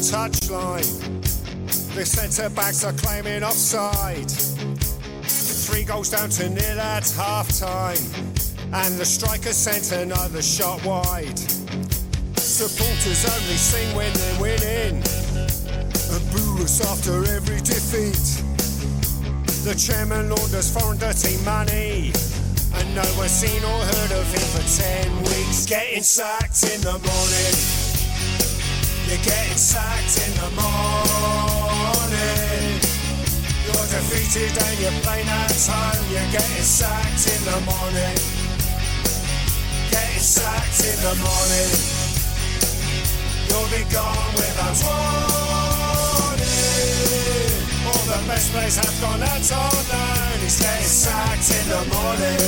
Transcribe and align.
touchline. 0.00 1.22
The 1.94 2.06
centre 2.06 2.48
backs 2.50 2.84
are 2.84 2.92
claiming 2.92 3.42
offside. 3.42 4.30
Three 4.30 5.84
goals 5.84 6.10
down 6.10 6.30
to 6.30 6.48
nil 6.48 6.80
at 6.80 7.08
half 7.10 7.48
time. 7.48 8.00
And 8.72 8.98
the 8.98 9.04
striker 9.04 9.52
sent 9.52 9.92
another 9.92 10.42
shot 10.42 10.84
wide. 10.84 11.38
Supporters 12.38 13.24
only 13.28 13.56
sing 13.56 13.94
when 13.94 14.12
they're 14.14 14.40
winning. 14.40 15.02
And 16.10 16.22
boo 16.32 16.64
us 16.64 16.80
after 16.80 17.24
every 17.36 17.60
defeat. 17.60 18.44
The 19.64 19.74
chairman 19.74 20.30
launders 20.30 20.72
foreign 20.72 20.98
dirty 20.98 21.36
money. 21.44 22.12
And 22.74 22.94
no 22.94 23.04
one's 23.18 23.32
seen 23.32 23.62
or 23.62 23.80
heard 23.84 24.12
of 24.12 24.26
him 24.32 24.48
for 24.54 24.64
ten 24.80 25.16
weeks. 25.24 25.66
Getting 25.66 26.02
sacked 26.02 26.62
in 26.72 26.80
the 26.80 26.92
morning. 26.92 27.79
You're 29.10 29.18
getting 29.26 29.58
sacked 29.58 30.22
in 30.22 30.30
the 30.38 30.50
morning. 30.54 30.78
You're 33.66 33.88
defeated 33.90 34.54
and 34.54 34.78
you're 34.78 35.02
playing 35.02 35.26
at 35.26 35.50
home. 35.66 36.06
You're 36.14 36.30
getting 36.30 36.62
sacked 36.62 37.26
in 37.26 37.42
the 37.42 37.58
morning. 37.66 38.14
Getting 39.90 40.22
sacked 40.22 40.86
in 40.86 40.94
the 41.02 41.18
morning. 41.26 41.70
You'll 43.50 43.66
be 43.74 43.82
gone 43.90 44.30
without 44.38 44.78
warning. 44.78 45.18
All 47.90 48.06
the 48.14 48.22
best 48.30 48.54
players 48.54 48.76
have 48.76 48.94
gone 49.02 49.26
out 49.26 49.42
on 49.42 49.74
loan. 49.90 50.38
He's 50.38 50.62
getting 50.62 50.86
sacked 50.86 51.50
in 51.50 51.66
the 51.66 51.82
morning. 51.90 52.38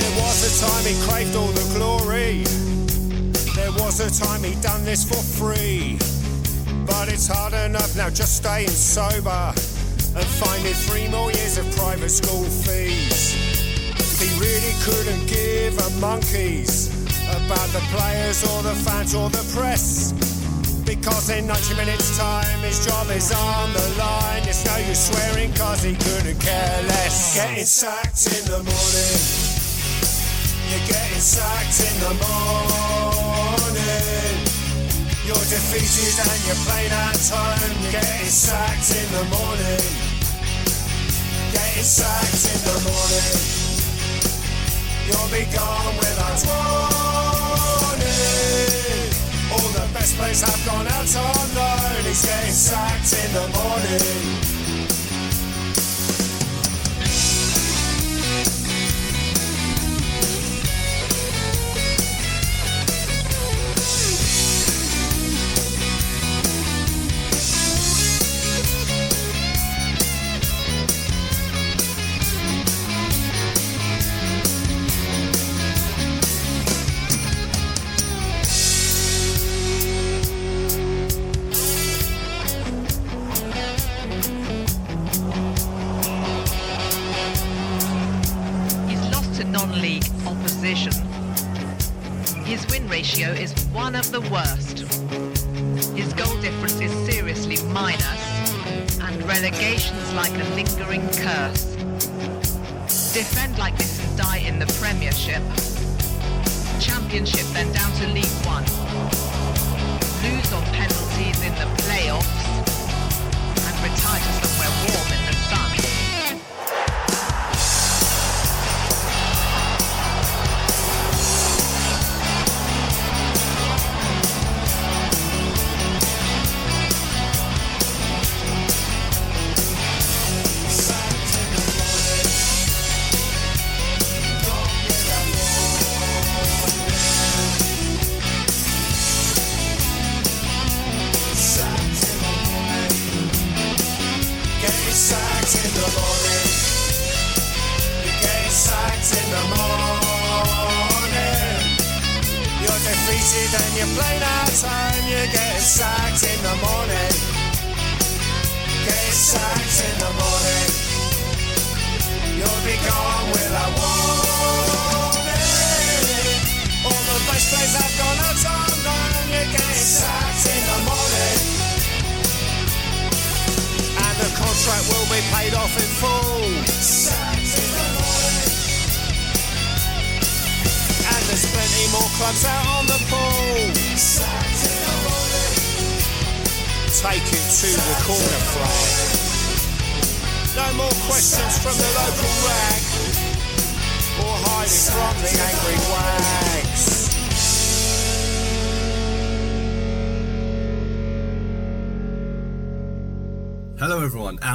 There 0.00 0.14
was 0.24 0.40
a 0.40 0.52
time 0.64 0.84
he 0.88 0.96
craved 1.04 1.36
all 1.36 1.52
the 1.52 1.68
glory. 1.76 2.48
There 3.64 3.72
was 3.82 3.98
a 3.98 4.10
time 4.12 4.42
he 4.42 4.54
done 4.60 4.84
this 4.84 5.08
for 5.08 5.16
free. 5.40 5.96
But 6.84 7.08
it's 7.08 7.26
hard 7.26 7.54
enough 7.54 7.96
now 7.96 8.10
just 8.10 8.36
staying 8.36 8.68
sober 8.68 9.54
and 10.12 10.26
finding 10.36 10.74
three 10.84 11.08
more 11.08 11.32
years 11.32 11.56
of 11.56 11.64
private 11.74 12.10
school 12.10 12.44
fees. 12.44 13.32
He 14.20 14.28
really 14.36 14.74
couldn't 14.84 15.24
give 15.32 15.80
a 15.80 15.88
monkeys 15.98 16.92
about 17.24 17.66
the 17.72 17.80
players 17.88 18.44
or 18.44 18.62
the 18.62 18.76
fans 18.84 19.14
or 19.14 19.30
the 19.30 19.42
press. 19.56 20.12
Because 20.84 21.30
in 21.30 21.46
90 21.46 21.74
minutes 21.74 22.18
time 22.18 22.60
his 22.60 22.84
job 22.84 23.08
is 23.08 23.32
on 23.32 23.72
the 23.72 23.88
line. 23.96 24.42
It's 24.44 24.66
no 24.66 24.76
use 24.76 25.08
swearing 25.08 25.54
cause 25.54 25.82
he 25.82 25.94
couldn't 25.96 26.38
care 26.38 26.82
less. 26.82 27.34
Getting 27.34 27.64
sacked 27.64 28.28
in 28.28 28.44
the 28.44 28.60
morning. 28.60 29.20
You're 30.68 30.86
getting 30.86 31.24
sacked 31.24 31.80
in 31.80 31.96
the 32.04 32.12
morning. 32.20 33.03
You're 35.34 35.50
defeated 35.50 36.14
and 36.14 36.46
you're 36.46 36.62
playing 36.62 36.94
at 36.94 37.18
home. 37.26 37.82
You're 37.82 37.90
getting 37.90 38.30
sacked 38.30 38.94
in 38.94 39.02
the 39.10 39.24
morning. 39.34 39.82
Getting 41.50 41.82
sacked 41.82 42.54
in 42.54 42.60
the 42.62 42.78
morning. 42.86 43.34
You'll 45.10 45.30
be 45.34 45.42
gone 45.50 45.96
without 45.98 46.38
warning. 46.46 46.94
All 49.50 49.70
the 49.74 49.90
best 49.92 50.14
players 50.14 50.40
have 50.42 50.62
gone 50.64 50.86
out 50.86 51.16
on 51.18 51.54
loan. 51.58 52.04
He's 52.06 52.24
getting 52.24 52.52
sacked 52.54 53.12
in 53.12 53.32
the 53.34 53.48
morning. 53.58 54.63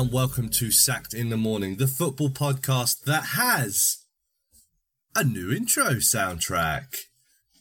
And 0.09 0.13
welcome 0.15 0.49
to 0.49 0.71
Sacked 0.71 1.13
in 1.13 1.29
the 1.29 1.37
Morning, 1.37 1.75
the 1.75 1.85
football 1.87 2.29
podcast 2.29 3.01
that 3.05 3.25
has 3.35 3.97
a 5.15 5.23
new 5.23 5.51
intro 5.51 5.95
soundtrack. 5.95 6.85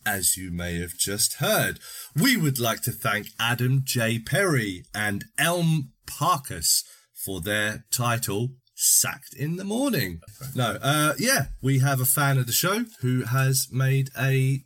As 0.07 0.37
you 0.37 0.51
may 0.51 0.81
have 0.81 0.97
just 0.97 1.35
heard, 1.35 1.79
we 2.17 2.37
would 2.37 2.59
like 2.59 2.81
to 2.83 2.93
thank 2.93 3.29
Adam 3.39 3.83
J. 3.85 4.19
Perry 4.19 4.85
and 4.95 5.25
Elm 5.39 5.93
Parkus 6.07 6.85
for 7.15 7.41
their 7.41 7.85
title, 7.91 8.51
Sacked 8.75 9.35
in 9.35 9.57
the 9.57 9.65
Morning. 9.65 10.21
No, 10.55 10.79
uh, 10.81 11.15
yeah, 11.19 11.47
we 11.63 11.81
have 11.81 12.01
a 12.01 12.07
fan 12.07 12.39
of 12.39 12.47
the 12.47 12.53
show 12.53 12.85
who 13.01 13.25
has 13.25 13.69
made 13.71 14.09
a 14.19 14.61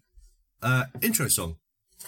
uh, 0.62 0.84
intro 1.00 1.26
song, 1.28 1.56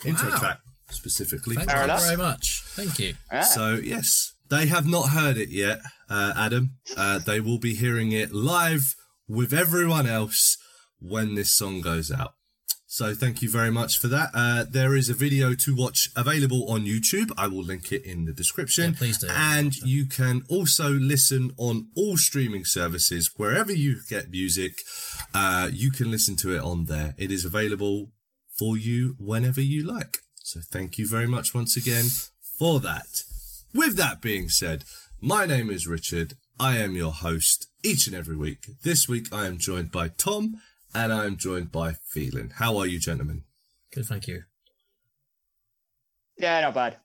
intro 0.04 0.30
Wow. 0.30 0.38
track 0.38 0.58
specifically. 0.90 1.56
Thank 1.56 1.70
you 1.70 1.98
very 1.98 2.16
much. 2.16 2.62
Thank 2.66 2.98
you. 3.00 3.14
So 3.42 3.74
yes, 3.82 4.33
they 4.54 4.66
have 4.66 4.86
not 4.86 5.10
heard 5.10 5.36
it 5.36 5.48
yet, 5.48 5.80
uh, 6.08 6.32
Adam. 6.36 6.76
Uh, 6.96 7.18
they 7.18 7.40
will 7.40 7.58
be 7.58 7.74
hearing 7.74 8.12
it 8.12 8.32
live 8.32 8.94
with 9.28 9.52
everyone 9.52 10.06
else 10.06 10.56
when 11.00 11.34
this 11.34 11.52
song 11.54 11.80
goes 11.80 12.12
out. 12.12 12.34
So 12.86 13.12
thank 13.12 13.42
you 13.42 13.50
very 13.50 13.72
much 13.72 13.98
for 13.98 14.06
that. 14.06 14.30
Uh, 14.32 14.64
there 14.70 14.94
is 14.94 15.08
a 15.08 15.14
video 15.14 15.54
to 15.54 15.74
watch 15.74 16.10
available 16.14 16.70
on 16.70 16.84
YouTube. 16.84 17.32
I 17.36 17.48
will 17.48 17.64
link 17.64 17.90
it 17.90 18.04
in 18.04 18.26
the 18.26 18.32
description. 18.32 18.92
Yeah, 18.92 18.98
please 18.98 19.18
do. 19.18 19.26
And 19.28 19.74
you 19.78 20.06
can 20.06 20.42
also 20.48 20.90
listen 20.90 21.50
on 21.56 21.88
all 21.96 22.16
streaming 22.16 22.64
services 22.64 23.32
wherever 23.36 23.72
you 23.72 23.96
get 24.08 24.30
music. 24.30 24.74
Uh, 25.34 25.68
you 25.72 25.90
can 25.90 26.12
listen 26.12 26.36
to 26.36 26.54
it 26.54 26.62
on 26.62 26.84
there. 26.84 27.16
It 27.18 27.32
is 27.32 27.44
available 27.44 28.12
for 28.56 28.76
you 28.76 29.16
whenever 29.18 29.60
you 29.60 29.82
like. 29.82 30.18
So 30.44 30.60
thank 30.60 30.96
you 30.96 31.08
very 31.08 31.26
much 31.26 31.52
once 31.52 31.76
again 31.76 32.04
for 32.58 32.78
that. 32.78 33.24
With 33.74 33.96
that 33.96 34.22
being 34.22 34.48
said, 34.48 34.84
my 35.20 35.46
name 35.46 35.68
is 35.70 35.86
Richard. 35.86 36.34
I 36.60 36.76
am 36.78 36.94
your 36.94 37.10
host 37.12 37.66
each 37.82 38.06
and 38.06 38.14
every 38.14 38.36
week. 38.36 38.66
This 38.84 39.08
week 39.08 39.26
I 39.32 39.46
am 39.46 39.58
joined 39.58 39.90
by 39.90 40.08
Tom 40.08 40.54
and 40.94 41.12
I 41.12 41.24
am 41.24 41.36
joined 41.36 41.72
by 41.72 41.94
Thelan. 42.14 42.52
How 42.52 42.76
are 42.76 42.86
you, 42.86 43.00
gentlemen? 43.00 43.42
Good, 43.92 44.06
thank 44.06 44.28
you. 44.28 44.44
Yeah, 46.38 46.60
not 46.60 46.74
bad. 46.74 46.98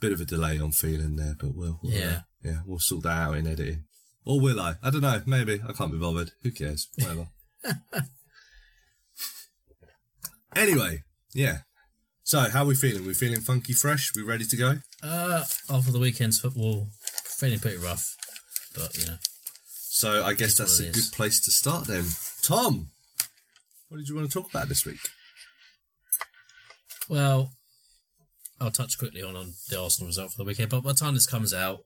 Bit 0.00 0.12
of 0.12 0.20
a 0.20 0.24
delay 0.24 0.58
on 0.58 0.70
Thelan 0.70 1.16
there, 1.16 1.36
but 1.38 1.54
we'll, 1.54 1.78
we'll 1.82 1.92
uh, 1.92 1.96
Yeah. 1.98 2.20
yeah, 2.42 2.60
we'll 2.66 2.78
sort 2.78 3.02
that 3.04 3.10
out 3.28 3.36
in 3.36 3.46
editing. 3.46 3.84
Or 4.24 4.40
will 4.40 4.58
I? 4.58 4.76
I 4.82 4.90
don't 4.90 5.02
know. 5.02 5.22
Maybe 5.26 5.60
I 5.66 5.72
can't 5.72 5.92
be 5.92 5.98
bothered. 5.98 6.32
Who 6.42 6.50
cares? 6.50 6.88
Whatever. 6.96 7.28
anyway, 10.56 11.04
yeah. 11.32 11.58
So, 12.24 12.40
how 12.40 12.62
are 12.64 12.66
we 12.66 12.74
feeling? 12.74 13.06
We 13.06 13.14
feeling 13.14 13.40
funky 13.40 13.72
fresh? 13.72 14.10
We 14.16 14.22
ready 14.22 14.44
to 14.46 14.56
go? 14.56 14.78
Uh, 15.06 15.44
after 15.70 15.92
the 15.92 15.98
weekend's 16.00 16.40
football, 16.40 16.88
feeling 17.24 17.58
pretty 17.60 17.76
rough, 17.76 18.16
but 18.74 18.96
you 18.98 19.06
know, 19.06 19.16
So, 19.68 20.24
I 20.24 20.34
guess 20.34 20.56
that's 20.56 20.80
a 20.80 20.90
good 20.90 21.12
place 21.12 21.40
to 21.42 21.50
start 21.50 21.86
then. 21.86 22.04
Tom, 22.42 22.88
what 23.88 23.98
did 23.98 24.08
you 24.08 24.16
want 24.16 24.28
to 24.30 24.32
talk 24.40 24.50
about 24.50 24.68
this 24.68 24.84
week? 24.84 24.98
well, 27.08 27.52
I'll 28.60 28.70
touch 28.70 28.98
quickly 28.98 29.22
on, 29.22 29.36
on 29.36 29.52
the 29.70 29.80
Arsenal 29.80 30.08
result 30.08 30.32
for 30.32 30.38
the 30.38 30.44
weekend. 30.44 30.70
But 30.70 30.80
by 30.82 30.90
the 30.92 30.98
time 30.98 31.14
this 31.14 31.26
comes 31.26 31.54
out, 31.54 31.80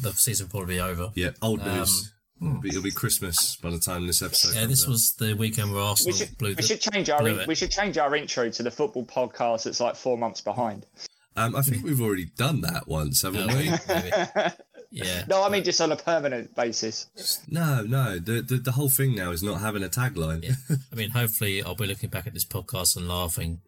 the 0.00 0.12
season 0.12 0.46
will 0.46 0.50
probably 0.60 0.76
be 0.76 0.80
over. 0.80 1.10
Yeah, 1.14 1.30
old 1.40 1.60
Um, 1.62 1.78
news. 1.78 2.12
it'll, 2.40 2.60
be, 2.60 2.68
it'll 2.68 2.82
be 2.82 2.90
Christmas 2.92 3.56
by 3.56 3.70
the 3.70 3.78
time 3.80 4.06
this 4.06 4.22
episode. 4.22 4.54
Yeah, 4.54 4.60
comes 4.62 4.70
this 4.70 4.84
out. 4.84 4.90
was 4.90 5.14
the 5.18 5.34
weekend 5.34 5.72
where 5.72 5.80
We 5.82 5.86
Arsenal 5.88 6.16
should, 6.16 6.38
blew 6.38 6.48
we 6.50 6.54
the. 6.56 6.62
should 6.62 6.80
change 6.80 7.10
our 7.10 7.26
in, 7.26 7.40
we 7.48 7.54
should 7.54 7.70
change 7.72 7.98
our 7.98 8.14
intro 8.14 8.50
to 8.50 8.62
the 8.62 8.70
football 8.70 9.04
podcast 9.04 9.64
that's 9.64 9.80
like 9.80 9.96
four 9.96 10.16
months 10.16 10.40
behind. 10.40 10.86
Um, 11.34 11.56
I 11.56 11.62
think 11.62 11.84
we've 11.84 12.00
already 12.00 12.26
done 12.26 12.60
that 12.62 12.86
once, 12.86 13.22
haven't 13.22 13.48
we? 13.56 13.70
Yeah. 14.92 15.24
No, 15.26 15.42
I 15.42 15.48
mean 15.48 15.64
just 15.64 15.80
on 15.80 15.90
a 15.90 15.96
permanent 15.96 16.54
basis. 16.54 17.06
No, 17.48 17.82
no. 17.82 18.18
The, 18.18 18.42
the 18.42 18.56
the 18.58 18.72
whole 18.72 18.90
thing 18.90 19.14
now 19.14 19.30
is 19.30 19.42
not 19.42 19.62
having 19.62 19.82
a 19.82 19.88
tagline. 19.88 20.44
Yeah. 20.44 20.76
I 20.92 20.94
mean, 20.94 21.10
hopefully, 21.10 21.62
I'll 21.62 21.74
be 21.74 21.86
looking 21.86 22.10
back 22.10 22.26
at 22.26 22.34
this 22.34 22.44
podcast 22.44 22.94
and 22.96 23.08
laughing, 23.08 23.62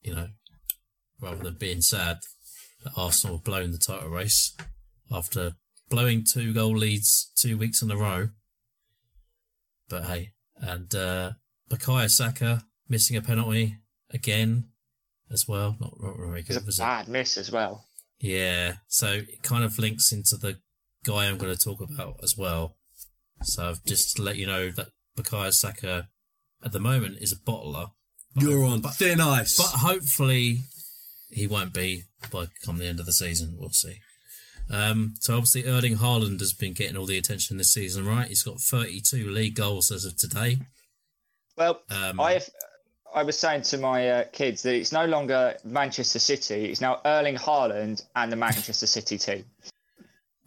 you 0.00 0.14
know, 0.14 0.28
rather 1.20 1.42
than 1.42 1.54
being 1.54 1.80
sad 1.80 2.20
that 2.84 2.92
Arsenal 2.96 3.38
have 3.38 3.44
blown 3.44 3.72
the 3.72 3.78
title 3.78 4.10
race 4.10 4.56
after 5.10 5.54
blowing 5.88 6.24
two 6.24 6.54
goal 6.54 6.76
leads 6.76 7.32
two 7.34 7.58
weeks 7.58 7.82
in 7.82 7.90
a 7.90 7.96
row. 7.96 8.28
But 9.88 10.04
hey, 10.04 10.34
and 10.54 10.94
uh, 10.94 11.32
Bukayo 11.68 12.08
Saka 12.08 12.62
missing 12.88 13.16
a 13.16 13.22
penalty 13.22 13.78
again 14.10 14.68
as 15.32 15.46
well. 15.48 15.76
Not, 15.80 15.94
not 16.02 16.16
very 16.16 16.42
good, 16.42 16.56
It's 16.56 16.62
a 16.64 16.66
was 16.66 16.78
it? 16.78 16.82
bad 16.82 17.08
miss 17.08 17.36
as 17.38 17.50
well. 17.52 17.84
Yeah, 18.18 18.74
so 18.88 19.06
it 19.12 19.42
kind 19.42 19.64
of 19.64 19.78
links 19.78 20.12
into 20.12 20.36
the 20.36 20.58
guy 21.04 21.26
I'm 21.26 21.38
going 21.38 21.54
to 21.54 21.62
talk 21.64 21.80
about 21.80 22.16
as 22.22 22.36
well. 22.36 22.76
So 23.42 23.74
just 23.86 24.16
to 24.16 24.22
let 24.22 24.36
you 24.36 24.46
know 24.46 24.70
that 24.70 24.88
Bukayo 25.16 25.52
Saka 25.52 26.08
at 26.62 26.72
the 26.72 26.80
moment 26.80 27.18
is 27.20 27.32
a 27.32 27.36
bottler. 27.36 27.90
You're 28.36 28.64
on 28.64 28.82
thin 28.82 29.20
ice. 29.20 29.56
But 29.56 29.78
hopefully 29.80 30.64
he 31.30 31.46
won't 31.46 31.72
be 31.72 32.04
by 32.30 32.46
come 32.64 32.76
the 32.78 32.86
end 32.86 33.00
of 33.00 33.06
the 33.06 33.12
season. 33.12 33.56
We'll 33.58 33.70
see. 33.70 34.00
Um, 34.70 35.14
so 35.20 35.34
obviously 35.34 35.64
Erling 35.64 35.96
Haaland 35.96 36.38
has 36.40 36.52
been 36.52 36.74
getting 36.74 36.96
all 36.96 37.06
the 37.06 37.18
attention 37.18 37.56
this 37.56 37.72
season, 37.72 38.06
right? 38.06 38.28
He's 38.28 38.42
got 38.42 38.60
32 38.60 39.28
league 39.28 39.56
goals 39.56 39.90
as 39.90 40.04
of 40.04 40.16
today. 40.16 40.58
Well, 41.56 41.80
Um, 41.90 42.20
I 42.20 42.40
I 43.14 43.22
was 43.22 43.38
saying 43.38 43.62
to 43.62 43.78
my 43.78 44.08
uh, 44.08 44.24
kids 44.32 44.62
that 44.62 44.74
it's 44.74 44.92
no 44.92 45.04
longer 45.06 45.56
Manchester 45.64 46.18
City; 46.18 46.66
it's 46.66 46.80
now 46.80 47.00
Erling 47.04 47.36
Haaland 47.36 48.02
and 48.16 48.30
the 48.32 48.36
Manchester 48.36 48.86
City 48.86 49.18
team. 49.18 49.44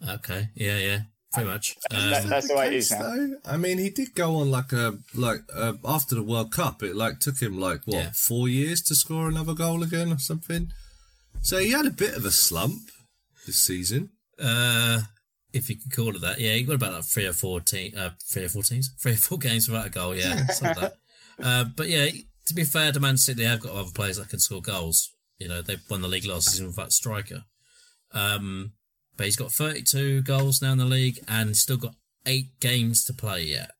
Okay, 0.08 0.48
yeah, 0.54 0.78
yeah, 0.78 0.98
pretty 1.32 1.48
much. 1.48 1.76
That- 1.90 2.24
Um, 2.24 2.28
that's 2.28 2.48
the 2.48 2.54
way 2.56 2.66
it 2.68 2.72
is 2.74 2.90
now. 2.90 3.02
though, 3.02 3.36
I 3.46 3.56
mean, 3.56 3.78
he 3.78 3.90
did 3.90 4.14
go 4.14 4.36
on 4.36 4.50
like 4.50 4.72
a 4.72 4.98
like 5.14 5.40
uh, 5.54 5.74
after 5.84 6.14
the 6.14 6.22
World 6.22 6.52
Cup. 6.52 6.82
It 6.82 6.94
like 6.96 7.20
took 7.20 7.38
him 7.40 7.58
like 7.58 7.80
what 7.86 7.96
Yeah. 7.96 8.10
four 8.14 8.48
years 8.48 8.82
to 8.82 8.94
score 8.94 9.28
another 9.28 9.54
goal 9.54 9.82
again 9.82 10.12
or 10.12 10.18
something. 10.18 10.72
So 11.42 11.58
he 11.58 11.70
had 11.70 11.86
a 11.86 11.90
bit 11.90 12.14
of 12.16 12.24
a 12.24 12.30
slump 12.30 12.90
this 13.46 13.60
season. 13.60 14.10
Uh, 14.38 15.02
if 15.52 15.70
you 15.70 15.76
can 15.76 15.90
call 15.90 16.14
it 16.16 16.20
that, 16.22 16.40
yeah, 16.40 16.54
he 16.54 16.62
got 16.64 16.74
about 16.76 16.94
like 16.94 17.04
three 17.04 17.26
or 17.26 17.32
four 17.32 17.60
te- 17.60 17.94
uh, 17.96 18.10
three 18.22 18.44
or 18.44 18.48
four 18.48 18.62
teams, 18.62 18.90
three 18.98 19.12
or 19.12 19.16
four 19.16 19.38
games 19.46 19.68
without 19.68 19.86
a 19.86 19.90
goal, 19.90 20.14
yeah, 20.14 20.46
something 20.48 20.82
like 20.82 20.92
that. 20.92 20.96
Uh, 21.42 21.64
but 21.64 21.88
yeah, 21.88 22.06
to 22.46 22.54
be 22.54 22.64
fair 22.64 22.92
to 22.92 23.00
Man 23.00 23.16
City, 23.16 23.42
they 23.42 23.48
have 23.48 23.60
got 23.60 23.72
other 23.72 23.90
players 23.94 24.16
that 24.18 24.28
can 24.28 24.38
score 24.40 24.60
goals. 24.62 25.10
You 25.38 25.48
know, 25.48 25.62
they've 25.62 25.80
won 25.90 26.02
the 26.02 26.08
league 26.08 26.26
last 26.26 26.50
season 26.50 26.66
without 26.66 26.88
a 26.88 26.92
striker. 26.92 27.44
Um, 28.12 28.72
but 29.16 29.26
he's 29.26 29.36
got 29.36 29.52
32 29.52 30.22
goals 30.22 30.60
now 30.62 30.72
in 30.72 30.78
the 30.78 30.84
league 30.84 31.18
and 31.28 31.56
still 31.56 31.76
got 31.76 31.94
eight 32.26 32.58
games 32.60 33.04
to 33.04 33.12
play 33.12 33.42
yet, 33.42 33.70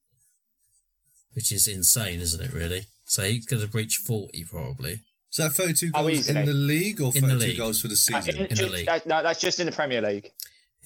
which 1.33 1.53
is 1.53 1.67
insane, 1.67 2.21
isn't 2.21 2.43
it? 2.45 2.53
Really? 2.53 2.87
So 3.05 3.23
he's 3.23 3.47
going 3.47 3.63
to 3.63 3.69
reach 3.77 3.97
40 3.99 4.45
probably. 4.51 4.93
Is 5.31 5.39
that 5.39 5.53
32 5.53 5.91
Oh, 5.95 6.03
goals 6.03 6.13
easily. 6.13 6.41
in 6.41 6.47
the 6.47 6.53
league 6.53 7.01
or 7.01 7.07
In 7.15 7.23
32 7.23 7.37
league. 7.39 7.57
goals 7.57 7.81
for 7.81 7.89
the 7.89 7.95
Uh, 7.95 7.97
season? 8.21 8.37
in- 8.37 8.43
in 8.43 8.49
the 8.51 8.55
just- 8.55 8.73
league. 8.73 8.89
uh, 8.89 9.01
no, 9.07 9.23
that's 9.23 9.41
just 9.41 9.61
in 9.61 9.67
the 9.67 9.73
Premier 9.73 10.01
League. 10.01 10.31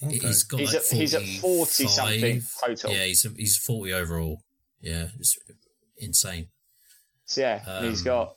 Okay. 0.01 0.17
He's 0.19 0.43
got 0.43 0.59
He's 0.59 0.73
like 0.73 0.81
at- 0.83 0.91
he's 0.97 1.13
at 1.13 1.25
40 1.41 1.87
something 1.87 2.43
total. 2.63 2.91
Yeah, 2.91 3.05
he's 3.05 3.25
he's 3.37 3.57
40 3.57 3.93
overall. 3.93 4.43
Yeah, 4.81 5.09
it's 5.19 5.37
insane. 5.97 6.47
So 7.29 7.41
yeah, 7.41 7.61
and 7.67 7.85
he's 7.89 7.99
Um, 8.01 8.05
got 8.05 8.35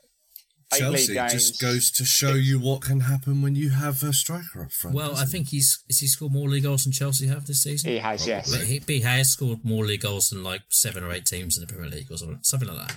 eight 0.75 0.79
Chelsea 0.81 1.07
league 1.09 1.17
games. 1.17 1.33
just 1.33 1.61
goes 1.61 1.91
to 1.93 2.05
show 2.05 2.35
you 2.35 2.61
what 2.61 2.83
can 2.83 3.01
happen 3.01 3.41
when 3.41 3.55
you 3.57 3.71
have 3.71 4.03
a 4.03 4.13
striker 4.13 4.63
up 4.65 4.71
front. 4.73 4.95
Well, 4.95 5.07
I 5.07 5.11
doesn't 5.15 5.29
think 5.29 5.49
he's 5.49 5.79
has 5.89 5.99
he 6.01 6.07
scored 6.07 6.33
more 6.33 6.47
league 6.49 6.65
goals 6.65 6.85
than 6.85 6.93
Chelsea 6.93 7.27
have 7.27 7.47
this 7.47 7.63
season. 7.63 7.91
He 7.91 7.99
has, 7.99 8.27
yes. 8.27 8.53
He, 8.55 8.83
he 8.87 9.01
has 9.01 9.31
scored 9.31 9.65
more 9.65 9.87
league 9.87 10.03
goals 10.03 10.29
than 10.29 10.43
like 10.45 10.63
seven 10.69 11.03
or 11.05 11.11
eight 11.11 11.25
teams 11.25 11.57
in 11.57 11.63
the 11.65 11.73
Premier 11.73 11.89
League 11.91 12.11
or 12.13 12.19
something, 12.19 12.39
something 12.43 12.69
like 12.69 12.87
that. 12.89 12.97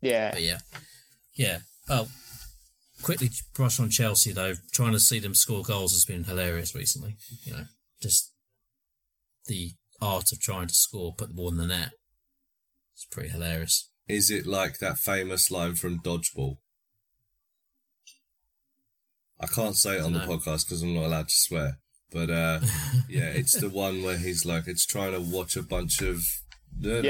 Yeah, 0.00 0.30
But 0.32 0.42
yeah, 0.42 0.58
yeah. 1.34 1.58
Oh, 1.90 2.08
quickly 3.02 3.28
brush 3.54 3.78
on 3.78 3.90
Chelsea 3.90 4.32
though. 4.32 4.54
Trying 4.72 4.92
to 4.92 5.00
see 5.00 5.18
them 5.18 5.34
score 5.34 5.62
goals 5.62 5.92
has 5.92 6.06
been 6.06 6.24
hilarious 6.24 6.74
recently. 6.74 7.16
You 7.44 7.52
know, 7.52 7.64
just 8.00 8.32
the 9.46 9.72
art 10.00 10.32
of 10.32 10.40
trying 10.40 10.68
to 10.68 10.74
score, 10.74 11.14
put 11.14 11.28
the 11.28 11.34
ball 11.34 11.50
in 11.50 11.58
the 11.58 11.66
net. 11.66 11.90
It's 12.94 13.04
pretty 13.04 13.28
hilarious. 13.28 13.90
He? 14.12 14.18
Is 14.18 14.30
it 14.30 14.46
like 14.46 14.78
that 14.78 14.98
famous 14.98 15.50
line 15.50 15.74
from 15.74 16.00
Dodgeball? 16.00 16.58
I 19.40 19.46
can't 19.46 19.76
say 19.76 19.96
it 19.96 20.02
on 20.02 20.12
the 20.12 20.20
No. 20.20 20.26
podcast 20.28 20.66
because 20.66 20.82
I'm 20.82 20.94
not 20.94 21.04
allowed 21.06 21.28
to 21.28 21.34
swear. 21.34 21.78
But 22.12 22.30
uh, 22.30 22.60
yeah, 23.08 23.30
it's 23.30 23.58
the 23.60 23.68
one 23.68 24.02
where 24.02 24.18
he's 24.18 24.44
like, 24.44 24.68
it's 24.68 24.86
trying 24.86 25.12
to 25.12 25.20
watch 25.20 25.56
a 25.56 25.62
bunch 25.62 26.00
of. 26.02 26.22
yeah, 26.80 27.02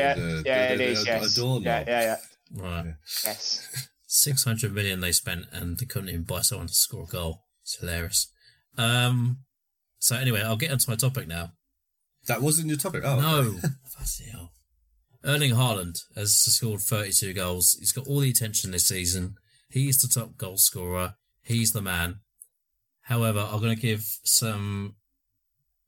yeah, 0.44 0.72
it 0.72 0.80
is. 0.80 1.02
A 1.02 1.06
Yes, 1.06 1.34
doorknob. 1.34 1.64
yeah, 1.64 1.84
yeah, 1.86 2.02
yeah. 2.02 2.62
Right. 2.62 2.94
Yes. 3.24 3.88
Six 4.06 4.44
hundred 4.44 4.72
million 4.74 5.00
they 5.00 5.12
spent, 5.12 5.46
and 5.52 5.78
they 5.78 5.86
couldn't 5.86 6.08
even 6.10 6.22
buy 6.24 6.40
someone 6.42 6.66
to 6.68 6.74
score 6.74 7.04
a 7.04 7.06
goal. 7.06 7.44
It's 7.62 7.76
hilarious. 7.78 8.28
Um. 8.78 9.38
So 9.98 10.16
anyway, 10.16 10.42
I'll 10.42 10.56
get 10.56 10.70
onto 10.72 10.90
my 10.90 10.96
topic 10.96 11.26
now. 11.28 11.52
That 12.28 12.42
wasn't 12.42 12.68
your 12.68 12.76
topic. 12.78 13.02
Oh, 13.04 13.20
No, 13.20 13.42
Bloody 13.52 14.30
hell. 14.30 14.51
Erling 15.24 15.52
Haaland 15.52 16.02
has 16.16 16.34
scored 16.34 16.80
32 16.80 17.32
goals. 17.32 17.76
He's 17.78 17.92
got 17.92 18.06
all 18.06 18.20
the 18.20 18.30
attention 18.30 18.70
this 18.70 18.88
season. 18.88 19.36
He's 19.70 19.96
the 19.98 20.08
top 20.08 20.36
goal 20.36 20.56
scorer. 20.56 21.14
He's 21.42 21.72
the 21.72 21.82
man. 21.82 22.20
However, 23.02 23.48
I'm 23.50 23.60
going 23.60 23.74
to 23.74 23.80
give 23.80 24.18
some 24.24 24.96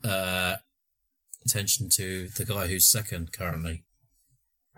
uh, 0.03 0.57
attention 1.45 1.89
to 1.95 2.29
the 2.29 2.45
guy 2.45 2.67
who's 2.67 2.89
second 2.89 3.33
currently 3.33 3.85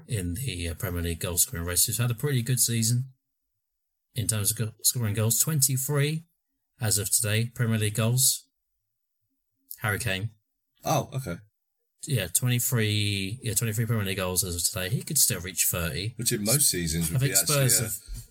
in 0.09 0.35
the 0.35 0.69
uh, 0.69 0.75
Premier 0.75 1.03
League 1.03 1.21
goal 1.21 1.39
scoring 1.39 1.67
race, 1.67 1.85
who's 1.85 1.99
had 1.99 2.11
a 2.11 2.15
pretty 2.15 2.43
good 2.43 2.61
season 2.61 3.07
in 4.15 4.27
terms 4.27 4.59
of 4.59 4.75
scoring 4.83 5.15
goals. 5.15 5.39
23 5.39 6.25
as 6.81 6.99
of 6.99 7.11
today, 7.11 7.51
Premier 7.55 7.79
League 7.79 7.95
goals. 7.95 8.45
Harry 9.81 9.99
Kane 9.99 10.31
Oh, 10.85 11.11
okay. 11.13 11.37
Yeah, 12.09 12.27
23, 12.29 13.41
yeah, 13.43 13.55
23 13.55 13.87
Premier 13.87 14.05
League 14.05 14.17
goals 14.17 14.45
as 14.45 14.55
of 14.57 14.65
today. 14.65 14.89
He 14.95 15.03
could 15.03 15.19
still 15.19 15.41
reach 15.41 15.65
30. 15.71 16.15
Which 16.17 16.33
in 16.33 16.45
most 16.45 16.71
seasons 16.71 17.09
I 17.11 17.13
would 17.15 17.21
be 17.21 17.27
think 17.29 17.39
actually 17.41 17.69
Spurs 17.69 17.81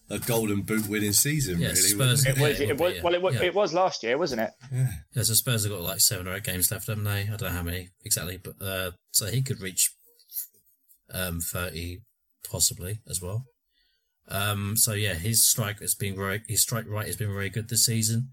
a, 0.09 0.13
have, 0.13 0.21
a 0.23 0.25
golden 0.25 0.61
boot 0.61 0.87
winning 0.87 1.11
season, 1.13 1.59
Yeah, 1.59 1.67
really. 1.69 1.79
Spurs- 1.81 2.25
wouldn't 2.25 2.37
It 2.37 2.41
was. 2.41 2.59
Yeah, 2.59 2.65
it 2.65 2.69
It 2.71 2.79
was. 2.79 2.93
be, 2.93 2.99
Well, 3.01 3.13
it, 3.15 3.21
wa- 3.21 3.29
yeah. 3.31 3.43
it 3.43 3.53
was 3.55 3.73
last 3.73 4.03
year, 4.03 4.17
wasn't 4.17 4.41
it? 4.41 4.51
Yeah. 4.71 4.87
yeah, 5.15 5.23
so 5.23 5.33
Spurs 5.33 5.63
have 5.63 5.71
got 5.73 5.81
like 5.81 5.99
seven 5.99 6.27
or 6.27 6.35
eight 6.35 6.43
games 6.43 6.71
left, 6.71 6.87
haven't 6.87 7.03
they? 7.03 7.21
I 7.21 7.25
don't 7.35 7.41
know 7.43 7.49
how 7.49 7.63
many 7.63 7.89
exactly, 8.03 8.37
but, 8.37 8.55
uh, 8.61 8.91
so 9.11 9.25
he 9.27 9.41
could 9.41 9.61
reach, 9.61 9.91
um, 11.13 11.39
30 11.39 11.99
possibly 12.49 12.99
as 13.09 13.21
well. 13.21 13.45
Um, 14.27 14.75
so 14.75 14.93
yeah, 14.93 15.13
his 15.13 15.47
strike 15.47 15.79
has 15.81 15.93
been 15.93 16.15
very 16.15 16.41
his 16.47 16.61
strike 16.63 16.87
rate 16.87 17.05
has 17.07 17.15
been 17.15 17.31
very 17.31 17.49
good 17.49 17.69
this 17.69 17.85
season. 17.85 18.29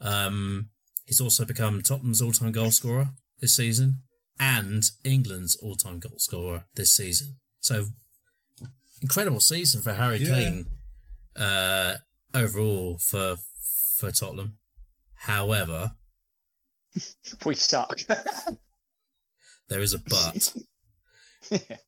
Um, 0.00 0.70
he's 1.04 1.20
also 1.20 1.44
become 1.44 1.82
Tottenham's 1.82 2.22
all-time 2.22 2.52
goal 2.52 2.70
scorer 2.70 3.08
this 3.40 3.54
season 3.56 4.02
and 4.38 4.84
England's 5.04 5.56
all-time 5.56 5.98
goal 5.98 6.18
scorer 6.18 6.64
this 6.74 6.92
season. 6.92 7.36
So 7.60 7.86
incredible 9.02 9.40
season 9.40 9.82
for 9.82 9.94
Harry 9.94 10.18
Yeah. 10.18 10.34
Kane 10.34 10.66
uh, 11.36 11.94
overall 12.34 12.98
for 12.98 13.36
for 13.98 14.10
Tottenham. 14.12 14.58
However, 15.14 15.92
We 17.44 17.54
suck. 17.54 17.98
there 19.68 19.80
is 19.80 19.94
a 19.94 19.98
but. 19.98 20.54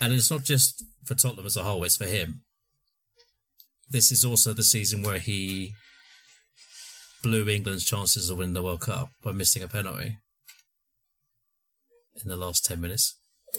And 0.00 0.12
it's 0.12 0.32
not 0.32 0.42
just 0.42 0.84
for 1.04 1.14
Tottenham 1.14 1.46
as 1.46 1.56
a 1.56 1.62
whole, 1.62 1.84
it's 1.84 1.96
for 1.96 2.06
him. 2.06 2.42
This 3.88 4.10
is 4.10 4.24
also 4.24 4.52
the 4.52 4.64
season 4.64 5.04
where 5.04 5.20
he 5.20 5.74
blew 7.22 7.48
England's 7.48 7.84
chances 7.84 8.28
of 8.28 8.38
winning 8.38 8.54
the 8.54 8.62
World 8.64 8.80
Cup 8.80 9.10
by 9.22 9.30
missing 9.30 9.62
a 9.62 9.68
penalty 9.68 10.18
in 12.22 12.28
the 12.28 12.36
last 12.36 12.64
10 12.64 12.80
minutes. 12.80 13.16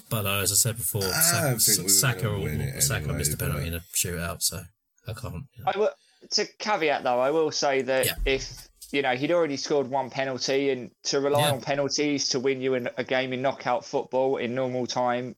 But 0.09 0.25
uh, 0.25 0.39
as 0.41 0.51
I 0.51 0.55
said 0.55 0.77
before, 0.77 1.03
I 1.03 1.07
Saka, 1.21 1.47
don't 1.49 1.59
think 1.61 1.77
we 1.77 1.83
were 1.85 1.89
Saka, 1.89 2.21
gonna 2.23 2.81
Saka 2.81 2.99
anyway, 3.03 3.17
missed 3.17 3.33
a 3.33 3.37
penalty 3.37 3.59
but- 3.61 3.67
in 3.67 3.73
a 3.75 3.79
shootout, 3.95 4.41
so 4.43 4.61
I 5.07 5.13
can't. 5.13 5.33
You 5.55 5.63
know. 5.65 5.71
I 5.73 5.77
will, 5.77 5.89
to 6.31 6.45
caveat 6.59 7.03
though, 7.03 7.19
I 7.19 7.31
will 7.31 7.51
say 7.51 7.81
that 7.83 8.05
Yeah. 8.05 8.13
if 8.25 8.67
you 8.91 9.01
know 9.01 9.15
he'd 9.15 9.31
already 9.31 9.57
scored 9.57 9.89
one 9.89 10.09
penalty, 10.09 10.69
and 10.69 10.91
to 11.05 11.19
rely 11.19 11.41
Yeah. 11.41 11.51
on 11.53 11.61
penalties 11.61 12.29
to 12.29 12.39
win 12.39 12.61
you 12.61 12.75
in 12.75 12.89
a 12.97 13.03
game 13.03 13.33
in 13.33 13.41
knockout 13.41 13.85
football 13.85 14.37
in 14.37 14.53
normal 14.53 14.85
time 14.87 15.35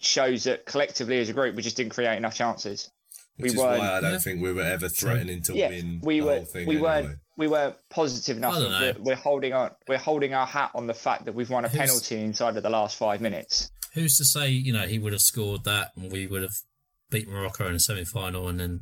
shows 0.00 0.44
that 0.44 0.66
collectively 0.66 1.18
as 1.18 1.28
a 1.28 1.32
group 1.32 1.54
we 1.56 1.62
just 1.62 1.76
didn't 1.76 1.92
create 1.92 2.16
enough 2.16 2.34
chances. 2.34 2.90
Which 3.36 3.52
we 3.52 3.56
is 3.56 3.56
why 3.56 3.78
I 3.78 4.00
don't 4.00 4.12
Yeah. 4.12 4.18
think 4.18 4.42
we 4.42 4.52
were 4.52 4.62
ever 4.62 4.88
threatening 4.88 5.42
to 5.44 5.54
yeah, 5.54 5.68
win 5.70 6.00
we 6.02 6.20
the 6.20 6.26
were 6.26 6.36
whole 6.36 6.44
thing. 6.44 6.66
we 6.66 6.74
anyway. 6.76 7.14
Weren't 7.48 7.50
we 7.50 7.68
were 7.70 7.74
positive 7.90 8.36
enough 8.36 8.54
that 8.54 9.00
we're 9.00 9.14
holding 9.16 9.52
on 9.52 9.70
we're 9.88 9.98
holding 9.98 10.34
our 10.34 10.46
hat 10.46 10.70
on 10.74 10.86
the 10.86 10.94
fact 10.94 11.24
that 11.24 11.34
we've 11.34 11.50
won 11.50 11.64
a 11.64 11.68
Who's- 11.68 11.78
penalty 11.78 12.20
inside 12.22 12.56
of 12.56 12.62
the 12.62 12.70
last 12.70 12.96
five 12.96 13.20
minutes. 13.20 13.70
Who's 13.94 14.16
to 14.18 14.24
say, 14.24 14.50
you 14.50 14.72
know, 14.72 14.86
he 14.86 14.98
would 15.00 15.12
have 15.12 15.20
scored 15.22 15.64
that 15.64 15.90
and 15.96 16.12
we 16.12 16.26
would 16.28 16.42
have 16.42 16.54
beat 17.10 17.28
Morocco 17.28 17.66
in 17.68 17.74
a 17.74 17.80
semi 17.80 18.04
final 18.04 18.48
and 18.48 18.60
then. 18.60 18.80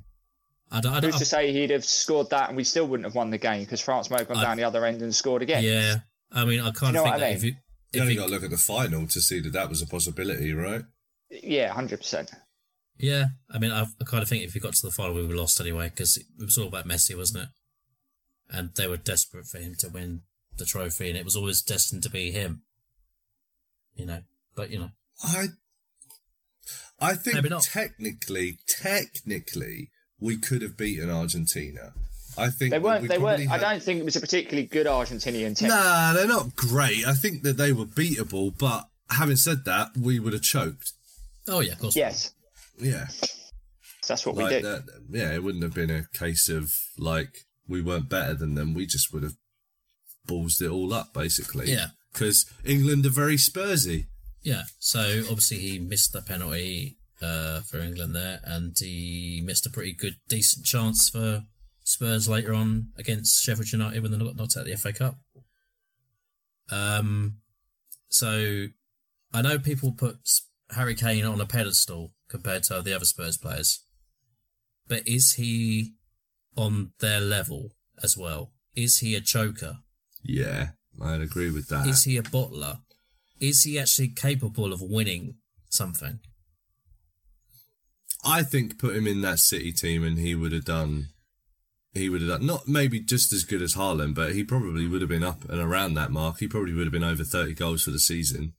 I 0.71 0.81
don't, 0.83 0.93
I 0.93 1.01
don't, 1.01 1.13
Who's 1.13 1.21
to 1.21 1.25
say 1.25 1.51
he'd 1.51 1.71
have 1.71 1.85
scored 1.85 2.29
that 2.29 2.49
and 2.49 2.57
we 2.59 2.63
still 2.65 2.87
wouldn't 2.87 3.07
have 3.07 3.15
won 3.15 3.31
the 3.31 3.39
game 3.39 3.65
because 3.65 3.81
France 3.81 4.11
might 4.11 4.19
have 4.19 4.29
gone 4.29 4.37
I- 4.37 4.43
down 4.45 4.57
the 4.59 4.65
other 4.65 4.85
end 4.85 5.01
and 5.01 5.15
scored 5.15 5.41
again. 5.41 5.65
Yeah, 5.65 5.97
I 6.31 6.45
mean, 6.45 6.61
I 6.61 6.71
kind 6.73 6.93
know 6.93 7.01
of 7.01 7.07
what 7.07 7.13
think 7.15 7.15
I 7.15 7.19
that 7.31 7.37
if 7.37 7.43
mean? 7.43 7.53
you, 7.53 7.57
You 7.93 7.97
if 7.97 8.01
only 8.03 8.13
you 8.15 8.21
got 8.21 8.27
to 8.27 8.33
look 8.33 8.43
at 8.45 8.51
the 8.51 8.59
final 8.59 9.07
to 9.07 9.21
see 9.23 9.41
that 9.41 9.53
that 9.55 9.71
was 9.71 9.81
a 9.81 9.87
possibility, 9.87 10.53
right? 10.53 10.83
Yeah, 11.31 11.73
hundred 11.73 12.01
percent. 12.01 12.31
yeah, 12.99 13.27
I 13.51 13.59
mean, 13.59 13.71
I, 13.71 13.83
I 13.83 14.05
kind 14.05 14.23
of 14.23 14.29
think 14.29 14.45
if 14.45 14.53
we 14.53 14.61
got 14.61 14.75
to 14.75 14.87
the 14.87 14.93
final, 14.93 15.15
we 15.15 15.23
would 15.23 15.31
have 15.31 15.39
lost 15.39 15.59
anyway 15.59 15.89
because 15.89 16.19
it 16.19 16.27
was 16.39 16.59
all 16.59 16.69
about 16.69 16.87
Messi, 16.87 17.17
wasn't 17.17 17.45
it? 17.45 17.49
And 18.51 18.71
they 18.77 18.87
were 18.87 18.97
desperate 18.97 19.47
for 19.47 19.59
him 19.59 19.75
to 19.81 19.89
win 19.89 20.23
the 20.57 20.65
trophy, 20.65 21.09
and 21.09 21.19
it 21.19 21.25
was 21.25 21.37
always 21.37 21.61
destined 21.63 22.03
to 22.05 22.11
be 22.11 22.31
him. 22.31 22.63
You 23.95 24.07
know, 24.07 24.21
but 24.55 24.71
you 24.71 24.79
know, 24.79 24.91
I, 25.23 25.47
I 27.01 27.15
think 27.15 27.37
Maybe 27.37 27.49
not. 27.49 27.63
technically, 27.63 28.59
technically, 28.67 29.91
we 30.21 30.37
could 30.37 30.63
have 30.63 30.77
beaten 30.77 31.11
Argentina. 31.11 31.93
I 32.37 32.51
think 32.51 32.71
They 32.71 32.79
weren't. 32.79 33.03
we 33.03 33.09
They 33.09 33.19
weren't. 33.19 33.47
probably 33.47 33.67
I 33.67 33.73
don't 33.73 33.83
think 33.83 33.99
it 34.01 34.05
was 34.05 34.17
a 34.17 34.21
particularly 34.21 34.67
good 34.67 34.87
Argentinian 34.87 35.57
team. 35.59 35.69
Nah, 35.69 36.13
they're 36.13 36.29
not 36.29 36.55
great. 36.55 37.07
I 37.07 37.15
think 37.15 37.43
that 37.43 37.57
they 37.57 37.73
were 37.73 37.85
beatable, 37.85 38.57
but 38.57 38.89
having 39.11 39.37
said 39.37 39.65
that, 39.65 39.97
we 39.97 40.21
would 40.21 40.33
have 40.33 40.43
choked. 40.43 40.93
oh 41.49 41.61
yeah, 41.61 41.73
of 41.73 41.81
course. 41.81 41.97
Yes, 41.97 42.33
Yeah, 42.79 43.09
that's 44.07 44.25
what 44.25 44.37
we 44.37 44.49
did. 44.49 44.65
that. 44.65 44.85
Yeah, 45.11 45.33
it 45.35 45.43
wouldn't 45.43 45.65
have 45.65 45.75
been 45.75 45.91
a 45.91 46.07
case 46.17 46.49
of 46.49 46.73
like 46.97 47.45
we 47.69 47.83
weren't 47.83 48.09
better 48.09 48.35
than 48.35 48.55
them. 48.55 48.75
We 48.75 48.87
just 48.87 49.13
would 49.13 49.23
have 49.23 49.35
ballsed 50.27 50.61
it 50.63 50.71
all 50.71 50.93
up, 50.93 51.13
basically. 51.13 51.71
Yeah. 51.71 51.89
because 52.13 52.47
England 52.65 53.07
are 53.07 53.11
very 53.11 53.37
Spursy. 53.37 54.07
Yeah. 54.43 54.63
So 54.79 55.23
obviously 55.29 55.59
he 55.59 55.79
missed 55.79 56.13
the 56.13 56.23
penalty 56.23 56.97
uh, 57.21 57.61
for 57.61 57.79
England 57.81 58.15
there, 58.15 58.41
and 58.45 58.77
he 58.79 59.43
missed 59.45 59.67
a 59.67 59.71
pretty 59.71 59.93
good, 59.93 60.17
decent 60.29 60.65
chance 60.65 61.09
for 61.11 61.45
Spurs 61.85 62.29
later 62.29 62.55
on 62.55 62.89
against 62.97 63.43
Sheffield 63.43 63.73
United 63.73 64.03
when 64.03 64.13
they 64.13 64.19
got 64.19 64.37
knocked 64.37 64.57
out 64.57 64.65
the 64.67 64.77
FA 64.77 64.93
Cup. 64.93 65.17
Um, 66.71 67.39
so 68.09 68.67
I 69.33 69.43
know 69.43 69.59
people 69.59 69.93
put 69.93 70.19
Harry 70.71 70.95
Kane 70.95 71.25
on 71.25 71.41
a 71.41 71.47
pedestal 71.47 72.13
compared 72.29 72.63
to 72.65 72.83
the 72.83 72.95
other 72.95 73.05
Spurs 73.05 73.39
players, 73.39 73.81
but 74.87 75.07
is 75.07 75.35
he 75.35 75.95
on 76.59 76.93
their 77.01 77.21
level 77.21 77.71
as 78.03 78.17
well? 78.17 78.53
Is 78.75 78.99
he 78.99 79.15
a 79.15 79.21
choker? 79.21 79.79
Yeah, 80.23 80.71
I'd 81.01 81.21
agree 81.21 81.51
with 81.51 81.69
that. 81.69 81.87
Is 81.87 82.05
he 82.05 82.17
a 82.17 82.23
bottler? 82.23 82.81
Is 83.41 83.63
he 83.63 83.79
actually 83.79 84.09
capable 84.09 84.73
of 84.73 84.83
winning 84.83 85.37
something? 85.71 86.19
I 88.25 88.43
think 88.43 88.79
put 88.79 88.97
him 88.97 89.07
in 89.07 89.21
that 89.23 89.39
City 89.39 89.73
team 89.73 90.03
and 90.05 90.19
he 90.19 90.35
would 90.35 90.53
have 90.53 90.65
done. 90.65 91.07
He 91.95 92.09
would 92.09 92.21
have 92.21 92.31
done 92.31 92.47
not 92.47 92.69
maybe 92.69 93.01
just 93.01 93.33
as 93.33 93.45
good 93.45 93.63
as 93.63 93.75
Haaland, 93.75 94.15
but 94.15 94.33
he 94.33 94.45
probably 94.45 94.87
would 94.87 95.01
have 95.01 95.09
been 95.09 95.25
up 95.25 95.49
and 95.49 95.61
around 95.61 95.95
that 95.95 96.11
mark. 96.11 96.39
He 96.41 96.49
probably 96.49 96.75
would 96.75 96.85
have 96.85 96.93
been 96.93 97.05
over 97.05 97.25
thirty 97.25 97.55
goals 97.55 97.85
for 97.85 97.91
the 97.91 97.99
season, 98.01 98.53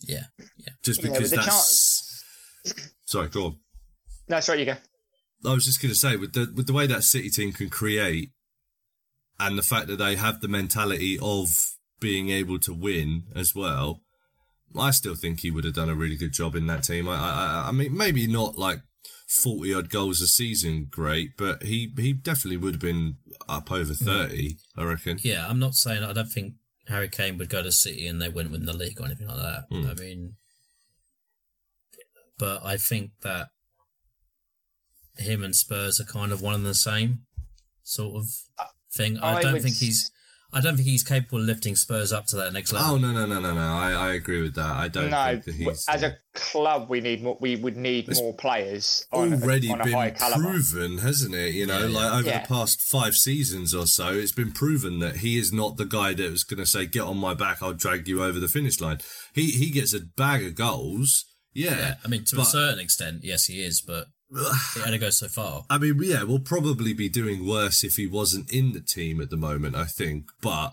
Yeah, 0.00 0.24
yeah. 0.56 0.72
just 0.82 1.02
because 1.02 1.20
with 1.20 1.30
the 1.30 1.36
that's. 1.36 2.24
Sorry, 3.06 3.28
go 3.28 3.44
on. 3.44 3.56
No, 4.28 4.40
sorry, 4.40 4.60
you 4.60 4.64
go. 4.66 4.76
I 5.44 5.54
was 5.54 5.64
just 5.64 5.82
going 5.82 5.92
to 5.92 5.98
say 5.98 6.16
with 6.16 6.32
the 6.32 6.52
with 6.54 6.66
the 6.66 6.72
way 6.72 6.86
that 6.86 7.04
City 7.04 7.30
team 7.30 7.52
can 7.52 7.68
create, 7.68 8.30
and 9.40 9.58
the 9.58 9.62
fact 9.62 9.88
that 9.88 9.96
they 9.96 10.16
have 10.16 10.40
the 10.40 10.48
mentality 10.48 11.18
of 11.20 11.48
being 12.00 12.30
able 12.30 12.58
to 12.60 12.74
win 12.74 13.24
as 13.34 13.54
well, 13.54 14.00
I 14.78 14.90
still 14.90 15.14
think 15.14 15.40
he 15.40 15.50
would 15.50 15.64
have 15.64 15.74
done 15.74 15.88
a 15.88 15.94
really 15.94 16.16
good 16.16 16.32
job 16.32 16.54
in 16.54 16.66
that 16.66 16.84
team. 16.84 17.08
I 17.08 17.14
I, 17.14 17.68
I 17.68 17.72
mean, 17.72 17.96
maybe 17.96 18.26
not 18.26 18.56
like 18.56 18.80
forty 19.28 19.72
odd 19.74 19.88
goals 19.88 20.20
a 20.20 20.26
season, 20.26 20.86
great, 20.90 21.36
but 21.36 21.62
he 21.62 21.92
he 21.96 22.12
definitely 22.12 22.58
would 22.58 22.74
have 22.74 22.80
been 22.80 23.16
up 23.48 23.70
over 23.72 23.94
thirty. 23.94 24.58
I 24.76 24.84
reckon. 24.84 25.18
Yeah, 25.22 25.46
I'm 25.48 25.58
not 25.58 25.74
saying 25.74 26.02
I 26.02 26.12
don't 26.12 26.26
think 26.30 26.54
Harry 26.88 27.08
Kane 27.08 27.38
would 27.38 27.48
go 27.48 27.62
to 27.62 27.72
City 27.72 28.06
and 28.06 28.20
they 28.20 28.28
wouldn't 28.28 28.52
win 28.52 28.66
the 28.66 28.76
league 28.76 29.00
or 29.00 29.06
anything 29.06 29.28
like 29.28 29.38
that. 29.38 29.64
Hmm. 29.70 29.86
I 29.86 29.94
mean, 29.94 30.34
but 32.38 32.64
I 32.64 32.76
think 32.76 33.12
that 33.22 33.48
him 35.16 35.42
and 35.42 35.54
Spurs 35.54 36.00
are 36.00 36.04
kind 36.04 36.32
of 36.32 36.40
one 36.42 36.54
and 36.54 36.66
the 36.66 36.74
same 36.74 37.20
sort 37.82 38.16
of 38.16 38.26
thing. 38.92 39.18
I, 39.18 39.36
I 39.36 39.42
don't 39.42 39.52
would 39.54 39.62
think 39.62 39.74
s- 39.74 39.80
he's. 39.80 40.10
I 40.54 40.60
don't 40.60 40.76
think 40.76 40.86
he's 40.86 41.02
capable 41.02 41.38
of 41.40 41.46
lifting 41.46 41.74
Spurs 41.76 42.12
up 42.12 42.26
to 42.26 42.36
that 42.36 42.52
next 42.52 42.74
level. 42.74 42.90
Oh 42.90 42.98
no 42.98 43.10
no 43.10 43.24
no 43.24 43.40
no 43.40 43.54
no! 43.54 43.60
I, 43.60 43.92
I 43.92 44.12
agree 44.12 44.42
with 44.42 44.54
that. 44.56 44.70
I 44.76 44.88
don't 44.88 45.08
No, 45.08 45.24
think 45.40 45.44
that 45.46 45.54
he's 45.54 45.88
as 45.88 46.02
a 46.02 46.18
club, 46.34 46.90
we 46.90 47.00
need 47.00 47.22
more. 47.22 47.38
We 47.40 47.56
would 47.56 47.78
need 47.78 48.06
It's 48.10 48.20
more 48.20 48.34
players 48.34 49.06
on, 49.10 49.32
already 49.32 49.70
on 49.70 49.80
a 49.80 49.84
been 49.84 50.14
caliber. 50.14 50.42
proven, 50.42 50.98
hasn't 50.98 51.34
it? 51.34 51.54
You 51.54 51.64
know, 51.66 51.78
Yeah, 51.78 51.86
yeah. 51.86 51.98
like 51.98 52.12
over 52.20 52.28
Yeah. 52.28 52.42
the 52.42 52.48
past 52.48 52.82
five 52.82 53.14
seasons 53.14 53.72
or 53.74 53.86
so, 53.86 54.12
it's 54.12 54.32
been 54.32 54.52
proven 54.52 54.98
that 54.98 55.16
he 55.18 55.38
is 55.38 55.54
not 55.54 55.78
the 55.78 55.86
guy 55.86 56.12
that 56.12 56.30
was 56.30 56.44
going 56.44 56.60
to 56.60 56.66
say, 56.66 56.84
"Get 56.84 57.04
on 57.04 57.16
my 57.16 57.32
back, 57.32 57.62
I'll 57.62 57.72
drag 57.72 58.06
you 58.06 58.22
over 58.22 58.38
the 58.38 58.46
finish 58.48 58.78
line." 58.78 58.98
He 59.34 59.52
he 59.52 59.70
gets 59.70 59.94
a 59.94 60.00
bag 60.00 60.44
of 60.44 60.54
goals, 60.54 61.24
yeah. 61.54 61.78
Yeah, 61.78 61.94
I 62.04 62.08
mean, 62.08 62.24
to 62.24 62.40
a 62.42 62.44
certain 62.44 62.78
extent, 62.78 63.20
yes, 63.24 63.46
he 63.46 63.62
is, 63.62 63.80
but 63.80 64.08
it 64.32 64.86
only 64.86 64.98
goes 64.98 65.18
so 65.18 65.28
far. 65.28 65.64
I 65.68 65.78
mean, 65.78 66.00
yeah, 66.02 66.22
we'll 66.22 66.38
probably 66.38 66.92
be 66.92 67.08
doing 67.08 67.46
worse 67.46 67.84
if 67.84 67.96
he 67.96 68.06
wasn't 68.06 68.52
in 68.52 68.72
the 68.72 68.80
team 68.80 69.20
at 69.20 69.30
the 69.30 69.36
moment. 69.36 69.76
I 69.76 69.84
think, 69.84 70.26
but. 70.40 70.72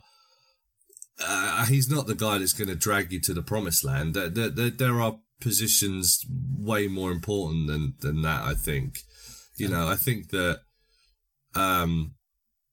Uh, 1.21 1.65
he's 1.65 1.89
not 1.89 2.07
the 2.07 2.15
guy 2.15 2.37
that's 2.37 2.53
going 2.53 2.69
to 2.69 2.75
drag 2.75 3.11
you 3.11 3.19
to 3.19 3.33
the 3.33 3.41
promised 3.41 3.83
land. 3.83 4.13
There, 4.13 4.29
there, 4.29 4.69
there, 4.69 5.01
are 5.01 5.17
positions 5.41 6.25
way 6.57 6.87
more 6.87 7.11
important 7.11 7.67
than, 7.67 7.95
than 7.99 8.21
that. 8.21 8.43
I 8.43 8.53
think, 8.53 8.99
you 9.57 9.67
know, 9.67 9.87
I 9.87 9.95
think 9.95 10.29
that 10.29 10.61
um, 11.55 12.15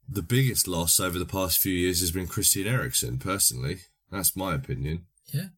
the 0.08 0.22
biggest 0.22 0.68
loss 0.68 1.00
over 1.00 1.18
the 1.18 1.26
past 1.26 1.58
few 1.58 1.72
years 1.72 2.00
has 2.00 2.10
been 2.10 2.26
Christian 2.26 2.66
Eriksen. 2.66 3.18
Personally, 3.18 3.78
that's 4.10 4.36
my 4.36 4.54
opinion. 4.54 5.06
Yeah, 5.32 5.48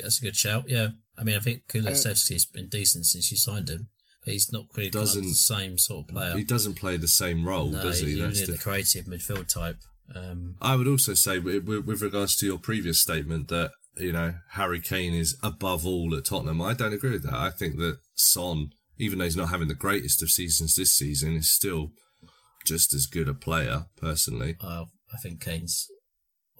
that's 0.00 0.20
a 0.20 0.24
good 0.24 0.36
shout. 0.36 0.64
Yeah, 0.68 0.88
I 1.16 1.24
mean, 1.24 1.36
I 1.36 1.40
think 1.40 1.66
Kulusevski's 1.68 2.46
been 2.46 2.68
decent 2.68 3.06
since 3.06 3.30
you 3.30 3.36
signed 3.36 3.68
him, 3.68 3.88
he's 4.24 4.52
not 4.52 4.66
really 4.76 4.90
Doesn't- 4.90 5.22
the 5.24 5.34
same 5.34 5.78
sort 5.78 6.08
of 6.08 6.14
player. 6.14 6.36
He 6.36 6.44
doesn't 6.44 6.74
play 6.74 6.96
the 6.96 7.08
same 7.08 7.46
role, 7.46 7.70
no, 7.70 7.82
does 7.82 8.00
he? 8.00 8.10
he's 8.12 8.18
That's 8.18 8.40
the- 8.46 8.52
the 8.52 8.58
creative 8.58 9.06
midfield 9.06 9.48
type. 9.48 9.78
Um, 10.14 10.56
I 10.60 10.74
would 10.76 10.86
also 10.88 11.14
say, 11.14 11.38
with, 11.38 11.64
with 11.64 11.84
with 11.84 12.00
regards 12.02 12.34
to 12.36 12.46
your 12.46 12.58
previous 12.58 13.00
statement, 13.00 13.48
that 13.48 13.72
you 13.98 14.12
know 14.12 14.36
Harry 14.52 14.80
Kane 14.80 15.12
is 15.14 15.36
above 15.42 15.84
all 15.86 16.14
at 16.16 16.24
Tottenham. 16.24 16.62
I 16.62 16.72
don't 16.72 16.94
agree 16.94 17.10
with 17.10 17.24
that. 17.24 17.34
I 17.34 17.50
think 17.50 17.76
that 17.78 17.98
Son, 18.14 18.70
even 18.96 19.18
though 19.18 19.24
he's 19.26 19.36
not 19.36 19.50
having 19.50 19.68
the 19.68 19.74
greatest 19.74 20.22
of 20.22 20.30
seasons 20.30 20.76
this 20.76 20.94
season, 20.94 21.36
is 21.36 21.52
still 21.52 21.90
just 22.64 22.94
as 22.94 23.06
good 23.06 23.28
a 23.28 23.34
player. 23.34 23.86
Personally, 23.96 24.56
uh, 24.60 24.84
I 25.12 25.18
think 25.22 25.40
Kane's. 25.42 25.86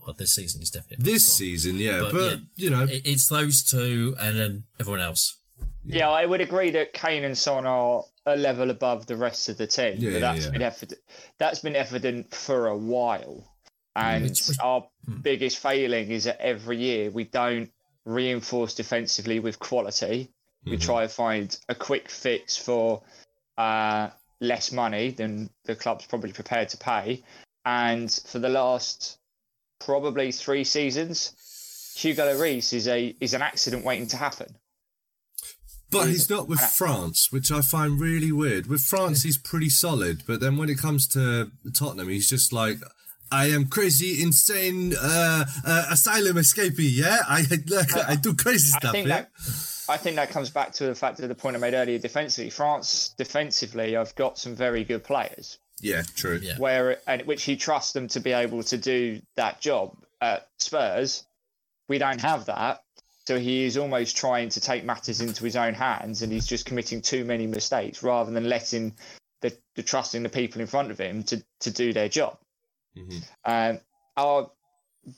Well, 0.07 0.15
this 0.15 0.35
season 0.35 0.63
is 0.63 0.71
definitely 0.71 1.05
this 1.11 1.27
season, 1.27 1.77
yeah, 1.77 2.01
but, 2.01 2.13
But, 2.13 2.31
yeah, 2.31 2.37
you 2.57 2.71
know, 2.71 2.87
It's 2.89 3.27
those 3.29 3.63
two 3.63 4.15
and 4.19 4.39
then 4.39 4.65
everyone 4.81 5.01
else. 5.01 5.37
Yeah, 5.85 6.11
I 6.11 6.27
would 6.27 6.41
agree 6.41 6.71
that 6.73 6.93
Kane 6.93 7.25
and 7.25 7.37
Son 7.37 7.67
are 7.67 8.05
a 8.27 8.37
level 8.37 8.71
above 8.71 9.07
the 9.07 9.17
rest 9.17 9.49
of 9.49 9.57
the 9.57 9.67
team. 9.67 9.97
Yeah, 9.99 10.13
but 10.13 10.21
that's 10.21 10.45
yeah. 10.45 10.51
been 10.51 10.63
evident. 10.63 11.01
That's 11.39 11.61
been 11.61 11.77
evident 11.77 12.35
for 12.35 12.67
a 12.67 12.77
while, 12.77 13.45
and 13.97 14.25
Which- 14.25 14.49
which- 14.49 14.59
our 14.61 14.87
Hmm. 15.07 15.21
biggest 15.23 15.59
failing 15.59 16.11
is 16.11 16.25
that 16.25 16.41
every 16.41 16.77
year 16.79 17.11
we 17.11 17.25
don't 17.25 17.71
reinforce 18.05 18.75
defensively 18.75 19.39
with 19.41 19.59
quality. 19.59 20.31
We 20.65 20.77
Mhm. 20.77 20.83
try 20.83 21.03
to 21.03 21.09
find 21.09 21.57
a 21.69 21.75
quick 21.75 22.11
fix 22.11 22.57
for 22.57 23.03
uh, 23.57 24.11
less 24.41 24.71
money 24.71 25.11
than 25.11 25.51
the 25.65 25.75
club's 25.75 26.07
probably 26.07 26.33
prepared 26.33 26.69
to 26.69 26.77
pay, 26.77 27.25
and 27.65 28.13
for 28.13 28.39
the 28.39 28.49
last 28.49 29.19
probably 29.81 30.31
three 30.33 30.63
seasons, 30.65 31.33
Hugo 31.97 32.25
Lloris 32.33 32.73
is 32.73 32.87
a 32.87 33.17
is 33.21 33.35
an 33.35 33.43
accident 33.43 33.85
waiting 33.85 34.07
to 34.09 34.17
happen. 34.17 34.57
But 35.91 36.09
he's 36.09 36.29
not 36.29 36.49
with 36.49 36.61
France, 36.61 37.33
which 37.33 37.51
I 37.51 37.63
find 37.63 37.99
really 37.99 38.31
weird. 38.31 38.67
With 38.67 38.83
France, 38.83 39.23
he's 39.23 39.39
pretty 39.39 39.71
solid, 39.71 40.23
but 40.27 40.41
then 40.41 40.57
when 40.59 40.69
it 40.69 40.79
comes 40.79 41.07
to 41.09 41.51
Tottenham, 41.75 42.09
he's 42.09 42.29
just 42.29 42.53
like, 42.53 42.77
I 43.31 43.47
am 43.47 43.67
crazy, 43.67 44.23
insane, 44.23 44.95
uh, 45.01 45.45
uh, 45.67 45.87
asylum 45.91 46.37
escapee. 46.37 46.91
Yeah, 46.95 47.19
I 47.29 47.45
like, 47.69 47.97
I 47.97 48.17
do 48.17 48.35
crazy 48.35 48.73
I 48.75 48.79
stuff. 48.79 48.93
think 48.93 49.09
Yeah, 49.09 49.21
that 49.23 49.31
I 49.89 49.97
think 49.97 50.17
that 50.17 50.31
comes 50.31 50.51
back 50.51 50.73
to 50.75 50.87
the 50.87 50.95
fact 50.95 51.21
of 51.21 51.29
the 51.29 51.35
point 51.35 51.57
I 51.57 51.59
made 51.59 51.75
earlier. 51.75 51.99
Defensively, 51.99 52.51
France 52.51 53.15
defensively, 53.17 53.97
I've 53.97 54.15
got 54.15 54.39
some 54.39 54.55
very 54.55 54.85
good 54.85 55.05
players, 55.05 55.59
yeah, 55.81 56.03
true. 56.17 56.39
Yeah. 56.43 56.59
where 56.59 56.99
and 57.07 57.23
which 57.23 57.45
he 57.45 57.57
trusts 57.57 57.93
them 57.93 58.09
to 58.09 58.21
be 58.21 58.33
able 58.33 58.63
to 58.65 58.77
do 58.77 59.21
that 59.37 59.61
job. 59.61 59.97
At 60.21 60.49
Spurs, 60.59 61.25
we 61.89 61.99
don't 61.99 62.21
have 62.21 62.47
that, 62.47 62.81
so 63.29 63.39
he 63.39 63.65
is 63.65 63.77
almost 63.77 64.17
trying 64.17 64.49
to 64.49 64.59
take 64.59 64.85
matters 64.85 65.21
into 65.21 65.45
his 65.45 65.55
own 65.55 65.75
hands, 65.75 66.23
and 66.23 66.33
he's 66.33 66.47
just 66.47 66.65
committing 66.65 67.03
too 67.03 67.27
many 67.27 67.47
mistakes 67.47 68.03
rather 68.03 68.31
than 68.31 68.49
letting 68.49 68.95
the, 69.43 69.55
the 69.77 69.83
trusting 69.83 70.23
the 70.23 70.31
people 70.31 70.63
in 70.63 70.67
front 70.67 70.91
of 70.91 70.99
him 70.99 71.23
to 71.25 71.45
to 71.61 71.71
do 71.71 71.93
their 71.93 72.09
job. 72.09 72.39
Mhm. 72.97 73.23
Um, 73.45 73.81
our 74.17 74.51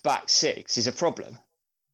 back 0.02 0.29
six 0.29 0.76
is 0.76 0.88
a 0.88 0.93
problem. 0.93 1.38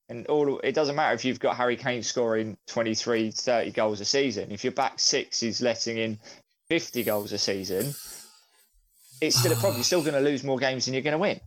And 0.09 0.27
all 0.29 0.59
it 0.61 0.73
doesn't 0.73 0.97
matter 0.97 1.15
if 1.15 1.27
you've 1.27 1.39
got 1.39 1.55
Harry 1.55 1.77
Kane 1.77 2.03
scoring 2.03 2.57
23, 2.69 3.31
30 3.33 3.73
goals 3.73 4.01
a 4.01 4.07
season. 4.07 4.51
If 4.53 4.65
your 4.65 4.73
back 4.73 4.99
six 4.99 5.43
is 5.43 5.61
letting 5.61 5.99
in 5.99 6.19
50 6.71 7.05
goals 7.05 7.33
a 7.33 7.39
season, 7.39 7.95
it's 9.21 9.37
still 9.39 9.53
a 9.53 9.57
problem. 9.57 9.75
You're 9.75 9.85
still 9.85 10.01
going 10.01 10.15
to 10.15 10.21
lose 10.21 10.43
more 10.43 10.59
games 10.59 10.87
than 10.87 10.95
you're 10.95 11.03
going 11.03 11.13
to 11.13 11.19
win. 11.19 11.41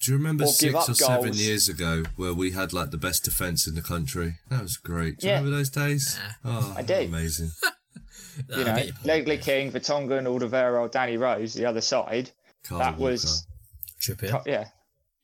Do 0.00 0.12
you 0.12 0.16
remember 0.16 0.44
Or 0.44 0.46
six 0.48 0.74
up 0.74 0.88
or 0.88 0.94
seven 0.94 1.24
goals. 1.24 1.40
years 1.40 1.68
ago 1.68 2.04
where 2.16 2.32
we 2.32 2.52
had 2.52 2.72
like 2.72 2.90
the 2.90 2.96
best 2.96 3.24
defense 3.24 3.66
in 3.66 3.74
the 3.74 3.82
country? 3.82 4.38
That 4.48 4.62
was 4.62 4.76
great. 4.78 5.18
Do 5.18 5.26
you 5.26 5.32
Yeah. 5.32 5.38
remember 5.38 5.58
those 5.58 5.68
days? 5.70 6.18
Oh, 6.44 6.74
I 6.76 6.82
do. 6.82 6.94
Amazing. 6.94 7.50
You 8.48 8.64
know, 8.64 8.82
Ledley 9.04 9.36
King, 9.36 9.70
Vertonghen, 9.70 10.24
Alderweireld, 10.24 10.92
Danny 10.92 11.18
Rose, 11.18 11.52
the 11.52 11.66
other 11.66 11.82
side. 11.82 12.30
Kyle 12.62 12.78
that 12.78 12.96
was, 12.96 13.44
Trippier. 14.00 14.42
yeah, 14.46 14.68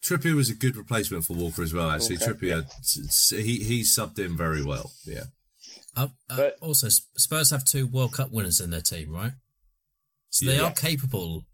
Trippier 0.02 0.34
was 0.34 0.50
a 0.50 0.54
good 0.54 0.76
replacement 0.76 1.24
for 1.24 1.32
Walker 1.32 1.62
as 1.62 1.72
well. 1.72 1.90
Actually, 1.90 2.18
Walker, 2.18 2.34
Trippier 2.34 2.66
s- 2.80 2.98
s- 3.06 3.30
he 3.30 3.62
he 3.64 3.82
subbed 3.82 4.18
in 4.18 4.36
very 4.36 4.62
well. 4.62 4.92
Yeah. 5.06 5.24
Uh, 5.96 6.08
uh, 6.28 6.36
But- 6.36 6.56
also, 6.60 6.88
Spurs 7.16 7.50
have 7.50 7.64
two 7.64 7.86
World 7.86 8.12
Cup 8.12 8.32
winners 8.32 8.60
in 8.60 8.68
their 8.70 8.82
team, 8.82 9.10
right? 9.12 9.32
So 10.28 10.44
they 10.44 10.56
Yeah. 10.56 10.64
are 10.64 10.72
capable 10.74 11.46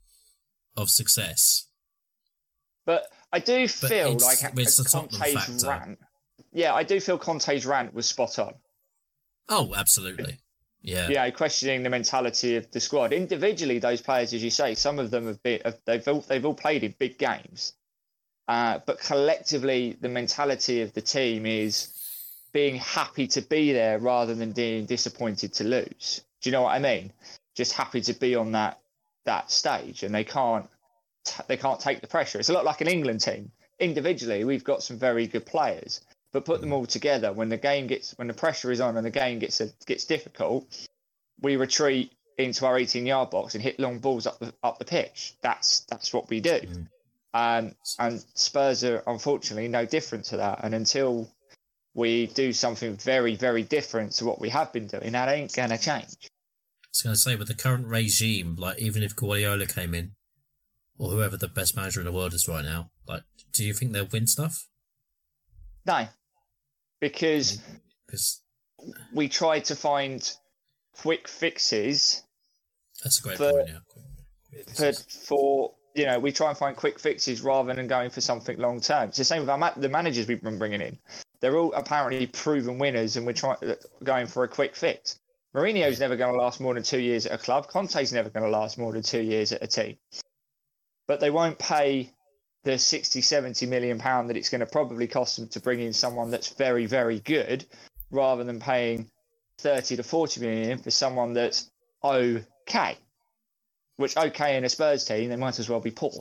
of 0.76 0.90
success. 0.90 1.66
But 2.84 3.06
I 3.32 3.38
do 3.38 3.66
feel 3.68 4.16
it's- 4.16 4.22
like 4.22 4.58
it's 4.58 4.76
Tottenham 4.90 5.20
Conte's 5.20 5.64
rant. 5.64 5.98
Yeah, 6.52 6.74
I 6.74 6.82
do 6.82 7.00
feel 7.00 7.18
Conte's 7.18 7.64
rant 7.64 7.94
was 7.94 8.06
spot 8.06 8.38
on. 8.38 8.54
Oh, 9.48 9.74
absolutely. 9.74 10.38
Yeah. 10.82 11.08
know, 11.08 11.30
questioning 11.30 11.84
the 11.84 11.90
mentality 11.90 12.56
of 12.56 12.70
the 12.72 12.80
squad. 12.80 13.12
Individually, 13.12 13.78
those 13.78 14.02
players, 14.02 14.34
as 14.34 14.42
you 14.42 14.50
say, 14.50 14.74
some 14.74 14.98
of 14.98 15.10
them 15.10 15.26
have 15.28 15.42
been 15.42 15.60
they've 15.84 16.06
all 16.08 16.20
they've 16.22 16.44
all 16.44 16.54
played 16.54 16.82
in 16.82 16.94
big 16.98 17.18
games, 17.18 17.74
uh, 18.48 18.80
but 18.84 18.98
collectively, 18.98 19.96
the 20.00 20.08
mentality 20.08 20.82
of 20.82 20.92
the 20.92 21.00
team 21.00 21.46
is 21.46 21.88
being 22.52 22.74
happy 22.76 23.28
to 23.28 23.40
be 23.42 23.72
there 23.72 23.98
rather 24.00 24.34
than 24.34 24.50
being 24.52 24.84
disappointed 24.84 25.52
to 25.54 25.64
lose. 25.64 26.22
Do 26.40 26.50
you 26.50 26.52
know 26.52 26.62
what 26.62 26.74
I 26.74 26.80
mean? 26.80 27.12
Just 27.54 27.72
happy 27.72 28.00
to 28.02 28.12
be 28.12 28.34
on 28.34 28.52
that 28.52 28.80
that 29.24 29.52
stage, 29.52 30.02
and 30.02 30.12
they 30.12 30.24
can't 30.24 30.68
t- 31.24 31.42
they 31.48 31.56
can't 31.56 31.80
take 31.80 32.00
the 32.00 32.06
pressure. 32.06 32.38
It's 32.38 32.48
a 32.48 32.52
lot 32.52 32.64
like 32.64 32.80
an 32.80 32.88
England 32.88 33.20
team. 33.20 33.50
Individually, 33.78 34.44
we've 34.44 34.64
got 34.64 34.82
some 34.82 34.98
very 34.98 35.26
good 35.26 35.46
players, 35.46 36.00
but 36.32 36.44
put 36.44 36.61
them 36.61 36.72
all 36.72 36.87
together 36.87 37.32
when 37.32 37.48
the 37.48 37.56
game 37.56 37.87
gets 37.87 38.16
when 38.18 38.28
the 38.28 38.35
pressure 38.35 38.70
is 38.70 38.80
on 38.80 38.96
and 38.96 39.06
the 39.06 39.11
game 39.11 39.38
gets 39.38 39.61
gets 39.87 40.04
difficult, 40.04 40.88
we 41.40 41.56
retreat 41.56 42.12
into 42.38 42.66
our 42.66 42.78
18 42.78 43.06
yard 43.06 43.30
box 43.30 43.54
and 43.54 43.62
hit 43.62 43.78
long 43.78 43.98
balls 43.98 44.26
up 44.26 44.38
the 44.38 44.52
up 44.62 44.78
the 44.78 44.85
pitch. 44.85 45.35
That's 45.42 45.80
that's 45.80 46.12
what 46.12 46.28
we 46.30 46.40
do. 46.40 46.61
Um, 47.35 47.74
and 47.98 48.22
Spurs 48.35 48.85
are 48.85 49.02
unfortunately 49.06 49.68
no 49.68 49.87
different 49.87 50.26
to 50.26 50.37
that. 50.38 50.61
And 50.62 50.74
until 50.74 51.30
we 51.94 52.26
do 52.28 52.52
something 52.52 52.96
very 52.96 53.37
very 53.37 53.62
different 53.62 54.12
to 54.12 54.24
what 54.24 54.40
we 54.40 54.48
have 54.50 54.72
been 54.72 54.87
doing, 54.87 55.12
that 55.12 55.28
ain't 55.28 55.52
gonna 55.52 55.78
change. 55.78 56.16
I 56.22 56.88
was 56.92 57.02
going 57.02 57.14
to 57.14 57.20
say, 57.20 57.37
with 57.37 57.48
the 57.48 57.54
current 57.54 57.87
regime, 57.87 58.56
like 58.58 58.78
even 58.78 59.02
if 59.02 59.16
Guardiola 59.16 59.64
came 59.64 59.94
in, 59.94 60.12
or 60.98 61.11
whoever 61.11 61.37
the 61.37 61.48
best 61.48 61.76
manager 61.76 62.00
in 62.00 62.07
the 62.07 62.12
world 62.12 62.35
is 62.35 62.46
right 62.48 62.64
now, 62.64 62.90
like, 63.07 63.22
do 63.52 63.64
you 63.64 63.72
think 63.74 63.92
they'll 63.92 64.07
win 64.12 64.26
stuff? 64.26 64.66
No, 65.87 66.07
because 67.00 67.61
Because 68.07 68.40
we 69.12 69.28
try 69.28 69.61
to 69.61 69.74
find 69.76 70.33
quick 70.98 71.26
fixes 71.28 72.22
that's 73.02 73.18
a 73.18 73.22
great 73.22 73.38
But- 73.38 73.55
point. 73.55 73.70
Yeah. 74.52 74.62
for, 74.74 74.92
for 74.92 75.74
you 75.94 76.05
know 76.07 76.18
we 76.18 76.31
try 76.31 76.50
and 76.50 76.59
find 76.59 76.76
quick 76.76 76.98
fixes 76.98 77.40
rather 77.40 77.72
than 77.74 77.87
going 77.87 78.11
for 78.11 78.20
something 78.20 78.59
long 78.59 78.81
term. 78.81 79.09
It's 79.09 79.18
the 79.18 79.24
same 79.24 79.40
with 79.40 79.48
our 79.50 79.72
the 79.76 79.88
managers 79.88 80.28
we've 80.28 80.42
been 80.42 80.59
bringing 80.59 80.81
in. 80.83 80.98
They're 81.40 81.57
all 81.57 81.72
apparently 81.72 82.26
proven 82.26 82.78
winners, 82.78 83.16
and 83.16 83.26
we're 83.26 83.33
trying 83.33 83.57
going 84.05 84.26
for 84.26 84.44
a 84.44 84.48
quick 84.48 84.76
fix. 84.76 85.18
Mourinho's 85.55 86.00
never 86.00 86.16
going 86.16 86.33
to 86.33 86.38
last 86.38 86.61
more 86.61 86.74
than 86.74 86.83
two 86.83 87.00
years 87.00 87.26
at 87.26 87.33
a 87.33 87.38
club. 87.42 87.66
Conte's 87.68 88.12
never 88.12 88.31
going 88.31 88.44
to 88.44 88.50
last 88.50 88.78
more 88.78 88.92
than 88.92 89.02
two 89.02 89.20
years 89.20 89.52
at 89.52 89.62
a 89.62 89.66
team. 89.66 89.96
But 91.06 91.20
they 91.20 91.30
won't 91.30 91.58
pay 91.58 92.12
the 92.64 92.78
60, 92.78 93.20
70 93.20 93.66
million 93.66 93.98
pound 93.98 94.30
that 94.30 94.36
it's 94.36 94.48
going 94.48 94.60
to 94.60 94.66
probably 94.66 95.08
cost 95.08 95.36
them 95.36 95.48
to 95.48 95.60
bring 95.60 95.80
in 95.80 95.92
someone 95.92 96.30
that's 96.30 96.48
very, 96.50 96.86
very 96.86 97.18
good, 97.20 97.64
rather 98.10 98.44
than 98.44 98.60
paying 98.60 99.10
30 99.58 99.96
to 99.96 100.02
40 100.02 100.40
million 100.40 100.78
for 100.78 100.90
someone 100.90 101.32
that's 101.32 101.70
okay 102.04 102.96
which 103.96 104.16
okay 104.16 104.56
in 104.56 104.64
a 104.64 104.68
Spurs 104.68 105.04
team, 105.04 105.30
they 105.30 105.36
might 105.36 105.58
as 105.58 105.68
well 105.68 105.80
be 105.80 105.90
poor 105.90 106.12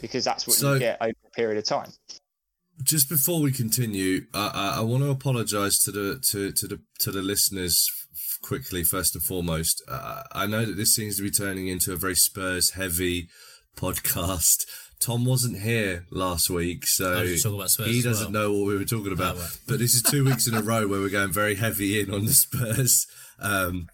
because 0.00 0.24
that's 0.24 0.46
what 0.46 0.56
So- 0.56 0.74
you 0.74 0.78
get 0.80 0.98
over 1.00 1.10
a 1.26 1.30
period 1.30 1.58
of 1.58 1.64
time. 1.64 1.90
Just 2.82 3.10
before 3.10 3.42
we 3.42 3.52
continue, 3.52 4.22
I, 4.32 4.50
I, 4.54 4.78
I 4.78 4.80
want 4.80 5.02
to 5.02 5.10
apologise 5.10 5.82
to 5.84 5.92
the 5.92 6.18
to, 6.30 6.50
to 6.50 6.66
the 6.66 6.80
to 7.00 7.10
the 7.10 7.20
listeners 7.20 7.86
quickly. 8.40 8.84
First 8.84 9.14
and 9.14 9.22
foremost, 9.22 9.82
uh, 9.86 10.22
I 10.32 10.46
know 10.46 10.64
that 10.64 10.78
this 10.78 10.94
seems 10.94 11.16
to 11.18 11.22
be 11.22 11.30
turning 11.30 11.68
into 11.68 11.92
a 11.92 11.96
very 11.96 12.14
Spurs 12.14 12.70
heavy 12.70 13.28
podcast. 13.76 14.64
Tom 15.00 15.24
wasn't 15.24 15.60
here 15.60 16.04
last 16.10 16.50
week, 16.50 16.86
so 16.86 17.22
you 17.22 17.38
talk 17.38 17.54
about 17.54 17.70
Spurs 17.70 17.86
he 17.86 18.02
doesn't 18.02 18.32
well. 18.32 18.42
know 18.48 18.52
what 18.52 18.66
we 18.66 18.76
were 18.76 18.84
talking 18.84 19.12
about. 19.12 19.36
But 19.66 19.78
this 19.78 19.94
is 19.94 20.02
two 20.02 20.24
weeks 20.24 20.46
in 20.46 20.54
a 20.54 20.60
row 20.62 20.86
where 20.86 21.00
we're 21.00 21.08
going 21.08 21.32
very 21.32 21.54
heavy 21.54 22.00
in 22.00 22.12
on 22.12 22.26
the 22.26 22.34
Spurs. 22.34 23.06
Um, 23.38 23.86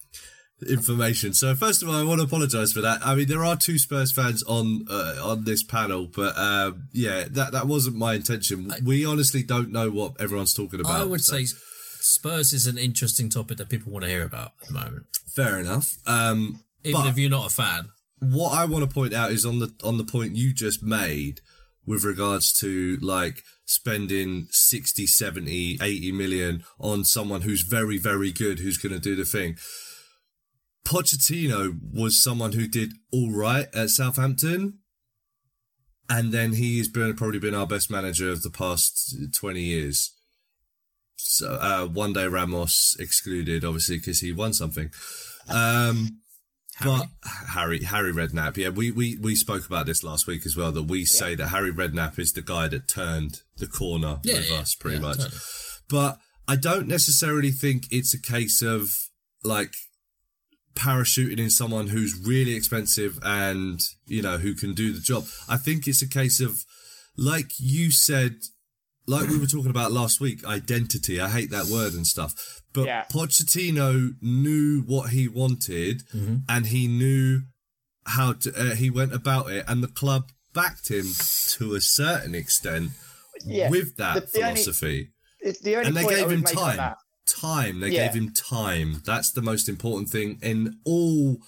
information. 0.69 1.35
So 1.35 1.55
first 1.55 1.83
of 1.83 1.89
all, 1.89 1.95
I 1.95 2.03
want 2.03 2.21
to 2.21 2.27
apologise 2.27 2.73
for 2.73 2.81
that. 2.81 3.01
I 3.07 3.15
mean, 3.15 3.29
there 3.29 3.45
are 3.45 3.57
two 3.57 3.79
Spurs 3.79 4.11
fans 4.11 4.43
on 4.45 4.85
uh, 4.91 5.17
on 5.23 5.45
this 5.45 5.63
panel, 5.63 6.07
but 6.07 6.37
um, 6.37 6.89
yeah, 6.93 7.25
that 7.31 7.53
that 7.53 7.67
wasn't 7.67 7.97
my 7.97 8.15
intention. 8.15 8.73
we 8.85 9.05
honestly 9.05 9.43
don't 9.43 9.71
know 9.71 9.91
what 9.91 10.21
everyone's 10.21 10.55
talking 10.55 10.81
about. 10.81 11.01
I 11.01 11.05
would 11.05 11.23
so- 11.23 11.37
say 11.37 11.47
Spurs 12.01 12.53
is 12.53 12.67
an 12.67 12.79
interesting 12.79 13.29
topic 13.29 13.59
that 13.59 13.69
people 13.69 13.93
want 13.93 14.05
to 14.05 14.11
hear 14.11 14.25
about 14.25 14.53
at 14.63 14.69
the 14.69 14.75
moment, 14.75 15.07
fair 15.35 15.59
enough. 15.59 15.93
Um, 16.07 16.61
even 16.85 17.03
But- 17.03 17.09
if 17.11 17.19
you're 17.19 17.31
not 17.31 17.47
a 17.47 17.55
fan. 17.55 17.91
What 18.19 18.57
I 18.57 18.65
want 18.65 18.89
to 18.89 18.93
point 18.93 19.13
out 19.13 19.31
is 19.31 19.45
on 19.45 19.59
the 19.59 19.75
on 19.85 19.99
the 19.99 20.05
point 20.05 20.37
you 20.37 20.55
just 20.55 20.83
made 20.83 21.41
with 21.87 22.03
regards 22.05 22.53
to 22.61 22.97
like 23.01 23.43
spending 23.65 24.49
60 24.51 25.07
70 25.07 25.79
80 25.83 26.13
million 26.13 26.65
on 26.81 27.05
someone 27.05 27.43
who's 27.43 27.63
very 27.63 27.99
very 27.99 28.33
good 28.33 28.59
who's 28.59 28.79
going 28.79 28.93
to 28.93 28.99
do 28.99 29.17
the 29.17 29.25
thing. 29.25 29.57
Pochettino 30.87 31.79
was 31.93 32.23
someone 32.23 32.53
who 32.53 32.69
did 32.69 32.93
all 33.13 33.33
right 33.33 33.67
at 33.75 33.91
Southampton 33.91 34.79
and 36.09 36.33
then 36.33 36.53
he's 36.53 36.89
been 36.89 37.15
probably 37.17 37.41
been 37.41 37.55
our 37.55 37.67
best 37.67 37.91
manager 37.91 38.31
of 38.31 38.43
the 38.43 38.51
past 38.51 39.15
20 39.35 39.61
years. 39.61 40.15
So 41.17 41.55
uh, 41.55 41.89
Juande 41.89 42.31
Ramos 42.31 42.97
excluded 42.99 43.65
obviously 43.65 43.99
because 43.99 44.21
he 44.21 44.33
won 44.33 44.53
something. 44.53 44.91
Um 45.49 46.21
but 46.83 47.07
Harry 47.51 47.83
Harry 47.85 48.13
Redknapp, 48.13 48.57
yeah, 48.57 48.69
we, 48.69 48.91
we, 48.91 49.17
we 49.19 49.35
spoke 49.35 49.67
about 49.67 49.87
this 49.87 50.05
last 50.05 50.27
week 50.27 50.45
as 50.45 50.57
well. 50.57 50.73
That 50.73 50.85
we 50.85 51.05
say 51.05 51.35
that 51.35 51.49
Harry 51.49 51.73
Redknapp 51.73 52.19
is 52.19 52.33
the 52.33 52.43
guy 52.43 52.69
that 52.69 52.87
turned 52.89 53.41
the 53.57 53.67
corner 53.67 54.19
Yeah, 54.23 54.35
with 54.37 54.51
yeah, 54.51 54.57
us, 54.59 54.75
pretty 54.75 54.97
yeah, 54.97 55.03
much. 55.03 55.19
totally. 55.19 55.41
But 55.89 56.19
I 56.49 56.57
don't 56.57 56.87
necessarily 56.87 57.51
think 57.51 57.85
it's 57.91 58.13
a 58.15 58.21
case 58.21 58.63
of 58.63 58.91
like 59.43 59.73
parachuting 60.75 61.39
in 61.39 61.51
someone 61.51 61.87
who's 61.89 62.21
really 62.27 62.55
expensive 62.55 63.19
and 63.23 63.81
you 64.07 64.21
know 64.23 64.37
who 64.39 64.55
can 64.55 64.75
do 64.75 64.93
the 64.93 65.01
job. 65.01 65.25
I 65.49 65.57
think 65.57 65.87
it's 65.87 66.03
a 66.03 66.09
case 66.09 66.41
of, 66.41 66.59
like 67.17 67.51
you 67.59 67.91
said, 67.91 68.35
like 69.07 69.29
we 69.29 69.39
were 69.39 69.47
talking 69.47 69.71
about 69.71 69.93
last 69.93 70.21
week, 70.21 70.45
identity. 70.45 71.21
I 71.21 71.29
hate 71.31 71.51
that 71.51 71.67
word 71.67 71.95
and 71.95 72.07
stuff, 72.07 72.35
but 72.77 72.85
Yeah. 72.87 73.05
Pochettino 73.11 74.13
knew 74.21 74.83
what 74.87 75.11
he 75.11 75.27
wanted, 75.27 76.03
and 76.49 76.67
he 76.67 76.87
knew 76.87 77.43
how 78.07 78.35
to. 78.35 78.49
Uh, 78.55 78.75
he 78.77 78.89
went 78.91 79.13
about 79.13 79.51
it, 79.51 79.65
and 79.67 79.83
the 79.83 79.89
club 79.89 80.31
backed 80.55 80.89
him 80.91 81.07
to 81.57 81.75
a 81.75 81.81
certain 81.81 82.35
extent 82.35 82.93
Yeah, 83.45 83.69
with 83.71 83.97
that 83.97 84.15
the- 84.15 84.21
the 84.39 84.47
only- 84.47 84.63
philosophy. 84.63 85.11
It's 85.41 85.61
the 85.61 85.77
only 85.77 85.89
and 85.89 85.97
they 85.97 86.07
gave 86.17 86.31
him 86.31 86.43
time. 86.45 86.95
Time. 87.27 87.81
They 87.81 87.91
Yeah. 87.91 88.07
gave 88.07 88.15
him 88.23 88.33
time. 88.33 89.03
That's 89.05 89.31
the 89.33 89.43
most 89.43 89.69
important 89.69 90.11
thing 90.11 90.39
in 90.43 90.79
all 90.85 91.39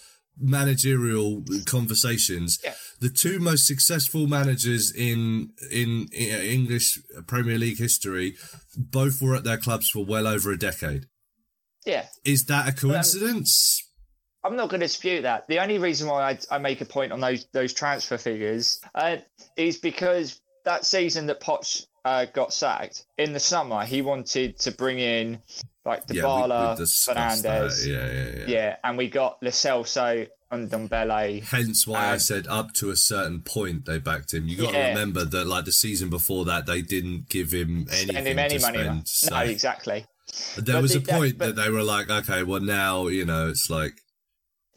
managerial 0.40 1.44
conversations. 1.66 2.58
Yeah. 2.62 2.74
The 3.00 3.10
two 3.10 3.38
most 3.38 3.66
successful 3.66 4.26
managers 4.26 4.92
in, 4.92 5.50
in 5.70 6.08
in 6.12 6.28
English 6.58 6.98
Premier 7.26 7.58
League 7.58 7.78
history 7.78 8.36
both 8.76 9.20
were 9.22 9.34
at 9.36 9.44
their 9.44 9.58
clubs 9.58 9.88
for 9.90 10.04
well 10.04 10.26
over 10.26 10.50
a 10.52 10.58
decade. 10.58 11.06
Yeah, 11.86 12.06
Is 12.24 12.44
that 12.46 12.68
a 12.68 12.72
coincidence? 12.72 13.84
I'm 14.44 14.56
not 14.56 14.68
going 14.68 14.80
to 14.80 14.86
dispute 14.86 15.22
that. 15.22 15.48
The 15.48 15.58
only 15.60 15.78
reason 15.78 16.08
why 16.08 16.30
I, 16.30 16.38
I 16.50 16.58
make 16.58 16.80
a 16.80 16.84
point 16.84 17.12
on 17.12 17.20
those 17.20 17.46
those 17.52 17.72
transfer 17.72 18.18
figures 18.18 18.80
uh, 18.94 19.16
is 19.56 19.78
because 19.78 20.40
that 20.64 20.84
season 20.86 21.26
that 21.26 21.40
Poch 21.40 21.86
uh, 22.04 22.26
got 22.26 22.52
sacked 22.52 23.04
in 23.16 23.32
the 23.32 23.40
summer, 23.40 23.84
he 23.84 24.00
wanted 24.02 24.58
to 24.60 24.70
bring 24.70 24.98
in 24.98 25.40
like 25.84 26.02
yeah, 26.10 26.22
Dybala, 26.22 26.76
that. 26.76 26.88
Fernandez, 26.88 27.86
Yeah, 27.86 28.06
yeah, 28.06 28.30
yeah. 28.38 28.44
yeah, 28.46 28.76
and 28.84 28.96
we 28.98 29.08
got 29.08 29.38
Lo 29.42 29.50
Celso 29.50 30.28
and 30.50 30.70
Dombele. 30.70 31.42
Hence 31.44 31.86
why 31.86 32.06
I 32.06 32.12
Um, 32.14 32.18
said 32.18 32.46
up 32.46 32.72
to 32.74 32.90
a 32.90 32.96
certain 32.96 33.40
point 33.42 33.86
they 33.86 33.98
backed 33.98 34.32
him. 34.32 34.46
You 34.48 34.56
got 34.56 34.72
to 34.72 34.78
remember 34.78 35.24
that 35.24 35.46
like 35.46 35.64
the 35.64 35.72
season 35.72 36.10
before 36.10 36.44
that 36.46 36.66
they 36.66 36.80
didn't 36.82 37.28
give 37.28 37.50
him 37.52 37.86
anything 37.90 38.24
him 38.26 38.38
any 38.38 38.58
to 38.58 38.62
money. 38.64 38.78
spend. 38.78 39.08
So 39.08 39.34
No, 39.34 39.40
exactly. 39.42 40.06
There 40.56 40.74
But 40.76 40.82
was 40.82 40.92
the- 40.92 40.98
a 40.98 41.00
that- 41.02 41.18
point 41.18 41.38
but- 41.38 41.56
that 41.56 41.62
they 41.62 41.70
were 41.70 41.82
like, 41.82 42.10
okay, 42.10 42.42
well 42.42 42.60
now 42.60 43.06
you 43.08 43.24
know 43.24 43.48
it's 43.48 43.68
like 43.70 44.00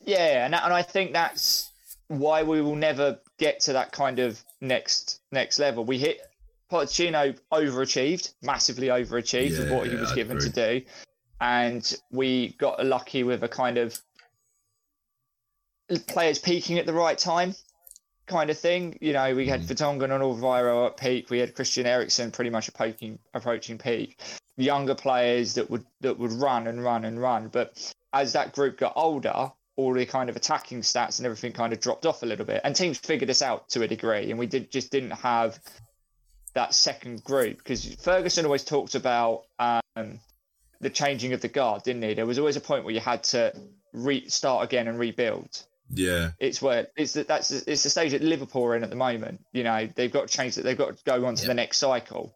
Yeah, 0.06 0.46
and 0.46 0.56
and 0.56 0.74
I 0.74 0.82
think 0.82 1.14
that's 1.14 1.70
why 2.08 2.44
we 2.44 2.62
will 2.62 2.76
never 2.76 3.20
get 3.38 3.60
to 3.62 3.74
that 3.74 3.92
kind 3.92 4.20
of 4.20 4.44
next 4.60 5.20
next 5.32 5.60
level. 5.60 5.86
We 5.86 5.98
hit 5.98 6.20
Pochettino 6.72 7.38
overachieved, 7.52 8.34
massively 8.42 8.88
overachieved 8.88 9.58
with 9.60 9.72
what 9.72 9.88
he 9.88 9.96
was 9.96 10.12
I 10.12 10.16
given 10.16 10.40
to 10.40 10.50
do, 10.50 10.82
and 11.42 11.94
we 12.12 12.54
got 12.58 12.86
lucky 12.86 13.24
with 13.24 13.44
a 13.44 13.48
kind 13.50 13.78
of 13.78 14.00
players 16.08 16.40
peaking 16.40 16.78
at 16.80 16.86
the 16.86 16.94
right 16.94 17.18
time. 17.18 17.56
Kind 18.28 18.50
of 18.50 18.58
thing, 18.58 18.98
you 19.02 19.14
know. 19.14 19.36
We 19.36 19.46
Mm. 19.46 19.50
had 19.50 19.62
Vertonghen 19.64 20.04
and 20.04 20.24
Alvaro 20.24 20.88
at 20.88 20.96
peak. 20.98 21.30
We 21.30 21.40
had 21.40 21.54
Christian 21.56 21.86
Eriksen 21.86 22.32
pretty 22.32 22.50
much 22.50 22.68
approaching 22.68 23.20
approaching 23.34 23.78
peak. 23.78 24.20
Younger 24.58 24.96
players 24.96 25.56
that 25.56 25.70
would 25.70 25.86
that 26.02 26.18
would 26.18 26.32
run 26.32 26.68
and 26.68 26.84
run 26.84 27.04
and 27.06 27.20
run, 27.22 27.50
but 27.50 27.94
as 28.14 28.34
that 28.34 28.54
group 28.54 28.78
got 28.78 28.94
older, 28.96 29.52
all 29.76 29.94
the 29.94 30.06
kind 30.06 30.30
of 30.30 30.36
attacking 30.36 30.82
stats 30.82 31.18
and 31.20 31.26
everything 31.26 31.52
kind 31.52 31.74
of 31.74 31.80
dropped 31.80 32.06
off 32.06 32.24
a 32.24 32.26
little 32.26 32.46
bit. 32.46 32.62
And 32.64 32.76
teams 32.76 33.00
figured 33.00 33.30
this 33.30 33.42
out 33.42 33.68
to 33.70 33.82
a 33.82 33.88
degree, 33.88 34.30
and 34.30 34.38
we 34.40 34.46
did 34.46 34.72
just 34.72 34.92
didn't 34.92 35.12
have 35.12 35.60
that 36.54 36.74
second 36.74 37.24
group 37.24 37.58
because 37.58 37.96
Ferguson 37.96 38.46
always 38.46 38.64
talked 38.64 38.96
about 38.96 39.46
um, 39.60 40.20
the 40.82 40.90
changing 40.90 41.34
of 41.34 41.42
the 41.42 41.48
guard, 41.48 41.84
didn't 41.84 42.04
he? 42.04 42.14
There 42.14 42.26
was 42.26 42.38
always 42.38 42.58
a 42.58 42.62
point 42.62 42.84
where 42.84 42.94
you 42.94 43.00
had 43.00 43.24
to 43.26 43.54
restart 43.94 44.64
again 44.64 44.88
and 44.88 45.00
rebuild. 45.00 45.66
Yeah, 45.94 46.32
It's 46.40 46.62
where 46.62 46.88
it's 46.96 47.14
the, 47.14 47.24
that's 47.24 47.52
it's 47.52 47.84
the 47.84 47.90
stage 47.90 48.12
that 48.12 48.22
Liverpool 48.22 48.64
are 48.66 48.76
in 48.76 48.84
at 48.84 48.90
the 48.90 48.96
moment. 48.96 49.44
You 49.52 49.64
know, 49.64 49.88
they've 49.96 50.12
got 50.12 50.28
to 50.28 50.38
change 50.38 50.56
that. 50.56 50.64
They've 50.64 50.78
got 50.78 50.98
to 50.98 51.04
go 51.04 51.26
on 51.26 51.36
to 51.36 51.42
Yep. 51.44 51.48
the 51.48 51.54
next 51.54 51.78
cycle. 51.78 52.36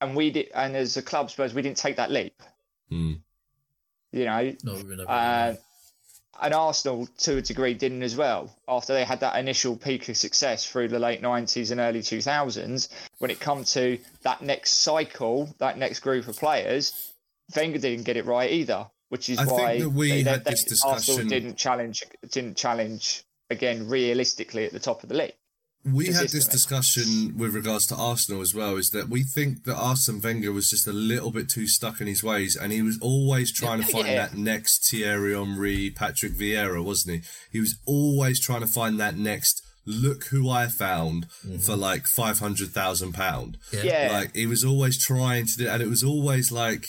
And 0.00 0.14
we 0.14 0.30
did, 0.30 0.50
and 0.54 0.76
as 0.76 0.96
a 0.96 1.02
club, 1.02 1.30
suppose 1.30 1.54
we 1.54 1.62
didn't 1.62 1.78
take 1.78 1.96
that 1.96 2.10
leap. 2.10 2.42
Mm. 2.92 3.20
You 4.12 4.24
know, 4.24 4.54
No, 4.62 4.74
we're 4.74 5.04
uh, 5.08 5.54
and 6.40 6.54
Arsenal, 6.54 7.08
to 7.18 7.38
a 7.38 7.42
degree, 7.42 7.74
didn't 7.74 8.02
as 8.02 8.14
well. 8.16 8.54
After 8.68 8.92
they 8.92 9.04
had 9.04 9.20
that 9.20 9.38
initial 9.38 9.76
peak 9.76 10.08
of 10.08 10.16
success 10.16 10.66
through 10.66 10.88
the 10.88 10.98
late 10.98 11.22
90s 11.22 11.70
and 11.70 11.80
early 11.80 12.00
2000s, 12.00 12.88
when 13.18 13.30
it 13.30 13.40
come 13.40 13.64
to 13.64 13.98
that 14.22 14.42
next 14.42 14.72
cycle, 14.82 15.54
that 15.58 15.78
next 15.78 16.00
group 16.00 16.28
of 16.28 16.36
players, 16.36 17.12
Wenger 17.54 17.78
didn't 17.78 18.04
get 18.04 18.16
it 18.18 18.26
right 18.26 18.50
either, 18.50 18.86
which 19.08 19.28
is 19.28 19.38
I 19.38 19.44
think 19.44 19.58
why 19.60 19.78
that 19.80 19.90
we 19.90 20.10
they, 20.10 20.22
had 20.30 20.44
they- 20.44 20.50
this 20.50 20.82
Arsenal 20.84 20.96
discussion- 20.98 21.28
didn't 21.28 21.56
challenge, 21.56 22.02
didn't 22.30 22.56
challenge 22.56 23.24
again 23.50 23.88
realistically 23.88 24.64
at 24.64 24.72
the 24.72 24.80
top 24.80 25.02
of 25.02 25.08
the 25.08 25.14
league. 25.14 25.34
we 25.84 26.06
had 26.06 26.28
this 26.30 26.46
discussion 26.46 27.36
with 27.38 27.54
regards 27.54 27.86
to 27.86 27.94
Arsenal 27.94 28.40
as 28.40 28.52
well. 28.52 28.76
Is 28.76 28.90
that 28.90 29.08
we 29.08 29.22
think 29.22 29.62
that 29.64 29.76
Arsene 29.76 30.20
Wenger 30.20 30.50
was 30.50 30.68
just 30.68 30.88
a 30.88 30.92
little 30.92 31.30
bit 31.30 31.48
too 31.48 31.68
stuck 31.68 32.00
in 32.00 32.08
his 32.08 32.24
ways, 32.24 32.56
and 32.56 32.72
he 32.72 32.82
was 32.82 32.98
always 33.00 33.52
trying 33.52 33.80
to 33.82 33.86
find 33.92 34.08
Yeah. 34.08 34.26
that 34.26 34.34
next 34.36 34.90
Thierry 34.90 35.34
Henry, 35.34 35.90
Patrick 35.90 36.32
Vieira, 36.32 36.82
wasn't 36.82 37.16
he? 37.18 37.22
He 37.52 37.60
was 37.60 37.78
always 37.86 38.40
trying 38.40 38.62
to 38.62 38.66
find 38.66 38.98
that 38.98 39.16
next. 39.16 39.62
Look 39.88 40.24
who 40.32 40.50
I 40.50 40.66
found 40.66 41.28
mm-hmm. 41.46 41.58
for 41.58 41.76
like 41.76 42.06
five 42.08 42.40
hundred 42.40 42.70
thousand 42.70 43.12
pound. 43.12 43.56
Yeah. 43.72 43.82
Yeah. 43.84 44.08
Like 44.12 44.34
he 44.34 44.46
was 44.46 44.64
always 44.64 44.98
trying 44.98 45.46
to 45.46 45.56
do, 45.56 45.68
and 45.68 45.80
it 45.80 45.88
was 45.88 46.02
always 46.02 46.50
like, 46.50 46.88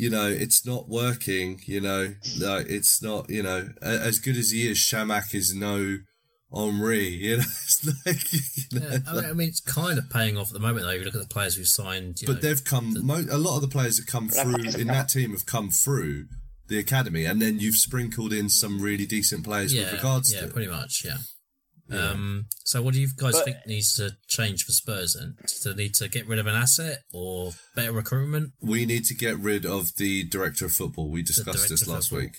you 0.00 0.08
know, 0.08 0.26
it's 0.26 0.64
not 0.64 0.88
working. 0.88 1.60
You 1.66 1.82
know, 1.82 2.14
like 2.40 2.66
it's 2.68 3.02
not. 3.02 3.28
You 3.28 3.42
know, 3.42 3.68
as 3.82 4.18
good 4.18 4.36
as 4.36 4.50
he 4.50 4.68
is, 4.70 4.78
Chamakh 4.78 5.34
is 5.34 5.54
no 5.54 5.98
Henry. 6.54 7.08
You 7.08 7.36
know, 7.36 7.42
it's 7.42 7.86
like, 8.06 8.32
you 8.32 8.80
know, 8.80 8.88
Yeah, 8.88 8.98
I, 9.06 9.14
mean, 9.14 9.24
I 9.24 9.32
mean, 9.34 9.48
it's 9.48 9.60
kind 9.60 9.98
of 9.98 10.08
paying 10.08 10.38
off 10.38 10.48
at 10.48 10.54
the 10.54 10.60
moment, 10.60 10.86
though. 10.86 10.92
If 10.92 11.00
you 11.00 11.04
look 11.04 11.14
at 11.14 11.20
the 11.20 11.28
players 11.28 11.56
who've 11.56 11.66
signed, 11.66 12.22
you 12.22 12.26
but 12.26 12.36
know, 12.36 12.40
they've 12.40 12.64
come. 12.64 12.96
Mo- 13.06 13.26
a 13.30 13.36
lot 13.36 13.56
of 13.56 13.62
the 13.62 13.68
players 13.68 13.98
that 13.98 14.06
come 14.06 14.30
through 14.30 14.80
in 14.80 14.86
that 14.86 15.10
team 15.10 15.32
have 15.32 15.44
come 15.44 15.68
through 15.68 16.26
the 16.68 16.78
academy, 16.78 17.26
and 17.26 17.42
then 17.42 17.60
you've 17.60 17.74
sprinkled 17.74 18.32
in 18.32 18.48
some 18.48 18.80
really 18.80 19.04
decent 19.04 19.44
players 19.44 19.74
yeah, 19.74 19.82
with 19.82 19.92
regards 19.94 20.32
yeah, 20.32 20.40
to. 20.40 20.46
pretty 20.48 20.70
much, 20.70 21.02
yeah. 21.04 21.18
Um, 21.92 22.46
so 22.64 22.82
what 22.82 22.94
do 22.94 23.00
you 23.00 23.08
guys 23.16 23.34
But- 23.34 23.44
think 23.44 23.56
needs 23.66 23.94
to 23.94 24.16
change 24.28 24.64
for 24.64 24.72
Spurs 24.72 25.14
then? 25.14 25.36
Do 25.62 25.72
they 25.72 25.84
need 25.84 25.94
to 25.94 26.08
get 26.08 26.26
rid 26.26 26.38
of 26.38 26.46
an 26.46 26.54
asset 26.54 27.02
or 27.12 27.52
better 27.74 27.92
recruitment? 27.92 28.52
We 28.60 28.86
need 28.86 29.04
to 29.06 29.14
get 29.14 29.38
rid 29.38 29.66
of 29.66 29.96
the 29.96 30.24
director 30.24 30.66
of 30.66 30.72
football. 30.72 31.10
We 31.10 31.22
discussed 31.22 31.68
this 31.68 31.86
last 31.88 32.10
football. 32.10 32.26
week. 32.26 32.36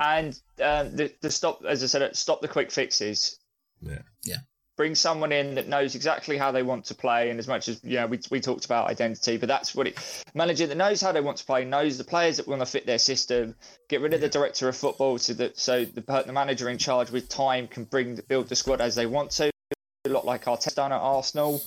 And 0.00 0.38
um, 0.62 0.94
the, 0.94 1.12
the 1.22 1.30
stop, 1.30 1.64
as 1.66 1.82
I 1.82 1.86
said, 1.86 2.14
stop 2.16 2.40
the 2.40 2.48
quick 2.48 2.70
fixes. 2.70 3.38
Yeah, 3.80 4.02
yeah. 4.24 4.36
Bring 4.78 4.94
someone 4.94 5.32
in 5.32 5.56
that 5.56 5.66
knows 5.66 5.96
exactly 5.96 6.38
how 6.38 6.52
they 6.52 6.62
want 6.62 6.84
to 6.84 6.94
play 6.94 7.30
and 7.30 7.40
as 7.40 7.48
much 7.48 7.68
as 7.68 7.80
you 7.82 7.96
know 7.96 8.06
we, 8.06 8.20
we 8.30 8.40
talked 8.40 8.64
about 8.64 8.88
identity 8.88 9.36
but 9.36 9.48
that's 9.48 9.74
what 9.74 9.88
it 9.88 10.24
manager 10.34 10.68
that 10.68 10.76
knows 10.76 11.00
how 11.00 11.10
they 11.10 11.20
want 11.20 11.36
to 11.36 11.44
play 11.44 11.64
knows 11.64 11.98
the 11.98 12.04
players 12.04 12.36
that 12.36 12.46
want 12.46 12.60
to 12.60 12.66
fit 12.66 12.86
their 12.86 12.98
system 12.98 13.56
get 13.88 14.00
rid 14.00 14.14
of 14.14 14.20
the 14.20 14.28
director 14.28 14.68
of 14.68 14.76
football 14.76 15.18
so 15.18 15.34
that 15.34 15.58
so 15.58 15.84
the, 15.84 16.00
the 16.24 16.32
manager 16.32 16.68
in 16.68 16.78
charge 16.78 17.10
with 17.10 17.28
time 17.28 17.66
can 17.66 17.82
bring 17.82 18.14
the, 18.14 18.22
build 18.22 18.48
the 18.48 18.54
squad 18.54 18.80
as 18.80 18.94
they 18.94 19.04
want 19.04 19.32
to 19.32 19.50
a 20.04 20.08
lot 20.08 20.24
like 20.24 20.44
Arteta 20.44 20.76
done 20.76 20.92
at 20.92 21.00
Arsenal 21.00 21.60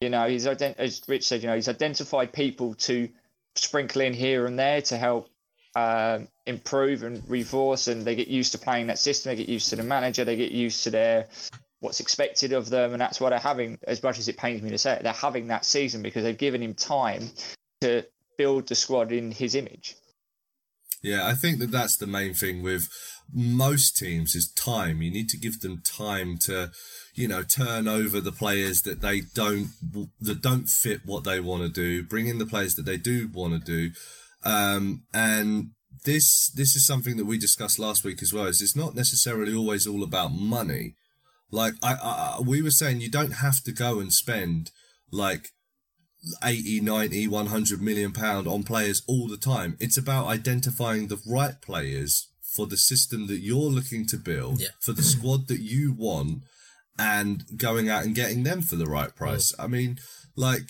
you 0.00 0.10
know 0.10 0.28
he's 0.28 0.44
ident- 0.44 0.76
as 0.76 1.00
Rich 1.06 1.28
said 1.28 1.42
you 1.42 1.46
know 1.46 1.54
he's 1.54 1.68
identified 1.68 2.32
people 2.32 2.74
to 2.74 3.08
sprinkle 3.54 4.02
in 4.02 4.12
here 4.12 4.44
and 4.44 4.58
there 4.58 4.82
to 4.82 4.98
help 4.98 5.30
um, 5.76 6.28
improve 6.46 7.02
and 7.02 7.22
reinforce, 7.28 7.86
and 7.88 8.02
they 8.02 8.14
get 8.14 8.28
used 8.28 8.52
to 8.52 8.58
playing 8.58 8.86
that 8.86 8.98
system. 8.98 9.30
They 9.30 9.36
get 9.36 9.50
used 9.50 9.68
to 9.68 9.76
the 9.76 9.82
manager. 9.82 10.24
They 10.24 10.36
get 10.36 10.50
used 10.50 10.84
to 10.84 10.90
their 10.90 11.26
what's 11.86 12.00
expected 12.00 12.52
of 12.52 12.68
them, 12.68 12.92
and 12.92 13.00
that's 13.00 13.20
why 13.20 13.30
they're 13.30 13.38
having. 13.38 13.78
As 13.86 14.02
much 14.02 14.18
as 14.18 14.28
it 14.28 14.36
pains 14.36 14.60
me 14.62 14.70
to 14.70 14.78
say 14.78 14.94
it, 14.94 15.02
they're 15.02 15.12
having 15.12 15.46
that 15.48 15.64
season 15.64 16.02
because 16.02 16.22
they've 16.24 16.36
given 16.36 16.62
him 16.62 16.74
time 16.74 17.30
to 17.80 18.04
build 18.36 18.68
the 18.68 18.74
squad 18.74 19.12
in 19.12 19.30
his 19.30 19.54
image. 19.54 19.96
Yeah, 21.02 21.26
I 21.26 21.34
think 21.34 21.60
that 21.60 21.70
that's 21.70 21.96
the 21.96 22.06
main 22.06 22.34
thing 22.34 22.62
with 22.62 22.88
most 23.32 23.96
teams 23.96 24.34
is 24.34 24.50
time. 24.50 25.02
You 25.02 25.10
need 25.10 25.28
to 25.30 25.38
give 25.38 25.60
them 25.60 25.82
time 25.84 26.38
to, 26.42 26.70
you 27.14 27.28
know, 27.28 27.42
turn 27.42 27.86
over 27.86 28.20
the 28.20 28.32
players 28.32 28.82
that 28.82 29.00
they 29.00 29.20
don't 29.34 29.68
that 30.20 30.42
don't 30.42 30.68
fit 30.68 31.00
what 31.04 31.24
they 31.24 31.40
want 31.40 31.62
to 31.62 31.68
do. 31.68 32.02
Bring 32.02 32.26
in 32.26 32.38
the 32.38 32.46
players 32.46 32.74
that 32.74 32.86
they 32.86 32.96
do 32.96 33.28
want 33.32 33.52
to 33.52 33.60
do, 33.60 33.94
um, 34.44 35.04
and 35.14 35.70
this 36.04 36.50
this 36.50 36.74
is 36.76 36.86
something 36.86 37.16
that 37.16 37.26
we 37.26 37.38
discussed 37.38 37.78
last 37.78 38.04
week 38.04 38.22
as 38.22 38.32
well. 38.32 38.46
Is 38.46 38.60
it's 38.60 38.76
not 38.76 38.94
necessarily 38.94 39.54
always 39.54 39.86
all 39.86 40.02
about 40.02 40.32
money. 40.32 40.94
Like 41.50 41.74
I, 41.82 41.94
I 41.94 42.40
we 42.44 42.62
were 42.62 42.70
saying, 42.70 43.00
you 43.00 43.10
don't 43.10 43.34
have 43.34 43.62
to 43.64 43.72
go 43.72 44.00
and 44.00 44.12
spend 44.12 44.70
like 45.10 45.48
80, 46.42 46.80
90, 46.80 47.28
100 47.28 47.80
million 47.80 48.12
pound 48.12 48.48
on 48.48 48.62
players 48.64 49.02
all 49.06 49.28
the 49.28 49.36
time. 49.36 49.76
It's 49.80 49.96
about 49.96 50.26
identifying 50.26 51.08
the 51.08 51.20
right 51.26 51.60
players 51.60 52.28
for 52.56 52.66
the 52.66 52.76
system 52.76 53.26
that 53.28 53.38
you're 53.40 53.70
looking 53.70 54.06
to 54.06 54.16
build, 54.16 54.60
Yeah. 54.60 54.68
for 54.80 54.92
the 54.92 55.02
squad 55.02 55.46
that 55.48 55.60
you 55.60 55.92
want, 55.92 56.42
and 56.98 57.44
going 57.56 57.88
out 57.88 58.04
and 58.04 58.14
getting 58.14 58.42
them 58.42 58.62
for 58.62 58.76
the 58.76 58.86
right 58.86 59.14
price. 59.14 59.52
Mm. 59.52 59.64
I 59.64 59.66
mean, 59.66 59.98
like, 60.34 60.62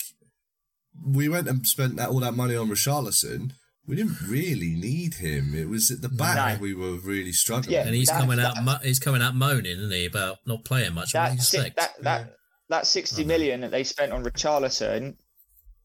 we 1.06 1.28
went 1.28 1.48
and 1.48 1.66
spent 1.66 1.96
that, 1.96 2.08
all 2.08 2.20
that 2.20 2.34
money 2.34 2.56
on 2.56 2.68
Richarlison, 2.68 3.52
We 3.87 3.94
didn't 3.96 4.20
really 4.27 4.75
need 4.75 5.14
him. 5.14 5.55
It 5.55 5.68
was 5.68 5.90
at 5.90 6.03
the 6.03 6.09
back 6.09 6.57
No. 6.59 6.62
we 6.62 6.75
were 6.75 6.94
really 6.96 7.33
struggling. 7.33 7.75
Yeah. 7.75 7.87
And 7.87 7.94
he's 7.94 8.09
That- 8.09 8.20
coming 8.20 8.40
out. 8.40 8.57
that- 8.57 8.64
Mo- 8.64 8.79
he's 8.83 8.99
coming 8.99 9.22
out 9.22 9.35
moaning, 9.37 9.79
isn't 9.79 9.90
he, 9.92 10.07
about 10.07 10.38
not 10.46 10.64
playing 10.64 10.94
much? 10.94 11.14
What 11.14 11.31
do 11.31 11.37
That, 11.37 11.42
si- 11.42 11.59
that 11.77 12.03
that 12.03 12.37
that 12.68 12.87
sixty 12.87 13.22
Oh, 13.22 13.27
million 13.27 13.61
that 13.61 13.70
they 13.70 13.85
spent 13.85 14.12
on 14.12 14.25
Richarlison 14.25 15.16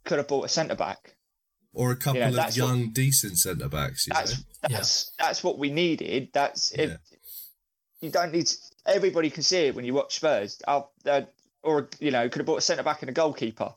could 0.05 0.17
have 0.17 0.27
bought 0.27 0.45
a 0.45 0.49
centre 0.49 0.75
back. 0.75 1.15
Or 1.73 1.91
a 1.91 1.95
couple 1.95 2.19
Yeah, 2.19 2.29
of 2.29 2.33
that's 2.33 2.57
what- 2.57 2.67
young, 2.67 2.91
decent 2.91 3.37
centre 3.37 3.69
backs. 3.69 4.07
You 4.07 4.13
That's 4.13 4.37
know? 4.37 4.43
that's 4.69 5.11
that's 5.19 5.43
what 5.43 5.59
we 5.59 5.69
needed. 5.71 6.29
That's 6.33 6.71
if 6.71 6.89
Yeah. 6.89 6.97
you 8.01 8.09
don't 8.09 8.31
need. 8.33 8.51
Everybody 8.87 9.29
can 9.29 9.43
see 9.43 9.67
it 9.67 9.75
when 9.75 9.85
you 9.85 9.93
watch 9.93 10.15
Spurs. 10.15 10.59
Uh, 10.67 10.81
uh, 11.05 11.21
or 11.63 11.87
you 11.99 12.09
know, 12.09 12.27
could 12.29 12.39
have 12.39 12.45
bought 12.47 12.57
a 12.57 12.61
centre 12.61 12.81
back 12.83 13.03
and 13.03 13.09
a 13.09 13.13
goalkeeper. 13.13 13.75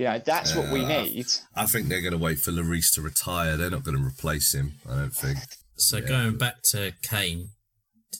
You 0.00 0.06
know, 0.06 0.18
that's 0.18 0.56
what 0.56 0.70
we 0.72 0.82
need. 0.82 1.26
I 1.54 1.66
think 1.66 1.88
they're 1.88 2.00
going 2.00 2.12
to 2.12 2.18
wait 2.18 2.38
for 2.38 2.52
Lloris 2.52 2.90
to 2.94 3.02
retire. 3.02 3.58
They're 3.58 3.68
not 3.70 3.84
going 3.84 3.98
to 3.98 4.02
replace 4.02 4.54
him. 4.54 4.72
I 4.88 4.94
don't 4.94 5.10
think. 5.14 5.38
so 5.76 5.98
yeah. 5.98 6.06
going 6.08 6.38
back 6.38 6.62
to 6.70 6.92
Kane, 7.02 7.50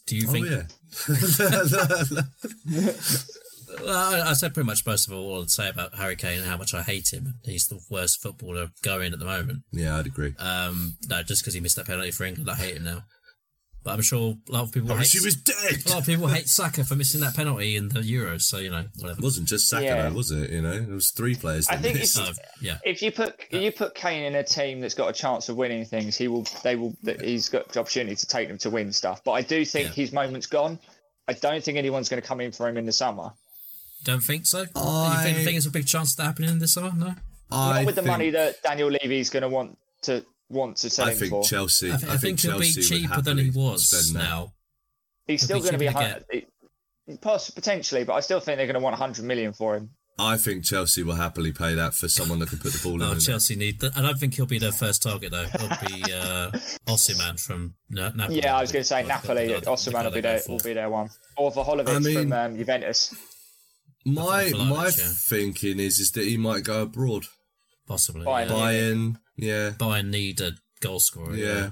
do 0.06 0.14
you 0.14 0.26
Oh 0.28 0.32
think? 0.32 0.46
yeah. 0.50 0.64
Well, 3.84 3.96
I, 3.96 4.30
I 4.30 4.32
said 4.32 4.52
pretty 4.52 4.66
much 4.66 4.84
most 4.84 5.06
of 5.06 5.14
all 5.14 5.40
I'd 5.40 5.48
say 5.50 5.68
about 5.68 5.94
Harry 5.94 6.16
Kane 6.16 6.40
and 6.40 6.46
how 6.48 6.56
much 6.56 6.74
I 6.74 6.82
hate 6.82 7.12
him. 7.12 7.34
He's 7.44 7.68
the 7.68 7.78
worst 7.88 8.20
footballer 8.20 8.70
going 8.82 9.12
at 9.12 9.20
the 9.20 9.24
moment. 9.24 9.60
yeah, 9.70 9.96
I'd 9.96 10.06
agree. 10.08 10.34
Um, 10.40 10.96
no, 11.08 11.22
just 11.22 11.42
because 11.42 11.54
he 11.54 11.60
missed 11.60 11.76
that 11.76 11.86
penalty 11.86 12.10
for 12.10 12.24
England, 12.24 12.50
I 12.50 12.56
hate 12.56 12.76
him 12.76 12.82
now. 12.84 13.04
But 13.82 13.94
I'm 13.94 14.02
sure 14.02 14.34
a 14.48 14.52
lot 14.52 14.64
of 14.64 14.72
people 14.72 14.90
I 14.92 14.96
hate. 14.96 15.14
wish 15.14 15.24
was 15.24 15.36
dead. 15.36 15.56
A 15.86 15.88
lot 15.88 16.00
of 16.00 16.06
people 16.06 16.28
hate 16.28 16.48
Saka 16.48 16.84
for 16.84 16.96
missing 16.96 17.22
that 17.22 17.34
penalty 17.34 17.76
in 17.76 17.88
the 17.88 18.00
Euros. 18.00 18.42
So 18.42 18.58
you 18.58 18.68
know, 18.70 18.84
whatever. 18.98 19.18
It 19.20 19.24
wasn't 19.24 19.48
just 19.48 19.68
Saka, 19.70 19.84
Yeah. 19.84 20.08
though, 20.08 20.14
was 20.14 20.30
it? 20.30 20.50
You 20.50 20.60
know, 20.60 20.72
it 20.72 20.88
was 20.88 21.10
three 21.10 21.34
players. 21.34 21.66
I 21.68 21.76
think 21.76 21.96
missed. 21.98 22.18
it's- 22.18 22.38
Uh, 22.38 22.42
yeah, 22.60 22.78
If 22.84 23.00
you 23.00 23.10
put 23.10 23.40
if 23.50 23.62
you 23.62 23.72
put 23.72 23.94
Kane 23.94 24.24
in 24.24 24.34
a 24.34 24.44
team 24.44 24.80
that's 24.80 24.94
got 24.94 25.08
a 25.08 25.12
chance 25.14 25.48
of 25.48 25.56
winning 25.56 25.86
things, 25.86 26.16
he 26.16 26.28
will. 26.28 26.46
They 26.62 26.76
will. 26.76 26.94
He's 27.22 27.48
got 27.48 27.70
the 27.72 27.80
opportunity 27.80 28.16
to 28.16 28.26
take 28.26 28.48
them 28.48 28.58
to 28.58 28.68
win 28.70 28.92
stuff. 28.92 29.22
But 29.24 29.32
I 29.32 29.42
do 29.42 29.64
think 29.64 29.88
Yeah. 29.88 29.92
his 29.94 30.12
moment's 30.12 30.46
gone. 30.46 30.78
I 31.26 31.32
don't 31.32 31.64
think 31.64 31.78
anyone's 31.78 32.08
going 32.10 32.20
to 32.20 32.26
come 32.28 32.40
in 32.42 32.52
for 32.52 32.68
him 32.68 32.76
in 32.76 32.84
the 32.86 32.92
summer. 32.92 33.32
don't 34.04 34.22
think 34.22 34.46
so. 34.46 34.64
Do 34.64 34.70
you 34.76 34.82
I- 34.82 35.22
think, 35.22 35.38
think 35.44 35.56
it's 35.58 35.66
a 35.66 35.70
big 35.70 35.86
chance 35.86 36.12
of 36.12 36.16
that 36.18 36.24
happening 36.24 36.58
this 36.58 36.72
summer? 36.72 36.92
No. 36.96 37.14
I 37.52 37.78
Not 37.80 37.86
with 37.86 37.94
the 37.96 38.02
money 38.02 38.30
that 38.30 38.62
Daniel 38.62 38.90
Levy's 38.90 39.28
going 39.28 39.42
to 39.42 39.48
want 39.48 39.76
to 40.02 40.24
want 40.50 40.76
to 40.78 40.90
sell 40.90 41.06
I 41.08 41.12
him 41.12 41.18
think 41.18 41.30
for. 41.30 41.44
Chelsea. 41.44 41.92
I, 41.92 41.96
th- 41.96 42.12
I 42.12 42.16
think, 42.16 42.40
he'll 42.40 42.58
be 42.58 42.70
Chelsea 42.70 42.80
would 42.80 43.00
cheaper 43.02 43.22
than 43.22 43.38
he 43.38 43.46
happily 43.46 43.64
was 43.64 44.12
now. 44.12 44.52
He's 45.26 45.40
He'll 45.48 45.60
still 45.60 45.60
going 45.60 45.72
to 45.72 45.78
be 45.78 45.86
a 45.86 45.92
cheaper 45.92 46.02
to 47.22 47.50
potentially, 47.50 48.04
but 48.04 48.14
I 48.14 48.20
still 48.20 48.40
think 48.40 48.58
they're 48.58 48.66
going 48.66 48.74
to 48.74 48.80
want 48.80 48.94
100 48.94 49.24
million 49.24 49.52
for 49.52 49.76
him. 49.76 49.90
I 50.18 50.36
think 50.36 50.64
Chelsea 50.64 51.02
will 51.02 51.14
happily 51.14 51.50
pay 51.50 51.74
that 51.74 51.94
for 51.94 52.06
someone 52.08 52.40
that 52.40 52.50
can 52.50 52.58
put 52.58 52.72
the 52.74 52.80
ball 52.82 52.96
in. 52.96 53.02
Oh, 53.02 53.08
the 53.08 53.14
net. 53.14 53.22
Chelsea 53.22 53.56
need. 53.56 53.80
That. 53.80 53.96
I 53.96 54.02
don't 54.02 54.18
think 54.18 54.34
he'll 54.34 54.44
be 54.44 54.58
their 54.58 54.70
first 54.72 55.02
target 55.02 55.30
though. 55.32 55.46
He'll 55.46 55.68
be 55.88 56.02
uh, 56.12 56.50
Osimhen 56.86 57.40
from 57.40 57.74
Na- 57.88 58.10
Napoli. 58.14 58.40
Yeah, 58.42 58.54
I 58.56 58.60
was 58.60 58.70
going 58.70 58.82
to 58.82 58.86
say 58.86 59.02
The- 59.02 59.08
Napoli. 59.08 59.48
guy 59.90 60.02
will 60.04 60.10
be 60.10 60.20
they 60.20 60.20
go 60.20 60.20
there. 60.20 60.42
Will 60.46 60.58
be 60.58 60.72
their 60.74 60.90
one, 60.90 61.08
or 61.38 61.50
Vlahovic 61.52 61.88
I 61.88 61.98
mean- 62.00 62.14
from 62.28 62.32
um, 62.34 62.56
Juventus. 62.58 63.14
My 64.04 64.44
Vlahovic, 64.44 64.68
my 64.68 64.84
yeah. 64.84 65.12
thinking 65.28 65.78
is 65.80 65.98
is 66.00 66.10
that 66.12 66.24
he 66.24 66.36
might 66.36 66.64
go 66.64 66.82
abroad. 66.82 67.24
possibly. 67.86 68.24
Bayern. 68.26 68.48
yeah. 68.48 68.54
Bayern, 68.54 69.16
yeah, 69.40 69.70
Bayern 69.70 70.08
need 70.10 70.40
a 70.40 70.52
goal 70.80 71.00
scorer. 71.00 71.34
yeah. 71.36 71.70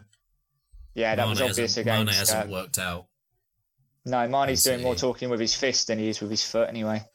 Yeah, 0.94 1.14
that 1.14 1.28
was 1.28 1.38
Mane 1.38 1.50
obvious 1.50 1.76
hasn't, 1.76 1.86
Mane 1.86 2.06
hasn't 2.08 2.48
Uh, 2.48 2.52
worked 2.52 2.78
out. 2.78 3.06
no, 4.04 4.26
Mane's 4.28 4.64
doing 4.64 4.82
more 4.82 4.96
talking 4.96 5.28
with 5.30 5.38
his 5.38 5.54
fist 5.54 5.86
than 5.86 5.98
he 6.00 6.08
is 6.08 6.20
with 6.20 6.30
his 6.30 6.42
foot. 6.42 6.68
Anyway, 6.68 7.02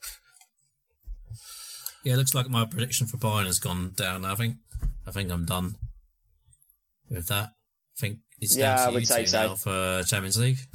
Yeah, 2.04 2.14
it 2.14 2.16
looks 2.16 2.34
like 2.34 2.48
my 2.50 2.64
prediction 2.66 3.06
for 3.06 3.16
Bayern 3.16 3.46
has 3.46 3.58
gone 3.58 3.92
down. 3.96 4.24
I 4.24 4.34
think. 4.34 4.56
I 5.06 5.10
think 5.10 5.30
I'm 5.30 5.44
done 5.46 5.74
with 7.10 7.28
that. 7.28 7.44
I 7.50 7.98
think 8.00 8.18
it's 8.40 8.56
Yeah, 8.56 8.76
down 8.76 8.88
to 8.88 8.92
would 8.94 9.00
you 9.00 9.06
say 9.06 9.20
two 9.22 9.26
so. 9.28 9.46
now 9.46 9.54
for 9.54 10.02
Champions 10.04 10.38
League. 10.38 10.58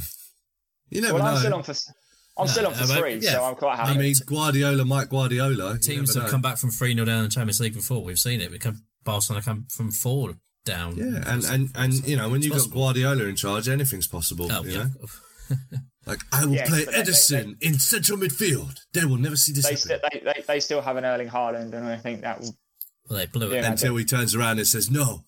You 0.92 1.02
never 1.02 1.14
well, 1.20 1.24
I'm 1.28 1.34
know. 1.36 1.40
still 1.40 1.54
on 1.54 1.62
for. 1.64 1.76
I'm 2.36 2.48
still 2.48 2.66
on 2.66 2.74
for 2.74 2.88
but- 2.88 2.98
three, 2.98 3.16
yeah. 3.18 3.34
so 3.34 3.44
I'm 3.44 3.54
quite 3.54 3.76
happy. 3.76 3.90
I 3.90 3.94
happy. 3.94 4.06
mean, 4.06 4.16
Guardiola, 4.26 4.86
Mike 4.86 5.10
Guardiola. 5.10 5.78
Teams 5.78 6.16
have 6.16 6.24
know. 6.24 6.30
come 6.32 6.42
back 6.42 6.58
from 6.58 6.72
three 6.72 6.96
0 6.96 7.06
down 7.06 7.18
in 7.20 7.24
the 7.26 7.30
Champions 7.30 7.60
League 7.60 7.76
before. 7.76 8.04
We've 8.04 8.18
seen 8.18 8.42
it. 8.42 8.50
We 8.50 8.58
come 8.58 8.82
Barcelona 9.04 9.44
come 9.44 9.66
from 9.70 9.92
four 9.92 10.36
down. 10.66 10.96
Yeah, 10.98 11.24
and, 11.28 11.44
and, 11.46 11.70
and 11.76 12.08
you 12.08 12.16
know 12.18 12.30
when 12.30 12.42
you've 12.42 12.54
got. 12.54 12.72
Guardiola 12.72 13.24
in 13.26 13.36
charge, 13.36 13.68
anything's 13.70 14.08
possible. 14.08 14.48
Oh, 14.52 14.64
you 14.64 14.72
yeah. 14.72 14.84
know? 14.84 14.90
Like 16.06 16.20
I 16.32 16.46
will 16.46 16.54
Yes, 16.56 16.70
play 16.70 16.86
but 16.86 16.94
they- 16.94 17.02
Ederson 17.04 17.56
in 17.62 17.78
central 17.78 18.18
midfield. 18.18 18.80
They 18.94 19.06
will 19.06 19.18
never 19.18 19.36
see 19.36 19.52
this 19.52 19.68
they, 19.70 19.76
st- 19.76 20.02
they, 20.12 20.20
they 20.20 20.42
they 20.48 20.60
still 20.60 20.82
have 20.82 20.96
an 20.98 21.06
Erling 21.06 21.28
Haaland, 21.30 21.74
and 21.74 21.86
I 21.86 21.98
think 21.98 22.22
that 22.22 22.40
will. 22.40 22.56
Well, 23.10 23.20
they 23.20 23.26
blew 23.28 23.52
it. 23.52 23.56
Yeah. 23.62 23.70
until 23.72 23.96
he 23.98 24.06
turns 24.06 24.34
around 24.34 24.58
and 24.58 24.68
says, 24.68 24.90
"No, 24.90 25.24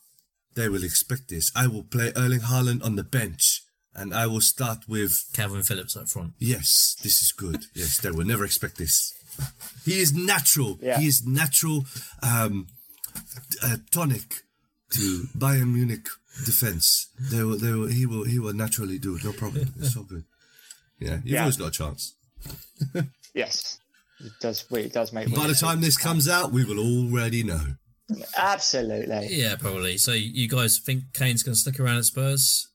they 0.55 0.69
will 0.69 0.83
expect 0.83 1.29
this. 1.29 1.51
I 1.55 1.67
will 1.67 1.83
play 1.83 2.11
Erling 2.15 2.39
Haaland 2.39 2.83
on 2.83 2.95
the 2.95 3.03
bench, 3.03 3.61
and 3.93 4.11
I 4.13 4.25
will 4.27 4.41
start 4.41 4.79
with 4.87 5.25
Kalvin 5.33 5.65
Phillips 5.67 5.95
up 5.95 6.07
front. 6.07 6.33
yes, 6.39 6.95
this 7.03 7.21
is 7.21 7.31
good. 7.31 7.65
Yes, 7.75 7.99
they 7.99 8.09
will 8.11 8.25
never 8.25 8.45
expect 8.45 8.77
this. 8.77 9.13
He 9.85 9.99
is 10.01 10.13
natural. 10.13 10.79
Yeah. 10.81 10.97
He 10.99 11.07
is 11.07 11.25
natural 11.27 11.85
um, 12.23 12.67
uh, 13.63 13.77
tonic 13.91 14.43
to 14.91 15.25
Bayern 15.37 15.73
Munich 15.73 16.07
defense. 16.45 17.09
They 17.19 17.43
will, 17.43 17.57
they 17.57 17.71
will, 17.71 17.87
he 17.87 18.05
will, 18.05 18.23
he 18.25 18.39
will 18.39 18.53
naturally 18.53 18.97
do 18.99 19.15
it. 19.15 19.23
No 19.23 19.31
problem. 19.33 19.73
It's 19.79 19.95
all 19.95 20.03
good. 20.03 20.25
Yeah, 20.99 21.15
you've 21.15 21.25
Yeah. 21.27 21.39
always 21.41 21.57
got 21.57 21.67
a 21.69 21.71
chance. 21.71 22.15
Yes, 23.33 23.79
it 24.19 24.33
does. 24.41 24.65
It 24.71 24.91
does 24.91 25.13
make. 25.13 25.33
By 25.33 25.47
the 25.47 25.53
time 25.53 25.79
this 25.79 25.95
comes 25.95 26.27
out, 26.27 26.51
we 26.51 26.65
will 26.65 26.79
already 26.79 27.43
know. 27.43 27.61
absolutely. 28.37 29.27
Yeah, 29.29 29.55
probably. 29.55 29.97
So 29.97 30.11
you 30.11 30.49
guys 30.49 30.79
think 30.79 31.13
Kane's 31.13 31.43
going 31.43 31.53
to 31.53 31.59
stick 31.59 31.79
around 31.79 31.97
at 31.99 32.03
Spurs? 32.05 32.67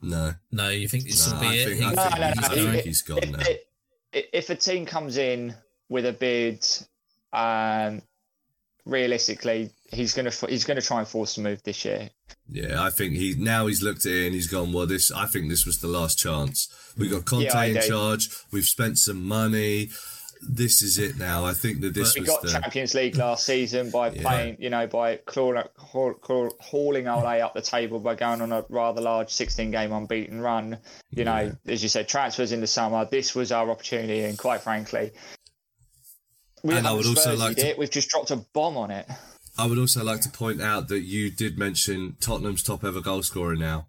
No, 0.00 0.32
No, 0.50 0.70
you 0.70 0.88
think 0.88 1.04
this 1.04 1.26
no 1.28 1.34
will 1.34 1.40
be 1.42 1.46
I 1.46 1.52
it? 1.52 1.64
think, 1.66 1.78
He- 1.80 1.84
I 1.84 1.92
No, 1.92 2.02
think, 2.04 2.18
no, 2.18 2.26
he's, 2.26 2.40
no, 2.40 2.46
I 2.46 2.54
if- 2.54 2.72
think 2.72 2.84
he's 2.86 3.02
gone 3.02 3.18
if, 3.18 3.30
now. 3.30 3.38
if, 4.14 4.24
if 4.32 4.50
a 4.50 4.54
team 4.56 4.86
comes 4.86 5.18
in 5.18 5.54
with 5.90 6.06
a 6.06 6.12
bid, 6.14 6.64
um, 7.34 8.00
realistically, 8.84 9.70
he's 9.90 10.14
gonna 10.14 10.32
he's 10.48 10.64
gonna 10.64 10.80
try 10.82 10.98
and 11.00 11.08
force 11.08 11.36
a 11.38 11.40
move 11.40 11.62
this 11.62 11.84
year. 11.84 12.10
Yeah, 12.48 12.82
I 12.82 12.90
think 12.90 13.14
he 13.14 13.34
now 13.38 13.66
he's 13.66 13.82
looked 13.82 14.06
at 14.06 14.12
it 14.12 14.26
and 14.26 14.34
he's 14.34 14.46
gone. 14.48 14.72
Well, 14.72 14.86
this 14.86 15.10
I 15.12 15.26
think 15.26 15.48
this 15.48 15.66
was 15.66 15.78
the 15.78 15.88
last 15.88 16.18
chance. 16.18 16.68
We 16.98 17.08
got 17.08 17.24
Conte 17.24 17.44
Yeah, 17.44 17.62
in 17.64 17.74
do. 17.74 17.80
charge. 17.88 18.28
We've 18.52 18.64
spent 18.64 18.98
some 18.98 19.26
money. 19.26 19.90
This 20.42 20.80
is 20.80 20.96
it 20.98 21.18
now. 21.18 21.44
I 21.44 21.52
think 21.52 21.82
that 21.82 21.92
this 21.92 22.14
We 22.14 22.22
got 22.22 22.40
the 22.40 22.48
Champions 22.50 22.94
League 22.94 23.14
last 23.16 23.44
season 23.44 23.90
by 23.90 24.10
Yeah. 24.12 24.22
playing, 24.22 24.56
you 24.58 24.70
know, 24.70 24.86
by 24.86 25.16
claw, 25.16 25.62
haul, 25.76 26.14
claw, 26.14 26.48
hauling 26.60 27.08
Ole 27.08 27.42
up 27.42 27.52
the 27.52 27.60
table 27.60 28.00
by 28.00 28.14
going 28.14 28.40
on 28.40 28.50
a 28.50 28.64
rather 28.70 29.02
large 29.02 29.28
16 29.28 29.70
game 29.70 29.92
unbeaten 29.92 30.40
run. 30.40 30.78
You 31.10 31.24
know, 31.24 31.52
as 31.66 31.82
you 31.82 31.90
said, 31.90 32.08
transfers 32.08 32.52
in 32.52 32.62
the 32.62 32.66
summer. 32.66 33.04
This 33.04 33.34
was 33.34 33.52
our 33.52 33.70
opportunity, 33.70 34.20
and 34.24 34.38
quite 34.38 34.62
frankly, 34.62 35.10
we 36.62 36.74
And 36.76 36.86
I 36.86 36.90
haven't 36.90 37.08
would 37.08 37.18
also 37.18 37.36
like 37.36 37.56
to- 37.56 37.68
it. 37.68 37.78
We've 37.78 37.90
just 37.90 38.08
dropped 38.08 38.30
a 38.30 38.36
bomb 38.54 38.76
on 38.76 38.90
it. 38.90 39.06
I 39.58 39.66
would 39.66 39.78
also 39.78 40.02
like 40.04 40.20
to 40.22 40.30
point 40.30 40.62
out 40.62 40.88
that 40.88 41.00
you 41.00 41.30
did 41.30 41.58
mention 41.58 42.16
Tottenham's 42.20 42.62
top 42.62 42.84
ever 42.84 43.00
goal 43.00 43.22
scorer 43.22 43.56
now. 43.56 43.88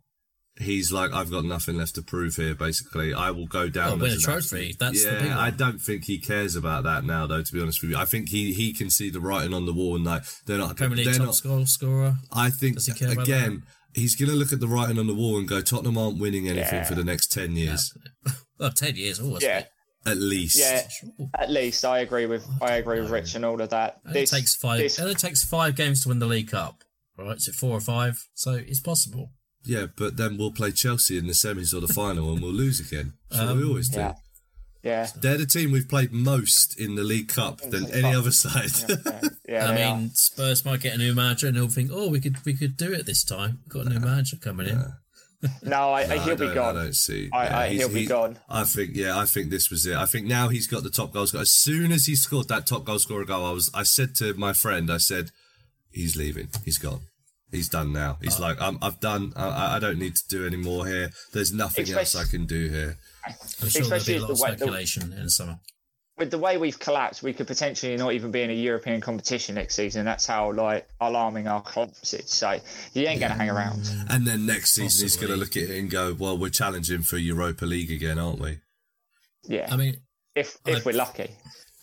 He's 0.59 0.91
like, 0.91 1.13
I've 1.13 1.31
got 1.31 1.45
nothing 1.45 1.77
left 1.77 1.95
to 1.95 2.01
prove 2.01 2.35
here. 2.35 2.53
Basically, 2.53 3.13
I 3.13 3.31
will 3.31 3.47
go 3.47 3.69
down. 3.69 3.93
Oh, 3.93 3.95
win 3.95 4.11
as 4.11 4.17
a 4.17 4.21
trophy. 4.21 4.75
That's 4.77 5.05
yeah. 5.05 5.21
big. 5.21 5.31
I 5.31 5.49
don't 5.49 5.79
think 5.79 6.03
he 6.03 6.19
cares 6.19 6.55
about 6.57 6.83
that 6.83 7.05
now, 7.05 7.25
though. 7.25 7.41
To 7.41 7.53
be 7.53 7.61
honest 7.61 7.81
with 7.81 7.91
you, 7.91 7.97
I 7.97 8.03
think 8.05 8.29
he 8.29 8.51
he 8.53 8.73
can 8.73 8.89
see 8.89 9.09
the 9.09 9.21
writing 9.21 9.53
on 9.53 9.65
the 9.65 9.73
wall, 9.73 9.95
and 9.95 10.03
like 10.03 10.23
they're 10.45 10.57
not. 10.57 10.75
Premier 10.75 10.97
League 10.97 11.05
they're 11.05 11.15
top 11.15 11.27
not. 11.27 11.41
goal 11.41 11.65
scorer. 11.65 12.15
I 12.33 12.49
think 12.49 12.75
Does 12.75 12.87
he 12.87 12.93
care 12.93 13.13
about 13.13 13.23
again, 13.23 13.63
he's 13.93 14.15
going 14.15 14.29
to 14.29 14.35
look 14.35 14.51
at 14.51 14.59
the 14.59 14.67
writing 14.67 14.99
on 14.99 15.07
the 15.07 15.15
wall 15.15 15.37
and 15.39 15.47
go, 15.47 15.61
Tottenham 15.61 15.97
aren't 15.97 16.19
winning 16.19 16.47
anything 16.49 16.79
Yeah. 16.79 16.83
for 16.83 16.95
the 16.95 17.03
next 17.05 17.31
ten 17.31 17.55
years, 17.55 17.93
Oh, 18.59 18.69
10 18.69 18.95
years. 18.97 19.19
Oh, 19.23 19.39
Yeah, 19.41 19.63
at 20.05 20.17
least. 20.17 20.57
yeah. 20.59 20.87
Sure. 20.87 21.09
At 21.37 21.49
least 21.51 21.85
I 21.85 21.99
agree 21.99 22.25
with 22.25 22.45
I 22.61 22.73
agree 22.73 23.01
with 23.01 23.09
Rich 23.11 23.35
and 23.35 23.45
all 23.45 23.61
of 23.61 23.69
that. 23.69 23.99
And 24.05 24.15
it 24.15 24.29
takes 24.29 24.55
five. 24.55 24.79
this- 24.79 24.97
and 24.99 25.09
it 25.09 25.17
takes 25.19 25.43
five 25.43 25.75
games 25.75 26.03
to 26.03 26.09
win 26.09 26.19
the 26.19 26.25
League 26.25 26.49
Cup. 26.51 26.83
Right? 27.17 27.37
Is 27.37 27.47
it 27.47 27.55
four 27.55 27.77
or 27.77 27.81
five? 27.81 28.27
So 28.33 28.53
it's 28.53 28.79
possible. 28.79 29.31
Yeah, 29.63 29.87
but 29.95 30.17
then 30.17 30.37
we'll 30.37 30.51
play 30.51 30.71
Chelsea 30.71 31.17
in 31.19 31.27
the 31.27 31.33
semis 31.33 31.71
or 31.73 31.81
the 31.81 31.93
final 31.93 32.31
and 32.33 32.41
we'll 32.41 32.51
lose 32.51 32.79
again. 32.79 33.13
That's 33.29 33.43
what 33.45 33.55
we 33.57 33.61
Um, 33.63 33.69
always 33.69 33.89
do. 33.89 33.99
yeah. 33.99 34.13
yeah. 34.81 35.07
They're 35.15 35.37
the 35.37 35.45
team 35.45 35.71
we've 35.71 35.87
played 35.87 36.11
most 36.11 36.79
in 36.79 36.95
the 36.95 37.03
League 37.03 37.27
Cup 37.27 37.61
than 37.61 37.83
the 37.83 37.93
any 37.93 38.01
Cup. 38.01 38.15
other 38.15 38.31
side. 38.31 38.71
Yeah, 38.89 39.21
yeah, 39.47 39.65
I 39.69 39.75
mean, 39.75 40.05
are. 40.07 40.09
Spurs 40.15 40.65
might 40.65 40.79
get 40.81 40.95
a 40.95 40.97
new 40.97 41.13
manager 41.13 41.45
and 41.47 41.55
they'll 41.57 41.67
think, 41.67 41.91
oh, 41.93 42.09
we 42.09 42.19
could 42.19 42.43
we 42.43 42.55
could 42.55 42.75
do 42.75 42.91
it 42.91 43.05
this 43.05 43.23
time. 43.23 43.59
Got 43.69 43.85
a 43.85 43.89
new 43.89 43.99
manager 43.99 44.37
coming 44.37 44.67
in. 44.67 44.83
No, 45.63 45.91
I, 45.93 46.05
No, 46.07 46.19
he'll 46.19 46.31
I 46.33 46.35
be 46.35 46.45
don't- 46.45 46.55
gone. 46.55 46.77
I 46.77 46.83
don't 46.83 46.95
see. 46.95 47.29
I- 47.33 47.45
yeah, 47.45 47.57
I- 47.59 47.69
he'll 47.69 47.89
be 47.89 48.05
gone. 48.05 48.39
I 48.49 48.63
think, 48.63 48.91
yeah, 48.95 49.17
I 49.17 49.25
think 49.25 49.49
this 49.49 49.69
was 49.69 49.85
it. 49.85 49.95
I 49.95 50.05
think 50.05 50.27
now 50.27 50.49
he's 50.49 50.67
got 50.67 50.83
the 50.83 50.89
top 50.89 51.13
goal 51.13 51.27
scorer. 51.27 51.41
As 51.41 51.51
soon 51.51 51.91
as 51.91 52.05
he 52.05 52.15
scored 52.15 52.47
that 52.49 52.67
top 52.67 52.85
goal 52.85 52.99
scorer 52.99 53.25
goal, 53.25 53.45
I 53.45 53.51
was, 53.51 53.69
I 53.73 53.83
said 53.83 54.15
to 54.15 54.33
my 54.35 54.53
friend, 54.53 54.91
I 54.91 54.97
said, 54.97 55.31
he's 55.91 56.15
leaving. 56.15 56.49
He's 56.65 56.77
gone. 56.77 57.01
He's 57.51 57.67
done 57.67 57.91
now. 57.91 58.17
He's 58.21 58.39
Uh, 58.39 58.43
like, 58.43 58.61
I'm, 58.61 58.77
I've 58.81 58.99
done. 59.01 59.33
I, 59.35 59.75
I 59.75 59.79
don't 59.79 59.99
need 59.99 60.15
to 60.15 60.23
do 60.29 60.45
any 60.47 60.55
more 60.55 60.85
here. 60.87 61.09
There's 61.33 61.51
nothing 61.51 61.89
else 61.91 62.15
I 62.15 62.23
can 62.23 62.45
do 62.45 62.69
here. 62.69 62.97
I'm 63.27 63.33
sure 63.67 63.81
there'll 63.81 63.93
Especially 63.93 64.13
be 64.13 64.17
a 64.17 64.21
lot 64.21 64.27
the 64.27 64.33
of 64.33 64.39
way- 64.39 64.51
the- 64.51 64.57
speculation 64.57 65.13
in 65.13 65.23
the 65.25 65.29
summer. 65.29 65.59
With 66.17 66.31
the 66.31 66.37
way 66.37 66.57
we've 66.57 66.77
collapsed, 66.77 67.23
we 67.23 67.33
could 67.33 67.47
potentially 67.47 67.95
not 67.97 68.13
even 68.13 68.31
be 68.31 68.41
in 68.41 68.49
a 68.49 68.53
European 68.53 69.01
competition 69.01 69.55
next 69.55 69.75
season. 69.75 70.05
That's 70.05 70.25
how 70.25 70.51
like 70.51 70.87
alarming 70.99 71.47
our 71.47 71.61
collapse 71.61 72.13
is. 72.13 72.29
So 72.29 72.59
you 72.93 73.07
ain't 73.07 73.19
going 73.19 73.31
to 73.31 73.37
hang 73.37 73.49
around. 73.49 73.89
And 74.09 74.25
then 74.25 74.45
next 74.45 74.73
season 74.73 75.05
he's 75.05 75.15
going 75.15 75.31
to 75.31 75.37
look 75.37 75.57
at 75.57 75.63
it 75.63 75.79
and 75.79 75.89
go, 75.89 76.15
"Well, 76.17 76.37
we're 76.37 76.49
challenging 76.49 77.01
for 77.01 77.17
Europa 77.17 77.65
League 77.65 77.91
again, 77.91 78.19
aren't 78.19 78.39
we?" 78.39 78.59
Yeah, 79.43 79.67
I 79.71 79.77
mean, 79.77 79.97
if 80.35 80.57
if 80.65 80.79
I- 80.79 80.81
we're 80.85 80.95
lucky. 80.97 81.31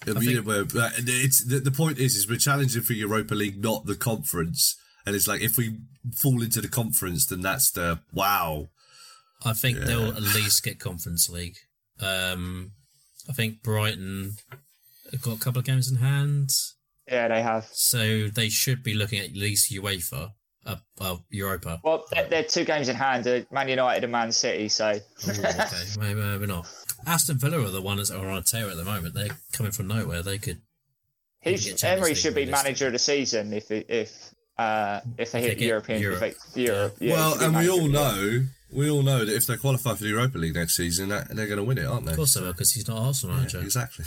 I 0.06 0.12
mean, 0.12 0.22
think- 0.36 0.46
we're, 0.46 0.64
it's 0.74 1.44
the, 1.44 1.58
the 1.58 1.72
point 1.72 1.98
is, 1.98 2.14
is 2.14 2.28
we're 2.28 2.38
challenging 2.38 2.82
for 2.82 2.92
Europa 2.92 3.34
League, 3.34 3.60
not 3.60 3.86
the 3.86 3.96
conference. 3.96 4.76
And 5.04 5.16
it's 5.16 5.26
like 5.26 5.40
if 5.40 5.56
we 5.56 5.78
fall 6.14 6.42
into 6.42 6.60
the 6.60 6.68
conference, 6.68 7.26
then 7.26 7.40
that's 7.40 7.70
the 7.70 8.00
wow. 8.12 8.68
I 9.44 9.54
think 9.54 9.78
they'll 9.78 10.08
at 10.08 10.20
least 10.22 10.62
get 10.64 10.78
Conference 10.80 11.28
League. 11.30 11.56
Um, 12.00 12.72
I 13.28 13.32
think 13.32 13.62
Brighton 13.62 14.36
have 15.12 15.22
got 15.22 15.36
a 15.36 15.40
couple 15.40 15.58
of 15.60 15.64
games 15.64 15.90
in 15.90 15.96
hand, 15.98 16.50
Yeah, 17.06 17.28
they 17.28 17.42
have. 17.42 17.66
so 17.72 18.28
they 18.28 18.48
should 18.48 18.82
be 18.82 18.94
looking 18.94 19.18
at 19.20 19.34
least 19.34 19.70
UEFA, 19.72 20.32
uh, 20.66 20.76
well, 20.98 21.24
Europa. 21.30 21.80
Well, 21.84 22.04
they're, 22.10 22.28
they're 22.28 22.42
two 22.44 22.64
games 22.64 22.88
in 22.88 22.96
hand: 22.96 23.26
uh, 23.26 23.40
Man 23.50 23.68
United 23.68 24.04
and 24.04 24.12
Man 24.12 24.32
City. 24.32 24.68
So 24.68 24.92
Ooh, 25.28 25.30
okay, 25.30 25.84
maybe, 25.98 26.20
maybe 26.20 26.46
not. 26.46 26.66
Aston 27.06 27.38
Villa 27.38 27.64
are 27.64 27.70
the 27.70 27.80
ones 27.82 28.08
that 28.08 28.18
are 28.18 28.28
on 28.28 28.38
a 28.38 28.42
tear 28.42 28.68
at 28.68 28.76
the 28.76 28.84
moment. 28.84 29.14
They're 29.14 29.36
coming 29.52 29.72
from 29.72 29.86
nowhere. 29.86 30.22
They 30.22 30.38
could. 30.38 30.60
They 31.44 31.52
he's, 31.52 31.64
could 31.64 31.70
get 31.72 31.78
Champions 31.78 32.00
Emery 32.08 32.14
should 32.14 32.34
be 32.34 32.46
manager 32.46 32.86
of 32.88 32.92
the 32.92 32.98
season 32.98 33.52
if 33.52 33.70
if 33.70 34.34
uh, 34.58 35.00
if 35.16 35.32
they 35.32 35.38
If 35.38 35.44
hit 35.44 35.58
get 35.58 35.68
European 35.68 36.02
Europe. 36.02 36.22
if 36.22 36.52
they- 36.54 36.62
Europe. 36.62 36.96
Yeah, 36.98 37.06
he 37.06 37.12
well, 37.12 37.40
and 37.42 37.56
we 37.56 37.68
all 37.70 37.78
of 37.78 37.84
the 37.84 37.88
know, 37.92 38.46
we 38.72 38.90
all 38.90 39.02
know 39.02 39.24
that 39.24 39.34
if 39.34 39.46
they 39.46 39.56
qualify 39.56 39.94
for 39.94 40.02
the 40.02 40.08
Europa 40.10 40.38
League 40.38 40.54
next 40.54 40.76
season, 40.76 41.08
that, 41.08 41.28
they're 41.34 41.46
going 41.46 41.58
to 41.58 41.64
win 41.64 41.78
it, 41.78 41.86
aren't 41.86 42.04
they? 42.06 42.12
Of 42.12 42.16
course 42.16 42.34
they 42.34 42.40
will, 42.40 42.52
because 42.52 42.72
he's 42.72 42.86
not 42.88 42.98
Arsenal 42.98 43.36
manager. 43.36 43.60
Exactly. 43.60 44.04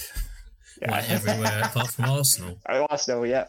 Yeah. 0.82 0.92
Like 0.92 1.10
everywhere 1.10 1.62
apart 1.64 1.90
from 1.92 2.06
Arsenal. 2.06 2.60
Oh, 2.70 2.88
Arsenal, 2.90 3.26
yeah. 3.26 3.46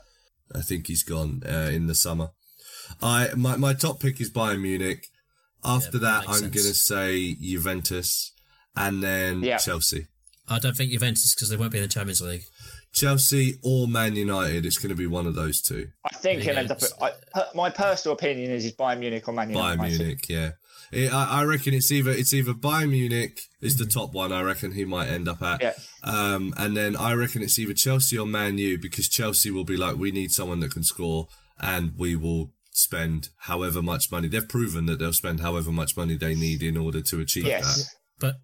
I 0.55 0.61
think 0.61 0.87
he's 0.87 1.03
gone 1.03 1.43
uh, 1.47 1.71
in 1.73 1.87
the 1.87 1.95
summer. 1.95 2.31
I 3.03 3.31
my 3.37 3.57
my 3.57 3.73
top 3.73 4.01
pick 4.01 4.21
is 4.21 4.31
Bayern 4.31 4.61
Munich. 4.61 5.07
After 5.65 5.97
Yeah, 5.99 6.01
that, 6.01 6.29
makes 6.29 6.43
I'm 6.43 6.51
going 6.51 6.53
to 6.53 6.75
say 6.75 7.35
Juventus, 7.41 8.33
and 8.77 9.03
then 9.03 9.43
Yeah. 9.43 9.59
Chelsea. 9.59 10.09
I 10.49 10.59
don't 10.59 10.77
think 10.77 10.91
Juventus 10.91 11.35
because 11.35 11.49
they 11.49 11.57
won't 11.57 11.73
be 11.73 11.79
in 11.79 11.83
the 11.83 11.89
Champions 11.89 12.21
League. 12.21 12.43
Chelsea 12.93 13.59
or 13.63 13.87
Man 13.89 14.17
United. 14.17 14.67
It's 14.67 14.77
going 14.77 14.91
to 14.91 14.95
be 14.97 15.07
one 15.07 15.27
of 15.27 15.35
those 15.35 15.63
two. 15.63 15.89
I 16.05 16.15
think 16.17 16.43
There 16.43 16.51
he'll 16.53 16.59
end 16.59 16.71
up. 16.73 16.83
At, 16.83 17.15
I, 17.35 17.45
my 17.55 17.71
personal 17.71 18.15
opinion 18.17 18.51
is 18.51 18.65
he's 18.65 18.75
Bayern 18.75 18.99
Munich 18.99 19.27
or 19.27 19.33
Man 19.33 19.51
United. 19.51 19.81
Bayern 19.81 19.99
Munich, 19.99 20.29
yeah. 20.29 20.51
It, 20.93 21.13
I, 21.13 21.41
I 21.41 21.45
reckon 21.45 21.73
it's 21.75 21.91
either 21.91 22.11
it's 22.11 22.35
either 22.35 22.53
Bayern 22.53 22.91
Munich 22.91 23.41
is 23.63 23.79
the 23.79 23.87
top 23.87 24.13
one. 24.13 24.31
I 24.33 24.43
reckon 24.43 24.73
he 24.73 24.85
might 24.85 25.09
end 25.09 25.27
up 25.29 25.41
at. 25.43 25.63
Yeah. 25.63 25.73
Um, 26.05 26.53
and 26.59 26.77
then 26.77 26.97
I 26.97 27.15
reckon 27.15 27.43
it's 27.43 27.59
either 27.59 27.73
Chelsea 27.73 28.19
or 28.19 28.27
Man 28.27 28.59
U 28.59 28.79
because 28.79 29.09
Chelsea 29.09 29.51
will 29.51 29.65
be 29.65 29.77
like, 29.77 29.97
we 29.97 30.11
need 30.13 30.33
someone 30.33 30.61
that 30.61 30.73
can 30.73 30.83
score, 30.85 31.29
and 31.59 31.93
we 31.97 32.15
will 32.15 32.53
spend 32.73 33.31
however 33.39 33.81
much 33.83 34.11
money. 34.13 34.29
They've 34.29 34.47
proven 34.49 34.87
that 34.87 34.99
they'll 34.99 35.13
spend 35.13 35.41
however 35.41 35.71
much 35.73 35.97
money 35.97 36.17
they 36.17 36.35
need 36.35 36.63
in 36.63 36.77
order 36.77 37.01
to 37.03 37.21
achieve 37.21 37.47
Yes. 37.47 37.77
that. 37.77 37.89
But 38.19 38.35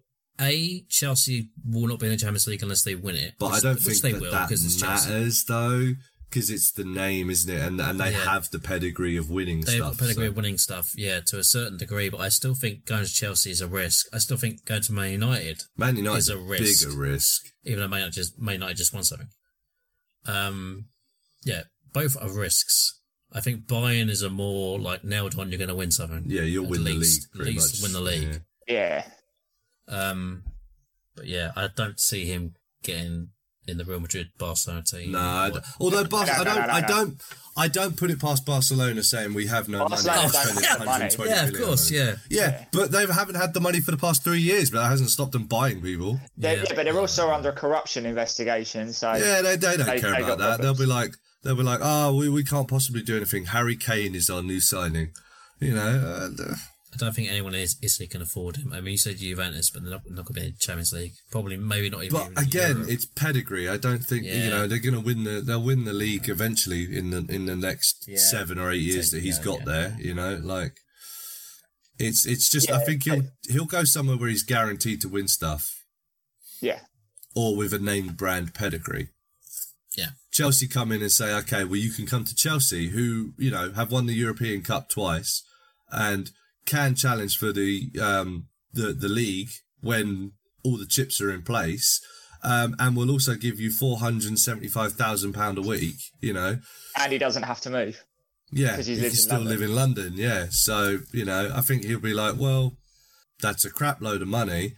A, 0.45 0.85
Chelsea 0.89 1.49
will 1.65 1.87
not 1.87 1.99
be 1.99 2.07
in 2.07 2.11
the 2.13 2.17
Champions 2.17 2.47
League 2.47 2.63
unless 2.63 2.83
they 2.83 2.95
win 2.95 3.15
it. 3.15 3.33
But 3.39 3.51
which- 3.51 3.57
I 3.59 3.61
don't 3.61 3.79
think 3.79 4.01
they 4.01 4.11
that 4.13 4.21
will 4.21 4.31
that 4.31 4.47
because 4.49 4.65
it's 4.65 4.75
Chelsea. 4.79 5.09
matters 5.09 5.43
though, 5.45 5.93
because 6.29 6.49
it's 6.49 6.71
the 6.71 6.83
name, 6.83 7.29
isn't 7.29 7.51
it? 7.53 7.61
And 7.61 7.79
and 7.81 7.99
they 7.99 8.11
Yeah. 8.11 8.23
have 8.25 8.49
the 8.51 8.59
pedigree 8.59 9.17
of 9.17 9.29
winning 9.29 9.61
They've 9.61 9.75
stuff. 9.77 9.97
pedigree 9.97 10.25
so- 10.25 10.29
of 10.29 10.35
winning 10.35 10.57
stuff, 10.57 10.91
yeah, 10.95 11.19
to 11.21 11.39
a 11.39 11.43
certain 11.43 11.77
degree. 11.77 12.09
But 12.09 12.19
I 12.21 12.29
still 12.29 12.53
think 12.55 12.85
going 12.85 13.05
to 13.05 13.11
Chelsea 13.11 13.51
is 13.51 13.61
a 13.61 13.67
risk. 13.67 14.07
I 14.13 14.19
still 14.19 14.37
think 14.37 14.65
going 14.65 14.83
to 14.83 14.93
Man 14.93 15.11
United, 15.11 15.63
Man 15.77 15.95
United 15.97 16.17
is 16.19 16.23
is 16.25 16.29
a 16.29 16.37
a 16.37 16.41
risk. 16.41 16.83
bigger 16.85 16.95
risk. 16.97 17.45
even 17.63 17.79
though 17.79 17.87
Man 17.87 17.99
United 18.01 18.15
just 18.15 18.39
Man 18.39 18.53
United 18.55 18.77
just 18.77 18.93
won 18.93 19.03
something. 19.03 19.29
Um, 20.25 20.85
yeah, 21.43 21.63
both 21.93 22.15
are 22.21 22.29
risks. 22.31 22.99
I 23.31 23.41
think 23.41 23.65
Bayern 23.67 24.09
is 24.09 24.21
a 24.21 24.29
more 24.29 24.79
like 24.79 25.03
nailed 25.03 25.37
on. 25.37 25.49
You're 25.49 25.57
going 25.59 25.67
to 25.69 25.75
win 25.75 25.91
something. 25.91 26.23
Yeah, 26.27 26.41
you'll 26.41 26.65
At 26.65 26.71
win 26.71 26.83
the 26.83 26.93
league. 26.93 27.21
At 27.35 27.41
least 27.41 27.73
much. 27.75 27.83
win 27.83 27.93
the 27.93 28.01
league. 28.01 28.41
Yeah. 28.67 29.05
Yeah. 29.87 29.99
Um, 30.09 30.43
but 31.15 31.25
yeah, 31.27 31.51
I 31.55 31.67
don't 31.67 31.99
see 31.99 32.25
him 32.25 32.55
getting 32.83 33.29
in 33.67 33.77
the 33.77 33.85
Real 33.85 33.99
Madrid 33.99 34.29
Barcelona 34.37 34.83
team. 34.83 35.11
No, 35.11 35.19
I 35.19 35.51
although 35.79 36.03
Bar- 36.03 36.25
No, 36.25 36.31
I 36.33 36.43
don't, 36.43 36.55
no, 36.55 36.65
no, 36.65 36.73
I 36.73 36.81
don't, 36.81 37.21
I 37.57 37.67
don't 37.67 37.97
put 37.97 38.09
it 38.09 38.19
past 38.19 38.45
Barcelona 38.45 39.03
saying 39.03 39.33
we 39.33 39.47
have 39.47 39.67
no 39.69 39.87
Barcelona 39.87 40.17
money. 40.21 40.31
don't 40.31 40.43
spending 40.43 40.63
have 40.63 40.79
money. 40.79 40.89
120 41.05 41.29
yeah, 41.31 41.45
of 41.47 41.53
course, 41.67 41.91
on 41.91 41.97
it. 41.97 41.99
yeah. 41.99 42.15
yeah, 42.29 42.65
but 42.71 42.91
they 42.91 43.05
haven't 43.05 43.35
had 43.35 43.53
the 43.53 43.59
money 43.59 43.79
for 43.79 43.91
the 43.91 43.97
past 43.97 44.23
three 44.23 44.39
years, 44.41 44.71
but 44.71 44.81
that 44.81 44.89
hasn't 44.89 45.09
stopped 45.09 45.33
them 45.33 45.45
buying 45.45 45.81
people. 45.81 46.19
Yeah. 46.37 46.53
yeah, 46.53 46.63
but 46.75 46.83
they're 46.85 46.97
also 46.99 47.29
under 47.31 47.49
a 47.49 47.53
corruption 47.53 48.05
investigation. 48.05 48.91
So 48.93 49.13
Yeah, 49.13 49.41
they, 49.41 49.55
they 49.55 49.77
don't 49.77 49.85
They- 49.85 49.99
care 49.99 50.11
they 50.11 50.17
about 50.23 50.27
got 50.27 50.37
that. 50.39 50.61
They'll 50.61 50.73
be 50.77 50.85
like, 50.87 51.11
they'll 51.43 51.55
be 51.55 51.63
like, 51.63 51.79
oh, 51.83 52.15
we, 52.15 52.29
we 52.29 52.43
can't 52.43 52.67
possibly 52.67 53.01
do 53.03 53.17
anything. 53.17 53.45
Harry 53.47 53.75
Kane 53.75 54.15
is 54.15 54.29
our 54.29 54.41
new 54.41 54.59
signing. 54.61 55.09
You 55.59 55.75
know, 55.75 56.29
uh, 56.39 56.55
I 56.93 56.97
don't 56.97 57.13
think 57.13 57.29
anyone 57.29 57.53
in 57.53 57.67
Italy 57.83 58.07
can 58.07 58.21
afford 58.21 58.55
him. 58.57 58.73
I 58.73 58.81
mean, 58.81 58.93
you 58.93 58.97
said 58.97 59.17
Juventus, 59.17 59.69
but 59.69 59.83
they're 59.83 59.91
not, 59.91 60.01
not 60.09 60.25
going 60.25 60.33
to 60.33 60.33
be 60.33 60.45
in 60.47 60.51
the 60.53 60.57
Champions 60.57 60.91
League. 60.91 61.13
Probably, 61.31 61.55
maybe 61.55 61.89
not 61.89 62.03
even. 62.03 62.17
but 62.17 62.27
in 62.31 62.37
again, 62.37 62.75
Europe. 62.77 62.89
it's 62.89 63.05
pedigree. 63.05 63.69
I 63.69 63.77
don't 63.77 64.03
think 64.03 64.23
you 64.25 64.49
know 64.49 64.65
they're 64.67 64.79
going 64.79 64.95
to 64.95 64.99
win 64.99 65.23
the. 65.23 65.39
They'll 65.41 65.61
win 65.61 65.85
the 65.85 65.93
league 65.93 66.27
eventually 66.29 66.97
in 66.97 67.11
the 67.11 67.25
in 67.29 67.45
the 67.45 67.55
next 67.55 68.05
Yeah. 68.07 68.17
seven 68.17 68.57
or 68.57 68.71
eight 68.71 68.81
years 68.81 69.11
that 69.11 69.21
he's 69.21 69.37
yeah, 69.37 69.43
got 69.45 69.59
yeah. 69.59 69.65
there. 69.65 69.97
You 69.99 70.13
know, 70.15 70.39
like 70.41 70.77
it's 71.97 72.25
it's 72.25 72.49
just. 72.49 72.71
I 72.71 72.83
think 72.83 73.03
he'll 73.03 73.23
he'll 73.49 73.65
go 73.65 73.83
somewhere 73.83 74.17
where 74.17 74.29
he's 74.29 74.43
guaranteed 74.43 75.01
to 75.01 75.09
win 75.09 75.27
stuff, 75.27 75.83
yeah, 76.61 76.79
or 77.35 77.55
with 77.55 77.73
a 77.73 77.79
name 77.79 78.13
brand 78.13 78.53
pedigree. 78.53 79.09
yeah. 79.97 80.09
Chelsea 80.31 80.67
come 80.67 80.91
in 80.91 81.01
and 81.01 81.11
say, 81.11 81.33
okay, 81.33 81.63
well, 81.65 81.75
you 81.75 81.91
can 81.91 82.05
come 82.05 82.23
to 82.23 82.35
Chelsea, 82.35 82.89
who, 82.89 83.33
you 83.37 83.51
know, 83.51 83.71
have 83.73 83.91
won 83.91 84.05
the 84.05 84.13
European 84.13 84.61
Cup 84.61 84.87
twice 84.89 85.43
and 85.91 86.31
can 86.69 86.95
challenge 86.95 87.37
for 87.37 87.51
the, 87.51 87.89
um, 88.01 88.47
the, 88.71 88.93
the 88.93 89.09
league 89.09 89.49
when 89.81 90.33
all 90.63 90.77
the 90.77 90.85
chips 90.85 91.19
are 91.19 91.31
in 91.31 91.41
place. 91.41 92.01
Um, 92.41 92.75
and 92.79 92.95
will 92.95 93.11
also 93.11 93.35
give 93.35 93.59
you 93.59 93.69
£475,000 93.69 95.57
a 95.57 95.67
week, 95.67 95.95
you 96.21 96.31
know. 96.31 96.59
and 96.97 97.11
he 97.11 97.17
doesn't 97.17 97.43
have 97.43 97.59
to 97.61 97.69
move. 97.69 98.01
Yeah, 98.51 98.77
he 98.77 99.09
still 99.09 99.39
London. 99.39 99.47
live 99.51 99.61
in 99.61 99.75
London. 99.75 100.13
Yeah. 100.15 100.47
So, 100.49 100.99
you 101.11 101.25
know, 101.25 101.51
I 101.53 101.61
think 101.61 101.83
he'll 101.83 101.99
be 101.99 102.13
like, 102.13 102.35
well, 102.39 102.77
that's 103.41 103.65
a 103.65 103.69
crap 103.69 104.01
load 104.01 104.21
of 104.21 104.27
money. 104.27 104.73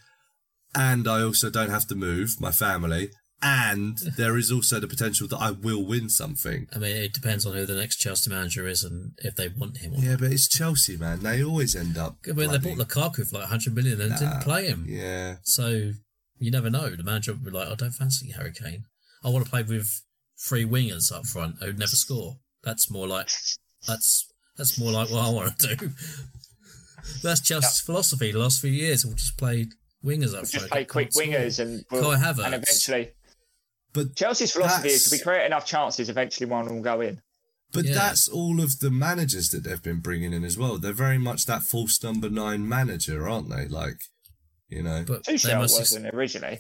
And 0.76 1.08
I 1.08 1.22
also 1.22 1.50
don't 1.50 1.70
have 1.70 1.88
to 1.88 1.96
move 1.96 2.40
my 2.40 2.52
family. 2.52 3.10
And 3.44 3.98
there 4.18 4.38
is 4.38 4.52
also 4.52 4.80
the 4.80 4.88
potential 4.88 5.28
that 5.30 5.38
I 5.38 5.50
will 5.52 5.84
win 5.84 6.10
something. 6.10 6.68
I 6.76 6.78
mean, 6.78 6.96
it 6.96 7.14
depends 7.14 7.46
on 7.46 7.54
who 7.54 7.66
the 7.66 7.74
next 7.76 7.96
Chelsea 7.98 8.30
manager 8.30 8.68
is 8.68 8.84
and 8.84 9.14
if 9.18 9.36
they 9.36 9.48
want 9.48 9.78
him. 9.78 9.94
Or 9.94 9.98
Yeah, 10.00 10.16
but 10.20 10.32
it's 10.32 10.48
Chelsea, 10.48 10.96
man. 10.96 11.22
They 11.22 11.44
always 11.44 11.76
end 11.76 11.98
up. 11.98 12.18
not. 12.26 12.36
But 12.36 12.52
they 12.52 12.58
bloody- 12.60 12.76
bought 12.76 12.88
Lukaku 12.88 13.28
for 13.28 13.38
like 13.40 13.50
100 13.50 13.74
million 13.76 14.00
and 14.00 14.12
didn't 14.18 14.42
play 14.42 14.68
him. 14.68 14.86
Yeah. 14.88 15.38
So 15.44 15.94
you 16.38 16.52
never 16.52 16.70
know. 16.70 16.90
The 16.92 17.04
manager 17.04 17.32
would 17.34 17.44
be 17.44 17.50
like, 17.52 17.68
I 17.68 17.74
don't 17.76 17.92
fancy 17.92 18.32
Harry 18.32 18.52
Kane. 18.54 18.86
I 19.24 19.30
want 19.30 19.46
to 19.46 19.50
play 19.52 19.64
with 19.64 19.90
three 20.40 20.66
wingers 20.66 21.12
up 21.12 21.26
front 21.26 21.56
who'd 21.62 21.80
never 21.80 21.96
score. 21.96 22.38
That's 22.64 22.92
more 22.92 23.08
like 23.08 23.30
that's 23.88 24.28
that's 24.58 24.80
more 24.80 24.92
like 24.92 25.10
what 25.10 25.26
I 25.26 25.30
want 25.32 25.58
to 25.60 25.76
do. 25.76 25.90
That's 27.24 27.42
Chelsea's 27.42 27.80
philosophy 27.82 28.32
the 28.32 28.38
last 28.38 28.62
few 28.62 28.70
years. 28.70 29.04
We'll 29.06 29.16
just 29.16 29.36
play 29.38 29.68
wingers 30.06 30.30
up 30.36 30.46
front. 30.46 30.52
Just 30.52 30.70
play 30.70 30.86
quick 30.86 31.12
Can't 31.12 31.14
score. 31.14 31.26
wingers 31.26 31.60
and 31.60 31.86
we'll, 31.90 32.12
and 32.12 32.54
eventually 32.56 33.12
But 33.94 34.16
Chelsea's 34.16 34.52
philosophy 34.52 34.90
is 34.90 35.04
That's- 35.06 35.08
if 35.08 35.20
we 35.20 35.24
create 35.32 35.46
enough 35.46 35.66
chances, 35.66 36.10
eventually 36.10 36.50
one 36.50 36.66
will 36.74 36.82
go 36.82 37.02
in. 37.02 37.22
but 37.74 37.86
Yeah. 37.86 37.94
that's 37.94 38.28
all 38.28 38.60
of 38.62 38.80
the 38.80 38.92
managers 38.92 39.48
that 39.50 39.64
they've 39.64 39.82
been 39.82 40.00
bringing 40.02 40.34
in 40.34 40.44
as 40.44 40.58
well. 40.58 40.78
They're 40.78 40.92
very 40.94 41.18
much 41.18 41.46
that 41.46 41.64
false 41.64 42.04
number 42.04 42.30
nine 42.30 42.68
manager, 42.68 43.30
aren't 43.30 43.50
they? 43.50 43.66
Like, 43.68 43.98
you 44.68 44.84
know, 44.84 45.04
But 45.08 45.24
Tuchel 45.24 45.58
must 45.60 45.80
wasn't 45.80 46.14
originally. 46.14 46.60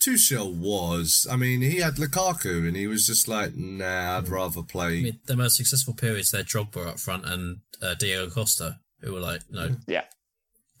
Tuchel 0.00 0.54
was. 0.54 1.26
I 1.30 1.36
mean, 1.36 1.62
he 1.62 1.76
had 1.78 1.94
Lukaku, 1.96 2.66
and 2.66 2.76
he 2.76 2.86
was 2.86 3.06
just 3.06 3.26
like, 3.28 3.54
nah, 3.56 4.18
I'd 4.18 4.28
rather 4.28 4.62
play. 4.62 4.98
I 4.98 5.02
mean, 5.02 5.20
the 5.26 5.36
most 5.36 5.56
successful 5.56 5.94
periods 5.94 6.30
they're 6.30 6.44
Drogba 6.44 6.86
up 6.86 6.98
front 7.00 7.24
and 7.26 7.58
uh, 7.80 7.94
Diego 7.94 8.30
Costa, 8.30 8.78
who 9.00 9.12
were 9.12 9.20
like, 9.20 9.42
no, 9.50 9.76
Yeah. 9.88 10.04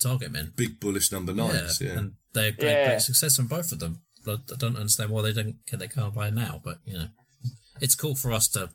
target 0.00 0.30
men. 0.32 0.52
Big 0.56 0.78
bullish 0.80 1.10
number 1.12 1.32
nines. 1.34 1.80
Yeah. 1.80 1.98
and 1.98 2.12
they 2.34 2.46
had 2.46 2.56
great, 2.56 2.70
Yeah. 2.70 2.86
great 2.88 3.02
success 3.02 3.38
on 3.38 3.46
both 3.46 3.72
of 3.72 3.78
them. 3.80 4.02
But 4.24 4.40
I 4.52 4.56
don't 4.56 4.76
understand 4.76 5.10
why 5.10 5.22
they 5.22 5.32
don't 5.32 5.56
they 5.72 5.88
can't 5.88 6.14
play 6.14 6.30
now. 6.30 6.60
But 6.64 6.78
you 6.84 6.94
know, 6.94 7.06
it's 7.80 7.94
cool 7.94 8.14
for 8.14 8.32
us 8.32 8.48
to 8.48 8.70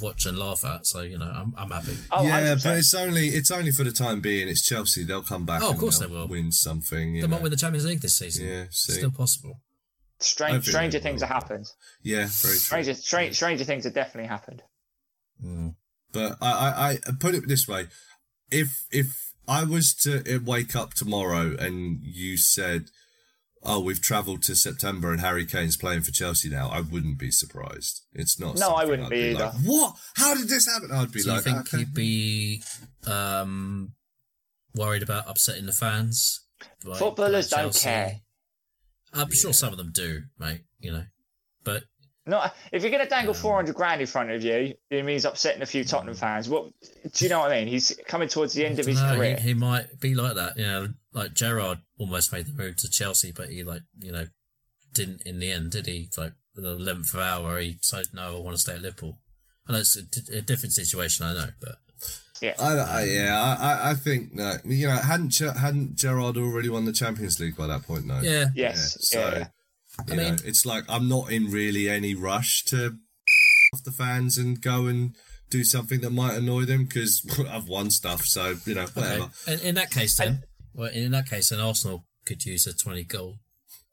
watch 0.00 0.26
and 0.26 0.38
laugh 0.38 0.64
at. 0.64 0.86
So 0.86 1.00
you 1.02 1.18
know, 1.18 1.26
I'm 1.34 1.54
I'm 1.56 1.70
happy. 1.70 1.96
Oh, 2.10 2.24
yeah, 2.24 2.54
100%. 2.54 2.64
but 2.64 2.78
it's 2.78 2.94
only 2.94 3.28
it's 3.28 3.50
only 3.50 3.70
for 3.70 3.84
the 3.84 3.92
time 3.92 4.20
being. 4.20 4.48
It's 4.48 4.62
Chelsea. 4.62 5.04
They'll 5.04 5.22
come 5.22 5.44
back. 5.44 5.62
Oh, 5.62 5.70
of 5.70 5.78
course 5.78 5.98
they'll 5.98 6.08
they 6.08 6.14
will. 6.14 6.28
win 6.28 6.52
something. 6.52 7.14
You 7.16 7.22
They 7.22 7.28
know. 7.28 7.36
might 7.36 7.42
win 7.42 7.50
the 7.50 7.56
Champions 7.56 7.86
League 7.86 8.00
this 8.00 8.18
season. 8.18 8.46
Yeah, 8.46 8.64
see. 8.70 8.92
still 8.92 9.10
possible. 9.10 9.60
Strange, 10.20 10.66
stranger 10.66 11.00
things 11.00 11.20
have 11.20 11.30
happened. 11.30 11.66
Yeah, 12.02 12.26
very 12.28 12.28
true. 12.28 12.54
Stranger, 12.54 12.94
strange, 12.94 13.34
stranger 13.34 13.64
things 13.64 13.84
have 13.84 13.94
definitely 13.94 14.28
happened. 14.28 14.62
But 16.12 16.38
I, 16.40 16.46
I, 16.50 16.90
I 17.08 17.12
put 17.18 17.34
it 17.34 17.48
this 17.48 17.66
way: 17.66 17.88
if 18.50 18.86
if 18.90 19.32
I 19.48 19.64
was 19.64 19.94
to 20.02 20.36
uh, 20.36 20.38
wake 20.44 20.76
up 20.76 20.94
tomorrow 20.94 21.56
and 21.58 22.00
you 22.02 22.36
said, 22.36 22.84
oh, 23.64 23.80
we've 23.80 24.00
travelled 24.00 24.42
to 24.42 24.54
September 24.54 25.10
and 25.10 25.20
Harry 25.20 25.46
Kane's 25.46 25.76
playing 25.76 26.02
for 26.02 26.10
Chelsea 26.10 26.48
now, 26.50 26.68
I 26.70 26.80
wouldn't 26.80 27.18
be 27.18 27.30
surprised. 27.30 28.02
It's 28.12 28.38
not. 28.38 28.58
No, 28.58 28.70
I 28.72 28.84
wouldn't 28.84 29.06
I'd 29.06 29.10
be 29.10 29.34
like, 29.34 29.54
either. 29.54 29.58
what? 29.64 29.96
How 30.16 30.34
did 30.34 30.48
this 30.48 30.66
happen? 30.72 30.90
I'd 30.92 31.10
be 31.12 31.20
Do 31.22 31.28
you 31.28 31.34
like, 31.34 31.44
think 31.44 31.58
okay. 31.60 31.78
you'd 31.78 31.94
be 31.94 32.62
um, 33.06 33.92
worried 34.74 35.02
about 35.02 35.24
upsetting 35.28 35.66
the 35.66 35.72
fans? 35.72 36.40
Like- 36.84 36.98
Footballers 36.98 37.52
like 37.52 37.62
don't 37.62 37.74
care. 37.74 38.20
I'm 39.12 39.30
sure 39.30 39.52
some 39.52 39.72
of 39.72 39.78
them 39.78 39.92
do, 39.92 40.22
mate. 40.38 40.62
You 40.80 40.92
know, 40.92 41.04
but 41.62 41.84
No, 42.26 42.44
if 42.72 42.82
you're 42.82 42.90
going 42.90 43.02
to 43.04 43.08
dangle 43.08 43.34
Um, 43.34 43.40
400 43.40 43.74
grand 43.74 44.00
in 44.00 44.06
front 44.06 44.30
of 44.30 44.42
you, 44.42 44.74
it 44.90 45.04
means 45.04 45.24
upsetting 45.24 45.62
a 45.62 45.66
few 45.66 45.84
Tottenham 45.84 46.14
fans. 46.16 46.48
What 46.48 46.72
do 47.12 47.24
you 47.24 47.28
know 47.28 47.38
what 47.40 47.52
I 47.52 47.60
mean? 47.60 47.68
He's 47.68 47.98
coming 48.08 48.28
towards 48.28 48.54
the 48.54 48.66
end 48.66 48.78
of 48.80 48.86
his 48.86 49.00
no, 49.00 49.14
career. 49.16 49.36
he, 49.36 49.48
he 49.48 49.54
might 49.54 50.00
be 50.00 50.14
like 50.14 50.34
that. 50.34 50.56
You 50.56 50.64
know, 50.64 50.88
like 51.14 51.32
Gerrard 51.34 51.78
almost 51.98 52.32
made 52.32 52.46
the 52.46 52.52
move 52.52 52.76
to 52.78 52.90
Chelsea, 52.90 53.32
but 53.32 53.48
he 53.48 53.62
like 53.64 53.82
you 53.98 54.12
know 54.12 54.26
didn't 54.92 55.22
in 55.24 55.38
the 55.38 55.50
end, 55.50 55.70
did 55.70 55.86
he? 55.86 56.08
Like 56.18 56.32
the 56.54 56.72
eleventh 56.72 57.14
hour, 57.14 57.58
he 57.60 57.78
said, 57.80 58.06
"No, 58.12 58.36
I 58.36 58.40
want 58.40 58.56
to 58.56 58.60
stay 58.60 58.74
at 58.74 58.82
Liverpool." 58.82 59.18
I 59.66 59.72
know 59.72 59.78
it's 59.78 59.96
a, 59.96 60.36
a 60.36 60.42
different 60.42 60.72
situation, 60.74 61.24
I 61.24 61.32
know, 61.32 61.48
but 61.60 61.76
yeah. 62.42 62.52
I, 62.60 62.74
I, 62.76 63.04
yeah, 63.04 63.56
I, 63.58 63.72
I- 63.72 63.90
I 63.90 63.94
think 63.94 64.34
no. 64.34 64.56
You 64.64 64.88
know, 64.88 64.96
hadn't 64.96 65.38
hadn't 65.38 65.96
Gerrard 65.96 66.36
already 66.36 66.68
won 66.68 66.84
the 66.84 66.92
Champions 66.92 67.40
League 67.40 67.56
by 67.56 67.66
that 67.68 67.82
point? 67.84 68.04
No. 68.06 68.20
yeah, 68.20 68.46
yes. 68.54 68.96
so 69.08 69.18
Yeah. 69.20 69.30
yeah. 69.38 69.46
you 70.08 70.12
I 70.12 70.16
mean- 70.16 70.36
know, 70.36 70.42
it's 70.44 70.66
like 70.66 70.84
I'm 70.88 71.08
not 71.08 71.32
in 71.32 71.46
really 71.50 71.88
any 71.88 72.14
rush 72.14 72.64
to 72.66 72.96
off 73.72 73.82
the 73.84 73.90
fans 73.92 74.36
and 74.38 74.60
go 74.60 74.86
and 74.86 75.16
do 75.50 75.64
something 75.64 76.00
that 76.02 76.10
might 76.10 76.34
annoy 76.34 76.64
them 76.64 76.84
because 76.84 77.24
I've 77.50 77.68
won 77.68 77.90
stuff. 77.90 78.22
So 78.26 78.56
you 78.66 78.74
know, 78.74 78.86
whatever. 78.94 79.30
Okay. 79.48 79.54
In, 79.54 79.60
in 79.60 79.74
that 79.76 79.90
case, 79.90 80.16
then, 80.18 80.42
well, 80.74 80.90
in 80.90 81.12
that 81.12 81.28
case, 81.28 81.48
then 81.50 81.60
Arsenal 81.60 82.04
could 82.26 82.44
use 82.44 82.66
a 82.66 82.74
twenty 82.74 83.04
goal 83.04 83.36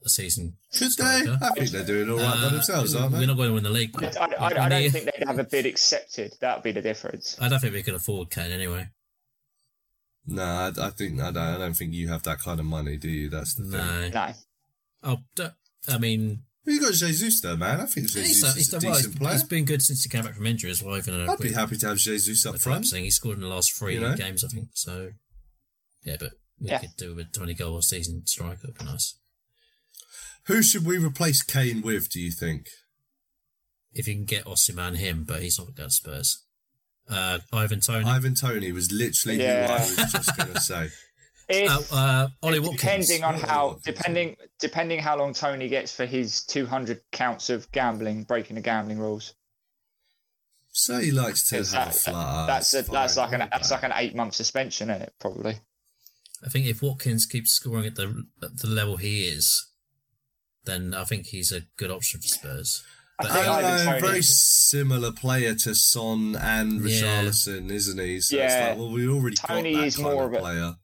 a 0.03 0.09
season. 0.09 0.57
Should 0.73 0.91
they? 0.97 1.03
I 1.41 1.49
think 1.55 1.69
they're 1.69 1.85
doing 1.85 2.09
all 2.09 2.17
right 2.17 2.35
by 2.35 2.47
Uh, 2.47 2.49
themselves, 2.49 2.95
aren't 2.95 3.13
they? 3.13 3.19
We're 3.19 3.27
not 3.27 3.37
going 3.37 3.49
to 3.49 3.53
win 3.53 3.63
the 3.63 3.69
league. 3.69 3.91
I, 4.03 4.07
I, 4.19 4.25
I, 4.25 4.65
I 4.65 4.69
don't 4.69 4.89
think 4.91 5.05
they'd 5.05 5.27
have 5.27 5.37
a 5.37 5.43
bid 5.43 5.65
accepted. 5.67 6.33
That 6.41 6.57
would 6.57 6.63
be 6.63 6.71
the 6.71 6.81
difference. 6.81 7.37
I 7.39 7.49
don't 7.49 7.59
think 7.59 7.73
we 7.73 7.83
could 7.83 7.93
afford 7.93 8.31
Kane 8.31 8.51
anyway. 8.51 8.89
No, 10.25 10.43
I, 10.43 10.71
I 10.79 10.89
think 10.91 11.19
I 11.19 11.31
don't, 11.31 11.37
I 11.37 11.57
don't 11.57 11.73
think 11.75 11.93
you 11.93 12.07
have 12.09 12.23
that 12.23 12.39
kind 12.39 12.59
of 12.59 12.65
money, 12.65 12.97
do 12.97 13.09
you? 13.09 13.29
That's 13.29 13.55
the 13.55 13.63
thing. 13.63 13.71
No. 13.71 14.09
No. 14.09 14.33
Oh, 15.03 15.49
I 15.89 15.97
mean, 15.97 16.43
Well, 16.65 16.75
you 16.75 16.81
got 16.81 16.93
Jesus 16.93 17.41
though, 17.41 17.57
man. 17.57 17.81
I 17.81 17.85
think 17.85 18.07
Jesus 18.07 18.27
he's, 18.27 18.43
is 18.43 18.55
he's, 18.55 18.67
a 18.73 18.79
done 18.79 18.89
well. 18.89 18.93
decent 18.97 19.13
He's- 19.13 19.19
player. 19.19 19.33
he's 19.33 19.43
been 19.43 19.65
good 19.65 19.81
since 19.81 20.03
he 20.03 20.09
came 20.09 20.23
back 20.23 20.35
from 20.35 20.45
injury 20.45 20.69
as 20.71 20.81
well. 20.83 20.97
Even 20.97 21.25
though 21.25 21.31
I'd 21.33 21.39
be 21.39 21.53
happy 21.53 21.77
to 21.77 21.87
have 21.87 21.97
Jesus 21.97 22.45
up 22.45 22.59
front. 22.59 22.85
He 22.87 23.09
scored 23.09 23.37
in 23.37 23.41
the 23.41 23.47
last 23.49 23.73
three 23.73 23.95
You 23.95 24.01
know? 24.01 24.15
games, 24.15 24.43
I 24.43 24.47
think. 24.47 24.69
So, 24.73 25.09
yeah, 26.03 26.17
but 26.19 26.31
we 26.31 26.37
Yeah. 26.69 26.79
could 26.79 26.95
do 26.97 27.15
with 27.15 27.27
a 27.27 27.31
20 27.31 27.53
goal 27.55 27.77
a 27.77 27.81
season 27.83 28.25
striker. 28.27 28.59
Would 28.65 28.77
be 28.77 28.85
nice. 28.85 29.15
Who 30.47 30.61
should 30.63 30.85
we 30.85 30.97
replace 30.97 31.41
Kane 31.43 31.81
with? 31.81 32.09
Do 32.09 32.19
you 32.19 32.31
think? 32.31 32.67
If 33.93 34.07
you 34.07 34.15
can 34.15 34.25
get 34.25 34.45
Osimhen 34.45 34.97
him, 34.97 35.23
but 35.27 35.41
he's 35.41 35.57
not 35.59 35.75
going 35.75 35.89
to 35.89 35.93
Spurs. 35.95 36.43
Uh, 37.09 37.39
Ivan 37.51 37.81
Toney. 37.81 38.05
Ivan 38.05 38.35
Toney 38.35 38.71
was 38.71 38.91
literally 38.91 39.41
Yeah. 39.41 39.67
who 39.67 39.73
I 39.73 39.79
was 40.03 40.11
just 40.11 40.37
going 40.37 40.53
to 40.53 40.59
say. 40.61 40.89
If, 41.53 41.91
uh, 41.91 41.95
uh, 41.97 42.27
Ollie 42.43 42.61
Watkins. 42.61 42.79
depending 43.09 43.23
on 43.25 43.33
Ollie 43.33 43.43
how 43.43 43.67
Watkins. 43.67 43.83
depending 43.97 44.35
depending 44.61 44.99
how 44.99 45.17
long 45.17 45.33
Toney 45.33 45.67
gets 45.67 45.93
for 45.93 46.05
his 46.05 46.43
200 46.45 47.01
counts 47.11 47.49
of 47.49 47.69
gambling, 47.73 48.23
breaking 48.23 48.55
the 48.55 48.61
gambling 48.61 48.99
rules. 48.99 49.33
So 50.71 50.99
he 50.99 51.11
likes 51.11 51.49
to 51.49 51.57
Is 51.57 51.73
have 51.73 51.87
a 51.87 51.91
that- 51.91 51.95
flutter. 51.99 52.47
That's 52.47 52.73
a, 52.73 52.81
that's 52.83 53.17
like 53.17 53.33
an 53.33 53.39
that's 53.51 53.69
like 53.69 53.83
like 53.83 53.91
an 53.91 53.97
eight 53.97 54.15
month 54.15 54.33
suspension, 54.35 54.89
isn't 54.89 55.01
it? 55.01 55.13
Probably. 55.19 55.59
I 56.43 56.49
think 56.49 56.65
if 56.65 56.81
Watkins 56.81 57.25
keeps 57.25 57.51
scoring 57.51 57.85
at 57.85 57.95
the 57.95 58.25
at 58.41 58.57
the 58.57 58.67
level 58.67 58.97
he 58.97 59.25
is, 59.25 59.69
then 60.65 60.93
I 60.93 61.03
think 61.03 61.27
he's 61.27 61.51
a 61.51 61.61
good 61.77 61.91
option 61.91 62.19
for 62.21 62.27
Spurs. 62.27 62.83
I 63.19 63.23
But 63.23 63.31
I 63.31 63.45
uh, 63.45 63.53
Ivan 63.53 63.85
don't 63.85 64.01
know, 64.01 64.07
very 64.07 64.21
similar 64.23 65.11
player 65.11 65.53
to 65.53 65.75
Son 65.75 66.35
and 66.35 66.81
Yeah. 66.87 67.23
Richarlison, 67.25 67.69
isn't 67.69 67.99
he? 67.99 68.19
So 68.21 68.37
Yeah. 68.37 68.45
it's 68.45 68.69
like, 68.69 68.77
well, 68.79 68.91
we 68.91 69.07
already 69.07 69.35
Toney 69.35 69.73
got 69.73 69.79
that 69.81 69.87
is 69.87 69.95
kind 69.97 70.03
more 70.15 70.23
of 70.25 70.31
of 70.33 70.37
a- 70.37 70.39
player. 70.41 70.75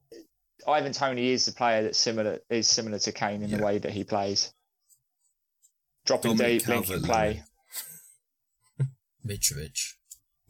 Ivan 0.67 0.91
Toney 0.91 1.31
is 1.31 1.45
the 1.45 1.53
player 1.53 1.83
that's 1.83 1.97
similar 1.97 2.39
is 2.49 2.67
similar 2.67 2.99
to 2.99 3.11
Kane 3.11 3.41
in 3.41 3.49
Yeah. 3.49 3.57
the 3.57 3.63
way 3.63 3.77
that 3.79 3.91
he 3.93 4.03
plays. 4.03 4.53
Dropping 6.05 6.37
Dominic 6.37 6.59
deep, 6.59 6.67
linking 6.67 6.85
Calvert-Lewin. 7.01 7.09
play. 7.09 7.43
Mitrovic. 9.25 9.93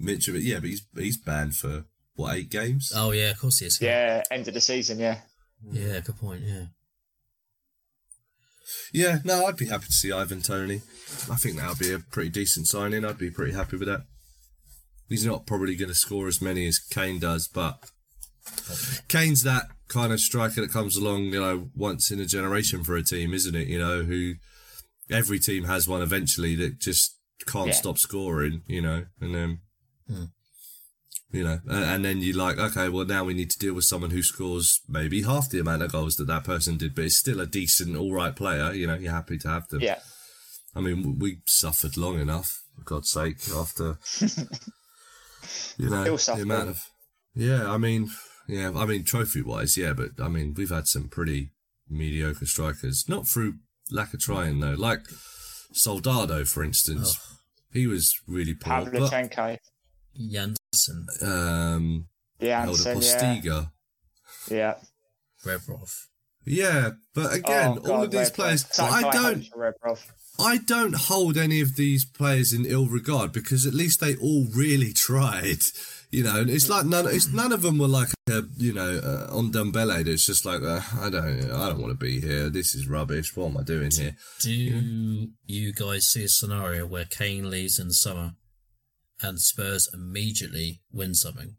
Mitrovic, 0.01 0.43
yeah, 0.43 0.59
but 0.59 0.69
he's 0.69 0.85
he's 0.95 1.17
banned 1.17 1.55
for 1.55 1.85
what 2.17 2.35
eight 2.35 2.49
games? 2.49 2.91
Oh 2.93 3.11
yeah, 3.11 3.31
of 3.31 3.39
course 3.39 3.59
he 3.59 3.65
is. 3.67 3.79
Yeah, 3.81 4.21
end 4.29 4.47
of 4.49 4.53
the 4.53 4.61
season. 4.61 4.99
Yeah, 4.99 5.21
Yeah, 5.71 5.99
good 6.01 6.17
point. 6.17 6.41
Yeah. 6.43 6.65
Yeah, 8.93 9.19
no, 9.23 9.45
I'd 9.45 9.55
be 9.57 9.67
happy 9.67 9.85
to 9.85 9.93
see 9.93 10.11
Ivan 10.11 10.41
Toney. 10.41 10.81
I 11.31 11.35
think 11.35 11.55
that 11.57 11.69
would 11.69 11.79
be 11.79 11.93
a 11.93 11.99
pretty 11.99 12.29
decent 12.29 12.67
signing. 12.67 13.05
I'd 13.05 13.17
be 13.17 13.31
pretty 13.31 13.53
happy 13.53 13.77
with 13.77 13.87
that. 13.87 14.01
He's 15.09 15.25
not 15.25 15.45
probably 15.45 15.75
going 15.75 15.89
to 15.89 15.95
score 15.95 16.27
as 16.27 16.41
many 16.41 16.67
as 16.67 16.79
Kane 16.79 17.19
does, 17.19 17.47
but 17.47 17.89
Kane's 19.07 19.43
that 19.43 19.67
kind 19.87 20.11
of 20.11 20.19
striker 20.19 20.61
that 20.61 20.71
comes 20.71 20.97
along, 20.97 21.25
you 21.25 21.39
know, 21.39 21.69
once 21.75 22.11
in 22.11 22.19
a 22.19 22.25
generation 22.25 22.83
for 22.83 22.95
a 22.97 23.03
team, 23.03 23.33
isn't 23.33 23.55
it? 23.55 23.67
You 23.67 23.79
know, 23.79 24.03
who 24.03 24.33
every 25.09 25.39
team 25.39 25.63
has 25.65 25.87
one 25.87 26.01
eventually 26.01 26.55
that 26.55 26.79
just 26.79 27.15
can't 27.45 27.67
Yeah. 27.67 27.73
stop 27.73 27.97
scoring, 27.97 28.63
you 28.67 28.81
know, 28.81 29.05
and 29.21 29.33
then. 29.35 29.59
Hmm. 30.07 30.25
You 31.29 31.43
know, 31.43 31.59
and, 31.67 32.05
then 32.05 32.19
you're 32.21 32.37
like, 32.37 32.57
okay, 32.57 32.87
well 32.87 33.05
now 33.05 33.25
we 33.25 33.33
need 33.33 33.49
to 33.49 33.59
deal 33.59 33.73
with 33.73 33.83
someone 33.83 34.11
who 34.11 34.23
scores 34.23 34.79
maybe 34.87 35.23
half 35.23 35.49
the 35.49 35.59
amount 35.59 35.83
of 35.83 35.91
goals 35.91 36.15
that 36.15 36.27
that 36.27 36.45
person 36.45 36.77
did, 36.77 36.95
but 36.95 37.03
is 37.03 37.19
still 37.19 37.41
a 37.41 37.45
decent, 37.45 37.97
all 37.97 38.13
right 38.13 38.33
player. 38.33 38.71
You 38.71 38.87
know, 38.87 38.95
you're 38.95 39.11
happy 39.11 39.37
to 39.39 39.49
have 39.49 39.67
them. 39.67 39.81
yeah. 39.81 39.99
I 40.73 40.79
mean, 40.79 41.17
we 41.19 41.39
suffered 41.45 41.97
long 41.97 42.19
enough, 42.19 42.63
for 42.75 42.83
God's 42.83 43.09
sake, 43.09 43.37
after 43.55 43.97
you 45.77 45.89
know 45.89 46.15
the 46.15 46.39
amount 46.41 46.69
of. 46.69 46.85
Yeah, 47.33 47.71
I 47.71 47.77
mean, 47.77 48.09
yeah, 48.47 48.71
I 48.75 48.85
mean, 48.85 49.03
trophy 49.03 49.41
wise, 49.41 49.75
yeah, 49.75 49.93
but 49.93 50.11
I 50.21 50.27
mean, 50.27 50.53
we've 50.55 50.69
had 50.69 50.87
some 50.87 51.09
pretty 51.09 51.49
mediocre 51.89 52.45
strikers, 52.45 53.05
not 53.09 53.27
through 53.27 53.55
lack 53.91 54.13
of 54.13 54.19
trying 54.19 54.59
though, 54.59 54.75
like 54.75 55.01
Soldado, 55.73 56.45
for 56.45 56.63
instance. 56.63 57.19
He 57.73 57.85
was 57.85 58.13
really 58.27 58.53
poor, 58.53 58.85
but 58.85 58.93
Pavlyuchenko, 58.93 59.57
Janssen, 60.17 61.07
um, 61.21 62.07
yeah, 62.39 62.65
Elder 62.65 62.81
yeah, 62.83 62.95
Postiga. 62.95 63.71
yeah. 64.49 64.75
Rebrov. 65.45 65.91
Yeah, 66.45 66.91
but 67.13 67.33
again, 67.33 67.79
Oh, 67.83 67.91
all 67.91 68.03
of 68.03 68.11
these 68.11 68.29
Rebrov. 68.31 68.35
players, 68.35 68.65
Such 68.71 68.91
I 68.91 69.01
don't, 69.11 69.35
hopes 69.35 69.47
for 69.49 69.73
Rebrov. 69.83 69.99
I 70.39 70.57
don't 70.59 70.95
hold 70.95 71.35
any 71.37 71.61
of 71.61 71.75
these 71.75 72.05
players 72.05 72.53
in 72.53 72.65
ill 72.65 72.87
regard 72.87 73.31
because 73.33 73.65
at 73.65 73.73
least 73.73 73.99
they 73.99 74.15
all 74.15 74.47
really 74.53 74.93
tried. 75.07 75.59
You 76.09 76.23
know, 76.23 76.39
and 76.39 76.49
it's 76.49 76.69
like 76.69 76.85
none. 76.85 77.05
It's 77.07 77.27
none 77.33 77.51
of 77.51 77.63
them 77.63 77.77
were 77.79 77.87
like 77.87 78.07
a, 78.29 78.43
you 78.55 78.71
know 78.71 79.01
uh, 79.03 79.27
on 79.37 79.51
Ndombele. 79.51 80.07
It's 80.07 80.25
just 80.25 80.45
like 80.45 80.61
uh, 80.61 80.79
I 81.01 81.09
don't. 81.09 81.51
I 81.51 81.67
don't 81.67 81.81
want 81.81 81.91
to 81.91 82.05
be 82.05 82.21
here. 82.21 82.49
This 82.49 82.73
is 82.75 82.87
rubbish. 82.87 83.35
What 83.35 83.47
am 83.49 83.57
I 83.57 83.63
doing 83.63 83.91
here? 83.91 84.15
Do 84.41 84.53
you 84.53 85.73
guys 85.73 86.07
see 86.07 86.23
a 86.23 86.29
scenario 86.29 86.85
where 86.87 87.03
Kane 87.03 87.49
leaves 87.49 87.77
in 87.77 87.89
the 87.89 87.93
summer 87.93 88.35
and 89.21 89.39
Spurs 89.39 89.89
immediately 89.93 90.81
win 90.91 91.13
something? 91.15 91.55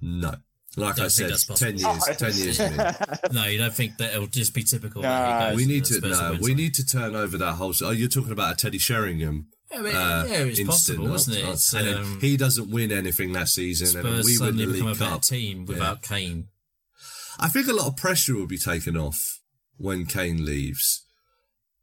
No. 0.00 0.34
Like 0.78 0.96
Don't 0.96 1.06
I 1.06 1.08
think 1.08 1.10
said, 1.10 1.30
that's 1.30 1.44
possible. 1.44 1.78
ten 1.78 1.78
years. 1.78 2.16
Ten 2.18 2.34
years. 2.34 2.60
No, 3.32 3.44
you 3.46 3.56
don't 3.58 3.72
think 3.72 3.96
that 3.96 4.12
it'll 4.14 4.26
just 4.26 4.52
be 4.54 4.62
typical. 4.62 5.00
No, 5.02 5.08
that 5.08 5.42
he 5.42 5.48
goes 5.50 5.56
We 5.56 5.72
need 5.72 5.84
to. 5.86 6.00
No, 6.00 6.08
we 6.08 6.14
something? 6.14 6.56
need 6.56 6.74
to 6.74 6.86
turn 6.86 7.16
over 7.16 7.38
that 7.38 7.54
whole. 7.54 7.72
Oh, 7.82 7.90
you're 7.92 8.08
talking 8.10 8.32
about 8.32 8.52
a 8.52 8.56
Teddy 8.56 8.76
Sheringham. 8.78 9.48
I 9.74 9.78
mean, 9.78 9.96
Uh, 9.96 10.26
yeah, 10.28 10.34
it's 10.44 10.58
instant, 10.60 10.98
possible, 10.98 11.14
isn't 11.14 11.34
it? 11.34 11.44
uh, 11.44 11.52
It's, 11.52 11.72
and 11.72 11.88
um, 11.88 12.18
he 12.20 12.36
doesn't 12.36 12.70
win 12.70 12.92
anything 12.92 13.32
that 13.32 13.48
season, 13.48 13.96
and 13.98 14.06
then 14.06 14.12
Spurs 14.22 14.24
we 14.26 14.32
win 14.32 14.38
suddenly 14.38 14.66
the 14.66 14.72
become 14.72 14.86
a 14.86 14.90
League 14.90 14.98
better 14.98 15.10
Cup. 15.12 15.22
team 15.22 15.64
without 15.66 16.02
Kane. 16.02 16.48
I 17.38 17.48
think 17.48 17.68
a 17.68 17.72
lot 17.72 17.86
of 17.88 17.96
pressure 17.96 18.34
will 18.34 18.46
be 18.46 18.58
taken 18.58 18.96
off 18.98 19.40
when 19.78 20.04
Kane 20.06 20.44
leaves, 20.44 21.04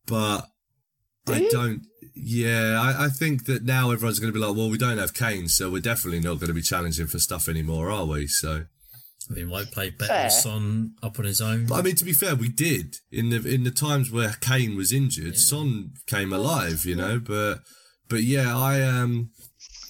but 0.06 0.48
Do 1.26 1.34
I 1.34 1.38
you? 1.38 1.50
don't. 1.52 1.82
Yeah, 2.16 2.80
I, 2.80 3.06
I 3.06 3.10
think 3.10 3.46
that 3.46 3.64
now 3.64 3.90
everyone's 3.92 4.20
going 4.20 4.32
to 4.32 4.40
be 4.40 4.46
like, 4.46 4.56
well, 4.56 4.70
we 4.70 4.78
don't 4.78 5.00
have 5.00 5.14
Kane, 5.14 5.48
so 5.48 5.70
we're 5.70 5.82
definitely 5.82 6.20
not 6.20 6.36
going 6.36 6.48
to 6.50 6.54
be 6.54 6.62
challenging 6.62 7.08
for 7.08 7.18
stuff 7.18 7.50
anymore, 7.50 7.90
are 7.90 8.06
we? 8.06 8.28
So, 8.28 8.66
I 9.30 9.34
mean, 9.34 9.48
might 9.48 9.72
play 9.72 9.90
better 9.90 10.14
Fair. 10.14 10.30
Son 10.30 10.92
up 11.02 11.18
on 11.18 11.26
his 11.26 11.42
own. 11.42 11.66
but 11.66 11.76
I 11.76 11.82
mean, 11.82 11.96
to 11.96 12.06
be 12.06 12.14
fair, 12.14 12.36
we 12.36 12.50
did 12.50 12.98
in 13.12 13.30
the 13.30 13.38
in 13.38 13.64
the 13.64 13.72
times 13.72 14.12
where 14.12 14.36
Kane 14.42 14.76
was 14.76 14.92
injured, 14.94 15.38
Son 15.38 15.94
came 16.06 16.32
alive, 16.32 16.86
you 16.86 16.96
know. 16.96 17.20
But 17.20 17.62
but 18.10 18.22
yeah, 18.24 18.56
I 18.56 18.82
um, 18.82 19.32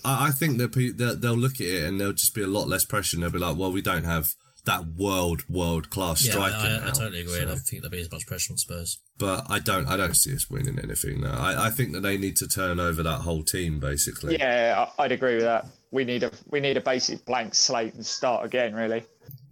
I, 0.06 0.28
I 0.28 0.32
think 0.32 0.60
that 0.60 0.74
pe- 0.74 0.92
that 0.92 1.22
they'll 1.22 1.34
look 1.34 1.56
at 1.56 1.68
it 1.68 1.84
and 1.84 2.00
there'll 2.00 2.14
just 2.14 2.36
be 2.36 2.44
a 2.44 2.48
lot 2.48 2.70
less 2.70 2.86
pressure, 2.86 3.18
and 3.18 3.24
they'll 3.24 3.32
be 3.32 3.40
like, 3.40 3.58
well, 3.58 3.72
we 3.72 3.82
don't 3.82 4.06
have 4.06 4.30
that 4.66 4.86
world 4.96 5.44
world 5.50 5.90
class 5.90 6.26
yeah, 6.26 6.32
striker. 6.32 6.56
I, 6.56 6.66
I, 6.66 6.78
now, 6.80 6.88
I 6.88 6.92
totally 6.92 7.22
agree. 7.22 7.36
I 7.36 7.40
so- 7.40 7.46
don't 7.48 7.58
think 7.60 7.82
there'll 7.82 7.92
be 7.92 8.02
as 8.02 8.12
much 8.12 8.26
pressure 8.28 8.54
on 8.54 8.58
Spurs. 8.58 9.00
but 9.18 9.46
I 9.50 9.60
don't 9.60 9.88
I 9.88 9.98
don't 9.98 10.16
see 10.16 10.34
us 10.34 10.50
winning 10.50 10.80
anything. 10.80 11.22
No. 11.22 11.32
I, 11.32 11.68
I 11.68 11.70
think 11.70 11.92
that 11.94 12.02
they 12.02 12.18
need 12.18 12.38
to 12.38 12.48
turn 12.48 12.80
over 12.80 13.04
that 13.04 13.20
whole 13.22 13.44
team 13.44 13.80
basically. 13.80 14.38
Yeah, 14.38 14.86
I- 14.98 15.04
I'd 15.04 15.12
agree 15.12 15.36
with 15.36 15.44
that. 15.44 15.66
We 15.92 16.06
need 16.06 16.24
a 16.24 16.32
we 16.50 16.60
need 16.60 16.78
a 16.78 16.82
basic 16.82 17.26
blank 17.26 17.56
slate 17.56 17.94
and 17.94 18.06
start 18.06 18.46
again. 18.46 18.74
Really. 18.74 19.04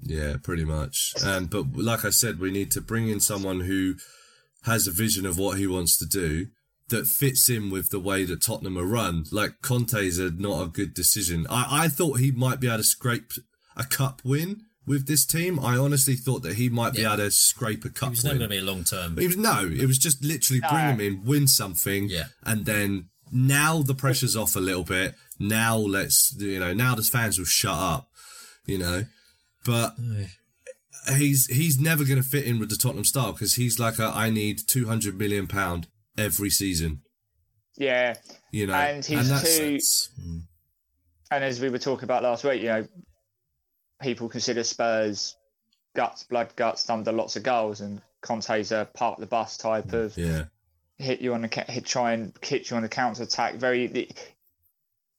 Yeah, 0.04 0.38
pretty 0.42 0.66
much. 0.66 1.14
And 1.24 1.50
but 1.50 1.76
like 1.76 2.06
I 2.06 2.10
said, 2.10 2.40
we 2.40 2.52
need 2.52 2.72
to 2.72 2.82
bring 2.82 3.08
in 3.10 3.20
someone 3.20 3.62
who 3.62 3.96
has 4.64 4.88
a 4.88 4.92
vision 4.92 5.26
of 5.26 5.38
what 5.38 5.58
he 5.58 5.68
wants 5.68 5.98
to 5.98 6.06
do 6.06 6.48
that 6.90 7.08
fits 7.08 7.50
in 7.50 7.70
with 7.70 7.90
the 7.90 8.00
way 8.00 8.26
that 8.26 8.42
Tottenham 8.42 8.78
are 8.78 8.86
run. 8.86 9.26
Like 9.32 9.62
Conte's 9.62 10.20
a 10.20 10.32
not 10.32 10.62
a 10.64 10.68
good 10.68 10.94
decision. 10.94 11.46
I, 11.50 11.84
I 11.84 11.88
thought 11.88 12.20
he 12.20 12.32
might 12.32 12.60
be 12.60 12.68
able 12.68 12.78
to 12.78 12.84
scrape 12.84 13.32
a 13.78 13.84
cup 13.84 14.22
win 14.26 14.64
with 14.92 15.08
this 15.08 15.26
team. 15.26 15.60
I 15.60 15.78
honestly 15.78 16.16
thought 16.16 16.44
that 16.44 16.56
he 16.56 16.70
might 16.70 16.94
be 16.94 17.02
Yeah. 17.02 17.14
able 17.14 17.24
to 17.24 17.32
scrape 17.32 17.84
a 17.86 17.88
He 17.88 17.94
cup 17.94 18.10
was 18.12 18.24
never 18.24 18.38
going 18.38 18.50
to 18.50 18.56
be 18.56 18.60
a 18.60 18.64
long 18.64 18.84
term. 18.84 19.18
It 19.18 19.28
was 19.28 19.38
no, 19.38 19.66
it 19.66 19.86
was 19.86 19.98
just 19.98 20.24
literally 20.24 20.60
bring 20.60 20.86
him 20.90 21.00
in, 21.00 21.24
win 21.24 21.48
something, 21.48 22.10
Yeah. 22.10 22.26
and 22.44 22.66
then 22.66 23.10
now 23.32 23.82
the 23.82 23.96
pressure's 23.96 24.36
off 24.36 24.56
a 24.56 24.60
little 24.60 24.84
bit. 24.84 25.16
Now 25.40 25.78
let's 25.78 26.36
you 26.38 26.60
know, 26.60 26.74
now 26.74 26.94
the 26.96 27.04
fans 27.04 27.38
will 27.40 27.46
shut 27.46 27.74
up, 27.94 28.10
you 28.66 28.78
know. 28.78 29.06
But 29.66 29.96
he's 31.18 31.48
he's 31.48 31.80
never 31.80 32.04
going 32.04 32.22
to 32.22 32.28
fit 32.28 32.46
in 32.46 32.60
with 32.60 32.70
the 32.70 32.76
Tottenham 32.76 33.06
style 33.06 33.32
because 33.32 33.56
he's 33.56 33.80
like 33.80 33.98
a 34.00 34.06
I 34.14 34.30
need 34.30 34.60
two 34.68 34.88
hundred 34.88 35.18
million 35.18 35.48
pound 35.48 35.88
every 36.18 36.50
season, 36.50 37.02
Yeah, 37.78 38.16
you 38.52 38.68
know, 38.68 38.74
and 38.74 39.06
he's 39.06 39.30
that's- 39.30 39.58
too. 39.58 39.64
It's- 39.64 40.10
mm. 40.22 40.42
And 41.34 41.46
as 41.46 41.62
we 41.62 41.70
were 41.70 41.80
talking 41.80 42.04
about 42.04 42.24
last 42.24 42.44
week, 42.44 42.62
you 42.62 42.68
know, 42.68 42.86
people 44.02 44.30
consider 44.30 44.64
Spurs 44.64 45.36
guts, 45.96 46.24
blood 46.24 46.50
guts, 46.56 46.90
under 46.90 47.12
lots 47.12 47.36
of 47.36 47.44
goals, 47.44 47.82
and 47.82 48.02
Conte's 48.22 48.72
a 48.72 48.88
park 48.94 49.20
the 49.20 49.26
bus 49.26 49.58
type 49.58 49.94
of 49.94 50.18
yeah, 50.18 50.46
hit 50.98 51.22
you 51.22 51.34
on 51.34 51.42
the 51.42 51.66
hit, 51.68 51.86
try 51.86 52.14
and 52.14 52.34
hit 52.42 52.70
you 52.70 52.76
on 52.78 52.84
the 52.84 52.90
counter 52.90 53.24
attack. 53.24 53.56
Very 53.56 53.88
the, 53.88 54.10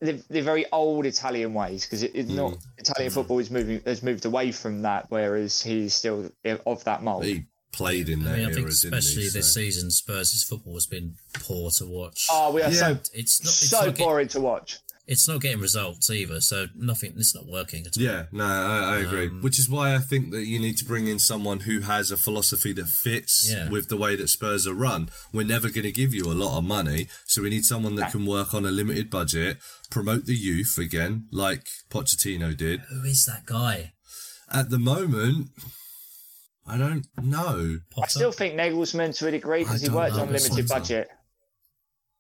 the, 0.01 0.23
the 0.29 0.41
very 0.41 0.67
old 0.73 1.07
Italian 1.07 1.55
ways 1.55 1.85
because 1.85 2.03
it, 2.03 2.13
it's 2.15 2.31
mm. 2.31 2.37
not 2.37 2.59
Italian 2.79 3.13
football 3.13 3.39
is 3.39 3.51
moving 3.51 3.81
has 3.87 4.03
moved 4.03 4.25
away 4.25 4.53
from 4.53 4.83
that, 4.83 5.07
whereas 5.09 5.63
he's 5.63 5.95
still 5.95 6.31
of 6.67 6.85
that 6.85 7.03
mold. 7.03 7.25
he 7.25 7.45
played 7.73 8.09
in 8.09 8.21
I 8.21 8.25
that 8.25 8.31
mean, 8.31 8.41
I 8.41 8.43
era, 8.45 8.55
think 8.55 8.67
didn't 8.69 8.93
he? 8.93 8.99
especially 8.99 9.29
this 9.29 9.53
So- 9.53 9.61
season, 9.61 9.91
Spurs' 9.91 10.45
football 10.45 10.75
has 10.75 10.87
been 10.87 11.17
poor 11.35 11.71
to 11.79 11.87
watch. 11.87 12.27
Oh, 12.31 12.53
we 12.53 12.63
are 12.63 12.71
Yeah. 12.71 12.77
so 12.77 12.99
it's 13.15 13.43
not. 13.43 13.49
It's 13.49 13.69
so 13.71 13.87
not, 13.87 13.95
get, 13.95 14.05
boring 14.05 14.29
to 14.29 14.41
watch. 14.41 14.79
It's 15.07 15.27
not 15.27 15.41
getting 15.41 15.61
results 15.61 16.09
either. 16.11 16.41
So 16.41 16.67
nothing. 16.77 17.15
It's 17.17 17.35
not 17.35 17.47
working 17.47 17.87
at 17.87 17.97
all. 17.97 18.03
Yeah, 18.03 18.25
no, 18.33 18.45
I, 18.45 18.95
I 18.95 18.99
agree. 19.01 19.27
Um, 19.27 19.43
Which 19.43 19.59
is 19.59 19.69
why 19.69 19.95
I 19.95 19.99
think 19.99 20.31
that 20.31 20.45
you 20.47 20.59
need 20.61 20.77
to 20.79 20.85
bring 20.85 21.07
in 21.09 21.19
someone 21.19 21.61
who 21.61 21.81
has 21.81 22.11
a 22.11 22.17
philosophy 22.17 22.73
that 22.75 22.87
fits 22.87 23.51
Yeah. 23.53 23.69
with 23.69 23.89
the 23.89 23.97
way 23.97 24.15
that 24.17 24.29
Spurs 24.29 24.67
are 24.67 24.75
run. 24.75 25.09
We're 25.33 25.47
never 25.47 25.69
going 25.71 25.85
to 25.85 25.93
give 25.93 26.15
you 26.15 26.25
a 26.31 26.35
lot 26.35 26.57
of 26.59 26.65
money, 26.65 27.09
so 27.27 27.43
we 27.43 27.51
need 27.51 27.65
someone 27.65 27.97
that 27.97 28.13
can 28.13 28.27
work 28.27 28.55
on 28.55 28.65
a 28.65 28.71
limited 28.71 29.11
budget, 29.11 29.59
promote 29.91 30.27
the 30.27 30.35
youth 30.37 30.79
again, 30.79 31.27
like 31.33 31.67
Pochettino 31.91 32.57
did. 32.57 32.81
Who 32.83 33.03
is 33.05 33.25
that 33.27 33.45
guy? 33.45 33.93
At 34.53 34.71
the 34.71 34.79
moment, 34.79 35.49
I 36.67 36.77
don't 36.79 37.07
know. 37.21 37.79
I 38.01 38.07
still 38.07 38.31
think 38.33 38.55
Nagelsmann 38.55 39.17
to 39.19 39.27
a 39.27 39.31
degree 39.33 39.65
because 39.65 39.83
he 39.83 39.89
worked 39.89 40.15
know 40.17 40.23
on 40.23 40.33
this 40.33 40.49
limited 40.49 40.69
budget. 40.69 41.09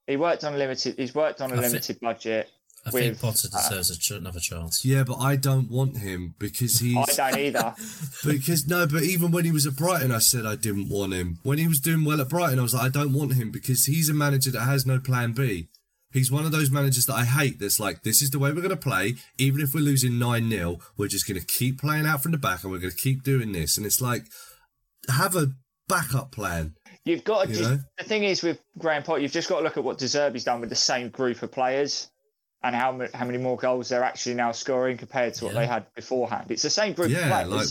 He 0.07 0.17
worked 0.17 0.43
on 0.43 0.59
limited. 0.59 0.97
He's 0.99 1.15
worked 1.15 1.41
on 1.41 1.53
a 1.53 1.55
I 1.55 1.57
thi- 1.59 1.63
limited 1.69 2.01
budget. 2.01 2.49
I 2.85 2.91
think 2.91 3.21
Potter 3.21 3.49
uh, 3.55 3.69
deserves 3.69 3.91
a 3.91 3.99
ch- 3.99 4.11
another 4.11 4.41
chance. 4.41 4.85
Yeah, 4.85 5.05
but 5.05 5.19
I 5.19 5.37
don't 5.37 5.71
want 5.71 5.99
him 5.99 6.35
because 6.39 6.81
he's 6.81 6.97
I 7.19 7.31
don't 7.31 7.41
either. 7.41 7.75
because 8.25 8.67
no, 8.67 8.87
but 8.87 9.05
even 9.05 9.31
when 9.31 9.45
he 9.45 9.53
was 9.53 9.67
at 9.67 9.77
Brighton, 9.77 10.11
I 10.11 10.19
said 10.19 10.45
I 10.45 10.57
didn't 10.57 10.89
want 10.89 11.13
him. 11.13 11.39
When 11.45 11.59
he 11.59 11.69
was 11.69 11.81
doing 11.81 12.05
well 12.05 12.21
at 12.21 12.29
Brighton, 12.29 12.59
I 12.59 12.63
was 12.63 12.75
like, 12.75 12.85
I 12.85 12.89
don't 12.89 13.13
want 13.13 13.35
him 13.35 13.53
because 13.53 13.87
he's 13.87 14.09
a 14.09 14.15
manager 14.15 14.51
that 14.51 14.63
has 14.63 14.85
no 14.85 14.99
plan 14.99 15.33
B. 15.33 15.69
He's 16.13 16.31
one 16.31 16.45
of 16.45 16.53
those 16.53 16.71
managers 16.71 17.07
that 17.07 17.15
I 17.15 17.25
hate. 17.25 17.59
That's 17.59 17.81
like, 17.81 18.03
this 18.03 18.21
is 18.21 18.31
the 18.31 18.39
way 18.39 18.51
we're 18.51 18.61
going 18.61 18.71
to 18.71 18.77
play. 18.77 19.15
Even 19.39 19.63
if 19.63 19.75
we're 19.75 19.81
losing 19.81 20.19
nine 20.19 20.51
0 20.51 20.79
we're 20.97 21.09
just 21.09 21.27
going 21.27 21.41
to 21.41 21.47
keep 21.47 21.81
playing 21.81 22.07
out 22.07 22.23
from 22.23 22.33
the 22.33 22.39
back, 22.39 22.63
and 22.63 22.73
we're 22.73 22.79
going 22.79 22.91
to 22.91 22.97
keep 22.97 23.23
doing 23.23 23.53
this. 23.53 23.79
And 23.79 23.87
it's 23.87 24.01
like, 24.01 24.25
have 25.09 25.35
a 25.35 25.53
backup 25.89 26.31
plan. 26.31 26.75
You've 27.05 27.25
got 27.25 27.45
to. 27.45 27.51
You 27.51 27.57
just, 27.57 27.71
know? 27.71 27.81
the 27.99 28.05
thing 28.05 28.25
is 28.25 28.43
with 28.43 28.61
Graham 28.79 29.03
Potter, 29.03 29.21
you've 29.21 29.33
just 29.33 29.49
got 29.49 29.59
to 29.59 29.65
look 29.65 29.77
at 29.77 29.85
what 29.85 29.99
De 29.99 30.05
Zerbi's 30.05 30.45
done 30.45 30.61
with 30.61 30.69
the 30.69 30.77
same 30.77 31.09
group 31.09 31.43
of 31.43 31.51
players, 31.51 32.09
and 32.65 32.75
how 32.75 32.93
mu- 32.93 33.09
how 33.15 33.25
many 33.25 33.39
more 33.39 33.57
goals 33.57 33.89
they're 33.89 34.05
actually 34.05 34.35
now 34.35 34.53
scoring 34.53 34.97
compared 34.97 35.35
to 35.35 35.45
what 35.45 35.55
Yeah. 35.55 35.61
they 35.61 35.67
had 35.67 35.87
beforehand. 35.95 36.51
It's 36.51 36.63
the 36.63 36.71
same 36.71 36.93
group 36.93 37.11
Yeah, 37.11 37.41
of 37.43 37.49
like 37.49 37.69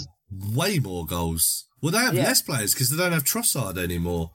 way 0.56 0.80
more 0.80 1.06
goals. 1.06 1.66
Well, 1.82 1.92
they 1.92 2.00
have 2.00 2.14
Yeah. 2.14 2.24
less 2.24 2.42
players 2.42 2.74
because 2.74 2.90
they 2.90 2.98
don't 2.98 3.12
have 3.14 3.24
Trossard 3.24 3.78
anymore, 3.78 4.32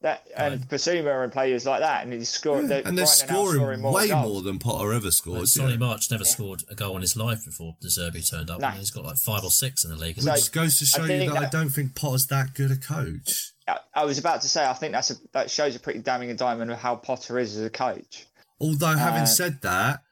that 0.00 0.24
and 0.36 0.60
Bissouma 0.68 1.24
and 1.24 1.32
players 1.32 1.66
like 1.66 1.80
that, 1.80 2.04
and 2.04 2.12
he's 2.12 2.28
scoring. 2.28 2.60
and 2.62 2.70
they're 2.70 2.82
Brighton 2.82 2.98
are 2.98 3.02
now 3.02 3.04
scoring, 3.06 3.80
more 3.80 3.92
way 3.92 4.08
goals. 4.08 4.28
more 4.28 4.42
than 4.42 4.58
Potter 4.60 4.92
ever 4.92 5.06
Like, 5.06 5.12
scored. 5.12 5.48
Sonny 5.48 5.72
yeah. 5.72 5.78
March 5.78 6.08
never 6.12 6.24
scored 6.24 6.62
a 6.70 6.76
goal 6.76 6.94
in 6.94 7.02
his 7.02 7.16
life 7.16 7.44
before 7.44 7.74
De 7.80 7.88
Zerbi 7.88 8.28
turned 8.30 8.48
up. 8.48 8.60
No. 8.60 8.68
and 8.68 8.78
He's 8.78 8.92
got 8.92 9.04
like 9.04 9.16
five 9.16 9.42
or 9.42 9.50
six 9.50 9.82
in 9.82 9.90
the 9.90 9.96
league. 9.96 10.20
So- 10.22 10.32
Which 10.32 10.52
goes 10.52 10.78
to 10.78 10.86
show 10.86 11.02
you 11.02 11.08
think 11.08 11.32
that, 11.32 11.42
I 11.42 11.48
don't 11.48 11.70
think 11.70 11.96
Potter's 11.96 12.26
that 12.26 12.54
good 12.54 12.70
a 12.70 12.76
coach. 12.76 13.52
I, 13.66 13.78
I 13.92 14.04
was 14.04 14.18
about 14.18 14.42
to 14.42 14.48
say, 14.48 14.64
I 14.64 14.72
think 14.72 14.92
that's 14.92 15.10
a, 15.10 15.16
that 15.32 15.50
shows 15.50 15.74
a 15.74 15.80
pretty 15.80 15.98
damning 15.98 16.30
indictment 16.30 16.70
of 16.70 16.78
how 16.78 16.94
Potter 16.94 17.36
is 17.40 17.56
as 17.56 17.64
a 17.64 17.70
coach. 17.70 18.26
Although, 18.60 18.96
having 18.96 19.22
Uh, 19.22 19.26
said 19.26 19.60
that, 19.62 20.02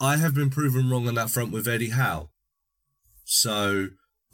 I 0.00 0.16
have 0.16 0.34
been 0.34 0.50
proven 0.50 0.90
wrong 0.90 1.08
on 1.08 1.14
that 1.14 1.30
front 1.30 1.52
with 1.52 1.68
Eddie 1.68 1.90
Howe. 1.90 2.30
So 3.24 3.88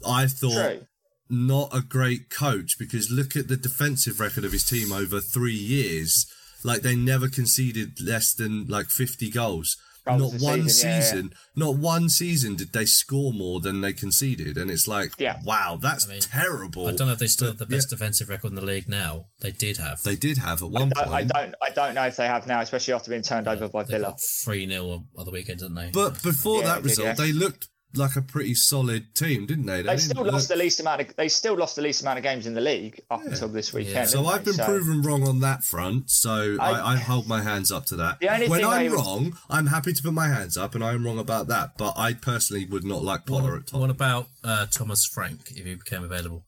I 0.05 0.27
thought 0.27 0.53
True. 0.53 0.87
not 1.29 1.69
a 1.75 1.81
great 1.81 2.29
coach 2.29 2.77
because 2.77 3.09
look 3.09 3.35
at 3.35 3.47
the 3.47 3.57
defensive 3.57 4.19
record 4.19 4.43
of 4.45 4.51
his 4.51 4.65
team 4.65 4.91
over 4.91 5.19
three 5.21 5.53
years. 5.55 6.25
Like 6.63 6.81
they 6.81 6.95
never 6.95 7.27
conceded 7.29 7.99
less 8.01 8.33
than 8.33 8.67
like 8.67 8.87
50 8.89 9.29
goals. 9.29 9.77
Goals 10.05 10.33
not 10.33 10.41
one 10.41 10.69
season, 10.69 11.25
yeah, 11.31 11.37
yeah. 11.55 11.65
not 11.65 11.75
one 11.77 12.09
season 12.09 12.55
did 12.55 12.73
they 12.73 12.85
score 12.85 13.31
more 13.31 13.61
than 13.61 13.79
they 13.81 13.93
conceded. 13.93 14.57
And 14.57 14.69
it's 14.69 14.87
like, 14.87 15.13
Yeah. 15.17 15.39
wow, 15.45 15.77
that's 15.81 16.05
I 16.07 16.11
mean, 16.13 16.21
terrible. 16.21 16.87
I 16.87 16.91
don't 16.91 17.07
know 17.07 17.13
if 17.13 17.19
they 17.19 17.27
still 17.27 17.47
have 17.47 17.57
the 17.57 17.65
But, 17.65 17.71
best 17.75 17.89
defensive 17.89 18.27
record 18.29 18.49
in 18.49 18.55
the 18.55 18.65
league 18.65 18.89
now. 18.89 19.27
They 19.39 19.51
did 19.51 19.77
have. 19.77 20.03
They 20.03 20.15
did 20.17 20.37
have 20.39 20.61
at 20.61 20.69
one 20.69 20.91
I, 20.97 21.03
point. 21.03 21.15
I 21.15 21.23
don't. 21.23 21.55
I 21.61 21.69
don't 21.69 21.95
know 21.95 22.05
if 22.05 22.15
they 22.17 22.27
have 22.27 22.45
now, 22.47 22.59
especially 22.61 22.93
after 22.93 23.09
being 23.11 23.21
turned 23.21 23.47
over 23.47 23.69
by 23.69 23.83
They 23.83 23.93
Villa. 23.93 24.09
got 24.09 24.19
3 24.43 24.67
0 24.67 25.05
other 25.17 25.31
weekend, 25.31 25.59
didn't 25.59 25.75
they? 25.75 25.89
But 25.93 26.21
before 26.21 26.61
Yeah, 26.61 26.67
that 26.67 26.75
they 26.83 26.89
did, 26.89 26.97
result, 26.97 27.05
yeah. 27.07 27.13
they 27.25 27.31
looked 27.31 27.67
like 27.95 28.15
a 28.15 28.21
pretty 28.21 28.55
solid 28.55 29.13
team, 29.13 29.45
didn't 29.45 29.65
they? 29.67 29.83
They 29.83 29.89
didn't 29.89 29.99
still 30.01 30.23
look- 30.23 30.33
lost 30.33 30.49
the 30.49 30.55
least 30.55 30.79
amount 30.79 31.01
of. 31.01 31.15
They 31.15 31.29
still 31.29 31.55
lost 31.55 31.75
the 31.75 31.81
least 31.83 32.01
amount 32.01 32.17
of 32.17 32.23
games 32.23 32.47
in 32.47 32.53
the 32.53 32.61
league 32.61 33.01
up 33.11 33.23
until 33.23 33.47
this 33.49 33.71
weekend. 33.73 34.09
So 34.09 34.25
I've 34.25 34.39
they? 34.43 34.51
been 34.51 34.53
So- 34.55 34.65
proven 34.65 35.01
wrong 35.03 35.27
on 35.27 35.39
that 35.41 35.63
front. 35.63 36.09
So 36.09 36.57
I, 36.59 36.71
I, 36.71 36.93
I- 36.93 36.97
hold 36.97 37.27
my 37.27 37.41
hands 37.41 37.71
up 37.71 37.85
to 37.87 37.95
that. 37.97 38.19
When 38.49 38.63
I'm 38.65 38.69
I 38.69 38.83
was- 38.89 38.93
wrong, 38.93 39.37
I'm 39.49 39.67
happy 39.67 39.93
to 39.93 40.01
put 40.03 40.13
my 40.13 40.27
hands 40.27 40.57
up, 40.57 40.73
and 40.75 40.83
I 40.83 40.93
am 40.93 41.05
wrong 41.05 41.19
about 41.19 41.47
that. 41.47 41.77
But 41.77 41.93
I 41.97 42.13
personally 42.13 42.65
would 42.65 42.83
not 42.83 43.03
like 43.03 43.25
Potter 43.25 43.47
at 43.47 43.53
what, 43.53 43.67
top. 43.67 43.79
what 43.81 43.89
about 43.89 44.27
uh, 44.43 44.65
Thomas 44.67 45.05
Frank 45.05 45.51
if 45.51 45.65
he 45.65 45.75
became 45.75 46.03
available? 46.03 46.45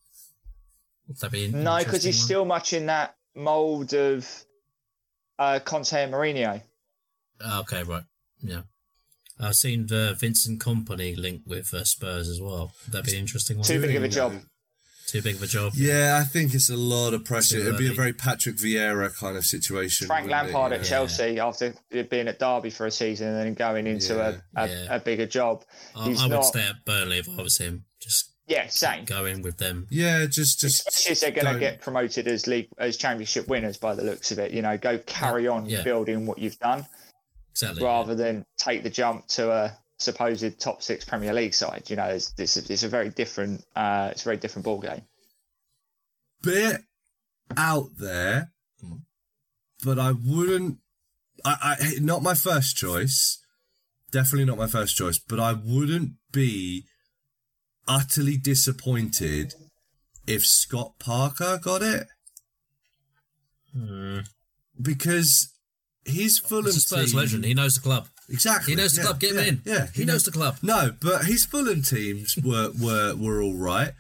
Would 1.08 1.18
that 1.20 1.32
be 1.32 1.46
an 1.46 1.64
No, 1.64 1.78
because 1.78 2.04
he's 2.04 2.18
one? 2.18 2.26
still 2.26 2.46
much 2.46 2.74
in 2.74 2.88
that 2.88 3.16
mould 3.36 3.94
of 3.94 4.28
uh, 5.38 5.60
Conte 5.60 5.94
and 5.94 6.12
Mourinho. 6.14 6.62
Ah, 7.44 7.60
okay, 7.60 7.84
right. 7.84 8.04
Yeah. 8.42 8.62
I've 9.40 9.56
seen 9.56 9.88
the 9.88 10.16
Vincent 10.18 10.62
Kompany 10.62 11.18
linked 11.18 11.48
with 11.48 11.74
uh, 11.74 11.84
Spurs 11.84 12.30
as 12.30 12.40
well. 12.42 12.72
That'd 12.90 13.06
be 13.08 13.14
an 13.14 13.20
interesting 13.20 13.58
one? 13.58 13.66
Too 13.66 13.82
big 13.82 13.96
of 13.96 14.04
a 14.04 14.08
job. 14.08 14.34
Too 15.08 15.22
big 15.22 15.36
of 15.36 15.44
a 15.44 15.48
job. 15.48 15.74
Yeah, 15.76 16.18
I 16.20 16.24
think 16.26 16.56
it's 16.56 16.70
a 16.70 16.76
lot 16.76 17.14
of 17.14 17.24
pressure. 17.26 17.60
It'd 17.60 17.78
be 17.78 17.90
a 17.92 17.94
very 17.94 18.12
Patrick 18.14 18.56
Vieira 18.56 19.16
kind 19.16 19.38
of 19.38 19.46
situation. 19.46 20.08
Frank 20.08 20.26
wouldn't 20.26 20.42
it, 20.50 20.52
Lampard 20.54 20.72
at 20.74 20.80
know? 20.80 20.84
Chelsea 20.84 21.40
after 21.40 21.76
being 21.92 22.28
at 22.28 22.40
Derby 22.40 22.72
for 22.72 22.88
a 22.88 22.92
season 22.92 23.28
and 23.28 23.38
then 23.38 23.54
going 23.54 23.86
into 23.86 24.16
Yeah, 24.16 24.34
a, 24.56 24.64
a, 24.64 24.68
yeah. 24.68 24.96
a 24.96 25.00
bigger 25.00 25.28
job. 25.28 25.64
I, 25.96 26.06
He's 26.06 26.22
I 26.22 26.26
would 26.26 26.32
not. 26.32 26.46
stay 26.46 26.62
at 26.68 26.84
Burnley 26.86 27.20
if 27.20 27.30
I 27.38 27.42
was 27.44 27.58
him. 27.60 27.86
Just 28.02 28.32
Yeah, 28.48 28.66
same. 28.68 29.06
go 29.06 29.26
in 29.26 29.44
with 29.44 29.58
them. 29.58 29.86
Yeah, 29.92 30.26
just 30.26 30.60
just 30.60 30.88
Especially 30.88 31.12
if 31.12 31.20
they're 31.20 31.44
going 31.44 31.54
to 31.54 31.60
get 31.60 31.82
promoted 31.82 32.28
as 32.28 32.48
league 32.48 32.70
as 32.80 32.98
championship 32.98 33.48
winners 33.48 33.78
by 33.78 33.94
the 33.94 34.04
looks 34.04 34.32
of 34.32 34.40
it. 34.40 34.52
You 34.54 34.64
know, 34.64 34.76
go 34.76 34.98
carry 34.98 35.48
on 35.48 35.68
Yeah. 35.68 35.84
building 35.84 36.26
what 36.26 36.40
you've 36.40 36.58
done 36.58 36.88
Exactly. 37.56 37.84
rather 37.84 38.16
than 38.16 38.46
take 38.58 38.84
the 38.84 38.90
jump 38.90 39.28
to 39.28 39.50
a 39.50 39.78
supposed 39.98 40.60
top 40.60 40.84
six 40.84 41.06
Premier 41.06 41.34
League 41.34 41.54
side. 41.54 41.90
You 41.90 41.96
know, 41.96 42.06
it's, 42.08 42.34
it's, 42.38 42.58
it's 42.58 42.84
a 42.84 42.90
very 42.90 43.10
different. 43.10 43.64
Uh, 43.76 44.10
it's 44.12 44.24
a 44.24 44.26
very 44.26 44.38
different 44.38 44.66
ball 44.66 44.80
game. 44.82 45.02
bit 46.44 46.82
out 47.56 47.92
there, 47.98 48.52
but 49.84 49.98
I 49.98 50.12
wouldn't. 50.12 50.80
I, 51.46 51.78
I 51.80 51.94
not 52.00 52.22
my 52.24 52.34
first 52.34 52.76
choice. 52.76 53.42
Definitely 54.12 54.46
not 54.46 54.58
my 54.58 54.68
first 54.68 54.96
choice, 54.98 55.18
but 55.18 55.40
I 55.40 55.54
wouldn't 55.54 56.12
be 56.32 56.86
utterly 57.88 58.36
disappointed 58.38 59.54
if 60.28 60.46
Scott 60.46 60.94
Parker 61.00 61.60
got 61.62 61.82
it 61.84 62.08
Hmm. 63.74 64.20
because 64.82 65.54
he's 66.06 66.40
Fulham 66.40 66.66
He's 66.66 66.78
a 66.78 66.80
Spurs 66.82 67.12
team- 67.12 67.20
legend. 67.20 67.46
He 67.46 67.54
knows 67.54 67.76
the 67.76 67.82
club. 67.82 68.08
Exactly. 68.30 68.74
He 68.74 68.76
knows 68.76 68.94
the 68.94 69.02
yeah, 69.02 69.06
club. 69.06 69.20
Get 69.20 69.32
him 69.32 69.38
yeah, 69.38 69.44
in. 69.44 69.62
Yeah, 69.66 69.88
He 69.94 70.06
knows 70.06 70.24
the 70.24 70.32
club. 70.32 70.58
No, 70.64 70.94
but 71.00 71.26
his 71.26 71.46
Fulham 71.46 71.82
teams 71.84 72.38
were 72.38 72.72
were 72.80 73.16
were 73.16 73.42
all 73.42 73.56
right. 73.56 73.92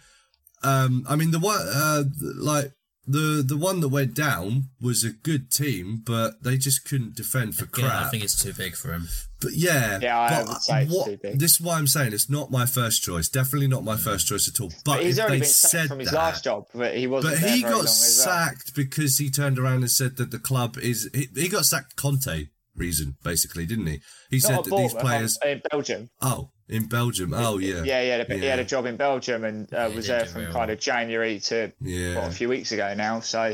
Um, 0.64 1.06
I 1.08 1.16
mean 1.16 1.32
the 1.32 1.39
one 1.39 1.60
uh, 1.62 2.03
like 2.38 2.72
the 3.08 3.43
the 3.45 3.58
one 3.58 3.80
that 3.82 3.89
went 3.89 4.14
down 4.14 4.70
was 4.82 5.03
a 5.03 5.12
good 5.12 5.51
team, 5.51 6.01
but 6.06 6.41
they 6.43 6.58
just 6.58 6.86
couldn't 6.88 7.16
defend 7.16 7.56
for 7.56 7.66
Again, 7.66 7.86
crap. 7.89 8.06
I 8.06 8.10
think 8.10 8.24
it's 8.24 8.41
too 8.41 8.53
big 8.53 8.76
for 8.76 8.91
him. 8.93 9.08
But 9.41 9.51
yeah, 9.53 9.99
Yeah, 10.01 10.20
I 10.20 10.30
but 10.30 10.47
would 10.47 10.58
say 10.62 10.84
it's 10.84 10.93
what, 10.93 11.06
too 11.08 11.18
big. 11.22 11.39
This 11.39 11.53
is 11.53 11.62
why 11.62 11.78
I'm 11.78 11.88
saying 11.88 12.14
it's 12.14 12.30
not 12.30 12.49
my 12.51 12.66
first 12.66 13.03
choice. 13.03 13.30
Definitely 13.30 13.68
not 13.68 13.84
my 13.84 13.95
first 13.97 14.28
choice 14.28 14.47
at 14.47 14.60
all. 14.62 14.70
But, 14.84 14.97
But 14.97 15.03
he's 15.03 15.18
if 15.18 15.24
already 15.26 15.39
been 15.41 15.49
sacked 15.49 15.89
from 15.89 15.99
his 15.99 16.10
that, 16.12 16.16
last 16.18 16.43
job, 16.43 16.66
but 16.74 16.95
he 16.97 17.06
wasn't 17.06 17.34
but 17.36 17.41
there 17.41 17.49
he 17.51 17.62
very 17.62 17.72
got 17.74 17.78
long 17.78 17.86
as 17.86 18.24
well. 18.26 18.36
sacked 18.36 18.76
because 18.76 19.18
he 19.18 19.30
turned 19.30 19.60
around 19.60 19.78
and 19.84 19.91
said 19.91 20.18
that 20.18 20.32
the 20.32 20.39
club 20.39 20.78
is. 20.78 21.10
He, 21.14 21.28
he 21.36 21.47
got 21.49 21.66
sacked 21.66 21.95
Conte 21.95 22.47
reason 22.76 23.16
basically, 23.24 23.66
didn't 23.66 23.88
he? 23.88 24.01
He 24.30 24.38
Not 24.38 24.41
said 24.43 24.58
at 24.60 24.64
that 24.66 24.76
these 24.78 24.93
players. 24.93 25.38
um, 25.43 25.49
in 25.49 25.62
Belgium. 25.72 26.10
Oh, 26.22 26.49
in 26.70 26.88
Belgium. 26.88 27.34
Oh 27.34 27.57
yeah. 27.59 27.84
Yeah, 27.84 28.01
he 28.01 28.09
had 28.09 28.30
a, 28.30 28.34
he 28.38 28.45
had 28.45 28.59
a 28.59 28.66
job 28.66 28.86
in 28.86 28.95
Belgium 28.97 29.43
and 29.43 29.72
uh, 29.74 29.89
he 29.89 29.95
was 29.95 30.07
there 30.07 30.26
from 30.26 30.41
very 30.41 30.53
kind 30.53 30.72
of 30.72 30.80
January 30.80 31.39
to 31.41 31.72
Yeah. 31.82 32.16
what, 32.16 32.28
a 32.28 32.32
few 32.32 32.49
weeks 32.49 32.72
ago 32.72 32.93
now. 32.95 33.20
So 33.20 33.53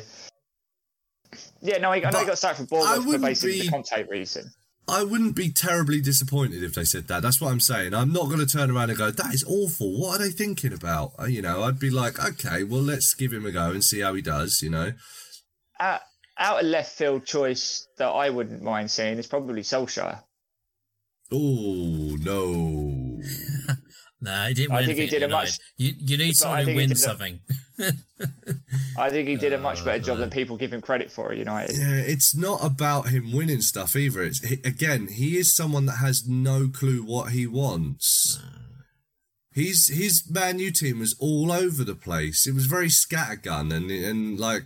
yeah, 1.61 1.77
no, 1.77 1.91
he, 1.91 2.03
I 2.05 2.09
know 2.09 2.19
he 2.19 2.25
got 2.25 2.37
sacked 2.37 2.57
from 2.57 2.65
Bournemouth 2.65 3.11
for 3.13 3.19
basically 3.19 3.59
be- 3.59 3.65
the 3.65 3.71
Conte 3.71 4.07
reason. 4.09 4.51
I 4.87 5.03
wouldn't 5.03 5.35
be 5.35 5.51
terribly 5.51 6.01
disappointed 6.01 6.63
if 6.63 6.73
they 6.73 6.83
said 6.83 7.07
that. 7.07 7.21
That's 7.21 7.39
what 7.39 7.51
I'm 7.51 7.59
saying. 7.59 7.93
I'm 7.93 8.11
not 8.11 8.25
going 8.25 8.39
to 8.39 8.45
turn 8.47 8.71
around 8.71 8.89
and 8.89 8.97
go, 8.97 9.11
that 9.11 9.33
is 9.33 9.45
awful. 9.47 9.97
What 10.01 10.19
are 10.19 10.23
they 10.23 10.31
thinking 10.31 10.73
about? 10.73 11.11
Uh, 11.19 11.25
You 11.25 11.41
know, 11.43 11.63
I'd 11.63 11.79
be 11.79 11.89
like, 11.91 12.19
okay, 12.23 12.63
well, 12.63 12.81
let's 12.81 13.13
give 13.13 13.31
him 13.31 13.45
a 13.45 13.51
go 13.51 13.69
and 13.71 13.83
see 13.83 14.01
how 14.01 14.13
he 14.15 14.21
does, 14.21 14.61
you 14.61 14.69
know. 14.71 14.91
Out, 15.79 16.01
out 16.37 16.61
of 16.61 16.65
left 16.65 16.97
field 16.97 17.25
choice 17.25 17.87
that 17.99 18.07
I 18.09 18.31
wouldn't 18.31 18.63
mind 18.63 18.89
seeing 18.91 19.17
is 19.19 19.27
probably 19.27 19.61
Solskjaer. 19.61 20.23
Oh, 21.31 22.17
no. 22.19 23.21
Nah, 24.23 24.45
he 24.49 24.53
didn't 24.53 24.75
win 24.75 24.83
I 24.83 24.85
think 24.85 24.99
he 24.99 25.07
did 25.07 25.23
at 25.23 25.29
a 25.31 25.33
much- 25.33 25.57
You, 25.77 25.93
you 25.97 26.15
need 26.15 26.35
someone 26.37 26.59
who 26.59 26.65
think 26.65 26.77
wins 26.77 27.01
something. 27.03 27.39
I 28.95 29.09
think 29.09 29.27
he 29.27 29.35
did 29.35 29.51
a 29.51 29.57
much 29.57 29.83
better 29.85 29.97
job 29.97 30.19
than 30.19 30.29
people 30.29 30.57
give 30.57 30.71
him 30.71 30.79
credit 30.79 31.11
for 31.11 31.31
at 31.31 31.39
United. 31.39 31.75
Yeah, 31.75 31.95
it's 31.95 32.35
not 32.35 32.63
about 32.63 33.07
him 33.09 33.31
winning 33.31 33.61
stuff 33.61 33.95
either. 33.95 34.21
It's 34.21 34.47
he, 34.47 34.59
again, 34.63 35.07
he 35.07 35.37
is 35.37 35.55
someone 35.55 35.87
that 35.87 35.97
has 35.97 36.27
no 36.27 36.67
clue 36.67 37.01
what 37.03 37.31
he 37.31 37.47
wants. 37.47 38.39
He's 39.53 39.87
his 39.87 40.29
Man 40.29 40.59
U 40.59 40.69
team 40.71 40.99
was 40.99 41.15
all 41.19 41.51
over 41.51 41.83
the 41.83 41.95
place. 41.95 42.45
It 42.45 42.53
was 42.53 42.67
very 42.67 42.89
scattergun 42.89 43.73
and 43.73 43.89
and 43.89 44.39
like 44.39 44.65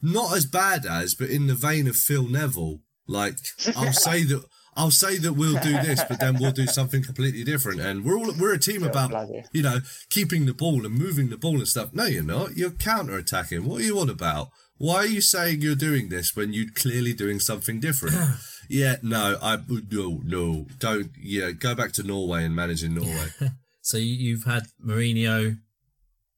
not 0.00 0.34
as 0.34 0.46
bad 0.46 0.86
as, 0.86 1.14
but 1.14 1.28
in 1.28 1.46
the 1.46 1.54
vein 1.54 1.86
of 1.86 1.96
Phil 1.96 2.26
Neville. 2.26 2.80
Like 3.06 3.36
I'll 3.76 3.92
say 4.08 4.24
that 4.24 4.44
I'll 4.74 4.90
say 4.90 5.18
that 5.18 5.34
we'll 5.34 5.60
do 5.60 5.72
this, 5.82 6.02
but 6.08 6.18
then 6.20 6.38
we'll 6.40 6.52
do 6.52 6.66
something 6.78 7.02
completely 7.02 7.44
different. 7.44 7.80
And 7.80 8.04
we're 8.04 8.16
all 8.16 8.32
we're 8.38 8.54
a 8.54 8.58
team 8.58 8.82
about 8.82 9.10
bloody. 9.10 9.44
you 9.52 9.62
know 9.62 9.78
keeping 10.10 10.46
the 10.46 10.54
ball 10.54 10.86
and 10.86 10.94
moving 10.94 11.28
the 11.28 11.36
ball 11.36 11.56
and 11.56 11.68
stuff. 11.68 11.92
No, 11.92 12.04
you're 12.06 12.22
not. 12.22 12.56
You're 12.56 12.70
counter 12.70 13.16
attacking. 13.18 13.64
What 13.66 13.80
are 13.80 13.84
you 13.84 13.98
on 14.00 14.08
about? 14.08 14.48
Why 14.78 14.96
are 14.96 15.06
you 15.06 15.20
saying 15.20 15.60
you're 15.60 15.76
doing 15.76 16.08
this 16.08 16.34
when 16.34 16.52
you're 16.52 16.70
clearly 16.74 17.12
doing 17.12 17.38
something 17.38 17.78
different? 17.80 18.16
yeah, 18.68 18.96
no, 19.02 19.36
I 19.42 19.58
no 19.90 20.20
no 20.24 20.66
don't. 20.78 21.10
Yeah, 21.20 21.50
go 21.52 21.74
back 21.74 21.92
to 21.92 22.02
Norway 22.02 22.44
and 22.44 22.56
manage 22.56 22.82
in 22.82 22.94
Norway. 22.94 23.28
So 23.84 23.96
you- 23.96 24.14
you've 24.14 24.44
had 24.44 24.62
Mourinho, 24.84 25.58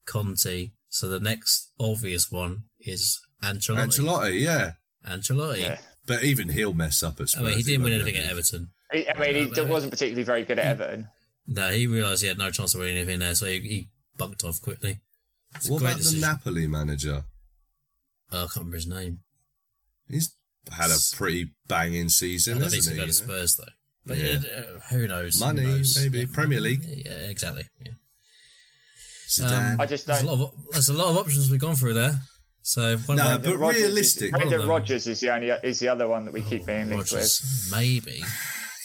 Conte. 0.06 0.70
So 0.88 1.08
the 1.08 1.20
next 1.20 1.70
obvious 1.78 2.30
one 2.30 2.64
is 2.80 3.20
Ancelotti. 3.42 3.86
Ancelotti, 4.00 4.40
yeah, 4.40 4.72
Ancelotti. 5.06 5.60
Yeah. 5.60 5.78
But 6.06 6.22
even 6.24 6.48
he'll 6.50 6.74
mess 6.74 7.02
up 7.02 7.20
at 7.20 7.36
I 7.38 7.42
mean, 7.42 7.56
he 7.56 7.62
didn't 7.62 7.84
win 7.84 7.92
anything 7.94 8.16
at 8.16 8.30
Everton. 8.30 8.70
He- 8.92 9.08
I 9.08 9.18
mean, 9.18 9.52
he 9.54 9.60
wasn't 9.62 9.92
particularly 9.92 10.24
very 10.24 10.44
good 10.44 10.58
at 10.58 10.66
Everton. 10.66 11.08
No, 11.46 11.70
he 11.70 11.86
realised 11.86 12.22
he 12.22 12.28
had 12.28 12.38
no 12.38 12.50
chance 12.50 12.74
of 12.74 12.80
winning 12.80 12.96
anything 12.96 13.18
there, 13.18 13.34
so 13.34 13.46
he, 13.46 13.60
he 13.60 13.88
bunked 14.16 14.44
off 14.44 14.60
quickly. 14.62 15.00
It's 15.54 15.68
What 15.68 15.82
about 15.82 15.96
decision. 15.98 16.20
the 16.20 16.26
Napoli 16.26 16.66
manager? 16.66 17.24
Oh, 18.32 18.36
I 18.36 18.40
can't 18.42 18.56
remember 18.56 18.76
his 18.76 18.86
name. 18.86 19.20
He's 20.08 20.34
had 20.72 20.90
a 20.90 20.96
pretty 21.16 21.50
banging 21.68 22.08
season, 22.08 22.54
don't 22.58 22.70
think 22.70 22.76
hasn't 22.84 22.96
he'll 22.96 23.04
he? 23.04 23.10
go 23.10 23.12
to 23.12 23.22
you 23.22 23.26
know? 23.28 23.34
Spurs 23.36 23.56
though. 23.56 23.72
But 24.06 24.18
Yeah. 24.18 24.38
yeah. 24.42 24.58
uh, 24.60 24.80
who 24.90 25.06
knows? 25.06 25.38
Who 25.38 25.44
Money, 25.46 25.62
knows? 25.62 25.98
maybe. 26.00 26.26
Premier 26.26 26.60
League. 26.60 26.82
Yeah, 26.84 27.12
exactly. 27.12 27.64
Yeah. 27.84 27.92
Zidane. 29.28 29.80
I 29.80 29.86
just 29.86 30.06
There's 30.06 30.22
a 30.22 30.26
don't. 30.26 30.38
lot 30.38 30.44
of 30.52 30.54
there's 30.72 30.88
a 30.88 30.92
lot 30.92 31.08
of 31.08 31.16
options 31.16 31.50
we've 31.50 31.60
gone 31.60 31.76
through 31.76 31.94
there. 31.94 32.20
So 32.66 32.96
one 32.96 33.18
No, 33.18 33.34
of 33.34 33.42
but 33.42 33.50
them- 33.50 33.60
Rodgers 33.60 33.82
realistic, 33.82 34.24
Is, 34.24 34.30
Brendan 34.30 34.58
them- 34.60 34.68
Rodgers 34.70 35.06
is 35.06 35.20
the 35.20 35.34
only 35.34 35.48
is 35.50 35.78
the 35.80 35.88
other 35.88 36.08
one 36.08 36.24
that 36.24 36.32
we 36.32 36.40
keep 36.40 36.64
being 36.64 36.88
linked 36.88 37.12
with. 37.12 37.20
Rodgers, 37.20 37.68
maybe 37.70 38.22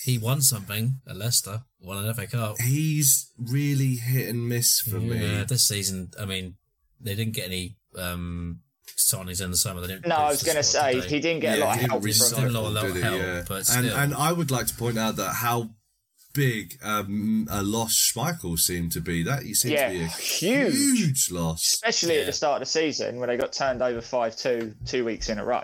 he 0.04 0.18
won 0.18 0.42
something 0.42 1.00
at 1.08 1.16
Leicester, 1.16 1.62
won 1.80 2.04
an 2.04 2.14
FA 2.14 2.28
Cup. 2.28 2.60
He's 2.60 3.32
really 3.38 3.96
hit 3.96 4.28
and 4.28 4.50
miss 4.50 4.82
for 4.82 4.98
Yeah, 5.00 5.40
me. 5.40 5.44
this 5.48 5.66
season, 5.66 6.12
I 6.20 6.26
mean, 6.26 6.56
they 7.00 7.16
didn't 7.16 7.34
get 7.36 7.46
any 7.46 7.78
um, 7.98 8.60
signings 8.98 9.42
in 9.42 9.50
the 9.52 9.58
summer. 9.58 9.80
They 9.80 9.88
didn't. 9.88 10.08
No, 10.08 10.16
I 10.18 10.30
was 10.30 10.44
going 10.44 10.58
to 10.58 10.64
say 10.64 10.96
did 10.96 11.06
he 11.06 11.20
didn't 11.22 11.40
get 11.40 11.58
a 11.60 11.62
lot 11.62 11.78
of 11.82 11.90
help 11.90 12.04
didn't 12.04 12.18
from. 12.18 12.40
Didn't 12.44 12.56
a 12.58 12.60
lot 12.62 12.76
of 12.86 12.94
did 12.94 12.96
he? 12.98 13.02
help, 13.02 13.18
Yeah. 13.22 13.44
but 13.48 13.70
and 13.70 13.88
and 13.88 14.14
I 14.14 14.34
would 14.34 14.52
like 14.52 14.68
to 14.68 14.74
point 14.76 14.98
out 14.98 15.16
that 15.16 15.36
how 15.36 15.70
big 16.34 16.78
um, 16.84 17.48
a 17.50 17.62
loss 17.64 18.12
Schmeichel 18.16 18.58
seemed 18.60 18.92
to 18.94 19.02
be. 19.02 19.24
That 19.24 19.44
he 19.44 19.54
seemed 19.54 19.74
Yeah, 19.74 19.88
to 19.90 19.94
be 19.98 20.04
a 20.04 20.08
huge. 20.08 20.74
huge 20.76 21.32
loss. 21.32 21.62
Especially 21.74 22.16
Yeah. 22.16 22.22
at 22.22 22.26
the 22.28 22.34
start 22.34 22.62
of 22.62 22.68
the 22.68 22.72
season 22.72 23.20
when 23.20 23.30
they 23.30 23.38
got 23.38 23.54
turned 23.54 23.82
over 23.82 24.02
5 24.02 24.36
2 24.38 24.76
two 24.86 25.06
weeks 25.06 25.30
in 25.30 25.40
a 25.40 25.46
row. 25.46 25.64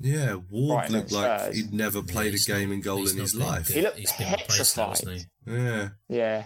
Yeah, 0.00 0.34
Ward 0.50 0.78
Brighton 0.78 0.96
looked 0.96 1.12
like 1.12 1.40
Spurs. 1.40 1.56
he'd 1.56 1.72
never 1.74 2.02
played 2.02 2.32
a 2.34 2.38
game 2.38 2.68
not- 2.68 2.74
in 2.76 2.80
goal 2.82 3.08
in 3.08 3.16
his 3.16 3.34
life. 3.34 3.66
good. 3.66 3.76
He 3.76 3.82
looked 3.82 3.98
He's 3.98 4.12
been 4.12 4.30
replaced 4.30 4.76
now, 4.76 4.88
hasn't 4.90 5.10
he? 5.12 5.24
Yeah, 5.52 5.88
Yeah. 6.08 6.44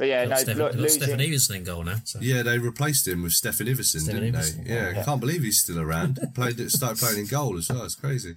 But 0.00 0.08
yeah, 0.08 0.24
no, 0.24 0.30
Got 0.30 0.38
Stefan, 0.38 0.62
look, 0.62 0.74
losing. 0.76 1.02
Stefan 1.02 1.20
Everson 1.20 1.56
in 1.56 1.64
goal 1.64 1.82
now. 1.82 1.96
So. 2.04 2.20
yeah, 2.22 2.42
they 2.42 2.56
replaced 2.56 3.06
him 3.06 3.22
with 3.22 3.32
Stephen 3.32 3.66
Iversen, 3.66 4.00
Stefan 4.00 4.22
didn't 4.22 4.34
Iversen, 4.34 4.64
they? 4.64 4.74
Yeah, 4.74 4.90
yeah. 4.92 5.04
can't 5.04 5.20
believe 5.20 5.42
he's 5.42 5.60
still 5.60 5.78
around. 5.78 6.18
Played, 6.34 6.70
started 6.70 6.98
playing 6.98 7.18
in 7.18 7.26
goal 7.26 7.58
as 7.58 7.68
well. 7.68 7.84
It's 7.84 7.96
crazy. 7.96 8.36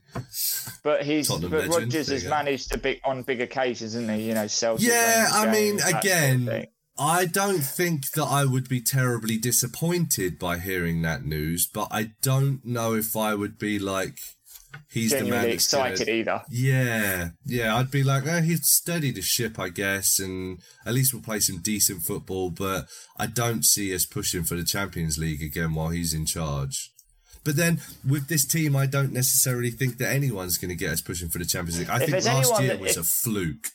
But 0.84 1.04
he's 1.04 1.30
Tottenham 1.30 1.52
but 1.52 1.70
legend, 1.70 1.84
Rodgers 1.86 2.10
has 2.10 2.26
managed 2.26 2.74
to 2.74 2.78
be 2.78 3.00
on 3.06 3.24
big 3.24 3.40
occasions, 3.40 3.96
isn't 3.96 4.14
he? 4.14 4.28
You 4.28 4.34
know, 4.34 4.48
Celtic. 4.48 4.86
Yeah, 4.86 5.30
I 5.32 5.46
mean, 5.46 5.78
games, 5.78 5.84
sort 5.84 5.94
of 5.94 6.00
again. 6.02 6.68
I 7.00 7.26
don't 7.28 7.62
think 7.62 8.12
that 8.12 8.26
I 8.26 8.44
would 8.44 8.68
be 8.68 8.82
terribly 8.82 9.38
disappointed 9.38 10.38
by 10.38 10.60
hearing 10.60 11.02
that 11.04 11.24
news, 11.24 11.66
but 11.66 11.88
I 11.92 12.12
don't 12.22 12.66
know 12.66 12.94
if 12.94 13.16
I 13.16 13.36
would 13.36 13.58
be 13.58 13.80
like, 13.80 14.18
he's 14.90 15.12
the 15.12 15.18
man 15.18 15.24
genuinely 15.26 15.46
gonna- 15.48 15.54
excited 15.54 16.10
either. 16.10 16.44
Yeah, 16.50 17.30
yeah, 17.46 17.76
I'd 17.76 17.92
be 17.92 18.04
like, 18.04 18.26
eh, 18.26 18.42
he's 18.42 18.68
steadied 18.68 19.16
the 19.16 19.22
ship, 19.22 19.60
I 19.60 19.70
guess, 19.70 20.20
and 20.20 20.60
at 20.86 20.94
least 20.94 21.14
we'll 21.14 21.24
play 21.24 21.40
some 21.40 21.60
decent 21.60 22.04
football. 22.04 22.50
But 22.50 22.88
I 23.18 23.28
don't 23.28 23.64
see 23.64 23.94
us 23.94 24.06
pushing 24.06 24.44
for 24.44 24.56
the 24.56 24.64
Champions 24.64 25.18
League 25.18 25.42
again 25.42 25.74
while 25.74 25.90
he's 25.90 26.14
in 26.14 26.26
charge. 26.26 26.92
But 27.44 27.58
then 27.58 27.82
with 28.08 28.28
this 28.30 28.46
team, 28.46 28.76
I 28.76 28.86
don't 28.86 29.12
necessarily 29.12 29.70
think 29.70 29.98
that 29.98 30.12
anyone's 30.14 30.58
going 30.58 30.70
to 30.70 30.76
get 30.76 30.92
us 30.92 31.02
pushing 31.02 31.28
for 31.30 31.40
the 31.40 31.46
Champions 31.46 31.78
League. 31.80 31.90
I 31.90 32.00
think 32.00 32.24
last 32.26 32.62
year 32.62 32.70
that- 32.70 32.80
was 32.80 32.92
if- 32.92 32.98
a 32.98 33.04
fluke. 33.04 33.68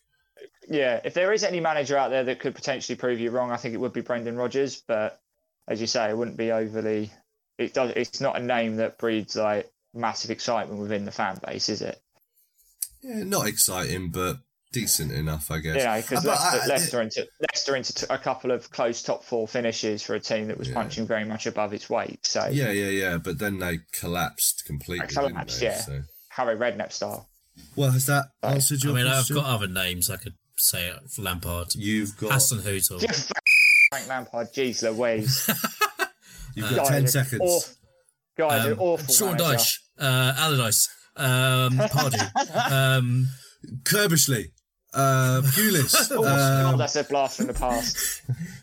Yeah, 0.71 1.01
if 1.05 1.15
there 1.15 1.33
is 1.33 1.45
any 1.45 1.61
manager 1.61 1.97
out 1.97 2.11
there 2.11 2.25
that 2.25 2.41
could 2.41 2.55
potentially 2.55 2.97
prove 2.97 3.21
you 3.21 3.31
wrong, 3.31 3.51
I 3.51 3.57
think 3.57 3.75
it 3.75 3.79
would 3.79 3.93
be 3.95 4.03
Brendan 4.03 4.37
Rodgers. 4.37 4.83
But 4.87 5.19
as 5.67 5.81
you 5.81 5.87
say, 5.87 6.11
it 6.11 6.17
wouldn't 6.17 6.37
be 6.37 6.53
overly. 6.53 7.11
It 7.57 7.73
does. 7.75 7.93
It's 7.97 8.21
not 8.21 8.37
a 8.39 8.43
name 8.43 8.77
that 8.77 8.99
breeds 8.99 9.35
like 9.35 9.71
massive 9.95 10.31
excitement 10.31 10.81
within 10.81 11.05
the 11.05 11.11
fan 11.13 11.39
base, 11.47 11.69
is 11.69 11.83
it? 11.83 12.01
Yeah, 13.03 13.23
not 13.25 13.47
exciting, 13.47 14.11
but 14.11 14.39
decent 14.73 15.13
enough, 15.13 15.51
I 15.51 15.59
guess. 15.61 15.77
Yeah, 15.77 16.01
because 16.01 16.27
Uh, 16.27 16.31
but 16.31 16.41
Leicester, 16.53 16.69
Leicester 16.69 17.03
into 17.03 17.29
Leicester 17.41 17.77
into 17.77 17.95
t- 17.95 18.07
a 18.11 18.19
couple 18.19 18.51
of 18.51 18.71
close 18.71 19.03
top 19.03 19.25
four 19.25 19.47
finishes 19.49 20.03
for 20.03 20.15
a 20.15 20.21
team 20.21 20.49
that 20.49 20.59
was 20.59 20.69
Yeah. 20.69 20.75
punching 20.75 21.07
very 21.07 21.25
much 21.25 21.47
above 21.47 21.73
its 21.73 21.89
weight. 21.89 22.27
So 22.27 22.47
Yeah, 22.53 22.71
yeah, 22.71 22.89
yeah. 22.89 23.17
But 23.19 23.39
then 23.39 23.59
they 23.61 23.79
collapsed 23.93 24.65
completely. 24.67 25.07
They 25.07 25.15
collapsed, 25.15 25.61
didn't 25.61 25.73
they? 25.73 25.77
yeah. 25.77 25.83
So- 26.03 26.03
Harry 26.31 26.57
Redknapp 26.57 26.93
style. 26.93 27.29
Well, 27.75 27.91
has 27.93 28.07
that 28.07 28.27
Right. 28.43 28.55
answered 28.57 28.83
your? 28.85 28.95
I 28.97 29.01
your 29.01 29.09
mean, 29.09 29.17
I've 29.19 29.29
got 29.29 29.45
other 29.47 29.67
names 29.69 30.11
I 30.11 30.17
could 30.17 30.35
say. 30.57 30.93
For 31.15 31.23
Lampard, 31.23 31.75
You've 31.75 32.17
got 32.17 32.31
Hasenhuttl. 32.33 33.01
Frank 33.91 34.07
Lampard, 34.09 34.53
jeez 34.53 34.83
Louise. 34.83 35.47
you've 36.55 36.69
got 36.71 36.77
Guys, 36.77 36.89
ten 36.89 37.07
seconds. 37.09 37.41
Awful, 37.43 37.75
guys, 38.39 38.65
an 38.67 38.73
Um, 38.73 38.79
awful 38.81 39.15
Sean 39.15 39.37
manager. 39.37 39.55
Dyche, 39.59 39.79
uh, 39.99 40.35
Allardyce, 40.39 40.89
um, 41.17 41.79
Pardew, 41.79 42.71
um, 42.99 43.29
Curbishley, 43.83 44.53
uh, 44.95 45.43
Pulis. 45.45 46.11
Oh, 46.13 46.19
um, 46.25 46.73
God, 46.73 46.79
that's 46.79 46.97
a 46.97 47.05
blast 47.05 47.37
from 47.39 47.49
the 47.49 47.55
past. 47.55 48.23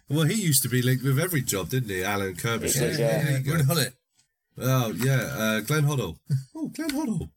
well, 0.09 0.25
he 0.25 0.41
used 0.41 0.63
to 0.63 0.69
be 0.69 0.81
linked 0.81 1.03
with 1.03 1.19
every 1.19 1.41
job, 1.41 1.69
didn't 1.69 1.89
he? 1.89 2.03
Alan 2.03 2.35
Curbishley. 2.35 2.91
He 2.91 2.97
did, 2.97 2.99
yeah. 2.99 3.23
There 3.23 3.37
you 3.37 3.43
go. 3.43 3.63
Gordon 3.63 3.93
Oh 4.57 4.93
yeah, 4.93 5.21
uh, 5.37 5.59
Glenn 5.61 5.83
Hoddle. 5.83 6.17
Oh, 6.55 6.69
Glenn 6.69 6.91
Hoddle. 6.91 7.29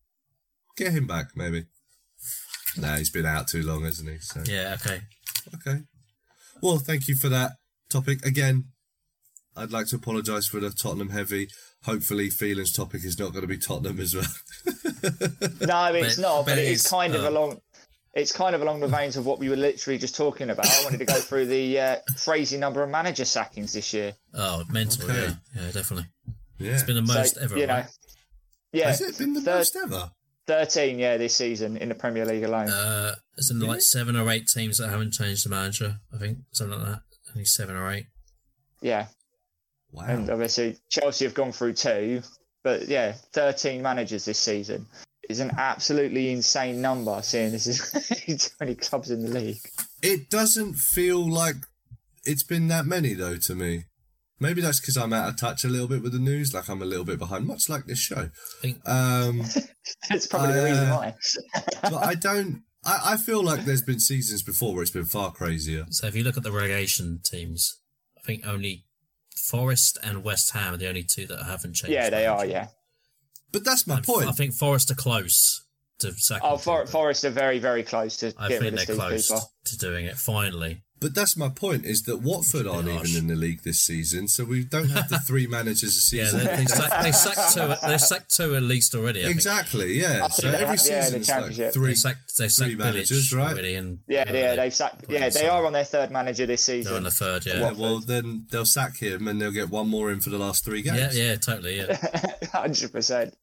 Get 0.77 0.93
him 0.93 1.07
back, 1.09 1.31
maybe. 1.35 1.67
Nah, 2.77 2.97
he's 2.97 3.11
been 3.11 3.27
out 3.27 3.49
too 3.49 3.63
long, 3.65 3.83
hasn't 3.83 4.09
he? 4.09 4.19
So 4.21 4.41
Yeah, 4.47 4.77
okay. 4.81 5.01
okay. 5.57 5.81
Well, 6.63 6.79
thank 6.79 7.09
you 7.09 7.17
for 7.17 7.29
that 7.29 7.53
topic 7.91 8.25
again. 8.25 8.67
I'd 9.57 9.73
like 9.73 9.87
to 9.89 9.97
apologise 9.97 10.47
for 10.47 10.61
the 10.61 10.71
Tottenham 10.71 11.11
heavy. 11.11 11.49
Hopefully, 11.85 12.29
Thelan's 12.29 12.73
topic 12.73 13.05
is 13.05 13.19
not 13.19 13.31
going 13.33 13.43
to 13.43 13.47
be 13.49 13.59
Tottenham 13.59 14.01
as 14.01 14.15
well. 14.15 14.25
No, 15.61 15.85
it's 15.95 16.17
But- 16.17 16.23
not. 16.23 16.47
But, 16.47 16.47
but 16.47 16.59
it 16.59 16.65
it 16.65 16.73
is 16.73 16.85
is, 16.85 16.91
kind 16.91 17.15
of 17.15 17.25
uh, 17.25 17.29
along. 17.31 17.61
It's 18.15 18.33
kind 18.33 18.55
of 18.55 18.63
along 18.63 18.81
the 18.81 18.89
veins 18.89 19.17
of 19.17 19.27
what 19.27 19.39
we 19.39 19.49
were 19.49 19.57
literally 19.57 19.99
just 19.99 20.17
talking 20.17 20.51
about. 20.51 20.67
I 20.67 20.83
wanted 20.85 20.99
to 20.99 21.05
go 21.05 21.15
through 21.21 21.47
the 21.47 21.79
uh, 21.79 21.97
crazy 22.25 22.57
number 22.59 22.83
of 22.83 22.91
manager 22.91 23.25
sackings 23.25 23.73
this 23.75 23.93
year. 23.95 24.15
Oh, 24.35 24.65
mental. 24.71 25.09
Okay. 25.09 25.21
Yeah, 25.55 25.63
yeah, 25.63 25.71
definitely. 25.71 26.07
Yeah. 26.59 26.73
It's 26.73 26.83
been 26.83 26.97
the 27.05 27.07
So, 27.07 27.19
most 27.19 27.39
ever. 27.39 27.57
You 27.59 27.67
know, 27.69 27.75
right? 27.75 27.87
yeah, 28.73 28.89
Has 28.89 29.01
it 29.01 29.19
been 29.19 29.35
the 29.35 29.41
thir- 29.41 29.57
most 29.59 29.77
ever? 29.77 30.11
13, 30.49 30.99
yeah, 30.99 31.17
this 31.19 31.37
season 31.37 31.77
in 31.77 31.91
the 31.91 31.95
Premier 31.95 32.25
League 32.25 32.43
alone. 32.43 32.71
Uh, 32.71 33.15
it's 33.37 33.51
in 33.51 33.61
like 33.61 33.83
seven 33.83 34.17
or 34.17 34.29
eight 34.31 34.49
teams 34.49 34.79
that 34.79 34.89
haven't 34.89 35.13
changed 35.13 35.45
the 35.45 35.51
manager. 35.51 35.99
I 36.13 36.19
think 36.19 36.39
something 36.53 36.79
like 36.81 36.89
that. 36.89 37.01
Only 37.35 37.45
seven 37.45 37.77
or 37.77 37.91
eight. 37.93 38.07
yeah, 38.81 39.09
Wow. 39.93 40.05
and 40.07 40.31
obviously 40.31 40.77
Chelsea 40.91 41.25
have 41.25 41.35
gone 41.35 41.53
through 41.53 41.75
two, 41.75 42.23
but 42.63 42.89
yeah, 42.89 43.13
13 43.33 43.81
managers 43.83 44.25
this 44.25 44.39
season 44.39 44.87
is 45.29 45.41
an 45.41 45.51
absolutely 45.59 46.31
insane 46.31 46.81
number. 46.81 47.21
Seeing 47.23 47.53
this 47.53 47.67
is 48.29 48.51
20 48.59 48.75
clubs 48.77 49.11
in 49.11 49.23
the 49.23 49.29
league. 49.41 49.59
It 50.03 50.31
doesn't 50.31 50.75
feel 50.75 51.27
like 51.31 51.57
it's 52.25 52.43
been 52.45 52.69
that 52.69 52.87
many 52.87 53.15
though 53.15 53.37
to 53.37 53.55
me. 53.55 53.85
Maybe 54.41 54.61
that's 54.61 54.79
because 54.79 54.97
I'm 54.97 55.13
out 55.13 55.29
of 55.31 55.37
touch 55.37 55.65
a 55.65 55.69
little 55.69 55.89
bit 55.89 56.01
with 56.03 56.13
the 56.13 56.21
news, 56.21 56.55
like 56.55 56.69
I'm 56.69 56.81
a 56.81 56.85
little 56.85 57.05
bit 57.05 57.19
behind, 57.19 57.45
much 57.47 57.69
like 57.69 57.87
this 57.87 57.99
show. 57.99 58.31
I 58.63 58.77
Um, 58.87 59.43
That's 60.09 60.29
probably 60.29 60.55
the 60.55 60.63
reason 60.65 60.85
Uh, 60.89 60.97
why. 60.97 61.15
but 61.83 61.95
I 62.05 62.15
don't. 62.15 62.63
I, 62.85 63.01
I 63.05 63.17
feel 63.17 63.43
like 63.43 63.65
there's 63.65 63.83
been 63.83 63.99
seasons 63.99 64.45
before 64.45 64.75
where 64.75 64.83
it's 64.83 64.93
been 64.93 65.07
far 65.07 65.33
crazier. 65.33 65.87
so. 65.91 66.07
If 66.07 66.15
you 66.15 66.23
look 66.23 66.37
at 66.37 66.45
the 66.45 66.53
relegation 66.53 67.19
teams, 67.25 67.81
I 68.17 68.21
think 68.25 68.47
only 68.47 68.85
Forest 69.49 69.99
and 70.03 70.23
West 70.23 70.51
Ham 70.53 70.75
are 70.75 70.77
the 70.77 70.89
only 70.89 71.03
two 71.05 71.27
that 71.27 71.43
haven't 71.45 71.75
changed. 71.75 71.93
Yeah, 71.93 72.11
they 72.11 72.27
are. 72.27 72.45
Yeah. 72.45 72.69
But 73.53 73.65
that's 73.65 73.87
my 73.87 73.97
And 73.97 74.05
point. 74.07 74.29
I 74.29 74.33
think 74.33 74.53
Forest 74.53 74.91
are 74.91 74.95
close 74.95 75.65
to 76.01 76.09
oh, 76.09 76.13
second. 76.17 76.49
Oh, 76.49 76.57
For- 76.59 76.87
Forest 76.87 77.25
are 77.25 77.31
very, 77.31 77.59
very 77.59 77.83
close 77.83 78.17
to 78.19 78.35
I 78.39 78.49
getting 78.49 78.63
think 78.63 78.63
rid 78.63 78.81
of 78.81 78.87
they're 78.87 78.97
close 78.97 79.29
Cooper. 79.31 79.43
to 79.65 79.79
doing 79.79 80.07
it 80.07 80.17
finally. 80.17 80.83
But 81.01 81.15
that's 81.15 81.37
my 81.37 81.49
point 81.49 81.85
is 81.85 82.03
that 82.05 82.19
Watford 82.19 82.67
aren't 82.67 82.89
harsh. 82.91 83.11
even 83.11 83.23
in 83.23 83.29
the 83.29 83.37
league 83.37 83.63
this 83.63 83.81
season, 83.81 84.27
so 84.29 84.45
we 84.45 84.65
don't 84.65 84.89
have 84.91 85.09
the 85.09 85.19
three 85.27 85.47
managers 85.47 86.13
a 86.13 86.17
Yeah, 86.17 86.25
season. 86.25 86.39
they, 86.47 86.57
they, 86.57 86.65
sack, 86.67 87.03
they 87.03 87.13
sacked 87.13 87.55
two. 87.55 87.87
They 87.89 87.99
sacked 87.99 88.35
two 88.37 88.57
at 88.57 88.63
least 88.63 88.95
already. 88.95 89.21
I 89.21 89.25
think. 89.25 89.35
exactly, 89.37 89.93
yeah. 90.01 90.27
So 90.29 90.43
think 90.51 90.55
every 90.55 90.67
have- 90.67 90.87
yeah, 90.87 91.03
season 91.03 91.13
the 91.13 91.19
it's 91.19 91.29
like 91.61 91.73
three. 91.73 91.89
They 91.89 91.95
sacked. 91.95 92.37
They 92.39 92.49
sacked 92.49 92.69
three 92.71 92.77
managers, 92.77 93.33
right? 93.33 93.53
already, 93.53 93.75
and 93.75 93.99
Yeah, 94.09 94.25
uh, 94.29 94.33
yeah, 94.33 94.57
they've 94.57 94.75
sacked. 94.75 95.05
Yeah, 95.09 95.29
they 95.29 95.47
are 95.49 95.65
on 95.67 95.73
their 95.73 95.85
third 95.85 96.11
manager 96.11 96.47
this 96.47 96.67
They're 96.67 96.77
season. 96.79 96.97
on 96.97 97.03
the 97.05 97.11
third. 97.11 97.47
Yeah. 97.47 97.61
Yeah, 97.61 97.73
well, 97.73 98.01
then 98.01 98.47
they'll 98.51 98.65
sack 98.65 98.97
him 98.99 99.29
and 99.29 99.41
they'll 99.41 99.51
get 99.53 99.71
one 99.71 99.89
more 99.89 100.11
in 100.11 100.21
for 100.21 100.31
the 100.31 100.39
last 100.39 100.65
three 100.65 100.83
games. 100.83 101.17
Yeah, 101.17 101.31
yeah, 101.31 101.37
totally. 101.37 101.77
Yeah. 101.79 101.97
Hundred 102.53 102.93
percent. 102.93 103.35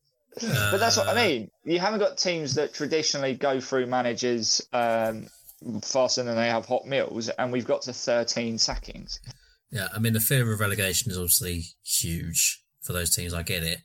But 0.42 0.78
that's 0.80 0.98
what 0.98 1.08
I 1.08 1.16
mean. 1.16 1.52
You 1.64 1.80
haven't 1.80 2.00
got 2.02 2.18
teams 2.18 2.56
that 2.56 2.74
traditionally 2.74 3.36
go 3.36 3.62
through 3.62 3.86
managers 3.86 4.62
um, 4.74 5.28
faster 5.84 6.24
than 6.24 6.36
they 6.36 6.48
have 6.50 6.66
hot 6.66 6.86
meals, 6.86 7.30
and 7.30 7.52
we've 7.52 7.66
got 7.66 7.82
to 7.84 7.94
thirteen 7.94 8.58
sackings. 8.58 9.20
Yeah, 9.72 9.88
I 9.96 10.00
mean 10.00 10.14
the 10.14 10.20
fear 10.20 10.52
of 10.52 10.60
relegation 10.60 11.12
is 11.12 11.18
obviously 11.18 11.64
huge 11.84 12.62
for 12.82 12.94
those 12.94 13.16
teams. 13.16 13.34
I 13.34 13.44
get 13.44 13.64
it. 13.64 13.80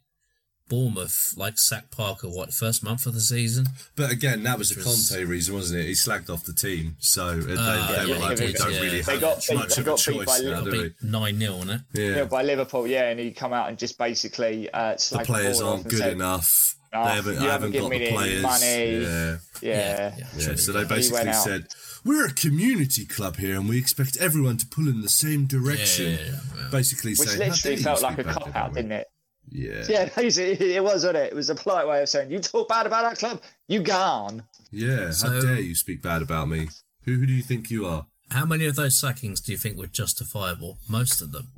Bournemouth, 0.69 1.35
like 1.37 1.59
sacked 1.59 1.91
Parker, 1.91 2.29
what 2.29 2.53
first 2.55 2.85
month 2.85 3.05
of 3.05 3.13
the 3.15 3.21
season? 3.21 3.67
But 3.97 4.13
again, 4.13 4.45
that 4.45 4.57
was 4.57 4.71
a 4.71 4.77
Which 4.77 4.85
was- 4.87 5.09
Conte 5.11 5.25
reason, 5.25 5.55
wasn't 5.57 5.81
it? 5.81 5.87
He 5.87 5.93
slagged 5.95 6.31
off 6.31 6.45
the 6.45 6.53
team, 6.53 6.95
so 7.01 7.25
uh, 7.27 7.35
they, 7.35 7.55
Ah, 7.59 7.87
they 7.99 8.07
yeah, 8.09 8.15
were 8.15 8.21
like, 8.21 8.39
we 8.39 8.53
don't 8.53 8.73
yeah. 8.75 8.81
really 8.81 9.01
They 9.01 9.13
have 9.15 9.21
got 9.21 9.45
beat- 9.49 9.57
much 9.59 9.75
they 9.75 9.81
of 9.83 9.87
a 9.89 9.91
got 9.91 10.05
beat 10.07 10.17
by 10.27 10.39
choice 10.39 10.43
now, 10.43 10.61
do 10.63 10.71
we? 10.71 10.95
Nine 11.03 11.39
0 11.41 11.55
on 11.55 11.71
it. 11.71 11.81
Yeah. 11.93 12.17
You 12.19 12.25
by 12.27 12.43
Liverpool, 12.45 12.87
yeah, 12.87 13.09
and 13.11 13.19
he 13.19 13.33
come 13.33 13.53
out 13.53 13.69
and 13.69 13.79
just 13.79 13.99
basically 13.99 14.71
uh, 14.73 14.93
the 14.95 15.23
players 15.25 15.59
ball 15.59 15.71
off 15.71 15.75
aren't 15.79 15.89
good 15.89 15.99
said, 15.99 16.13
enough. 16.13 16.77
"Oh, 16.93 17.05
they 17.05 17.11
ah, 17.11 17.15
haven't, 17.15 17.35
you 17.35 17.41
I 17.41 17.53
haven't 17.53 17.73
haven't 17.73 17.91
got 17.91 17.99
the 17.99 18.11
players. 18.11 18.43
money." 18.43 19.01
Yeah. 19.03 19.37
Yeah, 19.63 20.15
Yeah, 20.19 20.27
truly. 20.39 20.57
so 20.57 20.73
they 20.73 20.85
basically 20.85 21.25
went 21.25 21.37
said, 21.37 21.67
"We're 22.05 22.27
a 22.27 22.33
community 22.33 23.05
club 23.05 23.37
here, 23.37 23.57
and 23.57 23.69
we 23.69 23.79
expect 23.79 24.17
everyone 24.17 24.57
to 24.59 24.67
pull 24.67 24.89
in 24.89 25.03
the 25.03 25.09
same 25.09 25.47
direction." 25.47 26.13
Yeah, 26.13 26.19
yeah, 26.19 26.25
yeah, 26.25 26.63
yeah. 26.63 26.69
Basically, 26.71 27.11
which 27.13 27.29
saying, 27.29 27.51
literally 27.51 27.77
felt 27.77 28.03
like 28.03 28.19
a 28.19 28.25
bad 28.25 28.35
cop 28.35 28.57
out, 28.57 28.73
me?" 28.73 28.83
didn't 28.83 28.93
it? 28.93 29.07
Yeah, 29.49 29.85
Yeah, 29.89 30.09
basically, 30.17 30.75
it 30.75 30.83
was, 30.83 31.05
wasn't 31.05 31.17
it? 31.17 31.33
It 31.33 31.35
was 31.35 31.51
a 31.51 31.55
polite 31.55 31.87
way 31.87 32.03
of 32.03 32.09
saying, 32.09 32.31
"You 32.31 32.39
talk 32.39 32.69
bad 32.69 32.87
about 32.87 33.05
our 33.05 33.15
club, 33.15 33.43
you 33.69 33.81
gone." 33.83 34.45
yeah. 34.71 35.11
so, 35.11 35.29
How 35.29 35.41
dare 35.41 35.61
you 35.61 35.75
speak 35.75 36.03
bad 36.03 36.23
about 36.23 36.49
me? 36.49 36.69
Who, 37.05 37.17
who 37.17 37.27
do 37.27 37.33
you 37.33 37.43
think 37.43 37.71
you 37.71 37.87
are? 37.87 38.07
How 38.31 38.47
many 38.47 38.67
of 38.67 38.77
those 38.77 39.01
sackings 39.01 39.41
do 39.41 39.53
you 39.53 39.59
think 39.59 39.77
were 39.77 39.87
justifiable? 39.89 40.79
Most 40.89 41.21
of 41.21 41.33
them, 41.33 41.49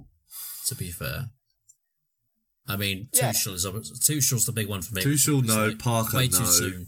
to 0.66 0.74
be 0.74 0.91
fair. 0.91 1.26
I 2.72 2.76
mean, 2.76 3.08
Yeah. 3.12 3.30
Tuchel 3.32 3.52
is 3.54 3.66
obvi- 3.66 3.92
Tuchel's 4.00 4.44
the 4.46 4.52
big 4.52 4.68
one 4.68 4.80
for 4.82 4.94
me. 4.94 5.02
Tuchel, 5.02 5.40
It's 5.40 5.48
no. 5.48 5.66
like 5.68 5.78
Parker, 5.78 6.16
way 6.16 6.28
no. 6.28 6.38
too 6.38 6.46
soon. 6.46 6.86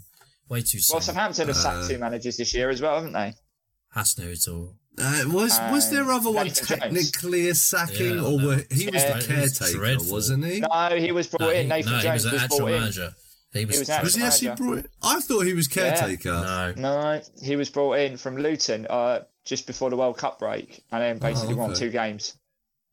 Way 0.48 0.60
too 0.62 0.78
soon. 0.80 0.94
Well, 0.94 1.00
Southampton 1.02 1.48
have 1.48 1.56
Uh, 1.56 1.60
sacked 1.60 1.88
two 1.90 1.98
managers 1.98 2.36
this 2.38 2.54
year 2.54 2.70
as 2.70 2.80
well, 2.80 2.94
haven't 2.96 3.12
they? 3.12 3.34
Hasenhuttl. 3.94 4.74
Uh, 4.96 5.24
was 5.26 5.58
was 5.72 5.90
there 5.90 6.04
their 6.04 6.12
other 6.12 6.30
one 6.30 6.46
Nathan 6.46 6.66
Jones. 6.66 6.80
technically 6.80 7.48
a 7.48 7.54
sacking, 7.54 8.14
Yeah, 8.16 8.22
or 8.22 8.40
no. 8.40 8.46
were, 8.46 8.64
he 8.70 8.86
was 8.86 9.02
Yeah. 9.02 9.18
the 9.18 9.24
He 9.34 9.40
was 9.40 9.58
caretaker, 9.58 9.78
dreadful. 9.78 10.12
wasn't 10.12 10.44
he? 10.44 10.60
No, 10.60 10.96
he 10.96 11.10
was 11.12 11.26
brought 11.26 11.40
No, 11.40 11.50
in. 11.50 11.62
he, 11.64 11.68
Nathan 11.68 11.92
no, 11.92 11.98
he 11.98 12.08
was 12.10 12.24
was, 12.24 12.32
an 12.32 12.38
actual 12.40 12.66
in. 12.68 12.72
manager. 12.80 13.14
He 13.52 13.64
was. 13.64 13.78
was 13.80 13.88
an 13.88 14.02
Was 14.02 14.14
he 14.14 14.22
actually 14.22 14.48
manager. 14.48 14.64
brought? 14.64 14.86
I 15.02 15.20
thought 15.20 15.40
he 15.46 15.52
was 15.54 15.66
caretaker. 15.68 16.30
no. 16.32 16.72
No, 16.76 17.22
he 17.42 17.56
was 17.56 17.70
brought 17.70 17.94
in 17.94 18.16
from 18.16 18.36
Luton 18.36 18.86
uh, 18.88 19.20
just 19.44 19.66
before 19.66 19.90
the 19.90 19.96
World 19.96 20.16
Cup 20.18 20.38
break, 20.38 20.84
and 20.92 21.02
then 21.02 21.18
basically 21.18 21.54
won 21.54 21.70
okay. 21.72 21.80
two 21.80 21.90
games. 21.90 22.34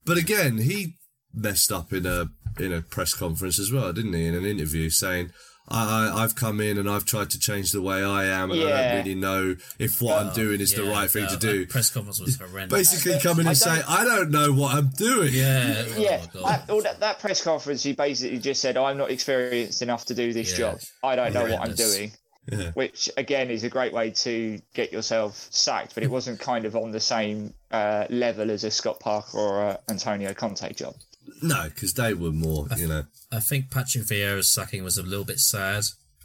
But 0.03 0.17
again, 0.17 0.57
he 0.57 0.97
messed 1.33 1.71
up 1.71 1.93
in 1.93 2.05
a 2.07 2.29
in 2.60 2.74
a 2.74 2.82
press 2.82 3.14
conference 3.14 3.60
as 3.60 3.72
well, 3.72 3.91
didn't 3.93 4.14
he? 4.14 4.26
In 4.28 4.36
an 4.36 4.45
interview, 4.45 4.89
saying, 4.89 5.32
I, 5.68 6.10
I, 6.10 6.24
"I've 6.24 6.36
come 6.36 6.60
in 6.60 6.78
and 6.78 6.89
I've 6.89 7.06
tried 7.06 7.30
to 7.30 7.39
change 7.39 7.72
the 7.72 7.82
way 7.82 8.04
I 8.04 8.26
am, 8.26 8.52
and 8.52 8.60
I 8.62 8.64
don't 8.70 8.97
really 8.97 9.16
know 9.16 9.56
if 9.80 10.02
what 10.02 10.22
I'm 10.22 10.34
doing 10.34 10.60
is 10.60 10.74
the 10.74 10.84
right 10.84 11.10
thing 11.10 11.24
no, 11.26 11.30
to 11.30 11.38
do." 11.38 11.66
Press 11.68 11.89
conference 11.89 12.20
was 12.20 12.38
horrendous. 12.38 12.78
Basically, 12.78 13.20
come 13.22 13.39
in 13.39 13.47
and 13.47 13.58
say, 13.58 13.76
don't- 13.76 13.89
"I 13.89 14.04
don't 14.04 14.32
know 14.32 14.52
what 14.52 14.76
I'm 14.76 14.89
doing." 14.89 15.34
yeah. 15.34 15.86
Yeah, 15.97 16.22
Oh, 16.36 16.41
God. 16.41 16.49
that, 16.49 16.68
well, 16.68 16.82
that, 16.82 16.99
that 16.99 17.20
press 17.20 17.43
conference, 17.43 17.84
he 17.84 17.93
basically 17.93 18.39
just 18.39 18.60
said, 18.62 18.76
"I'm 18.76 18.97
not 18.97 19.12
experienced 19.12 19.82
enough 19.82 20.06
to 20.06 20.16
do 20.16 20.34
this 20.34 20.52
Yeah. 20.52 20.58
job. 20.58 20.80
I 21.04 21.16
don't 21.16 21.34
know 21.34 21.43
what 21.45 21.62
I'm 21.70 21.76
doing." 21.76 22.12
Yeah. 22.52 22.72
Which 22.72 23.08
again 23.18 23.52
is 23.52 23.64
a 23.64 23.70
great 23.70 23.93
way 23.93 24.10
to 24.10 24.60
get 24.74 24.91
yourself 24.91 25.47
sacked, 25.52 25.93
but 25.93 26.02
it 26.04 26.10
wasn't 26.10 26.39
kind 26.39 26.66
of 26.66 26.76
on 26.76 26.89
the 26.91 26.99
same 26.99 27.54
uh, 27.70 28.08
level 28.10 28.49
as 28.49 28.64
a 28.64 28.72
Scott 28.72 28.99
Parker 28.99 29.38
or 29.38 29.62
a 29.62 29.80
Antonio 29.89 30.34
Conte 30.34 30.74
job. 30.74 30.95
No, 31.41 31.63
because 31.65 31.93
they 31.93 32.13
were 32.13 32.32
more, 32.32 32.67
you 32.77 32.88
know. 32.88 33.03
I 33.32 33.39
think 33.39 33.69
Patrick 33.71 34.03
Vieira's 34.05 34.51
sacking 34.51 34.84
was 34.84 34.97
a 34.97 35.03
little 35.03 35.25
bit 35.25 35.39
sad, 35.39 35.84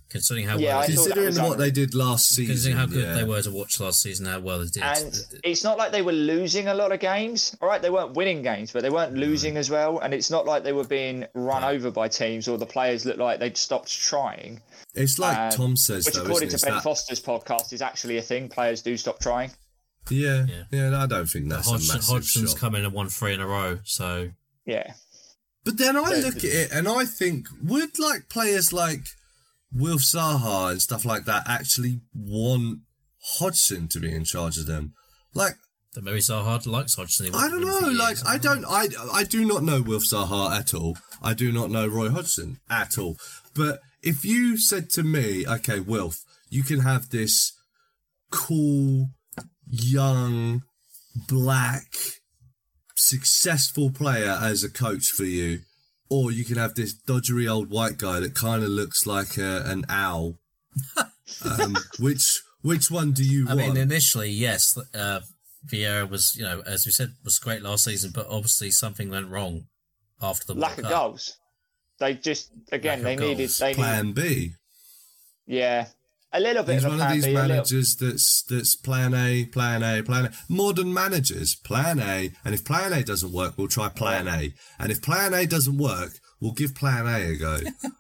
considering 0.09 0.47
how 0.47 0.57
Yeah, 0.59 0.75
well 0.75 0.79
I 0.83 0.87
they, 0.87 0.95
thought 0.95 1.09
that 1.09 1.15
Considering 1.15 1.45
what 1.45 1.53
un- 1.53 1.59
they 1.59 1.71
did 1.71 1.95
last 1.95 2.29
season, 2.31 2.47
considering 2.55 2.77
how 2.77 2.87
good 2.87 3.05
yeah. 3.05 3.15
they 3.15 3.25
were 3.25 3.43
to 3.43 3.51
watch 3.51 3.81
last 3.81 4.03
season, 4.03 4.27
how 4.27 4.41
well 4.41 4.59
they 4.61 4.67
did. 4.67 4.83
And 4.83 5.25
it's 5.45 5.65
not 5.65 5.79
like 5.79 5.93
they 5.93 6.03
were 6.03 6.13
losing 6.13 6.69
a 6.69 6.75
lot 6.75 6.93
of 6.93 7.01
games. 7.01 7.57
All 7.61 7.69
right, 7.69 7.81
they 7.83 7.91
weren't 7.91 8.15
winning 8.15 8.43
games, 8.43 8.73
but 8.73 8.83
they 8.83 8.91
weren't 8.91 9.15
losing 9.15 9.57
as 9.57 9.71
well. 9.71 9.99
And 9.99 10.13
it's 10.15 10.31
not 10.31 10.47
like 10.47 10.65
they 10.65 10.73
were 10.73 10.85
being 10.85 11.25
run 11.35 11.65
over 11.65 11.91
by 11.91 12.09
teams 12.09 12.49
or 12.49 12.59
the 12.59 12.67
players 12.67 13.05
looked 13.07 13.19
like 13.19 13.41
they'd 13.41 13.57
stopped 13.57 13.91
trying. 13.91 14.61
It's 14.95 15.19
like 15.19 15.37
Um, 15.37 15.51
Tom 15.51 15.77
says, 15.77 16.07
Which, 16.07 16.15
though, 16.15 16.23
according 16.23 16.49
isn't 16.49 16.61
to 16.61 16.67
it? 16.67 16.69
Ben 16.69 16.75
that- 16.77 16.83
Foster's 16.83 17.21
podcast, 17.21 17.73
is 17.73 17.83
actually 17.83 18.17
a 18.19 18.23
thing. 18.23 18.49
Players 18.49 18.83
do 18.83 18.97
stop 18.97 19.21
trying. 19.21 19.51
Yeah, 20.09 20.47
Yeah. 20.49 20.63
yeah, 20.71 21.03
I 21.03 21.07
don't 21.07 21.27
think 21.27 21.49
that's 21.51 21.69
a 21.69 21.73
massive 21.73 22.05
Hodgson's 22.05 22.53
shot. 22.53 22.61
come 22.61 22.75
in 22.77 22.85
and 22.85 22.95
won 22.95 23.09
three 23.09 23.35
in 23.35 23.41
a 23.41 23.47
row, 23.47 23.81
so 23.85 24.31
Yeah. 24.67 24.95
But 25.65 25.79
then 25.79 25.97
I 25.97 26.11
So- 26.11 26.27
look 26.27 26.37
at 26.39 26.45
it 26.45 26.71
and 26.73 26.87
I 26.89 27.05
think, 27.05 27.49
would 27.63 27.99
like 27.99 28.29
players 28.29 28.73
like 28.73 29.07
Wilf 29.73 30.03
Zaha 30.03 30.71
and 30.73 30.83
stuff 30.83 31.05
like 31.05 31.25
that 31.25 31.45
actually 31.49 32.01
want 32.15 32.81
Hodgson 33.39 33.89
to 33.89 34.01
be 34.01 34.13
in 34.13 34.25
charge 34.25 34.59
of 34.59 34.67
them? 34.67 34.95
Like, 35.35 35.57
the 35.95 36.03
maybe 36.03 36.19
Zaha 36.19 36.65
likes 36.67 36.95
Hodgson. 36.95 37.27
He 37.27 37.33
I 37.33 37.49
don't 37.49 37.65
know. 37.65 37.89
Like. 37.89 38.19
I 38.27 38.37
don't. 38.39 38.65
I 38.67 38.89
I 39.13 39.25
do 39.25 39.45
not 39.47 39.63
know 39.63 39.81
Wilf 39.81 40.05
Zaha 40.05 40.51
at 40.59 40.75
all. 40.75 40.99
I 41.23 41.33
do 41.33 41.51
not 41.51 41.71
know 41.71 41.87
Roy 41.87 42.11
Hodgson 42.11 42.61
at 42.69 42.99
all. 42.99 43.17
But 43.55 43.81
if 44.03 44.23
you 44.25 44.59
said 44.59 44.91
to 44.91 45.03
me, 45.03 45.47
okay, 45.47 45.81
Wilf, 45.81 46.23
you 46.51 46.63
can 46.63 46.81
have 46.81 47.09
this 47.09 47.53
cool, 48.31 49.11
young, 49.69 50.63
black, 51.29 51.87
successful 53.07 53.91
player 53.91 54.39
as 54.41 54.63
a 54.65 54.71
coach 54.71 55.07
for 55.07 55.25
you, 55.25 55.61
or 56.09 56.31
you 56.31 56.45
can 56.45 56.57
have 56.57 56.75
this 56.75 56.95
dodgery 56.95 57.49
old 57.49 57.71
white 57.71 57.99
guy 57.99 58.21
that 58.21 58.35
kind 58.35 58.63
of 58.63 58.71
looks 58.71 59.07
like 59.07 59.37
a, 59.39 59.63
an 59.67 59.85
owl. 59.89 60.39
um, 61.45 61.77
which 61.99 62.43
which 62.63 62.91
one 62.91 63.13
do 63.13 63.25
you 63.25 63.47
want? 63.47 63.61
I 63.61 63.63
want? 63.63 63.75
mean, 63.75 63.83
initially, 63.83 64.31
yes, 64.31 64.77
uh, 64.95 65.21
Vieira 65.67 66.09
was, 66.09 66.37
you 66.37 66.45
know, 66.45 66.63
as 66.67 66.87
we 66.87 66.93
said, 66.93 67.15
was 67.25 67.39
great 67.39 67.63
last 67.63 67.85
season, 67.85 68.11
but 68.15 68.27
obviously 68.29 68.71
something 68.71 69.11
went 69.11 69.29
wrong 69.29 69.67
after 70.21 70.47
the 70.47 70.55
Lack 70.55 70.77
World 70.77 70.79
of 70.79 70.85
Cup. 70.85 71.03
goals. 71.03 71.37
They 71.99 72.15
just 72.15 72.51
again 72.73 73.03
Lack 73.03 73.19
they 73.19 73.27
needed 73.27 73.39
goals. 73.39 73.59
they 73.59 73.69
needed, 73.69 73.79
Plan 73.79 74.13
B. 74.13 74.53
yeah 75.47 75.87
a 76.37 76.41
little 76.41 76.63
bit 76.63 76.75
He's 76.75 76.85
of 76.85 76.93
a 76.93 76.97
one 76.99 77.07
of 77.07 77.13
these 77.13 77.25
B, 77.25 77.31
a 77.31 77.35
little- 77.35 77.49
managers 77.49 77.97
that's 77.97 78.43
that's 78.49 78.77
plan 78.77 79.15
A, 79.15 79.45
plan 79.47 79.83
A, 79.83 80.03
plan 80.03 80.27
A. 80.27 80.33
Modern 80.49 80.93
managers, 80.93 81.55
plan 81.55 81.99
A, 81.99 82.31
and 82.45 82.55
if 82.55 82.65
plan 82.65 82.93
A 82.93 83.03
doesn't 83.03 83.33
work, 83.33 83.55
we'll 83.57 83.69
try 83.69 83.89
plan 83.89 84.29
A, 84.29 84.53
and 84.79 84.91
if 84.93 85.01
plan 85.03 85.35
A 85.35 85.47
doesn't 85.47 85.79
work, 85.79 86.13
we'll 86.41 86.53
give 86.53 86.75
plan 86.75 87.07
A 87.07 87.33
a 87.33 87.37
go. 87.37 87.59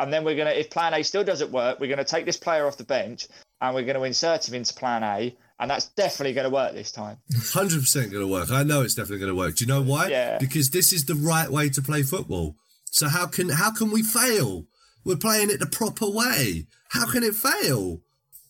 And 0.00 0.12
then 0.12 0.24
we're 0.24 0.36
gonna, 0.36 0.50
if 0.50 0.70
Plan 0.70 0.94
A 0.94 1.02
still 1.02 1.24
doesn't 1.24 1.50
work, 1.50 1.80
we're 1.80 1.88
gonna 1.88 2.04
take 2.04 2.24
this 2.24 2.36
player 2.36 2.68
off 2.68 2.76
the 2.76 2.84
bench 2.84 3.26
and 3.60 3.74
we're 3.74 3.82
gonna 3.84 4.00
insert 4.04 4.48
him 4.48 4.54
into 4.54 4.72
Plan 4.74 5.02
A, 5.02 5.36
and 5.58 5.68
that's 5.68 5.86
definitely 5.86 6.34
gonna 6.34 6.50
work 6.50 6.72
this 6.72 6.92
time. 6.92 7.16
Hundred 7.52 7.80
percent 7.80 8.12
going 8.12 8.24
to 8.24 8.30
work. 8.32 8.48
I 8.52 8.62
know 8.62 8.82
it's 8.82 8.94
definitely 8.94 9.18
going 9.18 9.32
to 9.32 9.34
work. 9.34 9.56
Do 9.56 9.64
you 9.64 9.68
know 9.68 9.82
why? 9.82 10.06
Yeah. 10.06 10.38
Because 10.38 10.70
this 10.70 10.92
is 10.92 11.06
the 11.06 11.16
right 11.16 11.50
way 11.50 11.68
to 11.70 11.82
play 11.82 12.04
football. 12.04 12.54
So 12.92 13.08
how 13.08 13.26
can 13.26 13.48
how 13.48 13.72
can 13.72 13.90
we 13.90 14.04
fail? 14.04 14.66
We're 15.04 15.16
playing 15.16 15.50
it 15.50 15.58
the 15.58 15.66
proper 15.66 16.08
way. 16.08 16.68
How 16.88 17.10
can 17.10 17.22
it 17.22 17.34
fail? 17.34 18.00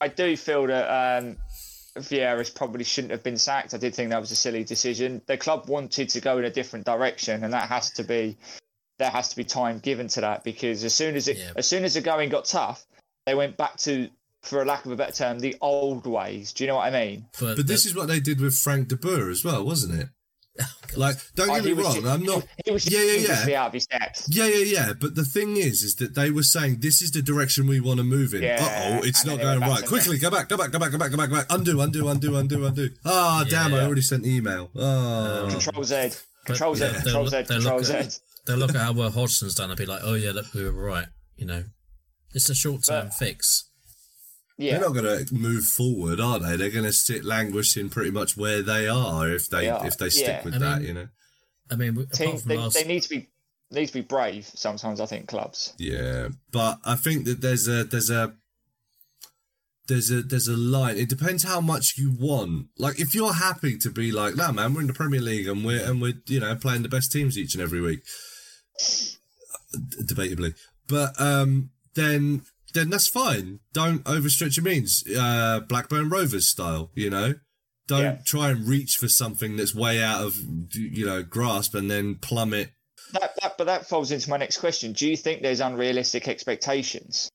I 0.01 0.09
do 0.09 0.36
feel 0.36 0.66
that 0.68 1.18
um, 1.22 1.36
Vieira's 1.97 2.51
probably 2.51 2.84
shouldn't 2.84 3.11
have 3.11 3.22
been 3.22 3.39
sacked. 3.39 3.74
I 3.74 3.78
did 3.78 3.95
think 3.95 4.11
that 4.11 4.20
was 4.20 4.30
a 4.30 4.36
silly 4.36 4.62
decision. 4.64 5.20
The 5.26 5.36
club 5.36 5.68
wanted 5.68 6.09
to 6.11 6.20
go 6.20 6.39
in 6.39 6.45
a 6.45 6.51
different 6.51 6.84
direction, 6.86 7.43
and 7.45 7.53
that 7.53 7.68
has 7.68 7.91
to 7.93 8.05
be 8.05 8.36
there 8.99 9.11
has 9.11 9.28
to 9.28 9.36
be 9.36 9.45
time 9.45 9.78
given 9.78 10.09
to 10.09 10.20
that 10.22 10.43
because 10.43 10.82
as 10.82 10.93
soon 10.93 11.14
as 11.14 11.28
it 11.28 11.36
Yeah. 11.36 11.53
as 11.57 11.66
soon 11.66 11.84
as 11.84 11.95
the 11.95 12.01
going 12.01 12.28
got 12.30 12.45
tough, 12.47 12.84
they 13.26 13.34
went 13.34 13.57
back 13.57 13.76
to, 13.78 14.09
for 14.43 14.61
a 14.61 14.64
lack 14.64 14.86
of 14.86 14.91
a 14.93 14.97
better 14.97 15.12
term, 15.12 15.39
the 15.39 15.57
old 15.61 16.05
ways. 16.07 16.53
Do 16.53 16.64
you 16.64 16.68
know 16.68 16.76
what 16.76 16.86
I 16.86 16.91
mean? 16.91 17.26
But, 17.39 17.57
But 17.59 17.66
this 17.68 17.84
the- 17.84 17.91
is 17.91 17.95
what 17.97 18.09
they 18.09 18.18
did 18.20 18.41
with 18.41 18.57
Frank 18.59 18.89
de 18.89 18.97
Boer 18.97 19.30
as 19.30 19.45
well, 19.45 19.64
wasn't 19.64 20.01
it? 20.01 20.09
Like, 20.97 21.17
don't 21.37 21.51
Oh, 21.51 21.55
get 21.57 21.65
he 21.67 21.75
me 21.75 21.83
wrong, 21.83 21.95
ju- 22.01 22.09
I'm 22.09 22.23
not. 22.25 22.45
He 22.65 22.71
was 22.73 22.91
Yeah, 22.91 23.03
yeah, 23.03 23.47
yeah. 23.47 23.61
out 23.63 23.67
of 23.69 23.73
his 23.75 23.87
depth. 23.87 24.25
Yeah, 24.29 24.47
yeah, 24.47 24.65
yeah. 24.65 24.93
But 24.99 25.15
the 25.15 25.25
thing 25.25 25.57
is, 25.59 25.83
is 25.83 25.95
that 25.97 26.15
they 26.15 26.31
were 26.31 26.43
saying 26.43 26.81
this 26.81 27.03
is 27.03 27.11
the 27.13 27.21
direction 27.23 27.67
we 27.69 27.79
want 27.79 27.99
to 27.99 28.05
move 28.05 28.33
in. 28.33 28.43
Yeah, 28.43 28.57
uh 28.61 28.99
oh, 28.99 29.07
it's 29.07 29.25
not 29.25 29.39
going 29.39 29.61
right. 29.61 29.85
Quickly, 29.85 30.19
go 30.19 30.31
back, 30.31 30.49
go 30.49 30.57
back, 30.57 30.73
go 30.73 30.79
back, 30.79 30.91
go 30.91 30.99
back, 30.99 31.11
go 31.11 31.17
back, 31.19 31.29
go 31.29 31.37
back. 31.37 31.47
Undo, 31.51 31.81
undo, 31.83 32.09
undo, 32.09 32.37
undo, 32.37 32.65
undo. 32.67 32.91
Ah, 33.05 33.45
damn! 33.49 33.75
I 33.75 33.83
already 33.85 34.01
sent 34.01 34.23
the 34.25 34.35
email. 34.35 34.71
Oh, 34.75 35.47
Control 35.51 35.85
Z, 35.85 36.11
Control 36.47 36.75
Z, 36.75 36.85
yeah, 36.85 37.01
Control 37.03 37.27
Z, 37.29 37.45
Control 37.45 37.85
Z. 37.85 37.95
at- 37.95 38.21
they'll 38.47 38.57
look 38.57 38.71
at 38.71 38.77
how 38.81 38.93
well 38.95 39.11
Hodgson's 39.11 39.55
done 39.55 39.71
and 39.71 39.79
be 39.79 39.85
like, 39.87 40.01
oh 40.03 40.15
yeah, 40.15 40.33
look, 40.33 40.53
we 40.55 40.65
were 40.65 40.73
right. 40.73 41.07
You 41.37 41.47
know, 41.47 41.65
it's 42.35 42.49
a 42.49 42.55
short 42.55 42.85
term 42.85 43.11
fix. 43.11 43.68
Yeah, 44.59 44.73
they're 44.73 44.89
not 44.89 44.95
going 45.03 45.25
to 45.27 45.33
move 45.35 45.65
forward, 45.65 46.19
are 46.21 46.39
they? 46.41 46.57
They're 46.57 46.71
going 46.71 46.85
to 46.85 46.93
sit 46.93 47.25
languishing 47.25 47.89
pretty 47.91 48.11
much 48.11 48.37
where 48.37 48.61
they 48.61 48.89
are 48.89 49.29
if 49.29 49.49
they, 49.49 49.63
They 49.63 49.69
are, 49.71 49.87
if 49.87 49.97
they 49.97 50.11
stick 50.11 50.27
yeah. 50.27 50.45
with 50.45 50.55
I 50.57 50.59
that. 50.59 50.79
mean- 50.81 50.89
you 50.89 50.95
know. 50.95 51.09
I 51.71 51.77
mean, 51.77 51.95
we- 51.95 52.03
apart 52.05 52.15
teams 52.19 52.43
from 52.43 52.49
they, 52.49 52.57
last, 52.59 52.75
they 52.75 52.85
need 52.85 53.03
to 53.03 53.09
be 53.09 53.29
need 53.71 53.87
to 53.87 53.93
be 53.93 54.01
brave 54.01 54.47
sometimes. 54.47 55.01
I 55.01 55.07
think 55.07 55.29
clubs. 55.29 55.75
Yeah, 55.79 56.29
but 56.51 56.79
I 56.85 56.97
think 56.97 57.25
that 57.27 57.41
there's 57.41 57.69
a 57.69 57.85
there's 57.85 58.09
a 58.11 58.35
there's 59.87 60.11
a 60.11 60.23
there's 60.23 60.49
a 60.49 60.57
line. 60.57 60.97
It 60.97 61.09
depends 61.11 61.43
how 61.45 61.61
much 61.61 61.95
you 61.99 62.11
want. 62.19 62.69
Like 62.79 62.99
if 62.99 63.15
you're 63.15 63.35
happy 63.35 63.77
to 63.79 63.91
be 63.91 64.11
like, 64.11 64.35
no 64.35 64.51
man, 64.51 64.73
we're 64.75 64.81
in 64.81 64.87
the 64.87 64.93
Premier 64.95 65.21
League 65.21 65.47
and 65.47 65.65
we're 65.65 65.85
and 65.89 66.01
we're 66.01 66.15
you 66.27 66.41
know 66.41 66.57
playing 66.57 66.83
the 66.83 66.89
best 66.89 67.13
teams 67.13 67.37
each 67.39 67.55
and 67.55 67.63
every 67.63 67.81
week, 67.83 68.01
debatably. 70.03 70.55
But 70.89 71.21
um, 71.21 71.71
then 71.95 72.43
then 72.75 72.91
that's 72.91 73.09
fine. 73.09 73.61
Don't 73.73 74.05
overstretch 74.05 74.57
your 74.57 74.64
means. 74.64 75.05
Uh, 75.07 75.61
Blackburn 75.61 76.09
Rovers 76.11 76.47
style, 76.47 76.91
you 76.95 77.11
know. 77.11 77.35
Don't 77.87 78.03
Yeah. 78.03 78.19
try 78.25 78.51
and 78.51 78.69
reach 78.69 78.97
for 78.97 79.09
something 79.09 79.57
that's 79.57 79.75
way 79.75 80.03
out 80.03 80.23
of 80.23 80.37
you 80.75 81.07
know 81.07 81.23
grasp 81.23 81.75
and 81.75 81.91
then 81.91 82.16
plummet 82.16 82.73
That, 83.12 83.33
that, 83.41 83.57
but 83.57 83.64
that 83.64 83.89
falls 83.89 84.11
into 84.11 84.29
my 84.29 84.37
next 84.37 84.59
question. 84.59 84.93
Do 84.93 85.09
you 85.09 85.16
think 85.16 85.41
there's 85.41 85.61
unrealistic 85.61 86.29
expectations? 86.29 87.31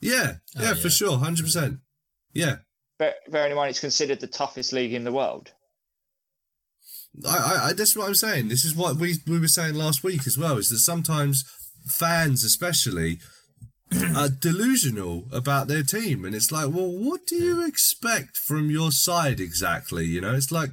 Yeah, 0.00 0.36
Oh, 0.56 0.62
yeah, 0.62 0.68
yeah. 0.68 0.74
for 0.74 0.88
sure, 0.88 1.18
hundred 1.18 1.44
percent. 1.44 1.80
Yeah, 2.32 2.56
But 2.98 3.16
bearing 3.30 3.50
in 3.50 3.56
mind 3.56 3.70
it's 3.70 3.80
considered 3.80 4.20
the 4.20 4.26
toughest 4.26 4.72
league 4.72 4.94
in 4.94 5.04
the 5.04 5.12
world. 5.12 5.52
I, 7.24 7.36
I, 7.36 7.68
I, 7.68 7.72
that's 7.74 7.96
what 7.96 8.08
I'm 8.08 8.14
saying. 8.14 8.48
This 8.48 8.64
is 8.64 8.74
what 8.74 8.96
we 8.96 9.16
we 9.26 9.38
were 9.38 9.48
saying 9.48 9.74
last 9.74 10.02
week 10.02 10.26
as 10.26 10.36
well. 10.38 10.56
Is 10.58 10.70
that 10.70 10.78
sometimes 10.78 11.44
fans, 11.86 12.42
especially, 12.42 13.20
are 14.16 14.28
delusional 14.28 15.26
about 15.32 15.68
their 15.68 15.82
team, 15.82 16.24
and 16.24 16.34
it's 16.34 16.52
like, 16.52 16.66
well, 16.66 16.90
what 16.90 17.26
do 17.26 17.36
you 17.36 17.66
expect 17.66 18.36
from 18.36 18.70
your 18.70 18.92
side 18.92 19.40
exactly? 19.40 20.06
You 20.06 20.20
know, 20.20 20.34
it's 20.34 20.52
like 20.52 20.70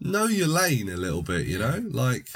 know 0.00 0.26
your 0.26 0.48
lane 0.48 0.88
a 0.88 0.96
little 0.96 1.22
bit. 1.22 1.46
You 1.46 1.58
know, 1.58 1.82
like 1.90 2.28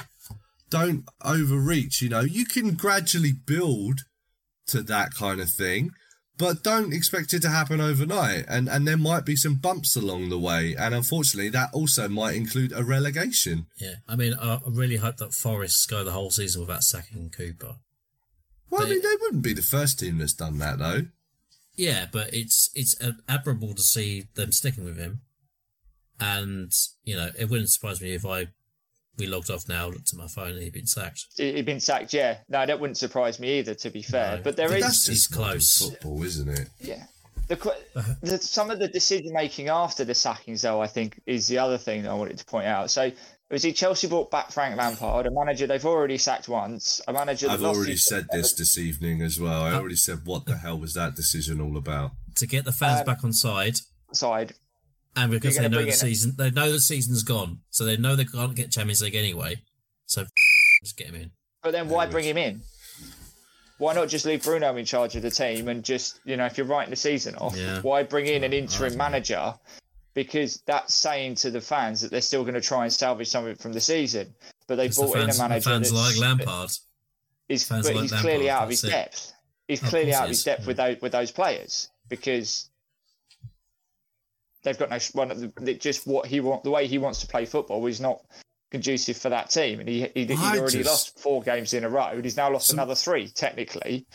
don't 0.69 1.05
overreach. 1.23 2.01
You 2.01 2.09
know, 2.09 2.21
you 2.21 2.45
can 2.45 2.75
gradually 2.75 3.33
build 3.33 4.01
to 4.67 4.81
that 4.83 5.13
kind 5.13 5.39
of 5.39 5.49
thing. 5.49 5.91
But 6.37 6.63
don't 6.63 6.91
expect 6.91 7.33
it 7.33 7.41
to 7.43 7.49
happen 7.49 7.79
overnight, 7.79 8.43
and 8.49 8.67
and 8.67 8.85
there 8.85 8.97
might 8.97 9.25
be 9.25 9.37
some 9.37 9.55
bumps 9.55 9.95
along 9.95 10.27
the 10.27 10.37
way, 10.37 10.75
and 10.77 10.93
unfortunately, 10.93 11.49
that 11.51 11.69
also 11.71 12.09
might 12.09 12.35
include 12.35 12.73
a 12.73 12.83
relegation. 12.83 13.67
yeah. 13.77 13.95
I 14.05 14.17
mean, 14.17 14.33
I 14.33 14.55
I 14.55 14.59
really 14.67 14.97
hope 14.97 15.15
that 15.17 15.33
Forest 15.33 15.89
go 15.89 16.03
the 16.03 16.11
whole 16.11 16.31
season 16.31 16.59
without 16.59 16.83
sacking 16.83 17.29
Cooper. 17.29 17.75
Well, 18.77 18.87
I 18.87 18.89
mean, 18.89 19.01
they 19.01 19.15
wouldn't 19.21 19.43
be 19.43 19.53
the 19.53 19.61
first 19.61 19.99
team 19.99 20.17
that's 20.17 20.33
done 20.33 20.57
that, 20.59 20.79
though. 20.79 21.01
Yeah, 21.75 22.05
but 22.11 22.33
it's 22.33 22.69
it's 22.73 22.95
admirable 23.27 23.73
to 23.73 23.81
see 23.81 24.25
them 24.35 24.51
sticking 24.51 24.85
with 24.85 24.97
him, 24.97 25.21
and 26.19 26.71
you 27.03 27.15
know, 27.15 27.29
it 27.37 27.49
wouldn't 27.49 27.69
surprise 27.69 28.01
me 28.01 28.13
if 28.13 28.25
I 28.25 28.47
we 29.17 29.27
logged 29.27 29.49
off 29.49 29.67
now, 29.69 29.87
looked 29.87 30.11
at 30.13 30.19
my 30.19 30.27
phone, 30.27 30.51
and 30.51 30.61
he'd 30.61 30.73
been 30.73 30.87
sacked. 30.87 31.25
He- 31.37 31.53
He'd 31.53 31.65
been 31.65 31.79
sacked, 31.79 32.13
yeah. 32.13 32.39
No, 32.49 32.65
that 32.65 32.79
wouldn't 32.81 32.97
surprise 32.97 33.39
me 33.39 33.59
either. 33.59 33.73
To 33.75 33.89
be 33.89 34.01
fair, 34.01 34.37
No. 34.37 34.43
but 34.43 34.57
there 34.57 34.67
But 34.67 34.77
is, 34.79 34.83
that's 34.83 35.05
just 35.05 35.31
close. 35.31 35.77
football, 35.89 36.21
isn't 36.23 36.49
it? 36.49 36.69
yeah. 36.81 37.05
The, 37.47 37.55
uh-huh. 37.95 38.13
the 38.21 38.37
some 38.39 38.71
of 38.71 38.79
the 38.79 38.87
decision 38.87 39.31
making 39.31 39.69
after 39.69 40.03
the 40.03 40.15
sackings, 40.15 40.61
though, 40.63 40.81
I 40.81 40.87
think 40.87 41.21
is 41.25 41.47
the 41.47 41.59
other 41.59 41.77
thing 41.77 42.03
that 42.03 42.09
I 42.09 42.13
wanted 42.15 42.37
to 42.39 42.45
point 42.45 42.67
out. 42.67 42.89
So. 42.91 43.11
Obviously, 43.47 43.73
Chelsea 43.73 44.07
brought 44.07 44.31
back 44.31 44.51
Frank 44.51 44.75
Lampard, 44.75 45.27
a 45.27 45.31
manager 45.31 45.67
they've 45.67 45.85
already 45.85 46.17
sacked 46.17 46.49
once, 46.49 46.99
a 47.07 47.13
manager. 47.13 47.47
I've 47.49 47.63
already 47.63 47.95
said 47.95 48.25
this 48.31 48.53
this 48.53 48.75
evening 48.77 49.21
as 49.21 49.39
well. 49.39 49.61
I 49.61 49.73
already 49.73 49.95
said 49.97 50.21
what 50.25 50.45
the 50.45 50.57
hell 50.57 50.79
was 50.79 50.95
that 50.95 51.15
decision 51.15 51.61
all 51.61 51.77
about? 51.77 52.11
To 52.35 52.47
get 52.47 52.65
the 52.65 52.71
fans 52.71 53.01
Um, 53.01 53.05
back 53.05 53.23
on 53.23 53.33
side, 53.33 53.75
side. 54.11 54.53
and 55.15 55.29
because 55.29 55.55
You're 55.55 55.63
they 55.63 55.69
know 55.69 55.81
the 55.83 55.89
in- 55.89 55.93
season, 55.93 56.33
they 56.37 56.49
know 56.49 56.71
the 56.71 56.79
season's 56.81 57.21
gone, 57.21 57.59
so 57.69 57.85
they 57.85 57.97
know 57.97 58.15
they 58.15 58.25
can't 58.25 58.55
get 58.55 58.71
Champions 58.71 59.03
League 59.03 59.13
anyway. 59.15 59.61
So 60.07 60.25
just 60.83 60.97
get 60.97 61.07
him 61.07 61.15
in. 61.15 61.31
But 61.61 61.71
then 61.71 61.87
why 61.87 62.07
bring 62.07 62.25
him 62.25 62.37
in? 62.37 62.61
Why 63.77 63.93
not 63.93 64.07
just 64.09 64.25
leave 64.25 64.43
Bruno 64.43 64.75
in 64.77 64.85
charge 64.85 65.15
of 65.17 65.21
the 65.21 65.29
team 65.29 65.67
and 65.67 65.83
just, 65.83 66.19
you 66.23 66.37
know, 66.37 66.45
if 66.45 66.57
you're 66.57 66.65
writing 66.65 66.89
the 66.91 66.95
season 66.95 67.35
off, 67.35 67.55
Yeah. 67.57 67.81
why 67.81 68.03
bring 68.03 68.25
in 68.25 68.43
an 68.43 68.53
interim 68.53 68.95
manager? 68.97 69.53
Because 70.15 70.63
that's 70.65 70.95
saying 70.95 71.35
to 71.35 71.51
the 71.51 71.61
fans 71.61 72.01
that 72.01 72.09
they're 72.09 72.21
still 72.21 72.41
going 72.43 72.53
to 72.55 72.61
try 72.61 72.83
and 72.85 72.91
salvage 72.93 73.27
something 73.27 73.55
from 73.55 73.73
the 73.73 73.81
season. 73.81 74.33
But 74.67 74.77
they 74.77 74.85
Because 74.85 74.95
the 74.97 75.01
brought 75.03 75.15
in 75.17 75.25
fans, 75.27 75.39
a 75.39 75.41
manager 75.43 75.69
fans 75.69 75.93
like 75.93 76.17
Lampard. 76.17 76.69
is, 77.49 77.67
fans 77.67 77.85
but 77.85 77.93
like 77.95 78.01
he's 78.01 78.11
Lampard, 78.13 78.21
clearly 78.31 78.49
out 78.49 78.63
of 78.63 78.69
his 78.69 78.83
it. 78.83 78.89
depth. 78.89 79.33
He's 79.67 79.83
Of 79.83 79.89
clearly 79.89 80.13
out 80.13 80.23
of 80.23 80.29
his 80.29 80.43
depth 80.43 80.61
yeah. 80.61 80.67
with 80.67 80.77
those 80.77 81.01
with 81.01 81.11
those 81.11 81.31
players 81.31 81.89
because 82.07 82.69
they've 84.63 84.77
got 84.77 84.89
no 84.89 84.97
one. 85.13 85.31
of 85.31 85.39
the- 85.55 85.73
Just 85.73 86.07
what 86.07 86.27
he 86.27 86.39
want, 86.39 86.63
the 86.63 86.71
way 86.71 86.87
he 86.87 86.97
wants 86.97 87.19
to 87.21 87.27
play 87.27 87.45
football 87.45 87.85
is 87.87 87.99
not 87.99 88.21
conducive 88.71 89.17
for 89.17 89.29
that 89.29 89.49
team, 89.49 89.79
and 89.79 89.89
he 89.89 90.07
he 90.13 90.25
he'd 90.25 90.31
already 90.39 90.77
just- 90.77 90.89
lost 90.89 91.19
four 91.19 91.41
games 91.43 91.73
in 91.73 91.83
a 91.83 91.89
row. 91.89 92.09
and 92.11 92.23
He's 92.23 92.37
now 92.37 92.49
lost 92.51 92.67
So- 92.67 92.73
another 92.73 92.95
three 92.95 93.27
technically. 93.29 94.05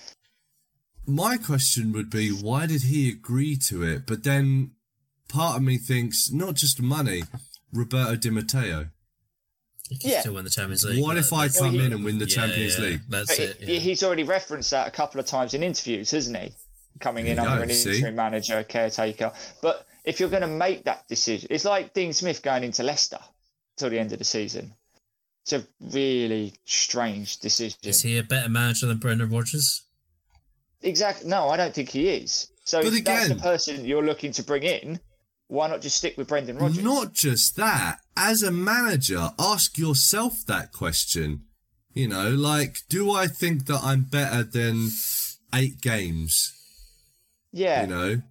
My 1.06 1.36
question 1.38 1.92
would 1.92 2.10
be, 2.10 2.30
why 2.30 2.66
did 2.66 2.82
he 2.84 3.08
agree 3.10 3.56
to 3.68 3.82
it? 3.82 4.06
But 4.06 4.22
then 4.22 4.72
part 5.30 5.56
of 5.56 5.62
me 5.62 5.78
thinks, 5.78 6.30
not 6.30 6.54
just 6.54 6.80
money, 6.82 7.22
Roberto 7.72 8.16
Di 8.16 8.30
Matteo. 8.30 8.88
Yeah. 10.02 10.20
still 10.20 10.34
win 10.34 10.44
the 10.44 10.50
Champions 10.50 10.84
League. 10.84 11.02
What 11.02 11.16
if 11.16 11.32
I 11.32 11.48
come 11.48 11.72
he- 11.72 11.84
in 11.84 11.92
and 11.92 12.04
win 12.04 12.18
the 12.18 12.26
Yeah, 12.28 12.34
Champions 12.36 12.78
yeah, 12.78 12.84
League? 12.84 13.00
That's 13.08 13.38
it. 13.38 13.56
yeah. 13.60 13.78
he's 13.80 14.02
already 14.04 14.22
referenced 14.22 14.70
that 14.70 14.86
a 14.86 14.90
couple 14.92 15.18
of 15.20 15.26
times 15.26 15.52
in 15.54 15.62
interviews, 15.64 16.12
hasn't 16.12 16.36
he? 16.36 16.52
Coming 17.00 17.26
in 17.26 17.36
There 17.36 17.44
you 17.44 17.50
under 17.50 17.66
go, 17.66 17.70
an 17.70 17.76
see? 17.76 17.96
interim 17.96 18.14
manager, 18.14 18.62
caretaker. 18.62 19.32
But 19.62 19.86
if 20.04 20.20
you're 20.20 20.28
going 20.28 20.42
to 20.42 20.46
make 20.48 20.84
that 20.84 21.08
decision, 21.08 21.48
it's 21.50 21.64
like 21.64 21.92
Dean 21.92 22.12
Smith 22.12 22.40
going 22.42 22.62
into 22.62 22.82
Leicester 22.84 23.18
till 23.78 23.90
the 23.90 23.98
end 23.98 24.12
of 24.12 24.18
the 24.20 24.24
season. 24.24 24.74
It's 25.42 25.52
a 25.54 25.66
really 25.80 26.54
strange 26.66 27.38
decision. 27.38 27.78
Is 27.82 28.02
he 28.02 28.16
a 28.18 28.22
better 28.22 28.48
manager 28.48 28.86
than 28.86 28.98
Brendan 28.98 29.30
Rodgers? 29.30 29.82
Exactly. 30.82 31.28
No, 31.28 31.48
I 31.48 31.56
don't 31.56 31.74
think 31.74 31.88
he 31.88 32.08
is. 32.08 32.48
So 32.64 32.82
But 32.82 32.92
if 32.92 33.04
that's 33.04 33.28
the 33.28 33.34
person 33.36 33.84
you're 33.84 34.04
looking 34.04 34.32
to 34.32 34.42
bring 34.44 34.62
in, 34.62 35.00
why 35.50 35.68
not 35.68 35.82
just 35.82 35.96
stick 35.96 36.16
with 36.16 36.28
Brendan 36.28 36.56
Rodgers? 36.58 36.82
Not 36.82 37.12
just 37.12 37.56
that, 37.56 37.98
as 38.16 38.42
a 38.42 38.50
manager, 38.52 39.30
ask 39.38 39.76
yourself 39.76 40.44
that 40.46 40.72
question. 40.72 41.42
You 41.92 42.06
know, 42.08 42.30
like, 42.30 42.78
do 42.88 43.10
I 43.10 43.26
think 43.26 43.66
that 43.66 43.80
I'm 43.82 44.02
better 44.04 44.44
than 44.44 44.88
eight 45.54 45.80
games? 45.80 46.52
yeah. 47.52 47.82
You 47.82 47.86
know, 47.88 48.22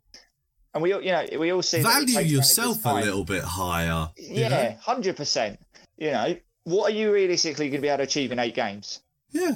And 0.73 0.81
we, 0.83 0.93
all- 0.93 1.01
you 1.01 1.11
know, 1.11 1.25
we 1.37 1.51
all 1.51 1.61
see 1.61 1.81
value 1.81 2.19
yourself 2.21 2.85
a 2.85 2.93
little 2.95 3.25
bit 3.25 3.43
higher. 3.43 4.09
Yeah, 4.17 4.75
hundred 4.77 5.17
percent. 5.17 5.59
You 5.97 6.11
know, 6.11 6.35
what 6.63 6.91
are 6.91 6.95
you 6.95 7.11
realistically 7.11 7.67
going 7.69 7.81
to 7.81 7.81
be 7.81 7.89
able 7.89 7.97
to 7.97 8.03
achieve 8.03 8.31
in 8.31 8.39
eight 8.39 8.55
games? 8.55 9.01
Yeah. 9.31 9.51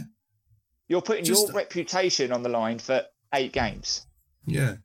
You're 0.89 1.01
putting 1.01 1.23
Just- 1.23 1.47
your 1.47 1.55
reputation 1.55 2.33
on 2.33 2.43
the 2.43 2.49
line 2.49 2.79
for 2.79 3.03
eight 3.33 3.53
games. 3.53 4.05
Yeah. 4.45 4.75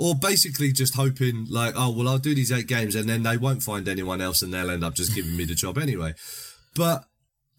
Or 0.00 0.14
basically 0.14 0.70
just 0.72 0.94
hoping, 0.94 1.46
like, 1.50 1.74
oh, 1.76 1.90
well, 1.90 2.06
I'll 2.08 2.18
do 2.18 2.34
these 2.34 2.52
eight 2.52 2.68
games 2.68 2.94
and 2.94 3.08
then 3.08 3.24
they 3.24 3.36
won't 3.36 3.62
find 3.64 3.88
anyone 3.88 4.20
else 4.20 4.42
and 4.42 4.54
they'll 4.54 4.70
end 4.70 4.84
up 4.84 4.94
just 4.94 5.14
giving 5.14 5.36
me 5.36 5.44
the 5.44 5.56
job 5.56 5.76
anyway. 5.76 6.14
But 6.76 7.04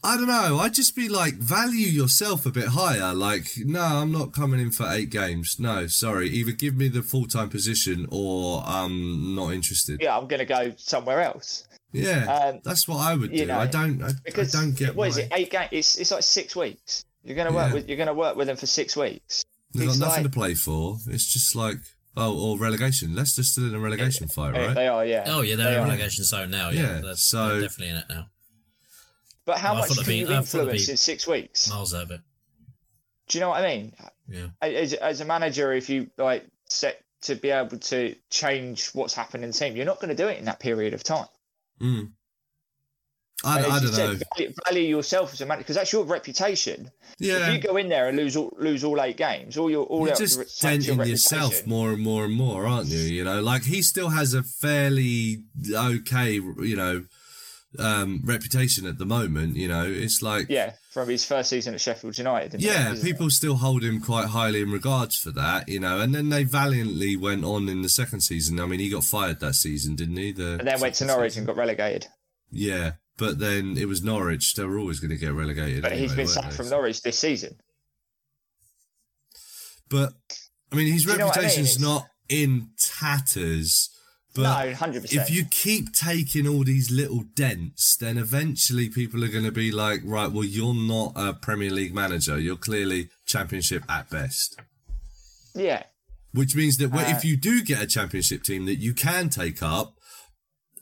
I 0.03 0.15
don't 0.15 0.27
know. 0.27 0.59
I'd 0.59 0.73
just 0.73 0.95
be 0.95 1.09
like, 1.09 1.33
value 1.35 1.87
yourself 1.87 2.45
a 2.45 2.51
bit 2.51 2.69
higher. 2.69 3.13
Like, 3.13 3.47
no, 3.57 3.81
I'm 3.81 4.13
not 4.13 4.31
coming 4.31 4.61
in 4.61 4.71
for 4.71 4.87
eight 4.89 5.09
games. 5.09 5.57
No, 5.59 5.87
sorry. 5.87 6.29
Either 6.29 6.53
give 6.53 6.75
me 6.77 6.87
the 6.87 7.03
full 7.03 7.25
time 7.25 7.49
position 7.49 8.07
or 8.09 8.63
I'm 8.65 9.35
not 9.35 9.51
interested. 9.53 9.99
Yeah, 10.01 10.17
I'm 10.17 10.27
going 10.27 10.39
to 10.39 10.45
go 10.45 10.71
somewhere 10.77 11.19
else. 11.21 11.67
Yeah, 11.91 12.25
Um, 12.33 12.61
that's 12.63 12.87
what 12.87 12.99
I 12.99 13.15
would 13.15 13.31
you 13.31 13.39
do. 13.39 13.45
know, 13.47 13.59
I 13.59 13.65
don't. 13.67 14.01
I, 14.01 14.11
Because 14.23 14.55
I 14.55 14.61
don't 14.61 14.77
get 14.77 14.95
what 14.95 15.09
is 15.09 15.17
why- 15.17 15.23
it? 15.23 15.31
Eight 15.35 15.51
games. 15.51 15.69
It's 15.71 15.97
it's 15.97 16.11
like 16.11 16.23
six 16.23 16.55
weeks. 16.55 17.03
You're 17.25 17.35
going 17.35 17.47
to 17.49 17.53
work 17.53 17.69
Yeah. 17.69 17.73
with 17.73 17.87
you're 17.89 17.97
going 17.97 18.07
to 18.07 18.13
work 18.13 18.37
with 18.37 18.47
them 18.47 18.55
for 18.57 18.67
six 18.67 18.95
weeks. 18.95 19.43
They've 19.73 19.87
got 19.87 19.97
nothing 19.97 20.23
like- 20.23 20.31
to 20.31 20.39
play 20.39 20.53
for. 20.53 20.97
It's 21.07 21.25
just 21.33 21.55
like, 21.55 21.77
oh, 22.19 22.37
or 22.51 22.57
relegation. 22.57 23.15
Leicester's 23.15 23.51
still 23.51 23.67
in 23.67 23.73
a 23.75 23.79
relegation 23.79 24.27
fight, 24.27 24.53
Yeah, 24.55 24.65
right? 24.67 24.75
They 24.75 24.87
are, 24.87 25.05
yeah. 25.05 25.23
Oh 25.27 25.41
yeah, 25.41 25.55
They 25.55 25.63
they're 25.63 25.73
in 25.73 25.79
are. 25.79 25.83
relegation 25.85 26.23
zone 26.23 26.51
now. 26.51 26.69
Yeah, 26.69 26.81
Yeah, 26.95 27.01
they're, 27.01 27.15
so- 27.15 27.49
they're 27.49 27.61
definitely 27.61 27.89
in 27.89 27.95
it 27.97 28.05
now. 28.09 28.27
But 29.45 29.57
how 29.57 29.73
Well, 29.73 29.83
I 29.83 29.87
much 29.87 29.97
can 29.97 30.05
they'd 30.05 30.15
you 30.15 30.27
be- 30.27 30.33
I 30.35 30.41
thought 30.41 30.51
they'd 30.51 30.59
influence 30.61 30.89
in 30.89 30.97
six 30.97 31.25
weeks? 31.27 31.69
Miles 31.69 31.93
out 31.93 32.03
of 32.03 32.11
it. 32.11 32.21
Do 33.29 33.37
you 33.37 33.41
know 33.41 33.49
what 33.49 33.63
I 33.63 33.67
mean? 33.75 33.93
Yeah. 34.27 34.47
As, 34.61 34.93
as 34.93 35.21
a 35.21 35.25
manager, 35.25 35.71
if 35.73 35.89
you 35.89 36.09
like 36.17 36.45
set 36.67 37.01
to 37.21 37.35
be 37.35 37.49
able 37.49 37.77
to 37.77 38.15
change 38.29 38.89
what's 38.89 39.13
happened 39.13 39.43
in 39.43 39.49
the 39.51 39.55
team, 39.57 39.75
you're 39.75 39.85
not 39.85 39.99
going 39.99 40.09
to 40.09 40.15
do 40.15 40.27
it 40.27 40.37
in 40.37 40.45
that 40.45 40.59
period 40.59 40.93
of 40.93 41.03
time. 41.03 41.25
Mm. 41.81 42.11
I, 43.43 43.59
I 43.59 43.79
don't 43.79 43.93
said, 43.93 44.09
know. 44.09 44.19
Value, 44.35 44.53
value 44.65 44.81
yourself 44.97 45.33
as 45.33 45.41
a 45.41 45.45
manager 45.45 45.63
because 45.63 45.75
that's 45.75 45.93
your 45.93 46.03
reputation. 46.03 46.91
Yeah, 47.19 47.47
If 47.47 47.53
you 47.53 47.59
go 47.69 47.77
in 47.77 47.89
there 47.89 48.07
and 48.07 48.17
lose 48.17 48.35
all, 48.35 48.55
lose 48.57 48.83
all 48.83 49.01
eight 49.01 49.17
games, 49.17 49.57
all 49.57 49.69
your 49.69 49.85
all 49.85 50.05
you're 50.05 50.15
just 50.15 50.39
it's 50.39 50.87
your 50.87 51.03
yourself 51.05 51.65
more 51.65 51.91
and 51.91 52.01
more 52.01 52.25
and 52.25 52.33
more, 52.33 52.65
aren't 52.65 52.87
you? 52.87 52.99
You 52.99 53.23
know, 53.23 53.41
like 53.41 53.63
he 53.63 53.81
still 53.81 54.09
has 54.09 54.33
a 54.33 54.43
fairly 54.43 55.43
okay, 55.73 56.33
you 56.33 56.75
know, 56.75 57.05
um, 57.77 58.21
reputation 58.25 58.87
at 58.87 58.97
the 58.97 59.05
moment. 59.05 59.55
You 59.55 59.67
know, 59.67 59.85
it's 59.85 60.21
like 60.21 60.47
Yeah, 60.49 60.73
from 60.91 61.09
his 61.09 61.25
first 61.25 61.49
season 61.49 61.73
at 61.73 61.81
Sheffield 61.81 62.17
United. 62.17 62.55
it? 62.55 62.61
Yeah, 62.61 62.93
it? 62.93 63.01
people 63.01 63.29
still 63.29 63.55
hold 63.55 63.83
him 63.83 64.01
quite 64.01 64.27
highly 64.27 64.61
in 64.61 64.71
regards 64.71 65.17
for 65.17 65.31
that, 65.31 65.69
you 65.69 65.79
know. 65.79 65.99
And 65.99 66.13
then 66.13 66.29
they 66.29 66.43
valiantly 66.43 67.15
went 67.15 67.43
on 67.43 67.69
in 67.69 67.81
the 67.81 67.89
second 67.89 68.21
season. 68.21 68.59
I 68.59 68.65
mean, 68.65 68.79
he 68.79 68.89
got 68.89 69.03
fired 69.03 69.39
that 69.39 69.55
season, 69.55 69.95
didn't 69.95 70.17
he? 70.17 70.31
The 70.31 70.57
and 70.59 70.67
then 70.67 70.79
went 70.79 70.95
to 70.95 71.05
Norwich 71.05 71.33
season. 71.33 71.41
and 71.41 71.47
got 71.47 71.57
relegated. 71.57 72.07
Yeah, 72.51 72.93
but 73.19 73.37
then 73.37 73.77
it 73.77 73.85
was 73.87 74.01
Norwich. 74.03 74.55
They 74.55 74.63
were 74.63 74.79
always 74.79 74.99
going 74.99 75.11
to 75.11 75.17
get 75.17 75.33
relegated. 75.33 75.83
But 75.83 75.91
he's 75.91 76.11
anyway, 76.13 76.15
been 76.15 76.17
weren't 76.25 76.29
sacked 76.29 76.53
from 76.53 76.69
Norwich 76.69 77.01
this 77.03 77.19
season. 77.19 77.57
But 79.89 80.13
I 80.71 80.75
mean, 80.75 80.91
his 80.91 81.03
Do 81.05 81.11
you 81.11 81.17
know 81.17 81.25
I 81.25 81.27
mean? 81.27 81.35
reputation's 81.35 81.79
not 81.79 82.07
in 82.27 82.69
tatters. 82.79 83.89
But 84.35 84.43
no, 84.65 84.73
hundred 84.75 85.01
percent. 85.01 85.27
if 85.27 85.35
you 85.35 85.43
keep 85.43 85.91
taking 85.93 86.47
all 86.47 86.63
these 86.63 86.91
little 86.91 87.23
dents, 87.35 87.97
then 87.97 88.17
eventually 88.17 88.87
people 88.87 89.23
are 89.23 89.27
going 89.27 89.43
to 89.43 89.51
be 89.51 89.71
like, 89.71 90.01
right, 90.05 90.31
well, 90.31 90.43
you're 90.43 90.75
not 90.75 91.13
a 91.15 91.33
Premier 91.33 91.71
League 91.71 91.95
manager. 91.95 92.39
You're 92.39 92.55
clearly 92.55 93.09
Championship 93.25 93.83
at 93.89 94.09
best. 94.11 94.59
yeah, 95.55 95.83
Which 96.31 96.55
means 96.55 96.77
that 96.77 96.93
Uh, 96.93 96.99
if 97.07 97.25
you 97.25 97.37
do 97.37 97.63
get 97.63 97.81
a 97.81 97.87
championship 97.87 98.43
team 98.43 98.65
that 98.67 98.75
you 98.75 98.93
can 98.93 99.29
take 99.29 99.63
up, 99.63 99.95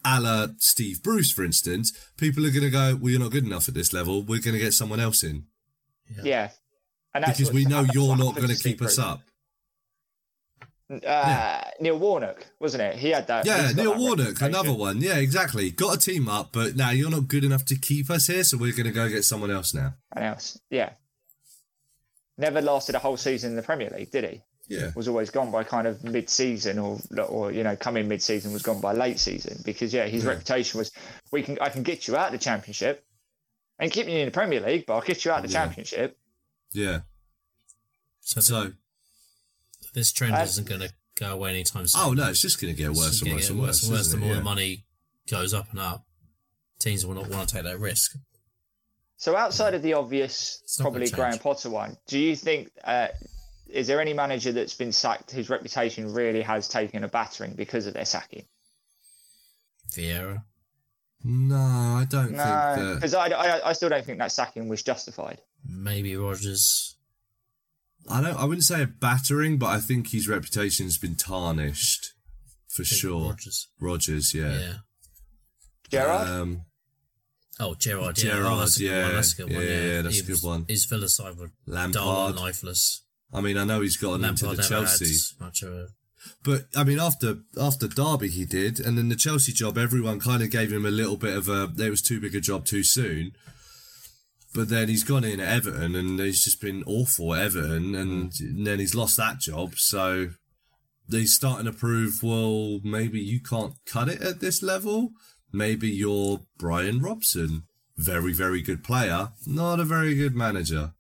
a 0.08 0.22
la 0.22 0.48
Steve 0.60 1.04
Bruce, 1.04 1.32
for 1.32 1.44
instance, 1.44 1.92
people 2.18 2.46
are 2.46 2.52
going 2.52 2.64
to 2.64 2.70
go, 2.70 2.96
well, 2.96 3.12
you're 3.12 3.20
not 3.20 3.32
good 3.32 3.46
enough 3.46 3.68
at 3.68 3.74
this 3.74 3.92
level. 3.92 4.22
We're 4.22 4.42
going 4.42 4.54
to 4.54 4.60
get 4.60 4.74
someone 4.74 5.00
else 5.00 5.24
in 5.24 5.46
yeah, 6.24 6.50
and 7.14 7.24
that's 7.24 7.38
because 7.38 7.54
we 7.54 7.66
know 7.66 7.86
you're 7.94 8.16
not 8.16 8.36
going 8.36 8.50
to 8.50 8.56
Steve 8.56 8.78
keep 8.78 8.82
us 8.82 9.00
up. 9.00 9.22
Uh, 11.06 11.62
Neil 11.82 12.00
Warnock, 12.00 12.48
wasn't 12.60 12.82
it? 12.84 12.96
He 12.96 13.10
had 13.10 13.28
that. 13.28 13.46
Yeah, 13.46 13.72
Neil 13.76 13.92
that 13.92 14.00
Warnock, 14.00 14.42
another 14.42 14.74
one. 14.74 15.02
Yeah, 15.02 15.18
exactly. 15.18 15.70
Got 15.70 15.96
a 15.96 16.00
team 16.00 16.30
up, 16.30 16.54
but 16.54 16.76
now 16.76 16.92
you're 16.92 17.10
not 17.10 17.28
good 17.28 17.44
enough 17.44 17.66
to 17.66 17.76
keep 17.76 18.10
us 18.10 18.28
here, 18.28 18.44
so 18.44 18.58
we're 18.58 18.72
going 18.72 18.86
to 18.86 18.92
go 18.92 19.10
get 19.10 19.26
someone 19.26 19.52
else 19.52 19.74
now. 19.74 19.96
And 20.16 20.24
else, 20.24 20.60
yeah. 20.70 20.92
Never 22.38 22.62
lasted 22.62 22.96
a 22.96 23.00
whole 23.00 23.18
season 23.18 23.52
in 23.52 23.56
the 23.56 23.64
Premier 23.64 23.90
League, 23.90 24.12
did 24.12 24.24
he? 24.24 24.42
Yeah. 24.70 24.92
Was 24.96 25.08
always 25.08 25.30
gone 25.30 25.50
by 25.52 25.64
kind 25.64 25.88
of 25.88 26.04
mid-season, 26.04 26.78
or 26.78 27.00
or 27.28 27.52
you 27.52 27.64
know, 27.64 27.76
come 27.78 27.96
in 27.98 28.08
mid-season 28.08 28.52
was 28.54 28.64
gone 28.64 28.82
by 28.82 28.92
late 28.94 29.20
season 29.20 29.62
because 29.64 29.94
yeah, 29.94 30.06
his 30.08 30.24
Yeah. 30.24 30.32
reputation 30.32 30.78
was 30.78 30.92
we 31.32 31.42
can 31.44 31.58
I 31.62 31.70
can 31.70 31.84
get 31.84 32.08
you 32.08 32.16
out 32.18 32.28
of 32.28 32.32
the 32.34 32.38
Championship, 32.38 33.06
and 33.80 33.92
keep 33.92 34.08
you 34.08 34.18
in 34.18 34.26
the 34.26 34.32
Premier 34.32 34.60
League, 34.60 34.86
but 34.86 34.96
I'll 34.96 35.02
get 35.02 35.24
you 35.24 35.32
out 35.32 35.38
of 35.44 35.50
the 35.50 35.54
Yeah. 35.54 35.66
Championship. 35.66 36.18
Yeah. 36.74 37.00
So, 38.22 38.42
So, 38.42 38.74
this 39.94 40.12
trend 40.12 40.36
Uh, 40.36 40.40
isn't 40.42 40.68
going 40.68 40.82
to 40.82 40.92
go 41.16 41.32
away 41.34 41.52
anytime 41.52 41.88
soon. 41.88 42.02
oh 42.04 42.14
no, 42.14 42.30
it's 42.30 42.42
just 42.42 42.60
going 42.60 42.76
to 42.76 42.78
get 42.78 42.90
worse 42.92 43.22
and 43.22 43.30
gonna 43.30 43.36
worse 43.36 43.50
and 43.50 43.60
worse. 43.60 43.84
and 43.84 43.92
worse. 43.94 44.02
The 44.10 44.18
isn't 44.18 44.20
more 44.20 44.36
the 44.36 44.42
money 44.42 44.86
goes 45.30 45.54
up 45.54 45.70
and 45.72 45.80
up, 45.80 46.06
teams 46.80 47.06
will 47.06 47.16
not 47.16 47.30
want 47.30 47.48
to 47.48 47.56
take 47.56 47.64
that 47.64 47.80
risk. 47.80 48.18
So 49.16 49.36
outside 49.36 49.74
of 49.74 49.82
the 49.82 49.94
obvious, 49.94 50.60
It's 50.64 50.78
not 50.78 50.86
gonna 50.92 51.06
probably. 51.06 51.10
Graham 51.16 51.40
Potter 51.40 51.70
one, 51.70 51.98
do 52.06 52.20
you 52.20 52.36
think 52.36 52.70
uh, 52.84 53.08
is 53.70 53.88
there 53.88 54.00
any 54.02 54.14
manager 54.14 54.52
that's 54.52 54.74
been 54.74 54.92
sacked 54.92 55.32
whose 55.32 55.50
reputation 55.50 56.14
really 56.14 56.42
has 56.42 56.68
taken 56.68 57.04
a 57.04 57.08
battering 57.08 57.54
because 57.54 57.86
of 57.88 57.94
their 57.94 58.06
sacking? 58.06 58.46
Vieira. 59.96 60.44
No, 61.24 61.56
I 61.56 62.06
don't 62.10 62.32
No, 62.32 62.38
think 62.38 62.38
that. 62.38 62.96
because 62.96 63.14
I, 63.14 63.28
I 63.30 63.70
I 63.70 63.74
still 63.74 63.90
don't 63.90 64.06
think 64.06 64.20
that 64.20 64.32
sacking 64.32 64.68
was 64.70 64.84
justified. 64.84 65.42
Maybe 65.66 66.16
Rodgers. 66.16 66.96
I 68.10 68.22
don't. 68.22 68.38
I 68.38 68.46
wouldn't 68.46 68.64
say 68.64 68.84
a 68.84 68.88
battering, 68.88 69.58
but 69.58 69.68
I 69.68 69.80
think 69.80 70.12
his 70.12 70.28
reputation's 70.28 70.98
been 70.98 71.16
tarnished 71.16 72.14
for 72.70 72.84
sure. 72.84 73.30
Rodgers. 73.30 73.68
Rodgers, 73.80 74.34
Yeah. 74.34 74.60
yeah. 74.60 74.74
Gerrard, 75.90 76.28
Um, 76.28 76.62
Oh, 77.60 77.74
Gerrard. 77.74 78.18
Yeah, 78.20 78.36
Gerrard, 78.36 78.46
oh, 78.54 78.60
that's 78.60 78.76
a 78.78 78.80
good 78.82 78.86
yeah. 78.92 79.04
one. 79.06 79.16
That's 79.16 79.34
a 79.34 79.36
good 79.38 79.46
one. 79.56 79.64
Yeah, 79.64 79.70
Yeah, 79.70 79.82
yeah, 79.94 80.02
that's 80.04 80.16
He 80.16 80.22
a 80.22 80.24
good 80.26 80.32
was- 80.34 80.44
one. 80.44 80.66
His 80.70 80.86
Villa 80.86 81.10
side 81.10 81.38
were 81.38 81.48
dull 81.48 81.74
Lampard. 81.76 82.30
and 82.32 82.40
lifeless. 82.40 83.02
I 83.34 83.42
mean, 83.42 83.58
I 83.58 83.66
know 83.66 83.82
he's 83.82 83.98
gotten 83.98 84.24
into 84.24 84.46
Lampard 84.46 84.66
the 84.66 84.70
Chelsea, 84.70 85.36
much 85.40 85.62
of 85.62 85.74
a. 85.74 85.88
but 86.44 86.66
I 86.76 86.84
mean, 86.84 87.00
after 87.00 87.40
after 87.60 87.88
Derby, 87.88 88.30
he 88.30 88.46
did, 88.46 88.80
and 88.80 88.98
then 88.98 89.10
the 89.10 89.16
Chelsea 89.16 89.52
job, 89.52 89.78
everyone 89.78 90.20
kind 90.20 90.42
of 90.42 90.50
gave 90.52 90.72
him 90.72 90.86
a 90.86 90.92
little 90.92 91.18
bit 91.18 91.36
of 91.36 91.50
a. 91.50 91.72
It 91.78 91.90
was 91.90 92.02
too 92.02 92.20
big 92.22 92.36
a 92.36 92.40
job 92.40 92.66
too 92.66 92.84
soon. 92.84 93.32
But 94.56 94.70
then 94.70 94.88
he's 94.88 95.04
gone 95.04 95.26
in 95.26 95.40
at 95.40 95.50
Everton, 95.50 95.96
and 95.96 96.20
he's 96.20 96.44
just 96.44 96.62
been 96.62 96.84
awful 96.88 97.36
at 97.36 97.44
Everton, 97.44 97.94
and, 97.94 98.32
and 98.40 98.66
then 98.66 98.80
he's 98.80 98.96
lost 98.96 99.18
that 99.18 99.40
job. 99.40 99.76
So 99.76 100.30
he's 101.12 101.36
starting 101.36 101.66
to 101.66 101.74
prove, 101.74 102.24
well, 102.24 102.80
maybe 102.84 103.20
you 103.20 103.40
can't 103.42 103.74
cut 103.86 104.10
it 104.10 104.22
at 104.22 104.40
this 104.40 104.64
level. 104.64 105.12
Maybe 105.52 105.90
you're 105.90 106.42
Brian 106.58 107.02
Robson, 107.02 107.64
very 107.98 108.34
very 108.34 108.62
good 108.62 108.84
player, 108.84 109.30
not 109.46 109.80
a 109.80 109.86
very 109.86 110.16
good 110.16 110.34
manager. 110.36 110.94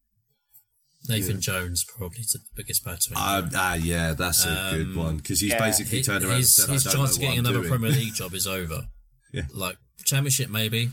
Nathan 1.09 1.41
Jones 1.41 1.83
probably 1.97 2.23
the 2.23 2.39
biggest 2.55 2.83
battering. 2.83 3.15
Ah, 3.15 3.47
ah, 3.55 3.73
yeah, 3.75 4.13
that's 4.13 4.45
a 4.45 4.69
good 4.73 4.87
Um, 4.87 4.95
one 4.95 5.17
because 5.17 5.39
he's 5.39 5.51
yeah, 5.51 5.59
basically 5.59 5.99
Hi- 5.99 6.03
turned 6.03 6.25
around 6.25 6.37
his, 6.37 6.57
and 6.59 6.65
said, 6.67 6.73
his 6.73 6.87
"I 6.87 6.91
don't 6.91 6.99
know 6.99 7.05
chance 7.05 7.15
of 7.15 7.21
getting 7.21 7.39
another 7.39 7.57
doing." 7.59 7.69
Premier 7.69 7.91
League 7.91 8.13
job 8.21 8.33
is 8.33 8.47
over. 8.47 8.87
Yeah. 9.33 9.43
Like 9.53 9.77
Championship, 10.05 10.49
maybe. 10.49 10.89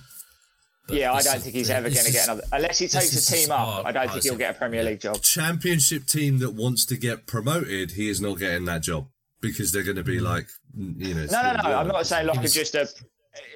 but 0.88 0.96
yeah, 0.96 1.12
I 1.12 1.22
don't 1.22 1.40
think 1.40 1.54
he's 1.54 1.70
ever 1.70 1.88
going 1.88 2.04
to 2.04 2.12
get 2.12 2.24
another 2.24 2.42
unless 2.52 2.78
he 2.78 2.88
takes 2.88 3.14
a 3.28 3.32
team 3.34 3.50
up. 3.50 3.58
hard 3.58 3.86
I 3.86 3.92
don't 3.92 4.10
think 4.12 4.24
he'll 4.24 4.36
get 4.36 4.54
a 4.56 4.58
Premier 4.58 4.82
League 4.82 5.00
job. 5.00 5.20
championship 5.22 6.06
team 6.06 6.38
that 6.40 6.50
wants 6.50 6.84
to 6.86 6.96
get 6.96 7.26
promoted, 7.26 7.92
he 7.92 8.08
is 8.08 8.20
not 8.20 8.38
getting 8.38 8.64
that 8.66 8.82
job 8.82 9.06
because 9.40 9.72
they're 9.72 9.82
going 9.82 9.96
to 9.96 10.04
be 10.04 10.20
like, 10.20 10.46
you 10.76 11.14
know. 11.14 11.26
No, 11.26 11.42
no, 11.42 11.62
no. 11.62 11.78
I'm 11.78 11.88
not 11.88 12.06
saying 12.06 12.26
like 12.26 12.40
was- 12.42 12.52
just 12.54 12.74
a, 12.74 12.88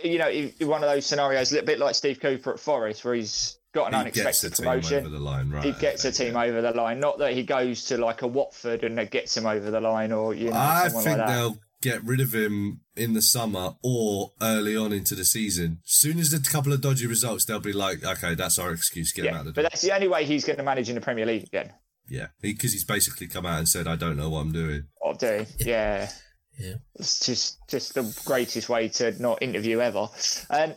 you 0.03 0.19
know, 0.19 0.31
one 0.67 0.83
of 0.83 0.89
those 0.91 1.07
scenarios, 1.07 1.51
a 1.51 1.55
little 1.57 1.67
bit 1.67 1.79
like 1.79 1.95
Steve 1.95 2.19
Cooper 2.21 2.53
at 2.55 2.61
Forest, 2.61 3.05
where 3.05 3.15
he's 3.15 3.58
got 3.73 3.89
an 3.89 3.95
He 3.95 4.01
unexpected 4.01 4.55
team 4.55 4.65
promotion. 4.65 4.99
over 5.01 5.09
the 5.09 5.19
line, 5.19 5.51
right? 5.51 5.65
he 5.65 5.73
gets 5.73 6.05
a 6.05 6.13
team 6.13 6.37
over 6.37 6.61
the 6.61 6.73
line. 6.73 7.01
Not 7.01 7.19
that 7.19 7.33
he 7.33 7.43
goes 7.43 7.85
to 7.87 7.99
like 7.99 8.23
a 8.23 8.27
Watford 8.27 8.85
and 8.85 8.99
it 8.99 9.11
gets 9.11 9.37
him 9.37 9.47
over 9.47 9.71
the 9.71 9.81
line, 9.81 10.13
or 10.13 10.35
you 10.35 10.51
know, 10.51 10.57
I 10.57 10.89
think 10.89 11.05
like 11.07 11.17
that. 11.17 11.27
they'll 11.29 11.59
get 11.81 12.03
rid 12.05 12.21
of 12.21 12.35
him 12.35 12.81
in 12.97 13.15
the 13.15 13.23
summer 13.23 13.75
or 13.85 14.33
early 14.43 14.77
on 14.77 14.93
into 14.93 15.15
the 15.15 15.25
season. 15.25 15.79
Soon 15.85 16.19
as 16.19 16.33
a 16.33 16.41
couple 16.41 16.73
of 16.73 16.81
dodgy 16.81 17.07
results, 17.07 17.45
they'll 17.45 17.61
be 17.61 17.73
like, 17.73 18.05
okay, 18.05 18.35
that's 18.35 18.59
our 18.59 18.73
excuse. 18.73 19.13
Get 19.13 19.27
him 19.27 19.33
Yeah, 19.35 19.39
out 19.39 19.45
the 19.45 19.53
but 19.53 19.63
that's 19.63 19.83
the 19.83 19.95
only 19.95 20.09
way 20.09 20.25
he's 20.25 20.45
going 20.45 20.57
to 20.57 20.65
manage 20.65 20.89
in 20.89 20.97
the 20.97 21.01
Premier 21.01 21.25
League 21.27 21.45
again. 21.45 21.73
Yeah, 22.09 22.29
because 22.41 22.73
he's 22.73 22.85
basically 22.85 23.29
come 23.29 23.45
out 23.47 23.59
and 23.59 23.69
said, 23.69 23.87
I 23.87 23.95
don't 23.95 24.17
know 24.17 24.31
what 24.31 24.41
I'm 24.41 24.51
doing. 24.53 24.85
Or 25.01 25.15
do 25.15 25.45
yeah. 25.59 26.11
Yeah. 26.59 26.75
It's 26.97 27.25
just 27.25 27.59
just 27.69 27.95
the 27.95 28.21
greatest 28.25 28.69
way 28.69 28.89
to 28.89 29.15
not 29.23 29.41
interview 29.43 29.79
ever. 29.81 30.09
And 30.51 30.77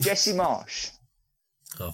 Jesse 0.00 0.32
Marsch, 0.32 0.90
Oh, 1.80 1.92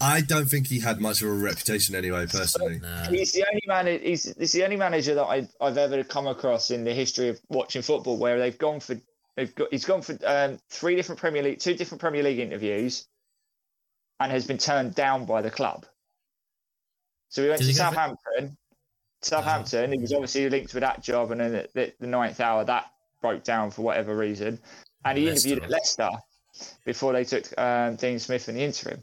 I 0.00 0.20
don't 0.20 0.46
think 0.46 0.66
he 0.66 0.80
had 0.80 1.00
much 1.00 1.22
of 1.22 1.28
a 1.28 1.32
reputation 1.32 1.94
anyway, 1.94 2.26
personally. 2.26 2.80
nah. 2.80 3.04
he's 3.08 3.32
the 3.32 3.44
only 3.48 3.62
man. 3.66 3.86
He's, 4.02 4.34
he's 4.36 4.52
the 4.52 4.64
only 4.64 4.76
manager 4.76 5.14
that 5.14 5.24
I, 5.24 5.48
I've 5.60 5.78
ever 5.78 6.02
come 6.02 6.26
across 6.26 6.70
in 6.70 6.84
the 6.84 6.92
history 6.92 7.28
of 7.28 7.40
watching 7.48 7.82
football 7.82 8.16
where 8.16 8.38
they've 8.38 8.58
gone 8.58 8.80
for 8.80 8.96
they've 9.36 9.54
got 9.54 9.68
he's 9.70 9.84
gone 9.84 10.02
for 10.02 10.18
um, 10.26 10.58
three 10.70 10.96
different 10.96 11.20
Premier 11.20 11.42
League, 11.42 11.60
two 11.60 11.74
different 11.74 12.00
Premier 12.00 12.22
League 12.22 12.40
interviews, 12.40 13.06
and 14.18 14.32
has 14.32 14.46
been 14.46 14.58
turned 14.58 14.94
down 14.94 15.24
by 15.24 15.40
the 15.40 15.50
club. 15.50 15.86
So 17.28 17.42
we 17.42 17.48
went 17.48 17.60
Did 17.60 17.66
to 17.66 17.70
he 17.72 17.74
for- 17.74 17.78
Southampton. 17.84 18.56
Southampton. 19.22 19.92
He 19.92 19.98
was 19.98 20.12
obviously 20.12 20.50
linked 20.50 20.74
with 20.74 20.80
that 20.82 21.00
job, 21.02 21.30
and 21.30 21.40
then 21.40 21.54
at 21.54 21.72
the, 21.74 21.92
the 22.00 22.08
ninth 22.08 22.40
hour 22.40 22.64
that 22.64 22.90
broke 23.20 23.44
down 23.44 23.70
for 23.70 23.82
whatever 23.82 24.16
reason, 24.16 24.58
and 25.04 25.16
he 25.16 25.26
Leicester. 25.26 25.48
interviewed 25.48 25.64
at 25.64 25.70
Leicester 25.70 26.10
before 26.84 27.12
they 27.12 27.22
took 27.24 27.46
um, 27.56 27.94
Dean 27.94 28.18
Smith 28.18 28.48
in 28.48 28.56
the 28.56 28.62
interim. 28.62 29.00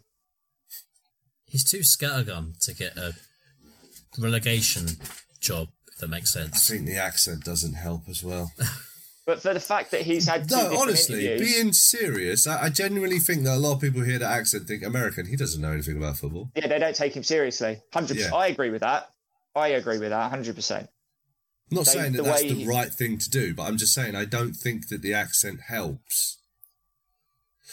He's 1.50 1.64
too 1.64 1.80
scattergun 1.80 2.58
to 2.66 2.74
get 2.74 2.96
a 2.98 3.14
relegation 4.18 4.88
job. 5.40 5.70
If 5.92 5.98
that 6.00 6.08
makes 6.10 6.32
sense. 6.34 6.70
I 6.72 6.76
think 6.76 6.88
the 6.88 6.96
accent 6.98 7.44
doesn't 7.44 7.74
help 7.74 8.04
as 8.10 8.24
well. 8.24 8.52
But 9.26 9.44
for 9.44 9.54
the 9.54 9.60
fact 9.60 9.92
that 9.92 10.02
he's 10.02 10.28
had 10.28 10.50
two 10.50 10.56
No, 10.56 10.80
honestly, 10.80 11.28
interviews, 11.28 11.54
being 11.54 11.72
serious, 11.72 12.48
I, 12.48 12.64
I 12.64 12.70
genuinely 12.70 13.20
think 13.20 13.44
that 13.44 13.58
a 13.58 13.60
lot 13.60 13.74
of 13.76 13.82
people 13.82 14.02
hear 14.02 14.18
that 14.18 14.32
accent 14.32 14.68
think 14.68 14.82
American. 14.82 15.28
He 15.28 15.36
doesn't 15.36 15.62
know 15.62 15.72
anything 15.72 15.98
about 15.98 16.18
football. 16.18 16.50
yeah, 16.56 16.66
they 16.66 16.80
don't 16.80 16.96
take 16.96 17.16
him 17.16 17.22
seriously. 17.22 17.80
Hundred 17.94 18.18
Yeah. 18.18 18.24
percent. 18.24 18.34
I 18.42 18.48
agree 18.48 18.72
with 18.72 18.82
that. 18.82 19.12
I 19.56 19.68
agree 19.68 20.00
with 20.00 20.10
that. 20.10 20.32
Hundred 20.32 20.56
percent. 20.56 20.90
I'm 21.70 21.76
not 21.78 21.86
They- 21.86 21.92
saying 21.92 22.14
that 22.14 22.18
the 22.18 22.24
that's 22.24 22.42
way 22.42 22.50
the 22.50 22.56
he- 22.56 22.66
right 22.68 22.92
thing 22.92 23.20
to 23.20 23.30
do, 23.30 23.54
but 23.54 23.64
I'm 23.68 23.78
just 23.78 23.94
saying 23.94 24.16
I 24.16 24.26
don't 24.26 24.54
think 24.56 24.88
that 24.88 25.04
the 25.04 25.14
accent 25.14 25.60
helps. 25.68 26.39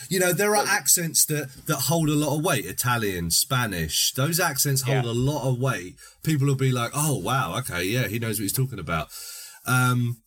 You 0.09 0.20
know, 0.20 0.32
there 0.32 0.55
are 0.55 0.64
accents 0.66 1.24
that, 1.26 1.49
that 1.66 1.76
hold 1.76 2.09
a 2.09 2.14
lot 2.14 2.36
of 2.38 2.44
weight. 2.44 2.66
Italian, 2.66 3.30
Spanish, 3.30 4.12
those 4.12 4.38
accents 4.38 4.82
hold 4.82 5.05
Yeah. 5.05 5.11
a 5.11 5.12
lot 5.12 5.49
of 5.49 5.59
weight. 5.59 5.97
People 6.22 6.47
will 6.47 6.55
be 6.55 6.70
like, 6.72 6.90
oh, 6.94 7.16
wow, 7.18 7.57
okay, 7.59 7.82
yeah, 7.84 8.07
he 8.09 8.18
knows 8.18 8.38
what 8.38 8.42
he's 8.42 8.53
talking 8.53 8.78
about. 8.78 9.09
Um, 9.66 10.18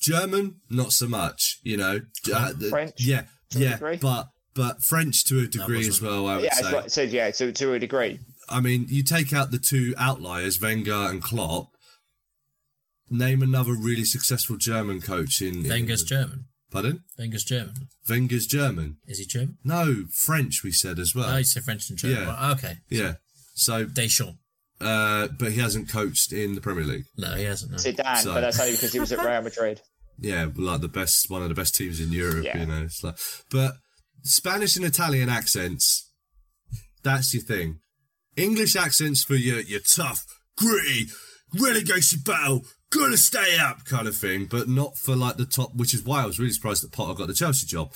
German, 0.00 0.60
not 0.70 0.92
so 0.92 1.08
much, 1.08 1.58
you 1.62 1.76
know. 1.76 2.00
Uh, 2.32 2.52
the- 2.56 2.68
French, 2.70 2.94
Yeah, 2.98 3.24
yeah, 3.50 3.78
but 4.00 4.28
but 4.54 4.82
French 4.82 5.24
to 5.26 5.38
a 5.40 5.46
degree 5.46 5.86
as 5.86 6.00
well, 6.02 6.26
I 6.26 6.36
would 6.36 6.44
Yeah, 6.44 6.54
say. 6.54 6.62
that's 6.62 6.74
what 6.74 6.92
said. 6.92 7.10
Yeah, 7.10 7.30
to 7.32 7.52
to 7.52 7.72
a 7.74 7.78
degree. 7.78 8.20
I 8.48 8.60
mean, 8.60 8.86
you 8.88 9.02
take 9.02 9.32
out 9.32 9.50
the 9.50 9.58
two 9.58 9.94
outliers, 9.98 10.60
Wenger 10.60 10.92
and 11.10 11.22
Klopp. 11.22 11.68
Name 13.10 13.42
another 13.42 13.72
really 13.72 14.04
successful 14.04 14.56
German 14.56 15.00
coach 15.00 15.40
in. 15.40 15.64
in- 15.64 15.68
Wenger's 15.68 16.02
German. 16.02 16.46
Pardon? 16.70 17.02
Wenger's 17.18 17.44
German. 17.44 17.88
Wenger's 18.08 18.46
German. 18.46 18.98
Is 19.06 19.18
he 19.18 19.24
German? 19.26 19.56
No, 19.64 20.04
French. 20.12 20.62
We 20.62 20.70
said 20.72 20.98
as 20.98 21.14
well. 21.14 21.30
Oh, 21.32 21.36
you 21.38 21.44
said 21.44 21.62
French 21.64 21.88
and 21.88 21.98
German. 21.98 22.18
Yeah. 22.18 22.26
Right, 22.26 22.50
okay. 22.52 22.74
Yeah. 22.90 23.14
So, 23.54 23.84
Deschamps. 23.86 24.36
uh, 24.80 25.28
but 25.38 25.52
he 25.52 25.60
hasn't 25.60 25.88
coached 25.88 26.32
in 26.32 26.54
the 26.54 26.60
Premier 26.60 26.84
League. 26.84 27.04
No, 27.16 27.34
he 27.34 27.44
hasn't. 27.44 27.72
No. 27.72 27.78
Zidane, 27.78 28.18
So- 28.18 28.34
but 28.34 28.42
that's 28.42 28.60
only 28.60 28.72
because 28.72 28.92
he 28.92 29.00
was 29.00 29.12
at 29.12 29.24
Real 29.24 29.42
Madrid. 29.42 29.80
Yeah, 30.20 30.48
like 30.56 30.80
the 30.80 30.88
best, 30.88 31.30
one 31.30 31.42
of 31.42 31.48
the 31.48 31.54
best 31.54 31.76
teams 31.76 32.00
in 32.00 32.10
Europe. 32.12 32.44
Yeah. 32.44 32.58
You 32.58 32.66
know, 32.66 32.82
it's 32.82 33.04
like, 33.04 33.16
but 33.52 33.74
Spanish 34.24 34.74
and 34.74 34.84
Italian 34.84 35.28
accents. 35.28 36.10
That's 37.04 37.32
your 37.32 37.44
thing. 37.44 37.78
English 38.36 38.74
accents 38.74 39.22
for 39.22 39.36
your 39.36 39.60
your 39.60 39.78
tough, 39.78 40.24
gritty, 40.56 41.06
relegation 41.56 42.18
battle, 42.24 42.64
gonna 42.90 43.16
stay 43.16 43.58
up 43.58 43.84
kind 43.84 44.08
of 44.08 44.16
thing, 44.16 44.46
but 44.46 44.68
not 44.68 44.96
for 44.96 45.14
like 45.16 45.36
the 45.36 45.44
top. 45.46 45.74
Which 45.74 45.94
is 45.94 46.02
why 46.04 46.22
I 46.22 46.26
was 46.26 46.38
really 46.38 46.52
surprised 46.52 46.82
that 46.82 46.92
Potter 46.92 47.14
got 47.14 47.28
the 47.28 47.34
Chelsea 47.34 47.66
job. 47.66 47.92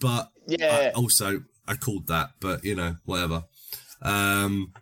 But 0.00 0.28
Yeah. 0.46 0.90
I 0.94 0.96
also 0.98 1.42
I 1.66 1.74
called 1.76 2.06
that, 2.08 2.30
but 2.40 2.64
you 2.64 2.74
know, 2.74 2.96
whatever. 3.04 3.44
Um, 4.02 4.72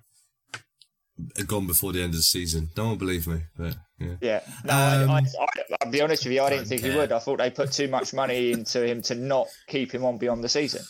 gone 1.46 1.66
before 1.66 1.92
the 1.92 2.00
end 2.02 2.10
of 2.12 2.16
the 2.16 2.22
season. 2.22 2.70
No 2.76 2.88
one 2.88 2.98
believe 2.98 3.26
me, 3.26 3.42
but 3.56 3.76
yeah. 4.00 4.16
Yeah. 4.20 4.40
No, 4.64 4.72
Um, 5.04 5.10
I, 5.10 5.18
I, 5.18 5.20
I, 5.40 5.46
I'll 5.82 5.90
be 5.90 6.00
honest 6.00 6.24
with 6.24 6.34
you. 6.34 6.42
I 6.42 6.50
didn't 6.50 6.66
think 6.66 6.82
care. 6.82 6.90
he 6.92 6.98
would. 6.98 7.12
I 7.12 7.20
thought 7.20 7.38
they 7.38 7.50
put 7.50 7.70
too 7.72 7.88
much 7.88 8.12
money 8.12 8.50
into 8.52 8.84
him 8.84 9.00
to 9.02 9.14
not 9.14 9.46
keep 9.68 9.92
him 9.92 10.04
on 10.04 10.18
beyond 10.18 10.42
the 10.42 10.48
season. 10.48 10.82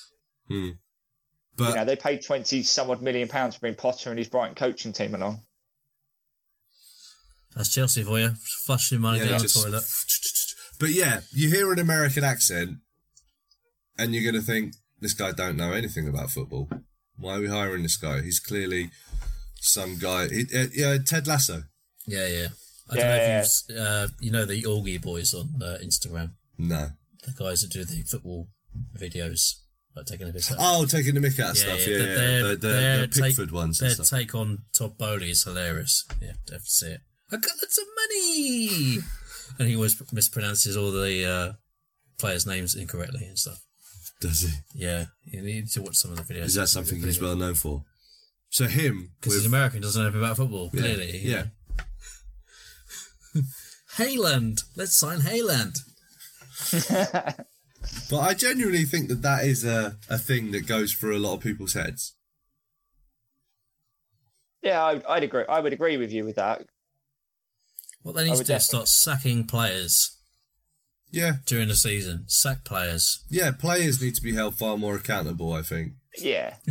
But 1.56 1.68
You 1.68 1.74
know, 1.76 1.84
they 1.84 1.96
paid 1.96 2.24
twenty 2.24 2.62
some 2.62 2.90
odd 2.90 3.02
million 3.02 3.28
pounds 3.28 3.54
to 3.54 3.60
bring 3.60 3.74
Potter 3.74 4.10
and 4.10 4.18
his 4.18 4.28
Brighton 4.28 4.54
coaching 4.54 4.92
team 4.92 5.14
along. 5.14 5.40
That's 7.54 7.72
Chelsea 7.72 8.02
for 8.02 8.18
you. 8.18 8.30
Flushing 8.66 9.00
money 9.00 9.18
Yeah, 9.20 9.28
down 9.28 9.42
the 9.42 9.48
toilet. 9.48 9.84
But 10.80 10.90
yeah, 10.90 11.20
you 11.32 11.50
hear 11.50 11.72
an 11.72 11.78
American 11.78 12.24
accent, 12.24 12.78
and 13.96 14.12
you're 14.12 14.24
going 14.24 14.34
to 14.44 14.46
think 14.46 14.74
this 15.00 15.14
guy 15.14 15.30
don't 15.30 15.56
know 15.56 15.72
anything 15.72 16.08
about 16.08 16.30
football. 16.30 16.68
Why 17.16 17.36
are 17.36 17.40
we 17.40 17.46
hiring 17.48 17.84
this 17.84 17.96
guy? 17.96 18.22
He's 18.22 18.40
clearly 18.40 18.90
some 19.60 19.98
guy. 19.98 20.28
He, 20.28 20.42
uh, 20.52 20.66
yeah, 20.74 20.98
Ted 21.06 21.28
Lasso. 21.28 21.62
Yeah, 22.08 22.26
yeah. 22.26 22.48
I 22.90 22.96
Yeah, 22.96 23.02
don't 23.02 23.06
know 23.06 23.38
if 23.38 23.48
you've, 23.68 23.78
uh, 23.78 24.08
you 24.20 24.30
know 24.32 24.44
the 24.44 24.62
Augie 24.64 25.00
boys 25.00 25.32
on 25.32 25.62
uh, 25.62 25.78
Instagram, 25.82 26.32
No. 26.58 26.88
the 27.24 27.32
guys 27.32 27.60
that 27.62 27.70
do 27.70 27.84
the 27.84 28.02
football 28.02 28.48
videos, 28.98 29.60
like 29.94 30.06
taking 30.06 30.28
a 30.28 30.32
piss 30.32 30.50
out. 30.50 30.58
Oh, 30.60 30.86
taking 30.86 31.14
the 31.14 31.20
mick 31.20 31.38
out 31.38 31.50
of 31.52 31.56
Yeah, 31.56 31.62
stuff. 31.62 31.86
yeah, 31.86 31.96
Yeah, 31.96 32.02
yeah. 32.02 32.14
their- 32.16 32.42
The, 32.42 32.56
the, 32.56 32.68
their 32.68 33.00
the 33.02 33.06
take- 33.06 33.24
Pickford 33.26 33.52
ones 33.52 33.78
Their 33.78 33.90
stuff. 33.90 34.10
take 34.10 34.34
on 34.34 34.58
Todd 34.76 34.98
Boehly 34.98 35.30
is 35.30 35.44
hilarious. 35.44 36.04
Yeah, 36.20 36.32
have 36.50 36.64
to 36.64 36.70
see 36.70 36.88
it. 36.88 37.00
I 37.32 37.36
got 37.36 37.52
lots 37.62 37.78
of 37.78 37.84
money, 37.96 38.98
and 39.58 39.68
he 39.68 39.74
always 39.76 39.96
mispronounces 40.12 40.76
all 40.76 40.90
the 40.92 41.24
uh, 41.26 41.52
players' 42.18 42.46
names 42.46 42.74
incorrectly 42.74 43.24
and 43.26 43.38
stuff. 43.38 43.60
Does 44.20 44.42
he? 44.42 44.50
Yeah, 44.74 45.06
you 45.24 45.42
need 45.42 45.68
to 45.70 45.82
watch 45.82 45.96
some 45.96 46.12
of 46.12 46.16
the 46.26 46.34
videos. 46.34 46.44
Is 46.44 46.54
that 46.54 46.68
something 46.68 47.00
he's 47.02 47.20
well 47.20 47.36
known 47.36 47.54
for? 47.54 47.82
So 48.50 48.66
him 48.66 49.10
Because 49.20 49.34
he's 49.34 49.42
with 49.42 49.52
American, 49.52 49.80
doesn't 49.82 50.00
know 50.00 50.06
anything 50.08 50.22
about 50.24 50.36
football. 50.36 50.70
yeah, 50.72 50.80
Clearly, 50.80 51.18
yeah. 51.18 51.44
Hayland, 53.96 54.62
let's 54.76 54.96
sign 54.98 55.20
Hayland. 55.20 55.78
But 58.10 58.20
I 58.20 58.32
genuinely 58.32 58.84
think 58.84 59.08
that 59.08 59.20
that 59.22 59.44
is 59.44 59.62
a, 59.62 59.96
a 60.08 60.16
thing 60.18 60.52
that 60.52 60.66
goes 60.66 60.94
through 60.94 61.16
a 61.16 61.20
lot 61.20 61.34
of 61.34 61.40
people's 61.42 61.74
heads. 61.74 62.14
Yeah, 64.62 64.82
I, 64.82 65.02
I'd 65.06 65.22
agree. 65.22 65.44
I 65.48 65.60
would 65.60 65.74
agree 65.74 65.98
with 65.98 66.10
you 66.10 66.24
with 66.24 66.36
that. 66.36 66.62
What 68.04 68.14
they 68.14 68.24
need 68.30 68.36
to 68.36 68.44
do 68.44 68.52
is 68.54 68.66
start 68.66 68.86
sacking 68.86 69.44
players 69.46 70.16
Yeah, 71.10 71.32
during 71.46 71.68
the 71.68 71.74
season. 71.76 72.24
Sack 72.28 72.64
players. 72.64 73.24
yeah. 73.28 73.50
Players 73.50 74.00
need 74.00 74.14
to 74.14 74.22
be 74.22 74.34
held 74.34 74.56
far 74.56 74.76
more 74.78 74.94
accountable. 74.94 75.52
I 75.52 75.62
think. 75.62 75.94
Yeah. 76.18 76.54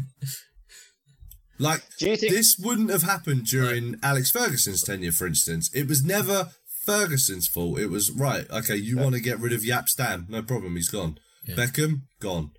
Like 1.60 1.84
Do 2.00 2.10
you 2.10 2.18
think? 2.18 2.34
this 2.34 2.58
wouldn't 2.60 2.90
have 2.90 3.04
happened 3.04 3.46
during 3.46 3.96
Alex 4.02 4.32
Ferguson's 4.32 4.82
tenure, 4.84 5.12
for 5.12 5.28
instance. 5.28 5.70
It 5.74 5.88
was 5.88 6.04
never 6.04 6.50
Ferguson's 6.86 7.48
fault. 7.48 7.80
It 7.80 7.90
was 7.92 8.10
right. 8.12 8.50
Okay, 8.50 8.76
you 8.76 8.98
want 8.98 9.14
to 9.16 9.22
get 9.22 9.40
rid 9.40 9.54
of 9.54 9.62
Jaap 9.62 9.88
Stam? 9.88 10.26
No 10.28 10.42
problem. 10.42 10.76
He's 10.76 10.90
gone. 10.90 11.20
Yeah. 11.46 11.56
Beckham 11.56 12.02
gone. 12.20 12.52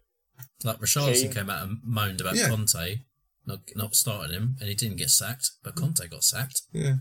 Like 0.63 0.79
Richarlison 0.79 1.23
Kane. 1.25 1.33
came 1.33 1.51
out 1.51 1.63
and 1.65 1.79
moaned 1.83 2.21
about 2.21 2.37
Yeah. 2.37 2.49
Conte 2.49 3.01
not 3.47 3.59
not 3.75 3.95
starting 3.95 4.35
him, 4.35 4.57
and 4.61 4.69
he 4.69 4.75
didn't 4.75 4.97
get 4.97 5.11
sacked, 5.11 5.51
but 5.63 5.75
Conte 5.75 6.07
got 6.09 6.23
sacked. 6.23 6.63
Yeah. 6.73 6.95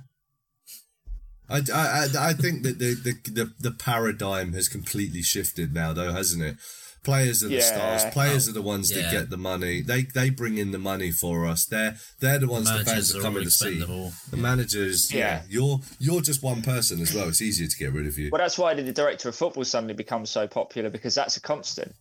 I, 1.53 1.57
I, 1.73 2.07
I, 2.17 2.29
I 2.29 2.33
think 2.33 2.63
that 2.63 2.79
the, 2.79 2.95
the, 2.95 3.13
the, 3.31 3.53
the 3.59 3.71
paradigm 3.71 4.53
has 4.53 4.67
completely 4.67 5.21
shifted 5.21 5.73
now, 5.73 5.93
though, 5.93 6.11
hasn't 6.11 6.43
it? 6.43 6.57
Players 7.03 7.43
are 7.43 7.49
the 7.49 7.55
Yeah. 7.55 7.61
stars. 7.61 8.13
Players 8.13 8.47
Oh, 8.47 8.51
are 8.51 8.53
the 8.53 8.61
ones 8.61 8.89
that 8.89 9.11
get 9.11 9.29
the 9.29 9.35
money. 9.37 9.81
They 9.81 10.03
they 10.03 10.29
bring 10.29 10.57
in 10.57 10.71
the 10.71 10.79
money 10.79 11.11
for 11.11 11.45
us. 11.45 11.65
They're 11.65 11.97
they're 12.21 12.39
the 12.39 12.47
ones 12.47 12.71
the 12.71 12.85
fans 12.85 13.13
are 13.13 13.19
are 13.19 13.21
coming 13.21 13.43
to 13.43 13.51
see. 13.51 13.79
The 13.79 14.37
managers, 14.37 15.13
yeah. 15.13 15.19
Yeah. 15.19 15.41
You're 15.49 15.79
you're 15.99 16.21
just 16.21 16.41
one 16.41 16.61
person 16.61 17.01
as 17.01 17.13
well. 17.13 17.27
It's 17.27 17.41
easier 17.41 17.67
to 17.67 17.77
get 17.77 17.91
rid 17.91 18.07
of 18.07 18.17
you. 18.17 18.29
Well, 18.31 18.39
that's 18.39 18.57
why 18.57 18.73
did 18.73 18.85
the 18.85 18.93
director 18.93 19.27
of 19.27 19.35
football 19.35 19.65
suddenly 19.65 19.93
becomes 19.95 20.29
so 20.29 20.47
popular 20.47 20.89
because 20.89 21.13
that's 21.13 21.35
a 21.35 21.41
constant. 21.41 21.93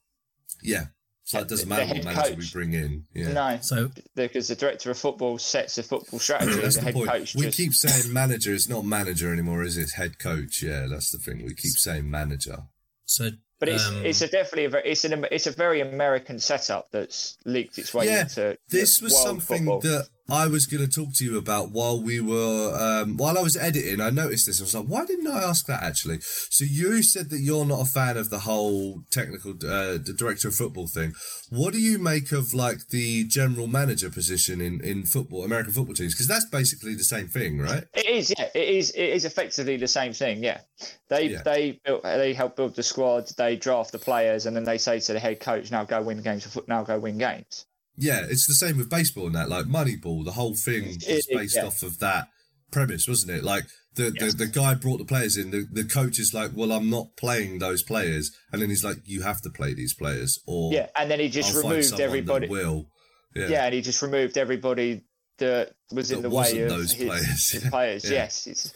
Yeah. 0.62 0.84
So 1.25 1.39
it 1.39 1.49
doesn't 1.49 1.68
matter 1.68 1.87
what 1.87 1.97
head 1.97 2.05
manager 2.05 2.35
we 2.37 2.49
bring 2.53 2.73
in. 2.73 3.05
Yeah. 3.14 3.33
No, 3.33 3.59
So 3.62 3.91
because 4.16 4.49
the 4.49 4.57
director 4.57 4.91
of 4.91 4.99
football 4.99 5.39
sets 5.39 5.77
the 5.77 5.83
football 5.83 6.18
strategy. 6.29 6.61
That's 6.61 6.75
the 6.75 6.80
the 6.80 6.84
head 6.87 6.95
point. 6.95 7.11
coach 7.11 7.34
we 7.37 7.42
just 7.45 7.57
keep 7.57 7.72
saying 7.75 8.13
manager. 8.13 8.53
is 8.53 8.68
not 8.68 8.84
manager 8.84 9.33
anymore, 9.33 9.63
is 9.63 9.76
it? 9.76 9.83
It's 9.83 9.92
head 9.95 10.18
coach. 10.18 10.63
Yeah, 10.63 10.87
that's 10.91 11.11
the 11.13 11.18
thing. 11.18 11.38
We 11.45 11.55
keep 11.55 11.72
saying 11.72 12.11
manager. 12.11 12.64
so 13.05 13.30
But 13.61 13.68
it's 13.68 13.87
um, 13.87 14.05
it's 14.05 14.21
a 14.21 14.26
definitely 14.29 14.64
a 14.64 14.71
very, 14.71 14.91
it's 14.91 15.05
an 15.05 15.25
it's 15.30 15.46
a 15.46 15.53
very 15.53 15.80
American 15.80 16.38
setup 16.41 16.88
that's 16.91 17.38
leaked 17.45 17.79
its 17.79 17.95
way 17.95 18.07
Yeah, 18.07 18.22
into 18.22 18.59
This 18.68 19.01
was 19.01 19.13
world 19.13 19.25
something 19.26 19.59
football. 19.64 19.80
that 19.83 20.09
I 20.33 20.46
was 20.46 20.64
going 20.64 20.83
to 20.83 20.91
talk 20.91 21.13
to 21.17 21.25
you 21.26 21.37
about 21.37 21.72
while 21.72 22.03
we 22.03 22.18
were 22.18 22.75
um, 22.75 23.18
while 23.18 23.37
I 23.37 23.42
was 23.42 23.54
editing. 23.54 24.00
I 24.00 24.09
noticed 24.09 24.46
this. 24.46 24.61
I 24.61 24.64
was 24.64 24.75
like, 24.75 24.87
why 24.87 25.04
didn't 25.04 25.26
I 25.26 25.42
ask 25.42 25.67
that 25.67 25.83
actually? 25.83 26.21
So 26.22 26.64
you 26.64 27.03
said 27.03 27.29
that 27.29 27.41
you're 27.41 27.67
not 27.67 27.83
a 27.83 27.84
fan 27.84 28.17
of 28.17 28.30
the 28.30 28.38
whole 28.38 29.03
technical 29.11 29.50
uh, 29.53 29.99
the 29.99 30.14
director 30.17 30.49
of 30.49 30.54
football 30.54 30.87
thing. 30.87 31.13
What 31.50 31.75
do 31.75 31.80
you 31.80 31.99
make 31.99 32.33
of 32.33 32.54
like 32.54 32.88
the 32.88 33.25
general 33.25 33.67
manager 33.67 34.09
position 34.09 34.63
in 34.63 34.80
in 34.80 35.03
football, 35.04 35.45
American 35.45 35.75
football 35.75 35.95
teams? 35.95 36.14
Because 36.14 36.29
that's 36.29 36.46
basically 36.46 36.95
the 36.95 37.04
same 37.04 37.29
thing, 37.29 37.59
right? 37.59 37.84
It 37.92 38.07
is, 38.07 38.33
yeah. 38.38 38.49
It 38.54 38.68
is. 38.71 38.91
It 38.92 39.11
is 39.11 39.26
effectively 39.26 39.76
the 39.76 39.87
same 39.88 40.14
thing. 40.14 40.42
Yeah, 40.42 40.63
they 41.11 41.26
Yeah. 41.26 41.42
they 41.42 41.79
built, 41.84 42.04
they 42.04 42.33
help 42.33 42.57
build 42.57 42.75
the 42.75 42.83
squad. 42.83 43.29
They 43.37 43.57
draft 43.57 43.92
the 43.92 43.99
players, 43.99 44.46
and 44.46 44.57
then 44.57 44.64
they 44.64 44.79
say 44.79 44.99
to 44.99 45.13
the 45.13 45.21
head 45.21 45.41
coach, 45.41 45.71
"Now 45.71 45.84
go 45.84 46.00
win 46.00 46.22
games. 46.22 46.49
Now 46.67 46.84
go 46.84 46.99
win 46.99 47.18
games." 47.18 47.67
Yeah, 47.97 48.25
it's 48.29 48.47
the 48.47 48.55
same 48.55 48.79
with 48.79 48.89
baseball 48.89 49.27
and 49.27 49.35
that. 49.35 49.49
Like 49.49 49.67
Moneyball, 49.67 50.25
the 50.25 50.33
whole 50.33 50.55
thing 50.55 50.87
was 50.87 51.27
based 51.31 51.57
yeah. 51.57 51.67
off 51.67 51.83
of 51.83 51.99
that 51.99 52.29
premise, 52.71 53.07
wasn't 53.07 53.33
it? 53.33 53.45
Like 53.45 53.64
the, 53.95 54.13
Yes. 54.19 54.33
the 54.35 54.47
the 54.47 54.51
guy 54.51 54.75
brought 54.75 54.99
the 54.99 55.05
players 55.05 55.37
in. 55.37 55.51
The 55.51 55.67
the 55.71 55.85
coach 55.85 56.19
is 56.19 56.33
like, 56.33 56.53
"Well, 56.55 56.73
I'm 56.73 56.89
not 56.89 57.17
playing 57.17 57.59
those 57.59 57.83
players," 57.83 58.31
and 58.51 58.63
then 58.63 58.71
he's 58.71 58.83
like, 58.83 58.99
"You 59.05 59.23
have 59.23 59.43
to 59.43 59.51
play 59.51 59.75
these 59.75 59.95
players, 59.95 60.39
or 60.47 60.73
Yeah, 60.73 60.87
and 60.97 61.11
then 61.11 61.21
he 61.21 61.29
just 61.29 61.55
removed 61.55 62.01
everybody. 62.01 62.49
will." 62.49 62.89
Yeah, 63.35 63.49
Yeah. 63.49 63.64
and 63.67 63.75
he 63.75 63.83
just 63.83 64.01
removed 64.03 64.37
everybody 64.39 65.05
that 65.39 65.73
was 65.91 66.11
in 66.11 66.23
the 66.23 66.31
way 66.31 66.63
of 66.63 66.71
those 66.71 66.93
his, 66.93 67.07
players. 67.07 67.51
his 67.51 67.64
players. 67.71 68.05
Yeah. 68.05 68.11
Yes, 68.11 68.47
it's, 68.47 68.73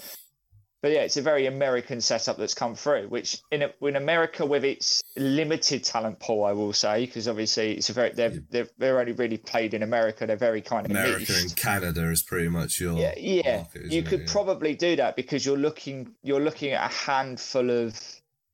but 0.86 0.92
yeah, 0.92 1.00
it's 1.00 1.16
a 1.16 1.22
very 1.22 1.46
American 1.46 2.00
setup 2.00 2.36
that's 2.36 2.54
come 2.54 2.76
through. 2.76 3.08
Which 3.08 3.42
in 3.50 3.62
a, 3.62 3.72
in 3.82 3.96
America, 3.96 4.46
with 4.46 4.64
its 4.64 5.02
limited 5.16 5.82
talent 5.82 6.20
pool, 6.20 6.44
I 6.44 6.52
will 6.52 6.72
say, 6.72 7.06
because 7.06 7.26
obviously 7.26 7.72
it's 7.76 7.90
a 7.90 7.92
very 7.92 8.10
they're, 8.10 8.34
they're 8.50 8.68
they're 8.78 9.00
only 9.00 9.10
really 9.10 9.36
played 9.36 9.74
in 9.74 9.82
America. 9.82 10.28
They're 10.28 10.36
very 10.36 10.60
kind 10.60 10.86
of 10.86 10.92
America 10.92 11.32
and 11.36 11.56
Canada 11.56 12.08
is 12.08 12.22
pretty 12.22 12.46
much 12.48 12.80
your 12.80 12.96
Yeah, 12.96 13.14
yeah. 13.18 13.56
market, 13.56 13.90
you 13.90 14.04
could 14.04 14.20
Yeah. 14.20 14.26
probably 14.32 14.76
do 14.76 14.94
that 14.94 15.16
because 15.16 15.44
you're 15.44 15.56
looking 15.56 16.14
you're 16.22 16.40
looking 16.40 16.70
at 16.70 16.88
a 16.88 16.94
handful 16.94 17.68
of 17.68 18.00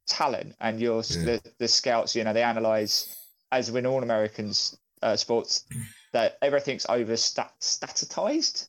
talent, 0.06 0.56
and 0.58 0.80
you're 0.80 1.02
Yeah. 1.10 1.24
the 1.24 1.52
the 1.58 1.68
scouts. 1.68 2.16
You 2.16 2.24
know, 2.24 2.32
they 2.32 2.42
analyze 2.42 3.14
as 3.50 3.68
in 3.68 3.84
all 3.84 4.02
Americans 4.02 4.74
uh, 5.02 5.16
sports 5.16 5.66
that 6.14 6.38
everything's 6.40 6.86
over 6.88 7.14
stat 7.14 7.52
statitized. 7.60 8.68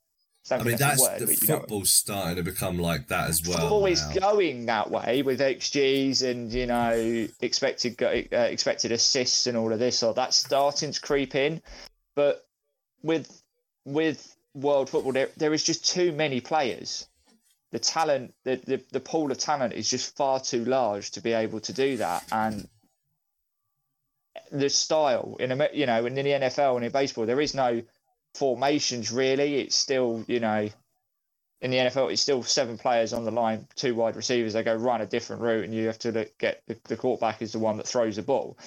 I 0.52 0.61
mean, 0.64 0.76
that's 0.76 1.02
word, 1.02 1.20
the 1.20 1.36
you 1.36 1.48
know- 1.48 1.84
starting 1.84 2.36
to 2.36 2.44
become 2.44 2.78
like 2.78 3.07
that 3.07 3.30
as 3.30 3.48
well. 3.48 3.60
Football 3.60 3.86
is 3.86 4.02
now. 4.15 4.32
going 4.34 4.65
that 4.65 4.91
way 4.91 5.22
with 5.22 5.40
XGs 5.40 6.22
and 6.30 6.52
you 6.52 6.65
know 6.65 7.28
expected 7.40 8.02
uh, 8.03 8.07
expected 8.38 8.91
assists 8.91 9.48
and 9.48 9.56
all 9.56 9.72
of 9.72 9.80
this. 9.80 10.03
Or 10.03 10.14
that's 10.14 10.36
starting 10.36 10.91
to 10.91 11.02
creep 11.02 11.36
in, 11.36 11.61
but 12.15 12.45
with 13.03 13.41
with 13.86 14.36
world 14.53 14.90
football, 14.90 15.14
there 15.14 15.30
there 15.38 15.53
is 15.53 15.64
just 15.64 15.88
too 15.88 16.11
many 16.11 16.41
players. 16.41 17.07
The 17.72 17.80
talent, 17.80 18.34
the, 18.44 18.57
the 18.57 18.82
the 18.91 18.99
pool 18.99 19.32
of 19.32 19.38
talent 19.38 19.74
is 19.74 19.90
just 19.90 20.15
far 20.18 20.41
too 20.41 20.65
large 20.65 21.11
to 21.11 21.22
be 21.22 21.32
able 21.32 21.61
to 21.61 21.74
do 21.74 21.98
that, 21.98 22.26
and 22.32 22.68
the 24.52 24.70
style 24.70 25.38
in 25.40 25.49
you 25.74 25.86
know 25.86 26.06
in 26.06 26.15
the 26.15 26.22
NFL 26.22 26.76
and 26.76 26.86
in 26.86 26.91
baseball, 26.91 27.26
there 27.26 27.41
is 27.41 27.53
no 27.53 27.82
formations 28.35 29.11
really. 29.11 29.55
It's 29.60 29.76
still 29.76 30.23
you 30.27 30.39
know 30.39 30.69
in 31.61 31.72
the 31.72 31.77
NFL, 31.77 32.11
it's 32.11 32.22
still 32.22 32.43
seven 32.43 32.77
players 32.77 33.14
on 33.14 33.23
the 33.23 33.31
line, 33.31 33.65
two 33.76 33.95
wide 33.95 34.18
receivers. 34.18 34.51
They 34.51 34.64
go 34.64 34.76
run 34.76 34.99
a 34.99 35.05
different 35.05 35.41
route, 35.41 35.64
and 35.64 35.73
you 35.73 35.88
have 35.88 35.99
to 35.99 36.11
look, 36.11 36.38
get 36.38 36.61
the, 36.68 36.77
the 36.89 36.97
quarterback 36.97 37.41
is 37.41 37.53
the 37.53 37.60
one 37.60 37.77
that 37.77 37.88
throws 37.88 38.18
the 38.18 38.22
ball. 38.22 38.57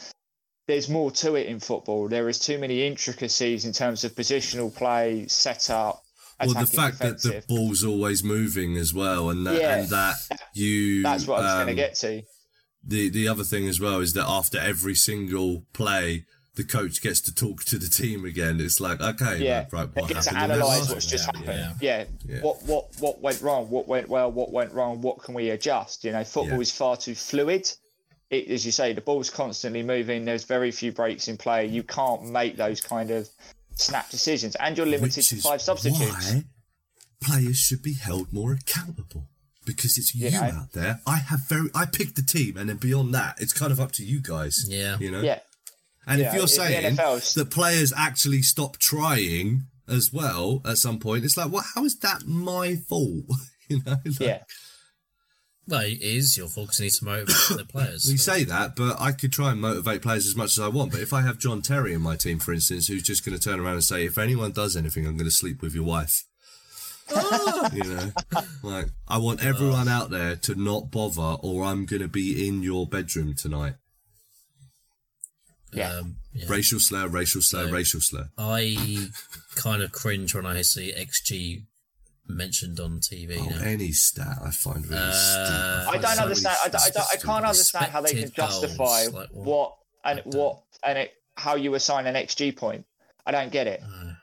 There's 0.66 0.88
more 0.88 1.10
to 1.10 1.34
it 1.34 1.46
in 1.46 1.60
football. 1.60 2.08
There 2.08 2.26
is 2.28 2.38
too 2.38 2.58
many 2.58 2.86
intricacies 2.86 3.66
in 3.66 3.72
terms 3.74 4.02
of 4.04 4.12
positional 4.14 4.74
play, 4.74 5.26
setup. 5.28 6.02
Well, 6.40 6.54
the 6.54 6.66
fact 6.66 6.98
that 7.00 7.20
the 7.20 7.44
ball's 7.46 7.84
always 7.84 8.24
moving 8.24 8.76
as 8.78 8.94
well, 8.94 9.28
and 9.28 9.46
that 9.46 9.60
Yeah. 9.60 9.76
and 9.76 9.88
that 9.90 10.16
you 10.54 11.02
that's 11.02 11.26
what 11.26 11.40
I 11.40 11.42
was 11.44 11.52
going 11.52 11.66
to 11.66 11.72
um, 11.72 11.76
get 11.76 11.94
to. 11.96 12.22
the 12.82 13.10
the 13.10 13.28
other 13.28 13.44
thing 13.44 13.68
as 13.68 13.78
well 13.78 14.00
is 14.00 14.14
that 14.14 14.26
after 14.26 14.58
every 14.58 14.94
single 14.94 15.66
play, 15.74 16.24
the 16.56 16.64
coach 16.64 17.00
gets 17.02 17.20
to 17.22 17.34
talk 17.34 17.64
to 17.64 17.78
the 17.78 17.88
team 17.88 18.24
again. 18.24 18.60
It's 18.60 18.80
like, 18.80 19.00
okay, 19.00 19.38
Yeah, 19.44 19.66
right, 19.70 19.72
right 19.72 19.88
what 19.94 20.08
get 20.08 20.22
to 20.22 20.30
happened 20.30 20.52
in 20.52 20.58
that 20.58 20.66
analyse 20.66 20.90
what's 20.90 21.06
just 21.06 21.26
one? 21.32 21.44
happened. 21.44 21.76
Yeah. 21.80 22.04
Yeah. 22.26 22.34
Yeah. 22.36 22.40
What 22.42 22.62
what 22.64 22.86
what 22.98 23.20
went 23.20 23.40
wrong? 23.42 23.68
What 23.70 23.86
went 23.86 24.08
well? 24.08 24.32
What 24.32 24.52
went 24.52 24.72
wrong? 24.72 25.00
What 25.02 25.18
can 25.22 25.34
we 25.34 25.50
adjust? 25.50 26.04
You 26.04 26.12
know, 26.12 26.24
football 26.24 26.56
Yeah. 26.56 26.60
is 26.62 26.72
far 26.72 26.96
too 26.96 27.14
fluid. 27.14 27.70
It, 28.30 28.48
as 28.48 28.66
you 28.66 28.72
say, 28.72 28.92
the 28.92 29.00
ball's 29.00 29.30
constantly 29.30 29.82
moving. 29.84 30.24
There's 30.24 30.44
very 30.44 30.72
few 30.72 30.90
breaks 30.92 31.28
in 31.28 31.36
play. 31.36 31.66
You 31.66 31.84
can't 31.84 32.24
make 32.30 32.56
those 32.56 32.80
kind 32.80 33.10
of 33.12 33.28
snap 33.76 34.10
decisions, 34.10 34.56
and 34.56 34.76
you're 34.76 34.86
limited 34.86 35.16
Which 35.18 35.28
to 35.28 35.36
is 35.36 35.42
five 35.44 35.62
substitutes. 35.62 36.00
why 36.32 36.44
players 37.20 37.56
should 37.58 37.82
be 37.82 37.94
held 37.94 38.32
more 38.32 38.52
accountable 38.52 39.28
because 39.64 39.96
it's 39.98 40.14
you, 40.14 40.26
You 40.26 40.30
know? 40.32 40.40
out 40.42 40.72
there. 40.72 41.00
I 41.06 41.16
have 41.16 41.40
very, 41.48 41.68
I 41.74 41.86
picked 41.86 42.16
the 42.16 42.22
team, 42.22 42.56
and 42.56 42.68
then 42.68 42.76
beyond 42.78 43.14
that, 43.14 43.36
it's 43.40 43.52
kind 43.52 43.70
of 43.72 43.80
up 43.80 43.92
to 43.92 44.04
you 44.04 44.20
guys. 44.20 44.64
Yeah. 44.68 44.96
you 44.98 45.10
know. 45.10 45.20
Yeah, 45.20 45.40
And 46.06 46.20
Yeah, 46.20 46.28
if 46.28 46.34
you're 46.34 46.46
saying 46.48 46.94
that 46.96 47.48
players 47.50 47.92
actually 47.96 48.42
stop 48.42 48.78
trying 48.78 49.66
as 49.88 50.12
well 50.12 50.62
at 50.64 50.78
some 50.78 50.98
point, 50.98 51.24
it's 51.24 51.36
like, 51.36 51.50
well, 51.50 51.64
how 51.74 51.84
is 51.84 51.98
that 51.98 52.26
my 52.26 52.76
fault? 52.76 53.24
you 53.68 53.80
know, 53.84 53.96
like, 54.04 54.20
yeah, 54.20 54.42
Well, 55.66 55.80
it 55.82 56.00
is 56.00 56.36
your 56.36 56.46
fault 56.48 56.68
'cause 56.68 56.78
you 56.78 56.84
need 56.84 56.92
to 56.92 57.04
motivate 57.04 57.58
the 57.58 57.64
players. 57.64 58.04
we 58.08 58.14
but- 58.14 58.20
say 58.20 58.44
that, 58.44 58.76
but 58.76 59.00
I 59.00 59.10
could 59.10 59.32
try 59.32 59.50
and 59.50 59.60
motivate 59.60 60.02
players 60.02 60.26
as 60.26 60.36
much 60.36 60.52
as 60.52 60.60
I 60.60 60.68
want. 60.68 60.92
But 60.92 61.00
if 61.00 61.12
I 61.12 61.22
have 61.22 61.38
John 61.38 61.60
Terry 61.60 61.92
in 61.92 62.02
my 62.02 62.14
team, 62.14 62.38
for 62.38 62.52
instance, 62.52 62.86
who's 62.86 63.02
just 63.02 63.24
going 63.24 63.36
to 63.36 63.42
turn 63.42 63.58
around 63.58 63.74
and 63.74 63.84
say, 63.84 64.04
"If 64.06 64.16
anyone 64.16 64.52
does 64.52 64.76
anything, 64.76 65.06
I'm 65.06 65.16
going 65.16 65.28
to 65.28 65.34
sleep 65.36 65.60
with 65.62 65.74
your 65.74 65.82
wife," 65.84 66.24
ah! 67.12 67.68
you 67.74 67.82
know, 67.82 68.12
like 68.62 68.86
I 69.08 69.18
want 69.18 69.44
everyone 69.44 69.88
out 69.88 70.10
there 70.10 70.36
to 70.36 70.54
not 70.54 70.92
bother, 70.92 71.36
or 71.42 71.64
I'm 71.64 71.84
going 71.84 72.02
to 72.02 72.08
be 72.08 72.46
in 72.46 72.62
your 72.62 72.86
bedroom 72.86 73.34
tonight. 73.34 73.74
Yeah. 75.76 75.92
Um, 75.98 76.16
yeah. 76.32 76.46
Racial 76.48 76.80
slur, 76.80 77.06
racial 77.08 77.40
slur, 77.42 77.66
No. 77.66 77.72
racial 77.72 78.00
slur. 78.00 78.28
I 78.38 79.08
kind 79.54 79.82
of 79.82 79.92
cringe 79.92 80.34
when 80.34 80.46
I 80.46 80.62
see 80.62 80.92
XG 80.92 81.62
mentioned 82.28 82.80
on 82.80 82.98
TV 83.00 83.38
Oh, 83.38 83.44
now. 83.48 83.62
any 83.64 83.92
stat 83.92 84.38
I 84.44 84.50
find 84.50 84.84
really 84.86 85.00
Uh, 85.00 85.12
stupid. 85.12 85.88
I 85.96 85.98
don't 86.02 86.16
so 86.16 86.22
understand. 86.22 86.56
I, 86.64 86.68
don't, 86.68 86.82
I, 86.82 86.90
don't, 86.90 87.06
I 87.12 87.16
can't 87.16 87.44
understand 87.44 87.86
how 87.92 88.00
they 88.00 88.12
can 88.14 88.30
justify 88.32 89.02
goals, 89.04 89.14
like 89.14 89.28
what? 89.30 89.44
what 89.46 89.76
and 90.04 90.20
what 90.34 90.62
and 90.82 90.98
it, 90.98 91.12
how 91.36 91.54
you 91.54 91.74
assign 91.74 92.06
an 92.06 92.14
XG 92.16 92.56
point. 92.56 92.84
I 93.24 93.30
don't 93.32 93.52
get 93.52 93.66
it. 93.66 93.80
Uh, 93.82 94.14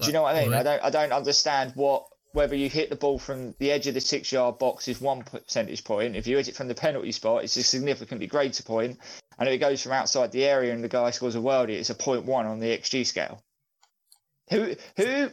Do 0.00 0.06
you 0.06 0.12
know 0.12 0.22
what 0.22 0.36
I 0.36 0.42
mean? 0.42 0.50
like, 0.50 0.60
I 0.60 0.62
don't. 0.62 0.84
I 0.84 0.90
don't 0.90 1.12
understand 1.12 1.72
what 1.74 2.04
whether 2.32 2.56
you 2.56 2.68
hit 2.68 2.90
the 2.90 2.96
ball 2.96 3.16
from 3.16 3.54
the 3.60 3.70
edge 3.70 3.86
of 3.86 3.94
the 3.94 4.00
six-yard 4.00 4.58
box 4.58 4.88
is 4.88 5.00
one 5.00 5.22
percentage 5.22 5.84
point. 5.84 6.16
If 6.16 6.26
you 6.26 6.36
hit 6.36 6.48
it 6.48 6.56
from 6.56 6.66
the 6.66 6.74
penalty 6.74 7.12
spot, 7.12 7.44
it's 7.44 7.56
a 7.56 7.62
significantly 7.62 8.26
greater 8.26 8.64
point. 8.64 8.98
And 9.38 9.48
if 9.48 9.54
it 9.54 9.58
goes 9.58 9.82
from 9.82 9.92
outside 9.92 10.32
the 10.32 10.44
area 10.44 10.72
and 10.72 10.82
the 10.82 10.88
guy 10.88 11.10
scores 11.10 11.34
a 11.34 11.38
worldie, 11.38 11.78
it's 11.78 11.90
a 11.90 11.94
point 11.94 12.24
one 12.24 12.46
on 12.46 12.60
the 12.60 12.66
XG 12.66 13.06
scale. 13.06 13.42
Who 14.50 14.74
who, 14.96 15.30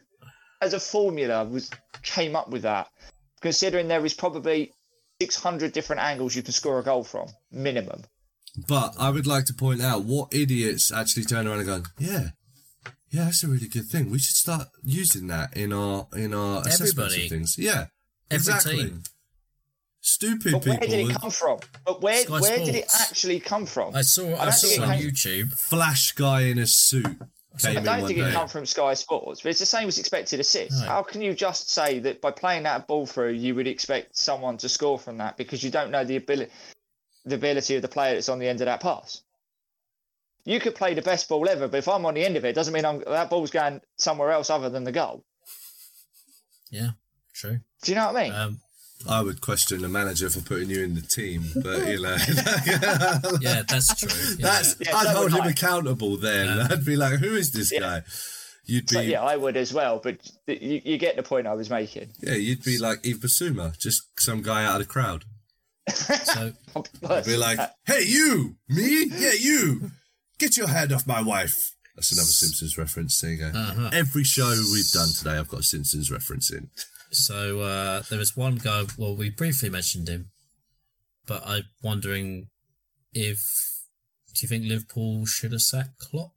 as 0.62 0.74
a 0.74 0.80
formula, 0.80 1.46
was 1.46 1.70
came 2.04 2.36
up 2.36 2.50
with 2.50 2.64
that? 2.64 2.88
Considering 3.42 3.88
there 3.88 4.06
is 4.06 4.14
probably 4.14 4.72
six 5.22 5.36
hundred 5.36 5.74
different 5.74 6.02
angles 6.02 6.36
you 6.36 6.44
can 6.44 6.54
score 6.54 6.80
a 6.80 6.84
goal 6.84 7.04
from, 7.04 7.28
minimum. 7.52 8.04
But 8.68 8.96
I 9.00 9.10
would 9.10 9.28
like 9.28 9.46
to 9.46 9.54
point 9.54 9.82
out 9.82 10.04
what 10.04 10.34
idiots 10.34 10.92
actually 10.92 11.24
turn 11.26 11.48
around 11.48 11.60
and 11.60 11.68
go, 11.68 11.84
"Yeah, 12.00 12.30
yeah, 13.10 13.26
that's 13.26 13.44
a 13.44 13.48
really 13.48 13.68
good 13.68 13.88
thing. 13.88 14.10
We 14.10 14.20
should 14.20 14.36
start 14.36 14.68
using 14.84 15.28
that 15.28 15.56
in 15.56 15.74
our 15.74 16.08
in 16.16 16.34
our 16.34 16.62
assessments 16.62 17.16
of 17.16 17.30
things." 17.30 17.58
Yeah, 17.58 17.88
Every 18.30 18.54
exactly. 18.54 18.78
team. 18.78 19.04
Stupid 20.04 20.54
But 20.54 20.66
where 20.66 20.78
did 20.78 21.10
it 21.10 21.16
come 21.16 21.30
from? 21.30 21.60
But 21.86 22.02
where 22.02 22.24
Sky 22.24 22.40
where 22.40 22.58
did 22.58 22.76
it 22.76 22.92
actually 23.00 23.40
come 23.40 23.68
from? 23.68 23.96
I 23.96 24.02
saw. 24.02 24.36
I, 24.36 24.46
don't 24.46 24.54
saw 24.54 24.84
on 24.84 24.98
YouTube. 24.98 25.54
flash 25.54 26.12
guy 26.14 26.42
in 26.42 26.58
a 26.58 26.66
suit 26.66 27.06
came 27.60 27.78
I 27.78 27.80
in 27.80 27.86
don't 27.86 28.08
think 28.08 28.20
day. 28.20 28.30
it 28.30 28.34
come 28.34 28.48
from 28.48 28.66
Sky 28.66 28.94
Sports, 28.96 29.42
but 29.42 29.50
it's 29.50 29.60
the 29.60 29.66
same 29.66 29.88
as 29.88 30.00
expected 30.00 30.40
assists. 30.40 30.82
No. 30.82 30.88
How 30.88 31.04
can 31.04 31.22
you 31.22 31.34
just 31.34 31.70
say 31.70 32.00
that 32.00 32.22
by 32.22 32.32
playing 32.32 32.64
that 32.64 32.88
ball 32.88 33.06
through, 33.06 33.34
you 33.34 33.54
would 33.56 33.68
expect 33.68 34.18
someone 34.18 34.58
to 34.58 34.70
score 34.70 34.98
from 34.98 35.18
that 35.18 35.38
because 35.38 35.64
you 35.64 35.70
don't 35.70 35.92
know 35.92 36.04
the 36.04 36.16
ability, 36.16 36.52
the 37.26 37.36
ability 37.36 37.76
of 37.76 37.82
the 37.82 37.88
player 37.88 38.16
that's 38.16 38.30
on 38.30 38.40
the 38.40 38.48
end 38.48 38.62
of 38.62 38.66
that 38.66 38.80
pass? 38.82 39.22
You 40.46 40.60
could 40.60 40.74
play 40.74 40.96
the 40.96 41.04
best 41.04 41.30
ball 41.30 41.48
ever, 41.48 41.68
but 41.68 41.78
if 41.78 41.88
I'm 41.88 42.06
on 42.06 42.16
the 42.16 42.26
end 42.26 42.38
of 42.38 42.46
it, 42.46 42.50
it 42.50 42.56
doesn't 42.56 42.74
mean 42.74 42.86
I'm, 42.86 43.04
that 43.06 43.30
ball's 43.30 43.52
going 43.52 43.82
somewhere 43.98 44.32
else 44.32 44.50
other 44.50 44.70
than 44.70 44.84
the 44.84 44.92
goal. 44.92 45.24
Yeah, 46.72 46.92
true. 47.34 47.60
Do 47.84 47.92
you 47.92 47.96
know 47.96 48.08
what 48.08 48.16
I 48.16 48.24
mean? 48.24 48.34
Um, 48.34 48.60
I 49.08 49.22
would 49.22 49.42
question 49.42 49.82
the 49.82 49.90
manager 49.90 50.30
for 50.30 50.42
putting 50.42 50.70
you 50.70 50.84
in 50.84 50.96
the 50.96 51.02
team, 51.02 51.44
but 51.64 51.88
you 51.88 52.02
know, 52.02 52.16
yeah, 53.42 53.64
that's 53.68 53.96
true. 53.96 54.10
Yeah. 54.40 54.46
that's 54.48 54.76
Yeah, 54.80 54.96
I'd 54.96 55.08
so 55.08 55.14
hold 55.14 55.32
him 55.34 55.42
I. 55.42 55.50
accountable. 55.50 56.18
Then 56.18 56.46
Yeah. 56.58 56.68
I'd 56.72 56.86
be 56.86 56.96
like, 56.96 57.20
"Who 57.20 57.36
is 57.36 57.52
this 57.52 57.72
Yeah. 57.72 57.80
guy?" 57.80 58.04
You'd 58.66 58.88
be 58.88 58.94
So, 58.96 59.02
yeah. 59.02 59.10
yeah, 59.12 59.22
I 59.24 59.36
would 59.38 59.58
as 59.58 59.74
well, 59.74 60.00
but 60.04 60.20
th- 60.46 60.62
you, 60.62 60.82
you 60.86 60.98
get 60.98 61.16
the 61.16 61.24
point 61.24 61.48
I 61.48 61.54
was 61.56 61.70
making. 61.70 62.10
Yeah, 62.22 62.36
you'd 62.36 62.64
be 62.64 62.78
like 62.78 63.00
Yves 63.06 63.20
Bissouma, 63.20 63.78
just 63.78 64.04
some 64.20 64.42
guy 64.42 64.64
out 64.64 64.80
of 64.80 64.88
the 64.88 64.92
crowd. 64.94 65.26
so 65.90 66.54
I'd 67.10 67.26
be 67.26 67.38
like, 67.38 67.60
"Hey, 67.86 68.04
you, 68.06 68.56
me, 68.70 69.06
yeah, 69.18 69.34
you, 69.40 69.92
get 70.38 70.58
your 70.58 70.68
hand 70.68 70.92
off 70.94 71.08
my 71.08 71.22
wife." 71.22 71.58
That's 71.96 72.12
another 72.14 72.28
Simpsons 72.28 72.78
reference. 72.78 73.20
There 73.20 73.32
you 73.32 73.38
go. 73.38 73.48
Uh-huh. 73.54 73.90
Every 73.92 74.24
show 74.24 74.50
we've 74.72 74.90
done 74.92 75.10
today, 75.18 75.32
I've 75.38 75.50
got 75.50 75.60
a 75.60 75.64
Simpsons 75.64 76.10
reference 76.10 76.50
in. 76.52 76.70
So 77.12 77.60
uh, 77.60 78.04
there 78.10 78.20
was 78.20 78.38
one 78.38 78.56
guy. 78.56 78.84
Well, 78.98 79.16
we 79.16 79.30
briefly 79.30 79.70
mentioned 79.70 80.08
him, 80.08 80.32
but 81.28 81.44
I'm 81.46 81.64
wondering 81.84 82.48
if 83.14 83.40
do 84.34 84.42
you 84.42 84.48
think 84.48 84.66
Liverpool 84.66 85.26
should 85.26 85.52
have 85.52 85.62
sacked 85.62 86.00
Klopp, 86.00 86.32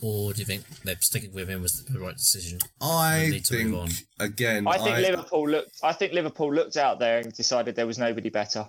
or 0.00 0.32
do 0.32 0.38
you 0.38 0.44
think 0.44 0.64
they're 0.84 0.96
sticking 1.00 1.32
with 1.32 1.48
him 1.48 1.62
was 1.62 1.84
the 1.84 1.98
right 1.98 2.16
decision? 2.16 2.60
I 2.80 3.28
need 3.30 3.44
to 3.46 3.64
move 3.64 3.88
think 3.88 4.00
on. 4.20 4.26
again. 4.26 4.68
I 4.68 4.78
think 4.78 4.98
Liverpool 4.98 5.48
looked. 5.48 5.78
I 5.82 5.92
think 5.92 6.12
Liverpool 6.12 6.54
looked 6.54 6.76
out 6.76 6.98
there 7.00 7.18
and 7.18 7.32
decided 7.32 7.74
there 7.74 7.86
was 7.86 7.98
nobody 7.98 8.30
better. 8.30 8.68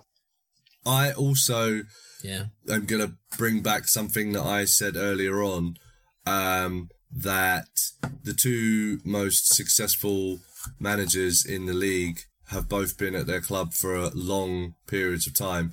I 0.86 1.12
also 1.12 1.82
Yeah, 2.22 2.46
I'm 2.70 2.86
going 2.86 3.06
to 3.06 3.14
bring 3.38 3.60
back 3.60 3.88
something 3.88 4.32
that 4.32 4.42
I 4.42 4.64
said 4.64 4.96
earlier 4.96 5.42
on 5.42 5.76
um, 6.26 6.90
that 7.12 7.68
the 8.22 8.34
two 8.34 8.98
most 9.04 9.54
successful 9.54 10.40
managers 10.78 11.44
in 11.44 11.66
the 11.66 11.74
league 11.74 12.20
have 12.48 12.68
both 12.68 12.98
been 12.98 13.14
at 13.14 13.26
their 13.26 13.40
club 13.40 13.72
for 13.72 13.94
a 13.94 14.10
long 14.14 14.74
periods 14.86 15.26
of 15.26 15.36
time 15.36 15.72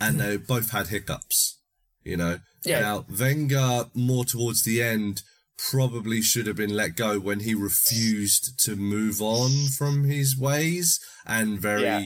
and 0.00 0.20
they 0.20 0.36
both 0.36 0.70
had 0.70 0.88
hiccups, 0.88 1.58
you 2.04 2.16
know. 2.16 2.38
Yeah. 2.64 2.80
Now, 2.80 3.06
Wenger, 3.18 3.86
more 3.94 4.24
towards 4.24 4.62
the 4.64 4.82
end, 4.82 5.22
probably 5.70 6.22
should 6.22 6.46
have 6.46 6.56
been 6.56 6.74
let 6.74 6.96
go 6.96 7.18
when 7.20 7.40
he 7.40 7.54
refused 7.54 8.58
to 8.64 8.76
move 8.76 9.20
on 9.20 9.50
from 9.76 10.04
his 10.04 10.36
ways 10.38 10.98
and 11.26 11.60
very 11.60 11.82
Yeah. 11.82 12.04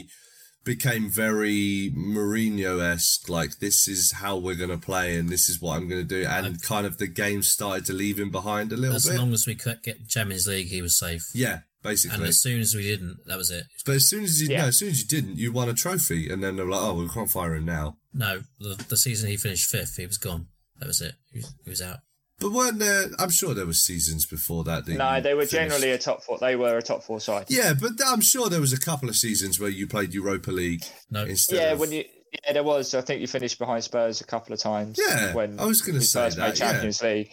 became 0.65 1.09
very 1.09 1.93
Mourinho 1.97 2.83
esque. 2.83 3.29
Like 3.29 3.59
this 3.61 3.87
is 3.89 4.13
how 4.13 4.37
we're 4.37 4.57
going 4.57 4.71
to 4.71 4.79
play, 4.79 5.17
and 5.17 5.29
this 5.29 5.49
is 5.49 5.61
what 5.61 5.77
I'm 5.77 5.89
going 5.89 6.07
to 6.07 6.23
do, 6.23 6.27
and 6.27 6.61
kind 6.61 6.87
of 6.87 6.99
the 6.99 7.07
game 7.07 7.43
started 7.43 7.87
to 7.87 7.93
leave 7.93 8.19
him 8.19 8.31
behind 8.31 8.73
a 8.73 8.77
little 8.77 8.97
As 8.97 9.07
bit. 9.09 9.17
long 9.19 9.33
as 9.33 9.47
we 9.47 9.55
could 9.55 9.83
get 9.83 10.09
Champions 10.09 10.47
League, 10.47 10.67
he 10.69 10.83
was 10.83 10.99
safe. 10.99 11.23
yeah, 11.35 11.61
basically. 11.87 12.17
And 12.19 12.27
as 12.27 12.41
soon 12.41 12.61
as 12.61 12.75
we 12.75 12.83
didn't, 12.83 13.19
that 13.27 13.39
was 13.39 13.51
it. 13.51 13.65
but 13.85 13.95
as 13.97 14.09
soon 14.09 14.25
as 14.25 14.41
you 14.43 14.49
Yeah. 14.49 14.63
no, 14.63 14.69
as 14.69 14.77
soon 14.79 14.89
as 14.91 15.01
you 15.01 15.07
didn't, 15.07 15.37
you 15.39 15.53
won 15.53 15.69
a 15.69 15.75
trophy, 15.75 16.29
and 16.29 16.43
then 16.43 16.57
they're 16.57 16.67
like, 16.67 16.81
oh, 16.83 16.95
we 16.95 17.09
can't 17.09 17.31
fire 17.31 17.55
him 17.55 17.65
now. 17.65 17.97
No, 18.13 18.43
the, 18.59 18.75
the 18.89 18.97
season 18.97 19.29
he 19.31 19.37
finished 19.37 19.71
fifth, 19.71 19.97
he 19.97 20.07
was 20.07 20.19
gone. 20.19 20.49
That 20.79 20.87
was 20.89 21.01
it. 21.01 21.15
He 21.33 21.39
was, 21.39 21.55
he 21.65 21.71
was 21.71 21.83
out. 21.83 21.99
But 22.39 22.53
weren't 22.53 22.79
there? 22.79 23.07
I'm 23.19 23.31
sure 23.31 23.55
there 23.55 23.65
were 23.65 23.73
seasons 23.73 24.27
before 24.27 24.63
that. 24.65 24.85
that 24.85 24.97
No, 24.99 25.21
they 25.23 25.33
were 25.33 25.47
finished- 25.47 25.53
generally 25.53 25.91
a 25.93 25.99
top 25.99 26.23
four. 26.23 26.37
They 26.39 26.55
were 26.55 26.77
a 26.77 26.83
top 26.83 27.03
four 27.03 27.19
side. 27.19 27.47
Yeah, 27.49 27.73
but 27.73 27.93
I'm 28.07 28.21
sure 28.21 28.51
there 28.51 28.61
was 28.61 28.75
a 28.75 28.79
couple 28.81 29.09
of 29.09 29.17
seasons 29.17 29.59
where 29.59 29.71
you 29.71 29.87
played 29.87 30.13
Europa 30.13 30.51
League 30.51 30.85
No. 31.11 31.25
instead. 31.25 31.57
Yeah, 31.57 31.73
of, 31.73 31.81
when 31.81 31.93
you 31.93 32.05
yeah, 32.45 32.53
there 32.53 32.63
was. 32.65 32.93
I 32.95 33.01
think 33.01 33.23
you 33.23 33.27
finished 33.27 33.59
behind 33.59 33.85
Spurs 33.85 34.21
a 34.21 34.25
couple 34.25 34.53
of 34.53 34.59
times. 34.61 34.99
Yeah, 34.99 35.33
when 35.33 35.59
I 35.59 35.65
was 35.65 35.81
gonna 35.81 36.03
say 36.03 36.25
first 36.27 36.37
that, 36.37 36.43
made 36.51 36.59
yeah. 36.59 36.73
Champions 36.73 37.03
League. 37.03 37.31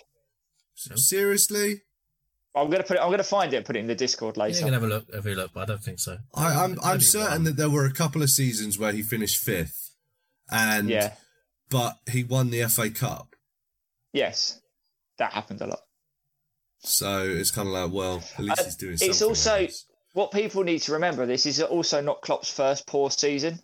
seriously. 0.96 1.82
I'm 2.56 2.70
gonna 2.70 2.84
put 2.84 2.98
it. 2.98 3.00
I'm 3.02 3.10
gonna 3.10 3.24
find 3.24 3.52
it. 3.54 3.58
and 3.58 3.66
Put 3.66 3.76
it 3.76 3.80
in 3.80 3.88
the 3.88 3.96
Discord 3.96 4.38
Yeah, 4.38 4.44
later. 4.44 4.60
you 4.60 4.66
can 4.66 4.74
have 4.74 4.84
a 4.84 4.88
look, 4.88 5.14
have 5.14 5.26
a 5.26 5.30
look, 5.32 5.52
but 5.54 5.62
I 5.62 5.66
don't 5.66 5.84
think 5.84 6.00
so. 6.00 6.18
I, 6.36 6.64
I'm 6.64 6.78
I'm 6.84 7.00
certain 7.02 7.32
one. 7.32 7.44
that 7.46 7.58
there 7.58 7.70
were 7.70 7.86
a 7.86 7.94
couple 7.94 8.22
of 8.22 8.30
seasons 8.30 8.78
where 8.78 8.92
he 8.92 9.02
finished 9.02 9.44
fifth, 9.44 9.92
and 10.52 10.88
yeah. 10.90 11.14
but 11.70 11.98
he 12.12 12.24
won 12.24 12.52
the 12.52 12.64
FA 12.66 12.90
Cup. 12.92 13.36
Yes, 14.14 14.60
that 15.18 15.34
happened 15.34 15.62
a 15.62 15.68
lot. 15.68 15.80
So 16.80 17.22
it's 17.24 17.50
kind 17.50 17.68
of 17.68 17.74
like, 17.74 17.92
well, 17.92 18.22
at 18.38 18.44
least 18.44 18.60
Uh, 18.60 18.64
he's 18.66 18.76
doing 18.76 18.98
something. 18.98 19.10
it's 19.10 19.22
also 19.22 19.54
I 19.56 19.66
guess. 19.66 19.86
what 20.14 20.32
people 20.32 20.64
need 20.64 20.80
to 20.84 20.92
remember. 20.94 21.26
This 21.26 21.46
is 21.46 21.62
also 21.62 22.02
not 22.02 22.22
Klopp's 22.22 22.52
first 22.52 22.86
poor 22.86 23.10
season. 23.10 23.60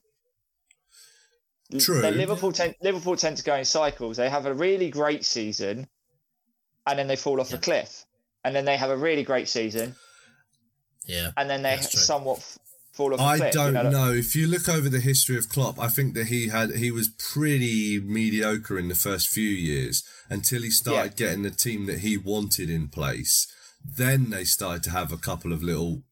True. 1.79 2.01
the 2.01 2.09
Liverpool 2.11 2.51
tend 2.51 2.73
Liverpool 2.81 3.15
tend 3.15 3.37
to 3.37 3.43
go 3.43 3.53
in 3.55 3.65
cycles. 3.65 4.17
They 4.17 4.29
have 4.29 4.47
a 4.47 4.53
really 4.53 4.89
great 4.89 5.23
season, 5.23 5.87
and 6.87 6.97
then 6.97 7.07
they 7.07 7.15
fall 7.15 7.39
off 7.39 7.53
a 7.53 7.59
cliff, 7.59 8.05
and 8.43 8.55
then 8.55 8.65
they 8.65 8.77
have 8.77 8.89
a 8.89 8.97
really 8.97 9.23
great 9.23 9.47
season, 9.49 9.95
Yeah. 11.05 11.31
and 11.37 11.49
then 11.49 11.61
they 11.63 11.77
somewhat 11.77 12.43
fall 12.93 13.13
off 13.13 13.19
a 13.19 13.23
I 13.23 13.37
cliff. 13.37 13.53
don't 13.53 13.75
you 13.75 13.83
know, 13.83 13.89
know. 13.89 14.13
If 14.13 14.35
you 14.35 14.47
look 14.47 14.67
over 14.67 14.89
the 14.89 14.99
history 14.99 15.37
of 15.37 15.47
Klopp, 15.49 15.79
I 15.79 15.87
think 15.87 16.13
that 16.15 16.27
he 16.27 16.47
had 16.49 16.75
he 16.75 16.91
was 16.91 17.09
pretty 17.09 17.99
mediocre 17.99 18.77
in 18.77 18.87
the 18.89 18.95
first 18.95 19.27
few 19.29 19.47
years 19.49 20.03
until 20.29 20.61
he 20.61 20.69
started 20.71 21.13
Yeah. 21.19 21.27
getting 21.27 21.43
the 21.43 21.51
team 21.51 21.85
that 21.85 21.99
he 21.99 22.17
wanted 22.17 22.69
in 22.69 22.87
place. 22.89 23.47
Then 23.83 24.29
they 24.29 24.43
started 24.43 24.83
to 24.83 24.91
have 24.91 25.11
a 25.13 25.17
couple 25.17 25.53
of 25.53 25.63
little 25.63 26.03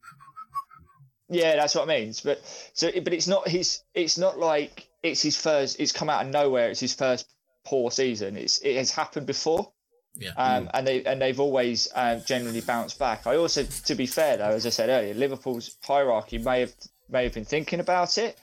Yeah, 1.30 1.58
that's 1.58 1.76
what 1.76 1.90
I 1.90 2.00
mean. 2.00 2.14
But 2.24 2.42
so, 2.74 2.90
but 3.02 3.14
it's 3.14 3.28
not 3.28 3.48
his. 3.48 3.82
It's 3.94 4.18
not 4.18 4.40
like 4.40 4.88
it's 5.04 5.22
his 5.22 5.36
first. 5.36 5.78
It's 5.80 5.92
come 5.92 6.10
out 6.10 6.26
of 6.26 6.32
nowhere. 6.32 6.70
It's 6.70 6.80
his 6.80 6.94
first 6.94 7.28
poor 7.66 7.92
season. 7.92 8.38
It's 8.38 8.60
it 8.60 8.78
has 8.78 8.92
happened 8.92 9.28
before. 9.28 9.72
Yeah. 10.20 10.32
um, 10.36 10.70
and 10.74 10.86
they 10.88 11.04
and 11.06 11.22
they've 11.22 11.40
always 11.40 11.88
um, 11.96 12.22
generally 12.26 12.62
bounced 12.62 12.98
back. 13.00 13.28
I 13.28 13.36
also, 13.36 13.64
to 13.64 13.96
be 13.96 14.06
fair 14.08 14.38
though, 14.38 14.50
as 14.50 14.66
I 14.66 14.70
said 14.70 14.90
earlier, 14.90 15.14
Liverpool's 15.14 15.78
hierarchy 15.84 16.38
may 16.38 16.62
have 16.62 16.74
may 17.10 17.24
have 17.24 17.34
been 17.34 17.46
thinking 17.46 17.80
about 17.80 18.18
it 18.18 18.38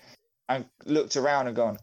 and 0.49 0.67
looked 0.85 1.17
around 1.17 1.47
and 1.49 1.57
gone, 1.57 1.79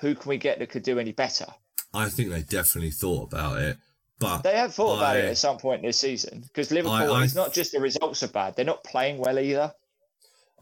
"Who 0.00 0.14
can 0.14 0.28
we 0.28 0.36
get 0.38 0.58
that 0.58 0.70
could 0.70 0.82
do 0.82 0.98
any 0.98 1.12
better?" 1.12 1.46
I 1.94 2.08
think 2.08 2.30
they 2.30 2.42
definitely 2.42 2.90
thought 2.90 3.32
about 3.32 3.58
it, 3.60 3.76
but 4.18 4.42
They 4.42 4.56
have 4.56 4.74
thought 4.74 4.96
about 4.96 5.16
it 5.16 5.26
at 5.26 5.36
some 5.38 5.58
point 5.58 5.82
this 5.82 5.98
season 6.00 6.40
because 6.42 6.70
Liverpool. 6.70 7.12
I- 7.12 7.24
it's 7.24 7.34
not 7.34 7.52
just 7.52 7.72
the 7.72 7.80
results 7.80 8.22
are 8.22 8.28
bad; 8.28 8.56
they're 8.56 8.64
not 8.64 8.82
playing 8.84 9.18
well 9.18 9.38
either. 9.38 9.74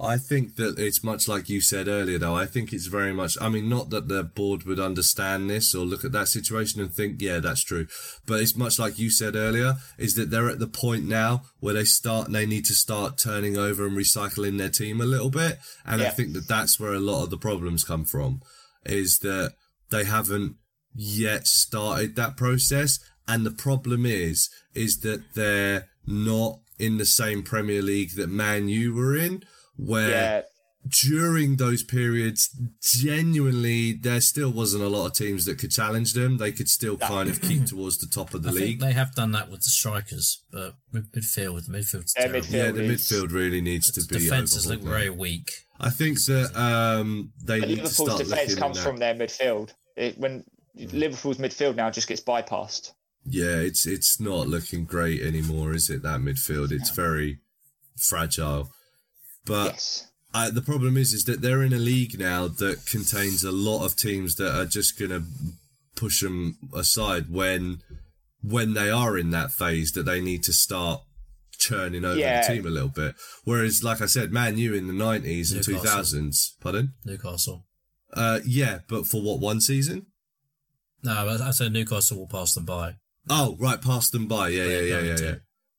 I 0.01 0.17
think 0.17 0.57
that 0.57 0.79
it's 0.79 1.05
much 1.05 1.29
like 1.29 1.51
you 1.51 1.61
said 1.61 1.87
earlier, 1.87 2.19
though. 2.19 2.35
I 2.35 2.47
think 2.47 2.73
it's 2.73 2.87
very 2.87 3.13
much, 3.13 3.37
I 3.39 3.51
mean, 3.51 3.69
not 3.69 3.91
that 3.91 4.09
the 4.09 4.25
board 4.25 4.63
would 4.65 4.81
understand 4.81 5.51
this 5.51 5.75
or 5.75 5.85
look 5.85 6.05
at 6.05 6.13
that 6.13 6.29
situation 6.29 6.81
and 6.81 6.91
think, 6.91 7.21
yeah, 7.21 7.39
that's 7.39 7.63
true. 7.63 7.87
But 8.25 8.41
it's 8.41 8.57
much 8.57 8.79
like 8.79 8.99
you 8.99 9.11
said 9.11 9.37
earlier, 9.37 9.75
is 9.99 10.15
that 10.15 10.31
they're 10.31 10.49
at 10.49 10.59
the 10.59 10.67
point 10.67 11.05
now 11.05 11.43
where 11.59 11.75
they 11.75 11.85
start, 11.85 12.27
and 12.27 12.35
they 12.35 12.47
need 12.47 12.65
to 12.65 12.75
start 12.75 13.19
turning 13.19 13.59
over 13.59 13.87
and 13.87 13.97
recycling 13.97 14.57
their 14.57 14.71
team 14.71 15.03
a 15.03 15.05
little 15.05 15.31
bit. 15.31 15.59
And 15.85 16.01
I 16.01 16.09
think 16.09 16.33
that 16.33 16.49
that's 16.49 16.81
where 16.81 16.95
a 16.95 17.01
lot 17.01 17.25
of 17.25 17.31
the 17.31 17.37
problems 17.37 17.85
come 17.85 18.07
from, 18.07 18.41
is 18.87 19.19
that 19.19 19.53
they 19.91 20.05
haven't 20.05 20.57
yet 20.95 21.47
started 21.47 22.17
that 22.17 22.39
process. 22.39 22.99
And 23.29 23.45
the 23.45 23.51
problem 23.51 24.07
is, 24.07 24.49
is 24.75 25.01
that 25.01 25.35
they're 25.35 25.89
not 26.07 26.61
in 26.79 26.97
the 26.97 27.05
same 27.05 27.43
Premier 27.43 27.83
League 27.83 28.17
that 28.17 28.31
Man 28.31 28.69
U 28.69 28.95
were 28.95 29.15
in, 29.15 29.45
where 29.77 30.11
Yeah, 30.11 30.43
during 31.03 31.57
those 31.57 31.83
periods, 31.83 32.49
genuinely, 32.81 33.93
there 33.93 34.21
still 34.21 34.51
wasn't 34.51 34.83
a 34.83 34.89
lot 34.89 35.07
of 35.07 35.13
teams 35.15 35.45
that 35.45 35.59
could 35.59 35.71
challenge 35.71 36.15
them. 36.15 36.39
They 36.39 36.53
could 36.53 36.69
still 36.69 36.97
kind 36.97 37.29
of 37.29 37.41
keep 37.49 37.67
towards 37.67 37.99
the 37.99 38.07
top 38.07 38.35
of 38.35 38.43
the 38.43 38.49
I 38.51 38.53
think 38.53 38.65
league. 38.65 38.81
they 38.81 38.93
have 38.93 39.15
done 39.15 39.33
that 39.33 39.51
with 39.51 39.61
the 39.63 39.71
strikers, 39.71 40.43
but 40.51 40.75
with 40.93 41.13
midfield, 41.13 41.67
the 41.67 41.73
midfield's 41.73 42.15
Yeah, 42.17 42.27
terrible. 42.27 42.41
midfield. 42.47 42.53
Yeah, 42.53 42.71
the 42.73 42.83
is- 42.85 43.01
midfield 43.11 43.33
really 43.33 43.61
needs 43.61 43.91
to 43.93 44.01
be 44.07 44.19
Defenses 44.21 44.67
look 44.67 44.83
now. 44.83 44.91
very 44.91 45.11
weak. 45.11 45.51
I 45.79 45.91
think 45.91 46.23
that 46.25 46.55
um, 46.57 47.33
they 47.43 47.61
But 47.61 47.69
need 47.69 47.77
to 47.77 47.83
Liverpool's 47.83 47.95
start 48.09 48.19
defence 48.19 48.49
looking 48.51 48.63
comes 48.63 48.83
from 48.83 48.97
their 48.99 49.15
midfield. 49.15 49.73
It, 49.97 50.19
when 50.19 50.45
Liverpool's 50.77 51.39
midfield 51.39 51.77
now 51.77 51.91
just 51.91 52.09
gets 52.09 52.21
bypassed. 52.23 52.93
Yeah, 53.27 53.57
it's 53.57 53.87
it's 53.87 54.19
not 54.21 54.47
looking 54.47 54.85
great 54.87 55.21
anymore, 55.21 55.73
is 55.75 55.91
it? 55.91 56.03
That 56.03 56.21
midfield, 56.21 56.71
it's 56.73 56.91
very 56.91 57.39
fragile. 57.99 58.71
But 59.47 59.73
yes. 59.73 60.07
uh, 60.35 60.51
the 60.51 60.63
problem 60.63 60.97
is, 60.97 61.13
is 61.13 61.25
that 61.25 61.41
they're 61.41 61.63
in 61.63 61.73
a 61.73 61.79
league 61.79 62.19
now 62.19 62.49
that 62.49 62.87
contains 62.87 63.43
a 63.45 63.53
lot 63.53 63.85
of 63.85 63.97
teams 63.97 64.37
that 64.37 64.55
are 64.59 64.67
just 64.67 64.99
going 64.99 65.11
to 65.11 65.23
push 65.97 66.21
them 66.23 66.57
aside 66.75 67.31
when 67.31 67.81
when 68.43 68.73
they 68.73 68.91
are 68.91 69.19
in 69.19 69.31
that 69.31 69.53
phase 69.53 69.93
that 69.93 70.05
they 70.05 70.21
need 70.21 70.43
to 70.45 70.53
start 70.53 71.03
churning 71.59 72.05
over 72.07 72.19
Yeah. 72.19 72.47
the 72.47 72.55
team 72.55 72.67
a 72.67 72.71
little 72.71 72.89
bit. 72.89 73.15
Whereas, 73.45 73.83
like 73.85 74.01
I 74.01 74.07
said, 74.07 74.33
Man 74.33 74.57
U 74.57 74.73
in 74.75 74.87
the 74.87 74.93
nineties 74.95 75.53
and 75.53 75.63
two 75.63 75.77
thousands, 75.79 76.55
Newcastle. 76.57 76.63
pardon, 76.63 76.95
Newcastle. 77.05 77.67
uh, 78.15 78.41
yeah, 78.47 78.79
but 78.89 79.07
for 79.07 79.21
what 79.21 79.41
one 79.41 79.61
season? 79.61 80.07
No, 81.03 81.13
I 81.13 81.49
I 81.49 81.51
said 81.51 81.73
Newcastle 81.73 82.19
will 82.19 82.27
pass 82.29 82.55
them 82.55 82.65
by. 82.65 82.97
Oh, 83.29 83.57
right, 83.61 83.81
passed 83.81 84.13
them 84.13 84.27
by. 84.27 84.49
Yeah, 84.49 84.65
yeah, 84.65 84.81
yeah, 84.81 85.01
yeah, 85.01 85.17
yeah. 85.21 85.35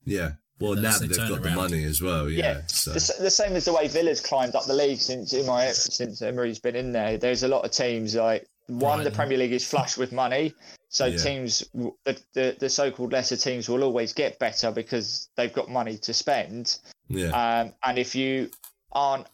Yeah. 0.06 0.32
Well, 0.62 0.76
now 0.76 0.98
they 0.98 1.08
that 1.08 1.08
they've 1.10 1.18
turn 1.18 1.30
got 1.30 1.44
the 1.44 1.52
money 1.52 1.84
as 1.84 2.02
well. 2.02 2.30
Yeah. 2.30 2.42
Yeah, 2.42 2.62
so. 2.68 2.92
the, 2.94 3.14
the 3.20 3.32
same 3.32 3.54
as 3.56 3.66
the 3.66 3.74
way 3.74 3.88
Villa's 3.88 4.22
climbed 4.22 4.56
up 4.56 4.66
the 4.66 4.74
league 4.74 5.00
since 5.00 5.34
Emery, 5.34 5.74
since 5.74 6.22
Emery's 6.22 6.60
been 6.60 6.76
in 6.76 6.92
there. 6.92 7.18
There's 7.18 7.44
a 7.44 7.48
lot 7.48 7.66
of 7.66 7.72
teams 7.72 8.16
like 8.16 8.48
one, 8.68 9.04
the 9.04 9.12
Premier 9.12 9.38
League 9.38 9.52
is 9.52 9.68
flush 9.68 9.98
with 9.98 10.12
money, 10.14 10.54
so 10.90 11.08
Yeah. 11.08 11.18
teams, 11.18 11.64
the, 11.74 12.18
the 12.34 12.56
the 12.60 12.70
so-called 12.70 13.12
lesser 13.12 13.36
teams 13.36 13.68
will 13.68 13.84
always 13.84 14.14
get 14.14 14.40
better 14.40 14.72
because 14.72 15.28
they've 15.36 15.52
got 15.52 15.70
money 15.70 15.98
to 15.98 16.14
spend. 16.14 16.78
yeah. 17.10 17.32
Um, 17.62 17.74
and 17.84 17.98
if 17.98 18.16
you 18.16 18.50
aren't, 18.94 19.28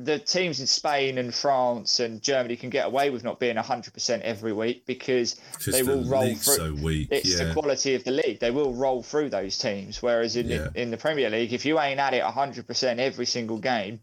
the 0.00 0.18
teams 0.18 0.60
in 0.60 0.66
Spain 0.68 1.18
and 1.18 1.34
France 1.34 1.98
and 1.98 2.22
Germany 2.22 2.54
can 2.56 2.70
get 2.70 2.86
away 2.86 3.10
with 3.10 3.24
not 3.24 3.40
being 3.40 3.56
100% 3.56 4.20
every 4.20 4.52
week 4.52 4.86
because 4.86 5.34
Because 5.58 5.74
they 5.74 5.82
the 5.82 5.90
will 5.96 6.04
roll 6.04 6.34
through. 6.36 6.54
so 6.54 6.74
weak. 6.74 7.08
it's 7.10 7.36
yeah. 7.38 7.46
the 7.46 7.52
quality 7.52 7.94
of 7.96 8.04
the 8.04 8.12
league. 8.12 8.38
They 8.38 8.52
will 8.52 8.74
roll 8.74 9.02
through 9.02 9.30
those 9.30 9.58
teams. 9.58 10.00
Whereas 10.00 10.36
in 10.36 10.48
Yeah. 10.48 10.68
in 10.76 10.90
the 10.92 10.96
Premier 10.96 11.28
League, 11.30 11.52
if 11.52 11.64
you 11.66 11.80
ain't 11.80 11.98
at 11.98 12.14
it 12.14 12.22
100% 12.22 12.98
every 13.00 13.26
single 13.26 13.58
game, 13.58 14.00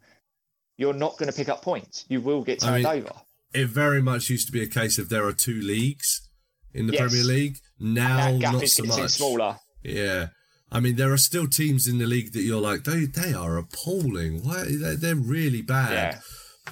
you're 0.78 0.94
not 0.94 1.18
going 1.18 1.32
to 1.32 1.36
pick 1.38 1.48
up 1.48 1.62
points. 1.62 2.04
You 2.10 2.20
will 2.20 2.44
get 2.44 2.62
I 2.64 2.68
turned 2.68 2.84
mean, 2.84 2.86
over. 3.08 3.12
it 3.54 3.68
very 3.70 4.02
much 4.02 4.30
used 4.30 4.48
to 4.48 4.52
be 4.52 4.62
a 4.62 4.68
case 4.68 4.98
of 4.98 5.08
there 5.08 5.26
are 5.26 5.32
two 5.34 5.62
leagues 5.62 6.30
in 6.74 6.88
the 6.88 6.94
Yes. 6.94 7.02
Premier 7.04 7.24
League. 7.24 7.58
Now, 7.80 8.18
that 8.32 8.40
gap 8.42 8.54
not 8.56 8.64
is 8.64 8.74
so 8.74 8.84
much. 8.84 9.12
smaller. 9.12 9.58
Yeah. 9.82 10.28
I 10.72 10.80
mean, 10.80 10.96
there 10.96 11.14
are 11.14 11.18
still 11.18 11.48
teams 11.48 11.88
in 11.88 12.00
the 12.00 12.06
league 12.08 12.34
that 12.34 12.42
you're 12.42 12.62
like, 12.62 12.84
they, 12.84 13.06
they 13.06 13.34
are 13.34 13.58
appalling. 13.58 14.44
Why? 14.44 14.66
They're, 14.68 14.96
they're 14.96 15.16
really 15.16 15.62
bad. 15.62 15.92
Yeah. 15.92 16.20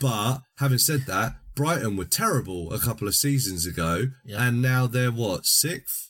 But 0.02 0.40
having 0.58 0.80
said 0.80 1.02
that, 1.08 1.36
Brighton 1.56 1.96
were 1.96 2.06
terrible 2.06 2.74
a 2.74 2.80
couple 2.80 3.08
of 3.08 3.14
seasons 3.16 3.66
ago, 3.68 4.06
Yeah. 4.26 4.48
and 4.48 4.62
now 4.62 4.88
they're 4.88 5.12
what 5.12 5.46
sixth. 5.46 6.10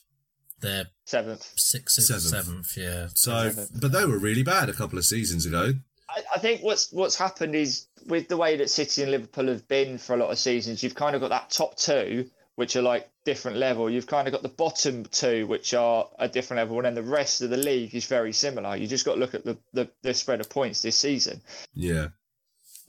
They're 0.60 0.86
Seventh. 1.04 1.42
sixth, 1.56 1.96
sixth, 2.02 2.22
Seventh. 2.22 2.46
seventh. 2.66 2.76
Yeah. 2.76 3.08
So, 3.14 3.50
Seventh. 3.50 3.80
but 3.80 3.92
they 3.92 4.06
were 4.06 4.18
really 4.18 4.42
bad 4.42 4.70
a 4.70 4.72
couple 4.72 4.98
of 4.98 5.04
seasons 5.04 5.44
ago. 5.44 5.74
I, 6.08 6.22
I 6.36 6.38
think 6.38 6.62
what's 6.62 6.90
what's 6.92 7.16
happened 7.16 7.54
is 7.54 7.86
with 8.06 8.28
the 8.28 8.38
way 8.38 8.56
that 8.56 8.70
City 8.70 9.02
and 9.02 9.10
Liverpool 9.10 9.48
have 9.48 9.68
been 9.68 9.98
for 9.98 10.14
a 10.14 10.16
lot 10.16 10.30
of 10.30 10.38
seasons, 10.38 10.82
you've 10.82 10.94
kind 10.94 11.14
of 11.14 11.20
got 11.20 11.28
that 11.28 11.50
top 11.50 11.76
two, 11.76 12.30
which 12.54 12.74
are 12.76 12.82
like 12.82 13.10
different 13.24 13.56
level. 13.56 13.88
You've 13.90 14.06
kind 14.06 14.28
of 14.28 14.32
got 14.32 14.42
the 14.42 14.48
bottom 14.48 15.04
two, 15.06 15.46
which 15.46 15.74
are 15.74 16.08
a 16.18 16.28
different 16.28 16.58
level, 16.58 16.76
and 16.78 16.84
then 16.86 16.94
the 16.94 17.02
rest 17.10 17.40
of 17.42 17.50
the 17.50 17.56
league 17.56 17.94
is 17.94 18.06
very 18.06 18.32
similar. 18.32 18.76
You 18.76 18.86
just 18.86 19.04
got 19.04 19.14
to 19.14 19.20
look 19.20 19.34
at 19.34 19.44
the, 19.44 19.56
the, 19.72 19.88
the 20.02 20.14
spread 20.14 20.40
of 20.40 20.50
points 20.50 20.82
this 20.82 20.96
season. 20.96 21.40
Yeah. 21.74 22.08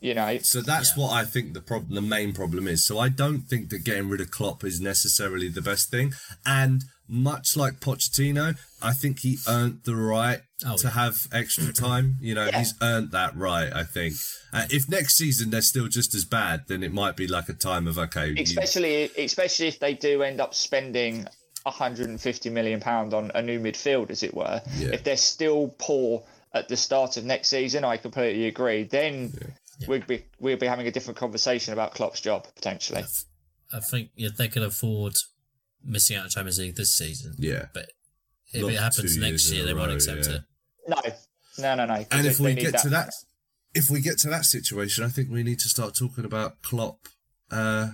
You 0.01 0.13
know, 0.13 0.37
So 0.39 0.61
that's 0.61 0.95
Yeah. 0.95 1.03
what 1.03 1.13
I 1.13 1.23
think 1.25 1.53
the 1.53 1.61
problem, 1.61 1.95
the 1.95 2.01
main 2.01 2.33
problem 2.33 2.67
is. 2.67 2.85
So 2.85 2.99
I 2.99 3.09
don't 3.09 3.41
think 3.43 3.69
that 3.69 3.85
getting 3.85 4.09
rid 4.09 4.21
of 4.21 4.29
Klopp 4.29 4.63
is 4.63 4.81
necessarily 4.81 5.47
the 5.47 5.61
best 5.61 5.89
thing. 5.89 6.13
And 6.45 6.83
much 7.07 7.55
like 7.55 7.79
Pochettino, 7.79 8.57
I 8.81 8.93
think 8.93 9.19
he 9.19 9.37
earned 9.47 9.81
the 9.85 9.95
right 9.95 10.39
Oh, 10.65 10.77
to 10.77 10.87
yeah. 10.87 10.93
have 10.93 11.15
extra 11.33 11.71
time. 11.73 12.17
You 12.21 12.33
know, 12.33 12.45
Yeah. 12.45 12.59
he's 12.59 12.73
earned 12.81 13.11
that 13.11 13.35
right. 13.35 13.71
I 13.73 13.83
think. 13.83 14.15
Uh, 14.53 14.65
if 14.69 14.87
next 14.89 15.15
season 15.15 15.49
they're 15.49 15.61
still 15.61 15.87
just 15.87 16.15
as 16.15 16.23
bad, 16.25 16.63
then 16.67 16.81
it 16.83 16.93
might 16.93 17.15
be 17.17 17.27
like 17.27 17.49
a 17.49 17.53
time 17.53 17.87
of 17.87 17.97
okay. 17.99 18.29
you- 18.29 18.41
especially 18.43 19.03
especially 19.17 19.67
if 19.67 19.79
they 19.79 19.93
do 19.93 20.23
end 20.23 20.39
up 20.39 20.53
spending 20.53 21.27
150 21.65 22.49
million 22.51 22.79
pound 22.79 23.13
on 23.13 23.31
a 23.35 23.41
new 23.41 23.59
midfield, 23.59 24.09
as 24.11 24.23
it 24.23 24.33
were. 24.33 24.61
Yeah. 24.77 24.89
If 24.93 25.03
they're 25.03 25.17
still 25.17 25.75
poor 25.79 26.23
at 26.53 26.69
the 26.69 26.77
start 26.77 27.17
of 27.17 27.25
next 27.25 27.49
season, 27.49 27.83
I 27.83 27.97
completely 27.97 28.45
agree. 28.47 28.83
Then 28.83 29.33
we'd 29.87 30.07
be 30.07 30.23
we'd 30.39 30.59
be 30.59 30.67
having 30.67 30.87
a 30.87 30.91
different 30.91 31.17
conversation 31.17 31.73
about 31.73 31.93
Klopp's 31.93 32.21
job 32.21 32.47
potentially. 32.55 33.03
I 33.73 33.79
think 33.81 34.09
yeah, 34.15 34.29
they 34.37 34.47
can 34.47 34.63
afford 34.63 35.15
missing 35.85 36.17
out 36.17 36.23
on 36.23 36.29
Champions 36.29 36.59
League 36.59 36.75
this 36.75 36.93
season. 36.93 37.35
yeah. 37.37 37.67
But 37.73 37.91
if 38.53 38.61
Not 38.61 38.71
it 38.71 38.79
happens 38.79 39.17
next 39.17 39.51
year, 39.51 39.63
a 39.63 39.67
they 39.67 39.73
won't 39.73 39.91
accept 39.91 40.27
yeah. 40.27 40.35
it. 40.35 40.41
No, 40.87 40.95
no, 41.59 41.75
no, 41.75 41.85
no. 41.85 42.05
And 42.11 42.27
if 42.27 42.37
they 42.37 42.43
we 42.43 42.53
need 42.55 42.71
get 42.71 42.79
to 42.81 42.89
that, 42.89 43.11
if 43.73 43.89
we 43.89 44.01
get 44.01 44.17
to 44.19 44.29
that 44.29 44.45
situation, 44.45 45.03
I 45.03 45.09
think 45.09 45.29
we 45.29 45.43
need 45.43 45.59
to 45.59 45.69
start 45.69 45.95
talking 45.95 46.25
about 46.25 46.61
Klopp 46.61 47.07
uh, 47.51 47.89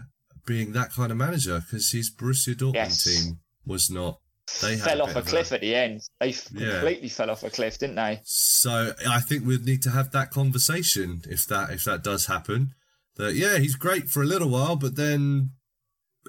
being 0.45 0.73
that 0.73 0.91
kind 0.93 1.11
of 1.11 1.17
manager 1.17 1.59
because 1.61 1.91
his 1.91 2.09
Borussia 2.13 2.53
Dortmund 2.55 2.73
Yes. 2.75 3.03
team 3.03 3.39
was 3.65 3.89
not. 3.89 4.19
They 4.61 4.75
fell 4.75 5.01
off 5.01 5.09
bit 5.09 5.15
a 5.15 5.19
of 5.19 5.25
cliff 5.27 5.51
at 5.53 5.61
the 5.61 5.73
end. 5.75 6.01
They 6.19 6.29
f- 6.29 6.49
Yeah. 6.51 6.71
completely 6.71 7.07
fell 7.09 7.29
off 7.29 7.43
a 7.43 7.49
cliff, 7.49 7.77
didn't 7.79 7.95
they? 7.95 8.19
So 8.25 8.93
I 9.07 9.21
think 9.21 9.45
we'd 9.45 9.63
need 9.65 9.81
to 9.83 9.91
have 9.91 10.11
that 10.11 10.29
conversation 10.31 11.21
if 11.29 11.45
that 11.47 11.69
if 11.69 11.85
that 11.85 12.03
does 12.03 12.25
happen. 12.25 12.73
That 13.15 13.35
yeah, 13.35 13.59
he's 13.59 13.75
great 13.75 14.09
for 14.09 14.21
a 14.21 14.25
little 14.25 14.49
while, 14.49 14.75
but 14.75 14.95
then 14.95 15.51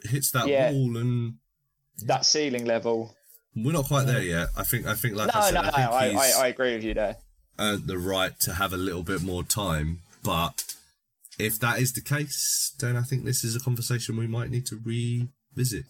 hits 0.05 0.31
that 0.33 0.47
Yeah. 0.49 0.71
wall, 0.73 0.97
and 0.97 1.35
That 2.07 2.27
ceiling 2.27 2.65
level. 2.65 3.15
we're 3.55 3.73
not 3.73 3.87
quite 3.87 4.07
there 4.07 4.23
yet. 4.23 4.49
I 4.57 4.65
think 4.65 4.87
I 4.87 4.95
think 4.95 5.17
like 5.17 5.29
No, 5.35 5.41
I 5.41 5.51
said, 5.51 5.55
no, 5.55 5.61
I 5.61 5.65
no. 5.65 5.71
think 5.73 5.91
I, 5.93 6.09
he's 6.27 6.37
I, 6.37 6.45
I 6.45 6.47
agree 6.49 6.75
with 6.75 6.85
you 6.85 6.95
there. 6.95 7.17
earned 7.59 7.87
the 7.87 7.99
right 7.99 8.39
to 8.41 8.55
have 8.55 8.73
a 8.73 8.77
little 8.77 9.03
bit 9.03 9.23
more 9.23 9.43
time. 9.43 10.01
But 10.25 10.65
if 11.39 11.59
that 11.61 11.81
is 11.81 11.93
the 11.93 12.01
case, 12.01 12.73
then 12.79 12.97
I 12.97 13.03
think 13.03 13.25
this 13.25 13.43
is 13.45 13.57
a 13.57 13.61
conversation 13.61 14.17
we 14.17 14.27
might 14.27 14.51
need 14.51 14.67
to 14.67 14.77
revisit. 14.85 15.85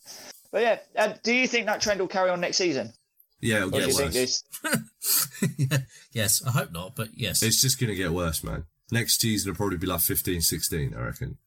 But 0.50 0.62
yeah, 0.62 0.78
uh, 0.96 1.14
do 1.22 1.32
you 1.34 1.46
think 1.46 1.66
that 1.66 1.80
trend 1.80 2.00
will 2.00 2.08
carry 2.08 2.30
on 2.30 2.40
next 2.40 2.56
season? 2.58 2.92
Yeah, 3.40 3.56
it'll 3.58 3.68
Or 3.70 3.72
do 3.72 3.78
get 3.80 3.88
you 3.88 3.94
think 3.94 4.14
worse. 4.14 4.44
this? 4.62 5.80
yes, 6.12 6.42
I 6.46 6.50
hope 6.52 6.72
not, 6.72 6.94
but 6.94 7.08
yes. 7.14 7.42
It's 7.42 7.60
just 7.60 7.80
going 7.80 7.88
to 7.90 7.96
get 7.96 8.12
worse, 8.12 8.44
man. 8.44 8.64
Next 8.90 9.20
season 9.20 9.50
will 9.50 9.56
probably 9.56 9.78
be 9.78 9.86
like 9.86 10.00
15, 10.00 10.40
16, 10.42 10.94
I 10.94 11.00
reckon. 11.00 11.38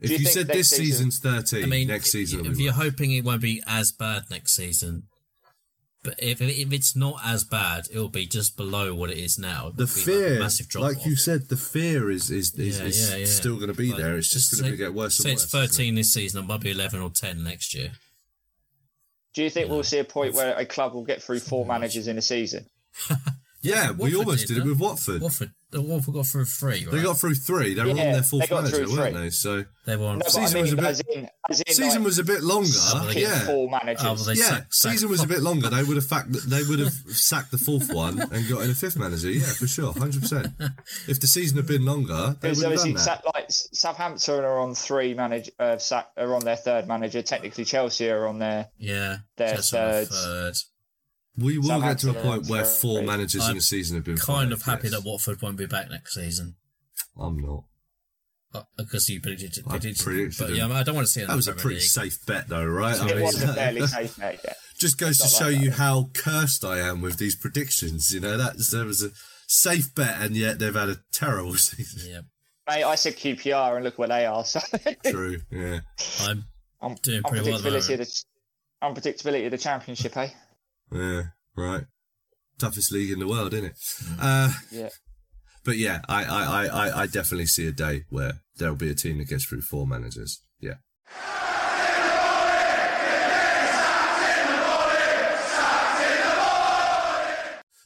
If 0.00 0.10
you 0.10 0.18
you, 0.18 0.24
said 0.26 0.46
this 0.48 0.70
season- 0.70 1.10
season's 1.10 1.18
13, 1.18 1.64
I 1.64 1.66
mean, 1.66 1.88
next 1.88 2.10
season 2.10 2.40
if 2.40 2.46
will 2.46 2.56
be 2.56 2.62
you're 2.64 2.72
worse. 2.72 2.82
hoping 2.82 3.12
it 3.12 3.24
won't 3.24 3.42
be 3.42 3.62
as 3.66 3.92
bad 3.92 4.24
next 4.30 4.52
season, 4.54 5.04
but 6.02 6.14
if 6.18 6.40
if 6.40 6.72
it's 6.72 6.96
not 6.96 7.20
as 7.24 7.44
bad, 7.44 7.84
it'll 7.90 8.08
be 8.08 8.24
just 8.26 8.56
below 8.56 8.94
what 8.94 9.10
it 9.10 9.18
is 9.18 9.38
now. 9.38 9.70
The 9.74 9.82
It'll 9.82 9.94
be 10.06 10.12
like 10.12 10.20
a 10.24 10.28
fear, 10.28 10.38
massive 10.38 10.68
drop 10.68 10.84
like 10.84 11.04
you 11.04 11.16
said, 11.16 11.48
the 11.50 11.56
fear 11.58 12.10
is 12.10 12.30
is, 12.30 12.54
is, 12.54 12.78
Yeah, 12.80 12.86
is 12.86 13.10
yeah, 13.10 13.16
yeah. 13.18 13.26
still 13.26 13.56
going 13.56 13.68
to 13.68 13.74
be 13.74 13.90
Like, 13.92 14.00
there. 14.00 14.16
It's 14.16 14.30
just 14.32 14.58
going 14.58 14.70
to 14.72 14.76
get 14.78 14.94
worse 14.94 15.18
Say 15.18 15.30
and 15.30 15.38
it's 15.38 15.52
worse. 15.52 15.64
isn't 15.72 15.82
it? 15.84 15.90
13 15.90 15.94
this 15.96 16.14
season, 16.14 16.44
it 16.44 16.46
might 16.46 16.60
be 16.62 16.70
11 16.70 17.00
or 17.02 17.10
10 17.10 17.44
next 17.44 17.74
year. 17.74 17.92
Do 19.34 19.42
you 19.44 19.50
think 19.50 19.68
we'll 19.68 19.82
see 19.84 19.98
a 19.98 20.04
point 20.04 20.34
where 20.34 20.56
a 20.56 20.64
club 20.64 20.94
will 20.94 21.04
get 21.04 21.22
through 21.22 21.40
four 21.40 21.64
managers 21.66 22.08
in 22.08 22.16
a 22.18 22.22
season? 22.22 22.66
Yeah, 23.62 23.90
we 23.90 23.96
Watford 23.96 24.14
almost 24.16 24.46
did 24.48 24.54
did 24.54 24.64
it 24.64 24.68
with 24.68 24.78
Watford. 24.80 25.20
Watford, 25.20 25.52
the 25.70 25.82
Watford 25.82 26.14
got 26.14 26.26
through 26.26 26.46
three, 26.46 26.86
right? 26.86 26.90
They 26.90 27.02
got 27.02 27.18
through 27.18 27.34
three. 27.34 27.74
They 27.74 27.82
were 27.82 27.88
Yeah, 27.88 28.06
on 28.06 28.12
their 28.12 28.22
fourth 28.22 28.50
manager, 28.50 28.86
through 28.86 28.96
weren't 28.96 29.14
they? 29.16 29.30
So 29.30 29.64
they 29.84 29.96
were 29.96 30.06
on. 30.06 30.18
No, 30.20 30.26
Season 30.28 30.58
I 30.58 30.62
was 30.62 30.72
a 30.72 30.76
bit- 30.76 30.84
as 30.86 31.00
in, 31.00 31.28
as 31.50 31.60
in 31.60 31.74
season 31.74 31.88
like, 32.00 32.06
was 32.06 32.18
a 32.18 32.24
bit 32.24 32.42
longer. 32.42 32.68
Yeah, 33.12 33.40
four 33.40 33.70
managers. 33.70 34.02
Oh, 34.04 34.14
well, 34.26 34.34
yeah. 34.36 34.44
sacked- 34.44 34.74
sacked- 34.74 34.92
Season 34.94 35.10
was 35.10 35.22
a 35.22 35.26
bit 35.26 35.40
longer. 35.42 35.68
They 35.68 35.82
would 35.82 35.96
have 35.96 36.06
fact, 36.06 36.32
that 36.32 36.42
they 36.48 36.62
would 36.62 36.78
have 36.78 36.92
sacked 37.08 37.50
the 37.50 37.58
fourth 37.58 37.92
one 37.92 38.18
and 38.20 38.48
got 38.48 38.62
in 38.62 38.70
a 38.70 38.74
fifth 38.74 38.96
manager. 38.96 39.30
Yeah, 39.30 39.44
for 39.44 39.66
sure, 39.66 39.92
hundred 39.92 40.22
percent. 40.22 40.48
If 41.06 41.20
the 41.20 41.26
season 41.26 41.58
had 41.58 41.66
been 41.66 41.84
longer, 41.84 42.36
they 42.40 42.48
would 42.48 42.56
have 42.56 42.64
obviously, 42.64 42.94
done 42.94 43.04
that. 43.04 43.22
Sa- 43.24 43.30
like 43.34 43.46
Southampton 43.50 44.42
are 44.44 44.58
on 44.58 44.74
three 44.74 45.12
manage, 45.14 45.50
uh, 45.60 45.76
Sa- 45.76 46.04
are 46.16 46.34
on 46.34 46.44
their 46.46 46.56
third 46.56 46.88
manager. 46.88 47.20
Technically, 47.22 47.64
Chelsea 47.66 48.08
are 48.08 48.26
on 48.26 48.38
their. 48.38 48.68
Yeah, 48.78 49.18
They're 49.36 49.58
third. 49.58 50.08
third. 50.08 50.56
We 51.40 51.58
will 51.58 51.80
get 51.80 51.98
to 52.00 52.10
a 52.10 52.14
point 52.14 52.46
where 52.48 52.64
four 52.64 52.98
three. 52.98 53.06
managers 53.06 53.44
in 53.44 53.50
I'm 53.52 53.56
a 53.56 53.60
season 53.60 53.96
have 53.96 54.04
been 54.04 54.16
Kind 54.16 54.50
fired, 54.50 54.52
of 54.52 54.62
happy 54.62 54.88
yes. 54.88 54.92
that 54.92 55.08
Watford 55.08 55.40
won't 55.42 55.56
be 55.56 55.66
back 55.66 55.90
next 55.90 56.14
season. 56.14 56.56
I'm 57.18 57.38
not. 57.38 57.64
Uh, 58.52 58.62
Because 58.76 59.08
you 59.08 59.20
predicted, 59.20 59.64
I 59.66 59.70
predicted, 59.78 60.04
predicted 60.04 60.38
but 60.38 60.54
yeah, 60.56 60.68
I 60.72 60.82
don't 60.82 60.94
want 60.96 61.06
to 61.06 61.12
see 61.12 61.20
it. 61.20 61.24
in 61.24 61.28
That 61.28 61.36
was 61.36 61.48
a 61.48 61.52
pretty 61.52 61.76
League. 61.76 61.84
safe 61.84 62.18
bet, 62.26 62.48
though, 62.48 62.64
right? 62.66 62.98
I 63.00 63.08
It 63.08 63.14
mean, 63.16 63.24
was 63.24 63.42
a 63.42 63.48
fairly 63.54 63.86
safe 63.86 64.16
bet. 64.18 64.40
Yeah. 64.44 64.52
just 64.78 64.98
goes 64.98 65.18
to 65.18 65.24
Not 65.24 65.30
show 65.32 65.44
like 65.54 65.60
you 65.62 65.70
that. 65.70 65.78
how 65.78 66.10
cursed 66.14 66.64
I 66.64 66.78
am 66.80 67.00
with 67.00 67.18
these 67.18 67.36
predictions. 67.36 68.12
You 68.12 68.20
know, 68.20 68.36
that 68.36 68.56
there 68.72 68.84
was 68.84 69.02
a 69.02 69.10
safe 69.46 69.94
bet, 69.94 70.20
and 70.20 70.36
yet 70.36 70.58
they've 70.58 70.74
had 70.74 70.88
a 70.88 70.96
terrible 71.12 71.54
season. 71.68 72.10
Yeah, 72.10 72.20
Mate, 72.68 72.84
I 72.84 72.94
said 72.96 73.16
QPR 73.16 73.76
and 73.76 73.84
look 73.84 73.98
where 73.98 74.08
they 74.08 74.26
are. 74.26 74.44
So 74.44 74.60
True. 75.06 75.38
Yeah. 75.50 75.80
I'm 76.22 76.44
un- 76.82 76.96
Doing 77.02 77.22
pretty 77.22 77.48
well 77.50 77.60
unpredictability, 77.60 77.92
of 77.94 77.98
the, 78.00 78.24
unpredictability 78.82 79.44
of 79.44 79.50
the 79.52 79.58
championship, 79.58 80.16
eh? 80.16 80.30
Yeah. 80.92 81.22
Right. 81.56 81.84
Toughest 82.58 82.92
league 82.92 83.10
in 83.10 83.18
the 83.20 83.26
world, 83.28 83.54
isn't 83.54 83.66
it? 83.66 83.78
Uh, 84.20 84.52
Yeah. 84.70 84.88
but 85.64 85.76
yeah, 85.78 86.00
I, 86.08 86.24
I, 86.24 86.42
I, 86.44 86.66
I- 86.88 87.00
I 87.02 87.06
definitely 87.06 87.46
see 87.46 87.66
a 87.66 87.72
day 87.72 88.04
where 88.10 88.34
there'll 88.56 88.74
be 88.76 88.90
a 88.90 88.94
team 88.94 89.18
that 89.18 89.28
gets 89.28 89.44
through 89.46 89.62
four 89.62 89.86
managers. 89.86 90.42
Yeah. 90.60 90.74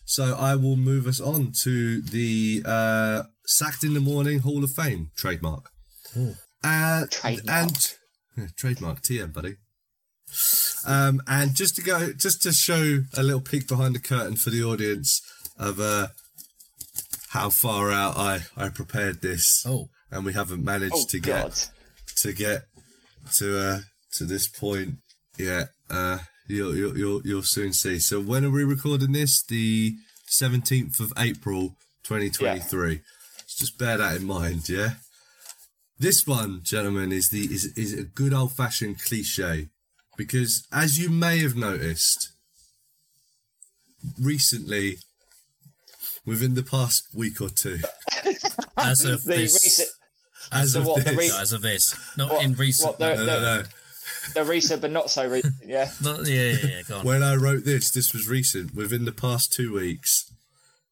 So 0.07 0.37
I 0.37 0.55
will 0.55 0.77
move 0.77 1.07
us 1.07 1.21
on 1.21 1.53
to 1.63 2.01
the 2.03 2.63
uh, 2.65 3.23
Sacked 3.47 3.83
in 3.85 3.95
the 3.95 4.01
Morning 4.01 4.41
Hall 4.41 4.63
of 4.63 4.71
Fame 4.71 5.11
trademark. 5.17 5.71
Ooh. 6.17 6.35
Uh, 6.63 7.07
Trademark. 7.11 7.49
And 7.49 7.95
yeah, 8.37 8.47
trademark 8.57 9.03
TM, 9.03 9.33
buddy. 9.33 9.57
Um, 10.87 11.23
and 11.27 11.55
just 11.55 11.77
to 11.77 11.83
go, 11.83 12.13
just 12.13 12.43
to 12.43 12.53
show 12.53 13.01
a 13.17 13.23
little 13.23 13.41
peek 13.41 13.67
behind 13.69 13.95
the 13.95 13.99
curtain 14.01 14.37
for 14.37 14.51
the 14.51 14.63
audience 14.63 15.21
of 15.59 15.81
uh, 15.81 16.09
how 17.31 17.51
far 17.51 17.91
out 17.91 18.17
I, 18.17 18.41
I 18.57 18.69
prepared 18.69 19.23
this, 19.23 19.65
oh 19.67 19.89
and 20.11 20.25
we 20.25 20.33
haven't 20.33 20.65
managed 20.65 20.95
Oh, 20.95 21.05
to 21.09 21.21
God. 21.21 21.45
get 21.51 21.71
to 22.17 22.33
get 22.33 22.63
to 23.37 23.59
uh, 23.59 23.79
to 24.13 24.25
this 24.25 24.47
point 24.49 24.97
yet. 25.39 25.69
Uh, 25.91 26.19
you'll, 26.49 26.77
you'll 26.77 26.97
you'll 26.99 27.23
you'll 27.25 27.43
soon 27.43 27.73
see. 27.73 27.99
So 27.99 28.21
when 28.21 28.45
are 28.45 28.51
we 28.51 28.65
recording 28.65 29.13
this? 29.13 29.43
The 29.43 29.95
seventeenth 30.27 31.01
of 31.01 31.13
April, 31.19 31.77
twenty 32.05 32.31
twenty 32.31 32.61
three. 32.61 33.01
Just 33.49 33.79
bear 33.79 33.99
that 33.99 34.17
in 34.17 34.27
mind, 34.27 34.69
yeah. 34.69 34.95
This 35.99 36.27
one, 36.27 36.61
gentlemen, 36.65 37.13
is 37.13 37.29
the 37.31 37.45
is 37.45 37.67
is 37.77 37.93
a 37.99 38.03
good 38.05 38.33
old 38.35 38.53
fashioned 38.53 39.01
cliche, 39.01 39.69
because 40.17 40.67
as 40.73 40.99
you 40.99 41.11
may 41.11 41.39
have 41.39 41.57
noticed, 41.57 42.31
recently, 44.21 44.99
within 46.27 46.55
the 46.55 46.63
past 46.63 47.09
week 47.15 47.41
or 47.41 47.49
two, 47.49 47.79
as 48.77 49.05
of 49.05 49.25
The 49.25 49.35
this, 49.37 49.53
recent, 49.65 49.89
as 50.53 50.73
So 50.73 50.81
of 50.81 50.87
what, 50.87 51.05
this, 51.05 51.17
re- 51.17 51.31
as 51.41 51.53
of 51.53 51.63
this, 51.63 51.95
not 52.17 52.31
What- 52.31 52.45
in 52.45 52.55
recent. 52.55 52.89
what 52.91 52.99
the- 52.99 53.15
no, 53.17 53.27
no, 53.27 53.41
no. 53.41 53.63
the 54.35 54.45
recent 54.45 54.81
but 54.83 54.91
not 54.91 55.11
so 55.11 55.29
recent, 55.29 55.55
yeah. 55.65 55.91
not, 56.03 56.27
yeah, 56.27 56.51
yeah, 56.53 56.67
yeah, 56.67 56.83
go 56.89 56.99
on. 56.99 57.05
When 57.07 57.23
I 57.23 57.35
wrote 57.35 57.65
this, 57.65 57.91
this 57.91 58.13
was 58.13 58.29
recent. 58.29 58.75
Within 58.75 59.05
the 59.05 59.13
past 59.13 59.53
two 59.53 59.73
weeks, 59.75 60.31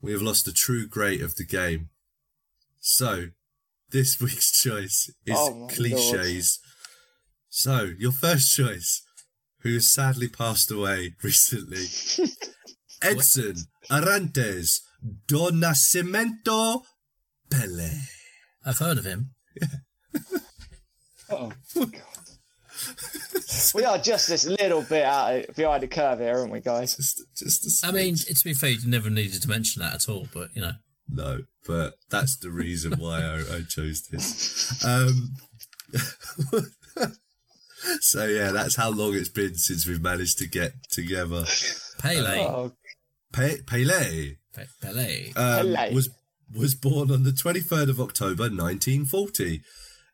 we 0.01 0.13
have 0.13 0.23
lost 0.23 0.49
a 0.49 0.53
true 0.53 0.87
great 0.87 1.21
of 1.23 1.37
the 1.37 1.45
game. 1.45 1.91
So, 2.81 3.27
this 3.91 4.21
week's 4.21 4.51
choice 4.61 5.11
is 5.27 5.37
Oh 5.37 5.55
my 5.55 5.69
cliches. 5.73 6.59
So, 7.51 7.91
your 7.99 8.13
first 8.13 8.55
choice, 8.57 9.03
who 9.63 9.75
has 9.75 9.93
sadly 9.93 10.29
passed 10.29 10.71
away 10.71 11.15
recently, 11.23 11.85
Edson 13.03 13.57
Arantes 13.91 14.81
do 15.27 15.51
Nascimento 15.51 16.83
Pele. 17.51 17.91
I've 18.65 18.79
heard 18.79 18.99
of 18.99 19.05
him. 19.05 19.31
Oh, 21.35 21.51
God. 21.77 21.91
we 23.75 23.85
are 23.85 23.97
just 23.97 24.29
this 24.29 24.45
little 24.45 24.83
bit 24.83 25.03
out 25.03 25.49
of, 25.49 25.57
behind 25.57 25.83
the 25.83 25.89
curve 25.89 26.19
here, 26.19 26.37
aren't 26.37 26.53
we, 26.53 26.61
guys? 26.61 26.95
Just, 26.95 27.23
just 27.35 27.85
a 27.85 27.89
I 27.89 27.91
mean, 27.91 28.17
smidge. 28.17 28.39
to 28.39 28.45
be 28.45 28.53
fair, 28.53 28.69
you 28.69 28.87
never 28.87 29.09
needed 29.09 29.41
to 29.41 29.49
mention 29.49 29.81
that 29.81 29.95
at 29.95 30.09
all, 30.11 30.29
but 30.35 30.51
you 30.55 30.61
know, 30.61 30.73
No, 31.09 31.39
but 31.67 31.95
that's 32.11 32.37
the 32.37 32.51
reason 32.51 32.99
why 32.99 33.23
I, 33.23 33.39
I 33.39 33.63
chose 33.67 34.03
this. 34.11 34.85
Um, 34.85 35.37
so 38.01 38.27
yeah, 38.27 38.51
that's 38.53 38.77
how 38.77 38.91
long 38.91 39.15
it's 39.15 39.29
been 39.29 39.55
since 39.57 39.87
we've 39.87 40.03
managed 40.03 40.39
to 40.39 40.47
get 40.47 40.73
together. 40.91 41.45
Pele, 41.99 42.41
Oh, 42.47 42.73
Pe- 43.33 43.63
Pele 43.67 44.37
Pe- 44.55 44.67
Pele. 44.81 45.27
um, 45.37 45.75
Pele. 45.75 45.95
was 45.95 46.11
was 46.55 46.75
born 46.75 47.11
on 47.11 47.23
the 47.23 47.31
23rd 47.31 47.89
of 47.89 48.01
October 48.01 48.45
1940 48.51 49.63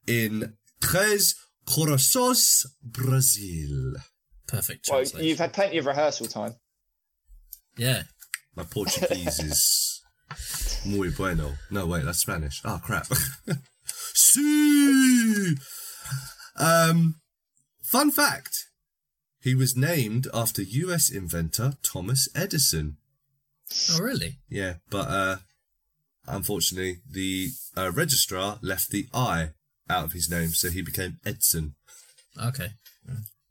in 0.07 0.55
Tres 0.81 1.35
Corações 1.67 2.65
Brazil. 2.83 3.95
Perfect 4.47 4.89
Well, 4.91 5.05
you've 5.23 5.39
had 5.39 5.53
plenty 5.53 5.79
of 5.79 5.87
rehearsal 5.87 6.27
time. 6.27 6.55
yeah. 7.77 8.03
My 8.57 8.65
Portuguese 8.65 9.39
is 9.41 10.03
muy 10.87 11.11
bueno. 11.11 11.53
No, 11.71 11.87
wait, 11.87 12.05
that's 12.05 12.19
Spanish. 12.21 12.61
Oh, 12.65 12.81
crap. 12.83 13.07
sí! 14.15 15.55
Um, 16.57 17.15
fun 17.89 18.11
fact. 18.11 18.67
He 19.41 19.55
was 19.55 19.77
named 19.77 20.27
after 20.35 20.63
US 20.63 21.11
inventor 21.11 21.75
Thomas 21.83 22.29
Edison. 22.35 22.99
Oh, 23.93 24.01
really? 24.01 24.39
Yeah, 24.49 24.75
but 24.91 25.09
uh, 25.09 25.37
unfortunately, 26.27 26.99
the 27.11 27.51
uh, 27.77 27.91
registrar 27.93 28.59
left 28.63 28.91
the 28.91 29.09
I 29.15 29.51
out 29.89 30.05
of 30.05 30.13
his 30.13 30.31
name, 30.31 30.51
so 30.51 30.71
he 30.71 30.83
became 30.83 31.19
Edson. 31.25 31.75
Okay. 32.43 32.69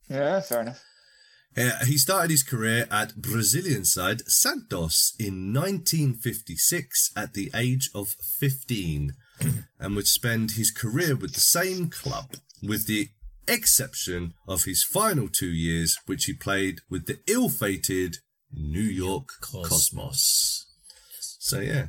Yeah, 0.07 0.39
fair 0.41 0.61
enough. 0.61 0.83
Uh, 1.57 1.85
he 1.85 1.97
started 1.97 2.29
his 2.29 2.43
career 2.43 2.87
at 2.91 3.19
Brazilian 3.19 3.83
side 3.83 4.21
Santos 4.29 5.13
in 5.17 5.51
1956 5.51 7.11
at 7.15 7.33
the 7.33 7.49
age 7.55 7.89
of 7.95 8.09
15 8.39 9.13
and 9.79 9.95
would 9.95 10.07
spend 10.07 10.51
his 10.51 10.69
career 10.69 11.15
with 11.15 11.33
the 11.33 11.39
same 11.39 11.89
club, 11.89 12.35
with 12.61 12.85
the 12.85 13.09
exception 13.47 14.33
of 14.47 14.63
his 14.65 14.83
final 14.83 15.27
two 15.29 15.51
years, 15.51 15.97
which 16.05 16.25
he 16.25 16.33
played 16.33 16.79
with 16.89 17.05
the 17.05 17.19
ill 17.27 17.49
fated 17.49 18.17
New 18.51 18.79
York 18.81 19.29
Cosmos. 19.41 19.69
Cosmos. 19.69 20.65
So, 21.39 21.59
yeah, 21.59 21.87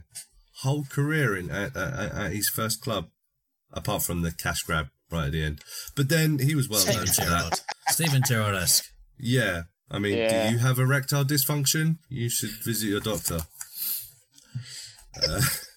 whole 0.63 0.85
career 0.85 1.37
in 1.37 1.51
at, 1.51 1.77
at, 1.77 2.13
at 2.13 2.33
his 2.33 2.49
first 2.49 2.81
club, 2.81 3.09
apart 3.73 4.03
from 4.03 4.23
the 4.23 4.33
cash 4.33 4.63
grab 4.63 4.89
right 5.11 5.27
at 5.27 5.33
the 5.33 5.43
end. 5.43 5.61
But 5.97 6.09
then 6.09 6.39
he 6.39 6.55
was 6.55 6.69
well 6.69 6.85
known 6.87 7.07
for 7.07 7.25
that. 7.25 7.61
Steven 7.89 8.23
Gerrard-esque. 8.27 8.85
Yeah. 9.19 9.63
I 9.91 9.99
mean, 9.99 10.19
Yeah. 10.19 10.49
do 10.49 10.53
you 10.53 10.59
have 10.59 10.79
erectile 10.79 11.25
dysfunction? 11.25 11.97
You 12.09 12.29
should 12.29 12.51
visit 12.63 12.89
your 12.89 13.01
doctor. 13.01 13.41
Uh, 15.23 15.41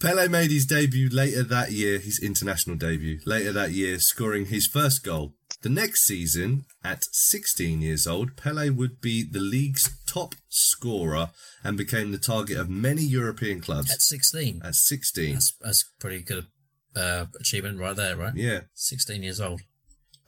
Pele 0.00 0.28
made 0.28 0.52
his 0.52 0.64
debut 0.64 1.08
later 1.08 1.42
that 1.42 1.72
year, 1.72 1.98
his 1.98 2.20
international 2.20 2.76
debut, 2.76 3.18
later 3.26 3.52
that 3.52 3.72
year, 3.72 3.98
scoring 3.98 4.46
his 4.46 4.66
first 4.66 5.02
goal. 5.02 5.34
The 5.62 5.68
next 5.68 6.04
season, 6.04 6.66
at 6.84 7.04
16 7.10 7.82
years 7.82 8.06
old, 8.06 8.36
Pele 8.36 8.70
would 8.70 9.00
be 9.00 9.24
the 9.24 9.40
league's 9.40 9.90
top 10.06 10.36
scorer 10.48 11.30
and 11.64 11.76
became 11.76 12.12
the 12.12 12.18
target 12.18 12.58
of 12.58 12.70
many 12.70 13.02
European 13.02 13.60
clubs. 13.60 13.90
At 13.90 14.02
16. 14.02 14.62
at 14.64 14.76
16. 14.76 15.32
That's, 15.32 15.54
that's 15.60 15.84
pretty 15.98 16.22
good 16.22 16.46
uh, 16.94 17.26
achievement 17.40 17.80
right 17.80 17.96
there, 17.96 18.16
right? 18.16 18.36
Yeah. 18.36 18.60
16 18.74 19.24
years 19.24 19.40
old. 19.40 19.62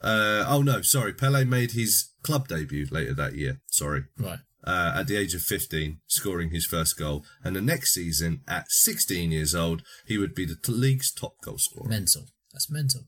Uh, 0.02 0.44
oh, 0.48 0.62
no, 0.62 0.82
sorry. 0.82 1.12
Pele 1.12 1.44
made 1.44 1.72
his 1.72 2.10
club 2.24 2.48
debut 2.48 2.88
later 2.90 3.14
that 3.14 3.34
year. 3.34 3.60
Sorry. 3.68 4.04
Right. 4.18 4.40
Uh, 4.64 4.92
at 4.96 5.06
the 5.06 5.16
age 5.16 5.34
of 5.34 5.42
15, 5.42 6.00
scoring 6.06 6.50
his 6.50 6.66
first 6.66 6.98
goal. 6.98 7.24
And 7.44 7.54
the 7.56 7.60
next 7.60 7.94
season, 7.94 8.42
at 8.48 8.70
16 8.70 9.30
years 9.32 9.54
old, 9.54 9.82
he 10.06 10.18
would 10.18 10.34
be 10.34 10.44
the 10.44 10.56
t- 10.56 10.72
league's 10.72 11.12
top 11.12 11.34
goal 11.42 11.58
scorer. 11.58 11.88
Mental. 11.88 12.26
That's 12.52 12.70
mental. 12.70 13.02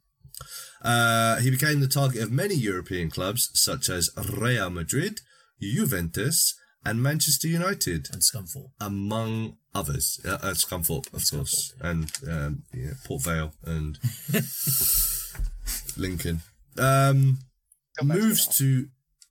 Uh, 0.82 1.36
he 1.40 1.50
became 1.50 1.80
the 1.80 1.88
target 1.88 2.22
of 2.22 2.32
many 2.32 2.54
European 2.54 3.10
clubs, 3.10 3.50
such 3.54 3.88
as 3.88 4.10
Real 4.38 4.70
Madrid, 4.70 5.20
Juventus, 5.60 6.54
and 6.84 7.00
Manchester 7.02 7.46
United, 7.46 8.08
And 8.12 8.22
Scunthorpe. 8.22 8.70
among 8.80 9.56
others. 9.74 10.18
Uh, 10.24 10.38
uh, 10.42 10.54
Scunthorpe, 10.54 11.12
of 11.14 11.30
course, 11.30 11.74
and 11.80 12.10
um, 12.28 12.62
yeah, 12.74 12.94
Port 13.04 13.22
Vale 13.22 13.52
and 13.64 13.98
Lincoln. 15.96 16.42
Um, 16.78 17.38
moves 18.02 18.46
to 18.58 18.86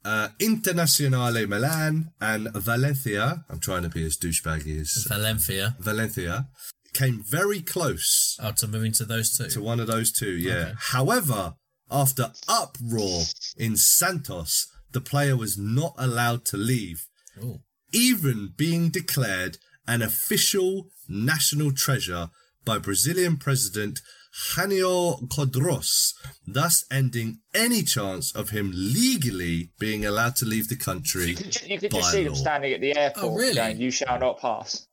uh, 0.06 0.30
Internazionale 0.40 1.48
Milan 1.48 2.12
and 2.20 2.52
Valencia. 2.54 3.46
I'm 3.50 3.60
trying 3.60 3.84
to 3.84 3.90
be 3.90 4.06
as 4.06 4.18
douchebaggy 4.18 4.80
as 4.82 5.06
Valencia. 5.08 5.76
Valencia. 5.80 6.48
Came 6.94 7.24
very 7.24 7.62
close 7.62 8.38
Oh, 8.42 8.52
to 8.58 8.68
moving 8.68 8.92
to 8.94 9.06
those 9.06 9.38
two. 9.38 9.48
to 9.50 9.62
one 9.62 9.80
of 9.80 9.88
those 9.88 10.12
two, 10.12 10.32
yeah. 10.32 10.54
Okay. 10.54 10.74
However, 10.78 11.54
after 11.90 12.34
uproar 12.50 13.24
in 13.58 13.78
Santos, 13.78 14.68
the 14.92 15.00
player 15.02 15.38
was 15.38 15.58
not 15.58 15.94
allowed 15.98 16.44
to 16.46 16.58
leave, 16.58 17.08
Oh. 17.42 17.62
even 17.94 18.54
being 18.58 18.90
declared 18.90 19.58
an 19.88 20.02
official 20.02 20.90
national 21.08 21.72
treasure 21.72 22.30
by 22.66 22.78
Brazilian 22.78 23.38
President 23.38 24.02
Janio 24.34 25.28
Quadros, 25.28 26.14
thus 26.48 26.86
ending 26.90 27.40
any 27.54 27.84
chance 27.84 28.34
of 28.34 28.50
him 28.52 28.72
legally 28.74 29.72
being 29.80 30.06
allowed 30.06 30.36
to 30.38 30.46
leave 30.46 30.70
the 30.70 30.76
country. 30.76 31.32
You 31.32 31.36
could, 31.36 31.62
you 31.70 31.80
could 31.80 31.92
just 31.92 32.12
see 32.12 32.24
them 32.24 32.36
standing 32.36 32.74
at 32.74 32.82
the 32.82 32.96
airport 32.96 33.26
Oh, 33.26 33.36
really? 33.36 33.56
going, 33.56 33.80
"You 33.82 33.92
shall 33.92 34.20
not 34.20 34.40
pass." 34.40 34.88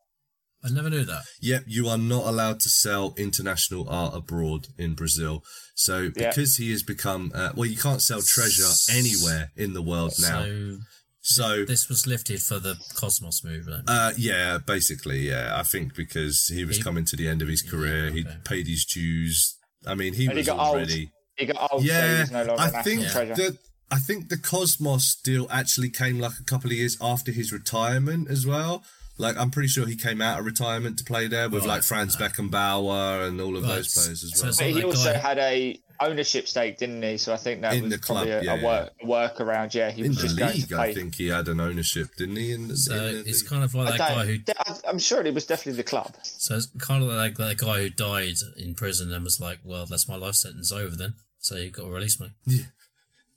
I 0.64 0.70
never 0.70 0.90
knew 0.90 1.04
that. 1.04 1.22
Yep, 1.40 1.64
you 1.68 1.88
are 1.88 1.96
not 1.98 2.24
allowed 2.26 2.58
to 2.60 2.68
sell 2.68 3.14
international 3.16 3.88
art 3.88 4.12
abroad 4.16 4.66
in 4.76 4.94
Brazil. 4.94 5.44
So 5.76 6.10
Yeah. 6.16 6.30
because 6.30 6.56
he 6.56 6.72
has 6.72 6.82
become, 6.82 7.30
uh, 7.32 7.52
well, 7.54 7.66
you 7.70 7.76
can't 7.76 8.02
sell 8.02 8.20
treasure 8.20 8.68
anywhere 8.90 9.52
in 9.54 9.72
the 9.72 9.82
world 9.82 10.14
now. 10.20 10.42
So 10.42 10.78
So, 11.30 11.64
this 11.66 11.90
was 11.90 12.06
lifted 12.06 12.40
for 12.42 12.58
the 12.58 12.76
Cosmos 12.94 13.44
movement. 13.44 13.84
uh, 13.86 14.12
yeah, 14.16 14.56
basically, 14.56 15.28
yeah, 15.28 15.52
I 15.58 15.62
think 15.62 15.94
because 15.94 16.46
he 16.48 16.64
was 16.64 16.78
He- 16.78 16.82
coming 16.82 17.04
to 17.04 17.16
the 17.16 17.28
end 17.28 17.42
of 17.42 17.48
his 17.48 17.60
career, 17.60 18.10
he 18.10 18.22
okay. 18.24 18.36
paid 18.44 18.66
his 18.66 18.86
dues. 18.86 19.56
I 19.86 19.94
mean, 19.94 20.14
he 20.14 20.24
And 20.24 20.32
he 20.32 20.38
was 20.38 20.46
got 20.46 20.58
old. 20.58 20.76
already. 20.76 21.10
He 21.36 21.44
got 21.44 21.70
old, 21.70 21.82
so 21.82 21.84
he 21.84 21.88
Yeah, 21.88 22.20
was 22.20 22.30
no 22.30 22.44
longer 22.44 22.62
a 22.62 22.78
I 22.78 22.82
think 22.82 23.06
treasure. 23.08 23.34
that. 23.34 23.58
I 23.90 23.98
think 23.98 24.28
the 24.30 24.38
Cosmos 24.38 25.16
deal 25.22 25.46
actually 25.50 25.90
came 25.90 26.18
like 26.18 26.38
a 26.40 26.44
couple 26.44 26.70
of 26.70 26.76
years 26.76 26.96
after 27.00 27.30
his 27.30 27.52
retirement 27.52 28.28
as 28.30 28.46
well. 28.46 28.82
Like 29.18 29.36
I'm 29.36 29.50
pretty 29.50 29.68
sure 29.68 29.86
he 29.86 29.96
came 29.96 30.20
out 30.22 30.38
of 30.40 30.46
retirement 30.46 30.96
to 30.98 31.04
play 31.04 31.26
there 31.26 31.48
with 31.50 31.62
Right. 31.62 31.68
like 31.74 31.82
Franz 31.82 32.16
Beckenbauer 32.16 33.26
and 33.28 33.40
all 33.40 33.56
of 33.56 33.64
Right. 33.64 33.76
those 33.76 33.92
players 33.94 34.24
as 34.24 34.32
well. 34.40 34.48
it's 34.50 34.58
But 34.58 34.64
not 34.70 34.76
he 34.76 34.82
also 34.84 35.12
guy- 35.12 35.18
had 35.18 35.38
a 35.38 35.80
ownership 36.00 36.46
stake, 36.48 36.78
didn't 36.78 37.02
he? 37.02 37.18
So 37.18 37.32
I 37.32 37.36
think 37.36 37.60
that 37.62 37.74
In 37.74 37.84
was 37.84 37.92
the 37.92 37.98
club, 37.98 38.26
probably 38.26 38.32
a, 38.32 38.42
yeah, 38.54 38.60
a 38.60 38.64
work 38.64 38.92
a 39.02 39.06
workaround. 39.06 39.74
Yeah, 39.74 39.90
he 39.90 40.02
in 40.02 40.08
was 40.08 40.16
the 40.18 40.22
just 40.24 40.38
going 40.38 40.50
to 40.52 40.56
league, 40.58 40.68
play. 40.68 40.90
I 40.90 40.94
think 40.94 41.14
he 41.16 41.28
had 41.28 41.48
an 41.48 41.60
ownership, 41.60 42.08
didn't 42.16 42.36
he? 42.36 42.52
In 42.52 42.68
the, 42.68 42.76
so 42.76 42.94
in 42.94 42.98
the 43.14 43.20
it's 43.20 43.42
league? 43.42 43.50
kind 43.50 43.64
of 43.64 43.74
like 43.74 43.88
I 43.88 43.90
that 43.96 43.98
guy 43.98 44.26
who. 44.26 44.36
I- 44.58 44.88
I'm 44.88 44.98
sure 44.98 45.22
it 45.22 45.34
was 45.34 45.46
definitely 45.46 45.76
the 45.78 45.88
club. 45.88 46.14
So 46.22 46.56
it's 46.56 46.68
kind 46.78 47.02
of 47.02 47.10
like 47.10 47.36
that 47.36 47.58
guy 47.58 47.80
who 47.82 47.90
died 47.90 48.34
in 48.56 48.74
prison 48.74 49.12
and 49.12 49.24
was 49.24 49.40
like, 49.40 49.58
"Well, 49.64 49.86
that's 49.86 50.08
my 50.08 50.16
life 50.16 50.34
sentence 50.34 50.72
over 50.72 50.96
then." 50.96 51.14
So 51.40 51.56
you 51.56 51.70
got 51.70 51.84
to 51.84 51.90
release 51.90 52.18
me. 52.20 52.28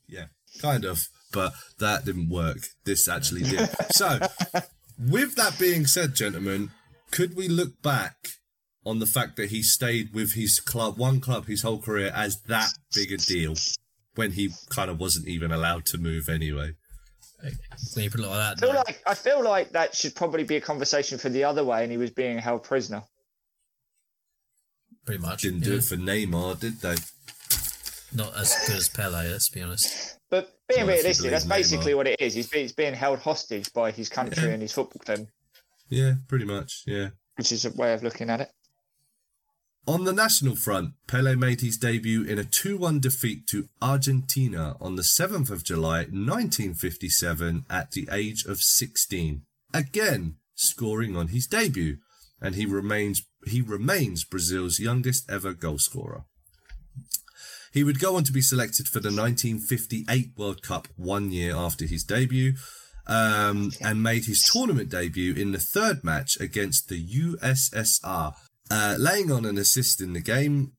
yeah, 0.07 0.25
kind 0.61 0.85
of, 0.85 1.07
but 1.31 1.53
that 1.79 2.05
didn't 2.05 2.29
work. 2.29 2.59
This 2.83 3.07
actually 3.07 3.43
did. 3.43 3.69
so, 3.91 4.19
with 4.99 5.35
that 5.35 5.57
being 5.59 5.85
said, 5.85 6.15
gentlemen, 6.15 6.71
could 7.11 7.35
we 7.35 7.47
look 7.47 7.81
back 7.81 8.15
on 8.85 8.99
the 8.99 9.05
fact 9.05 9.35
that 9.37 9.49
he 9.51 9.61
stayed 9.61 10.13
with 10.13 10.33
his 10.33 10.59
club, 10.59 10.97
one 10.97 11.19
club, 11.19 11.45
his 11.45 11.61
whole 11.61 11.79
career, 11.81 12.11
as 12.15 12.41
that 12.43 12.69
big 12.95 13.11
a 13.11 13.17
deal 13.17 13.55
when 14.15 14.31
he 14.31 14.49
kind 14.69 14.89
of 14.89 14.99
wasn't 14.99 15.27
even 15.27 15.51
allowed 15.51 15.85
to 15.87 15.97
move 15.97 16.27
anyway? 16.29 16.71
When 17.95 18.03
you 18.03 18.09
put 18.11 18.19
it 18.19 18.27
like 18.27 18.55
I 18.57 18.59
feel 18.59 18.73
like 18.73 19.01
I 19.07 19.13
feel 19.15 19.43
like 19.43 19.69
that 19.71 19.95
should 19.95 20.15
probably 20.15 20.43
be 20.43 20.57
a 20.57 20.61
conversation 20.61 21.17
for 21.17 21.29
the 21.29 21.43
other 21.43 21.63
way, 21.63 21.81
and 21.83 21.91
he 21.91 21.97
was 21.97 22.11
being 22.11 22.37
held 22.37 22.63
prisoner. 22.63 23.01
pretty 25.05 25.21
much. 25.21 25.41
Didn't 25.41 25.61
do 25.61 25.75
it 25.75 25.83
for 25.83 25.95
Neymar, 25.95 26.59
did 26.59 26.79
they? 26.81 26.95
Not 28.13 28.35
as 28.37 28.55
good 28.67 28.75
as 28.77 28.89
Pele, 28.89 29.27
let's 29.31 29.49
be 29.49 29.61
honest. 29.61 30.17
But 30.29 30.51
being 30.67 30.85
Well, 30.85 30.95
realistic, 30.95 31.31
that's 31.31 31.45
basically 31.45 31.93
Neymar. 31.93 31.97
what 31.97 32.07
it 32.07 32.21
is. 32.21 32.33
He's, 32.35 32.51
he's 32.51 32.73
being 32.73 32.93
held 32.93 33.19
hostage 33.19 33.71
by 33.73 33.91
his 33.91 34.09
country 34.09 34.43
Yeah. 34.47 34.53
and 34.53 34.61
his 34.61 34.73
football 34.73 35.01
team. 35.15 35.27
Yeah, 35.89 36.13
pretty 36.27 36.45
much. 36.45 36.83
Yeah. 36.85 37.09
which 37.37 37.51
is 37.51 37.65
a 37.65 37.71
way 37.71 37.93
of 37.93 38.03
looking 38.03 38.29
at 38.29 38.41
it. 38.41 38.51
On 39.87 40.03
the 40.03 40.13
national 40.13 40.55
front, 40.55 40.93
Pele 41.07 41.35
made 41.35 41.61
his 41.61 41.77
debut 41.77 42.23
in 42.23 42.37
a 42.37 42.43
2 42.43 42.77
1 42.77 42.99
defeat 42.99 43.47
to 43.47 43.67
Argentina 43.81 44.75
on 44.79 44.95
the 44.95 45.01
7th 45.01 45.49
of 45.49 45.63
July 45.63 46.01
1957 46.01 47.65
at 47.67 47.91
the 47.91 48.07
age 48.11 48.45
of 48.45 48.59
16. 48.59 49.41
Again, 49.73 50.35
scoring 50.53 51.15
on 51.17 51.29
his 51.29 51.47
debut, 51.47 51.97
and 52.39 52.53
he 52.53 52.65
remains 52.65 53.23
he 53.47 53.59
remains 53.61 54.23
Brazil's 54.23 54.79
youngest 54.79 55.29
ever 55.29 55.53
goalscorer. 55.53 56.25
He 57.73 57.83
would 57.83 57.99
go 57.99 58.17
on 58.17 58.23
to 58.25 58.31
be 58.31 58.41
selected 58.41 58.87
for 58.87 58.99
the 58.99 59.09
1958 59.09 60.33
World 60.37 60.61
Cup 60.61 60.89
one 60.95 61.31
year 61.31 61.55
after 61.55 61.85
his 61.85 62.03
debut, 62.03 62.53
um, 63.07 63.71
and 63.81 64.03
made 64.03 64.25
his 64.25 64.43
tournament 64.43 64.89
debut 64.89 65.33
in 65.33 65.53
the 65.53 65.59
third 65.59 66.03
match 66.03 66.39
against 66.39 66.87
the 66.87 67.03
USSR, 67.03 68.33
uh, 68.72 68.95
laying 68.98 69.31
on 69.31 69.45
an 69.45 69.57
assist 69.57 69.99
in 70.02 70.14
the 70.14 70.22
game. 70.22 70.72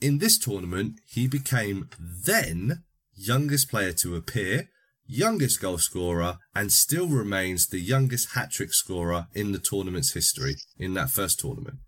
In 0.00 0.18
this 0.18 0.38
tournament, 0.38 1.00
he 1.06 1.26
became 1.26 1.88
then 1.98 2.84
youngest 3.14 3.68
player 3.68 3.92
to 3.94 4.16
appear, 4.16 4.68
youngest 5.06 5.60
goal 5.60 5.78
scorer, 5.78 6.38
and 6.54 6.72
still 6.72 7.08
remains 7.08 7.66
the 7.66 7.80
youngest 7.80 8.32
hat 8.34 8.50
trick 8.52 8.72
scorer 8.72 9.26
in 9.34 9.52
the 9.52 9.58
tournament's 9.58 10.12
history 10.12 10.54
in 10.78 10.94
that 10.94 11.10
first 11.10 11.40
tournament. 11.40 11.78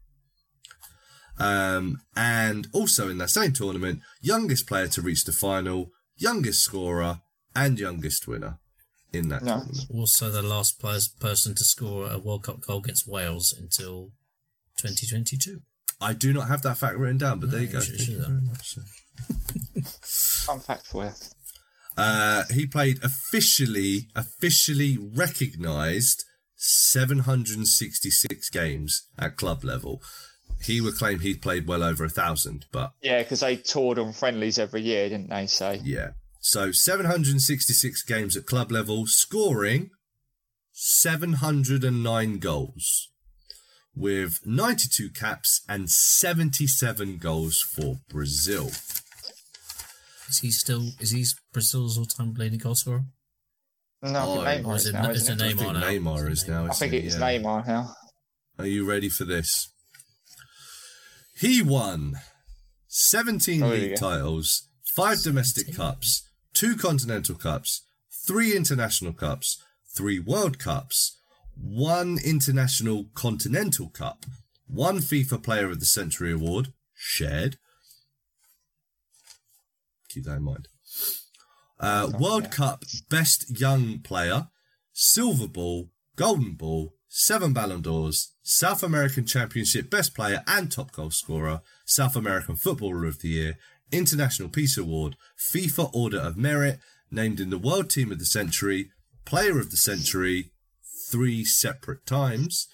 Um, 1.38 2.00
and 2.16 2.68
also 2.72 3.08
in 3.08 3.18
that 3.18 3.30
same 3.30 3.52
tournament, 3.52 4.00
youngest 4.20 4.66
player 4.66 4.88
to 4.88 5.02
reach 5.02 5.24
the 5.24 5.32
final, 5.32 5.90
youngest 6.16 6.62
scorer, 6.62 7.20
and 7.56 7.78
youngest 7.78 8.26
winner 8.26 8.58
in 9.12 9.28
that 9.28 9.42
No. 9.42 9.58
tournament. 9.58 9.86
Also, 9.90 10.30
the 10.30 10.42
last 10.42 10.80
person 10.80 11.54
to 11.54 11.64
score 11.64 12.10
a 12.10 12.18
World 12.18 12.44
Cup 12.44 12.60
goal 12.60 12.78
against 12.78 13.06
Wales 13.06 13.52
until 13.52 14.12
2022. 14.76 15.60
I 16.00 16.12
do 16.12 16.32
not 16.32 16.48
have 16.48 16.62
that 16.62 16.76
fact 16.78 16.96
written 16.96 17.18
down, 17.18 17.40
but 17.40 17.50
there 17.50 17.60
you 17.60 17.66
you 17.66 17.72
go. 17.72 17.80
should- 17.80 17.96
Thank 17.96 18.00
should 18.06 18.14
you 18.14 18.20
very 18.26 18.40
much. 18.42 18.78
Fun 20.02 20.60
fact 20.60 20.86
for 20.86 21.04
you. 21.04 21.12
Uh, 21.96 22.42
he 22.52 22.66
played 22.66 22.98
officially, 23.04 24.08
officially 24.16 24.98
recognised 24.98 26.24
766 26.56 28.50
games 28.50 29.06
at 29.18 29.36
club 29.36 29.62
level. 29.64 30.02
He 30.62 30.80
would 30.80 30.96
claim 30.96 31.20
he'd 31.20 31.40
played 31.42 31.66
well 31.68 31.82
over 31.82 32.04
a 32.04 32.08
thousand, 32.10 32.66
but 32.72 32.92
Yeah, 33.02 33.22
because 33.22 33.40
they 33.40 33.56
toured 33.56 33.98
on 33.98 34.12
friendlies 34.12 34.58
every 34.58 34.82
year, 34.82 35.08
didn't 35.08 35.30
they? 35.30 35.46
So 35.46 35.78
yeah. 35.82 36.10
So 36.40 36.72
766 36.72 38.02
games 38.02 38.36
at 38.36 38.46
club 38.46 38.72
level, 38.72 39.06
scoring 39.06 39.90
709 40.72 42.38
goals, 42.38 43.08
with 43.96 44.40
92 44.44 45.10
caps 45.10 45.62
and 45.68 45.88
77 45.90 47.18
goals 47.18 47.60
for 47.60 47.96
Brazil. 48.08 48.68
Is 50.28 50.38
he 50.40 50.50
still? 50.50 50.90
Is 51.00 51.10
he 51.10 51.24
Brazil's 51.52 51.96
all-time 51.98 52.34
leading 52.34 52.58
goal 52.58 52.74
scorer? 52.74 53.04
no, 54.02 54.18
Oh, 54.20 54.44
Neymar 54.44 54.76
is 54.76 54.82
is 54.82 54.88
it- 54.88 54.92
now, 54.92 55.10
is 55.10 55.28
it 55.28 55.32
it? 55.32 55.42
I 55.42 55.48
think 55.48 55.60
Neymar 55.60 55.72
now? 55.74 55.80
Neymar 55.88 56.30
is 56.30 56.48
now. 56.48 56.66
I 56.66 56.70
think 56.74 56.92
it's 56.92 57.14
Yeah. 57.14 57.20
Neymar 57.20 57.66
now. 57.66 57.94
Are 58.58 58.66
you 58.66 58.84
ready 58.84 59.08
for 59.08 59.24
this? 59.24 59.68
He 61.36 61.62
won 61.62 62.14
17 62.88 63.62
Oh, 63.62 63.68
league 63.70 63.96
titles, 63.96 64.68
five 64.94 65.22
domestic 65.22 65.66
17. 65.66 65.74
cups, 65.76 66.22
two 66.52 66.76
continental 66.76 67.34
cups, 67.34 67.82
three 68.26 68.54
international 68.54 69.12
cups, 69.12 69.58
three 69.96 70.18
World 70.18 70.58
Cups, 70.58 71.18
one 71.60 72.18
international 72.24 73.06
continental 73.14 73.88
cup, 73.88 74.26
one 74.66 74.98
FIFA 74.98 75.42
Player 75.42 75.70
of 75.70 75.80
the 75.80 75.86
Century 75.86 76.32
award, 76.32 76.72
shared. 76.94 77.56
Keep 80.08 80.24
that 80.24 80.36
in 80.36 80.42
mind. 80.42 80.68
Uh, 81.80 82.10
World 82.18 82.50
Cup 82.50 82.84
Best 83.10 83.58
Young 83.58 83.98
Player, 83.98 84.48
Silver 84.92 85.48
Ball, 85.48 85.90
Golden 86.16 86.54
Ball, 86.54 86.94
seven 87.08 87.52
Ballon 87.52 87.82
d'Ors, 87.82 88.32
South 88.42 88.82
American 88.82 89.26
Championship 89.26 89.90
Best 89.90 90.14
Player 90.14 90.42
and 90.46 90.70
Top 90.70 90.92
Goal 90.92 91.10
Scorer, 91.10 91.60
South 91.84 92.16
American 92.16 92.56
Footballer 92.56 93.04
of 93.04 93.20
the 93.20 93.28
Year, 93.28 93.58
International 93.92 94.48
Peace 94.48 94.78
Award, 94.78 95.16
FIFA 95.38 95.90
Order 95.92 96.20
of 96.20 96.36
Merit, 96.36 96.78
named 97.10 97.40
in 97.40 97.50
the 97.50 97.58
World 97.58 97.90
Team 97.90 98.10
of 98.10 98.18
the 98.18 98.24
Century, 98.24 98.90
Player 99.24 99.58
of 99.58 99.70
the 99.70 99.76
Century, 99.76 100.52
three 101.14 101.44
separate 101.44 102.04
times, 102.06 102.66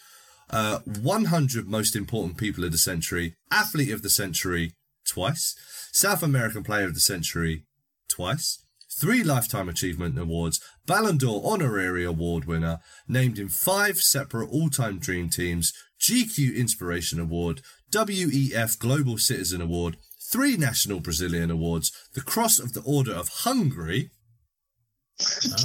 uh, 0.48 0.78
100 1.02 1.68
Most 1.68 1.94
Important 1.94 2.38
People 2.38 2.64
of 2.64 2.72
the 2.72 2.78
Century, 2.78 3.34
Athlete 3.50 3.92
of 3.92 4.00
the 4.00 4.08
Century, 4.08 4.72
twice, 5.06 5.54
South 5.92 6.22
American 6.22 6.62
Player 6.62 6.86
of 6.86 6.94
the 6.94 7.00
Century, 7.00 7.66
twice, 8.08 8.64
three 8.98 9.22
Lifetime 9.22 9.68
Achievement 9.68 10.18
Awards, 10.18 10.58
Ballon 10.86 11.18
d'Or 11.18 11.42
Honorary 11.44 12.02
Award 12.02 12.46
winner, 12.46 12.78
named 13.06 13.38
in 13.38 13.50
five 13.50 13.98
separate 13.98 14.48
all 14.48 14.70
time 14.70 14.98
Dream 14.98 15.28
Teams, 15.28 15.74
GQ 16.00 16.56
Inspiration 16.56 17.20
Award, 17.20 17.60
WEF 17.92 18.78
Global 18.78 19.18
Citizen 19.18 19.60
Award, 19.60 19.98
three 20.32 20.56
National 20.56 21.00
Brazilian 21.00 21.50
Awards, 21.50 21.92
the 22.14 22.22
Cross 22.22 22.58
of 22.58 22.72
the 22.72 22.82
Order 22.86 23.12
of 23.12 23.28
Hungary, 23.44 24.08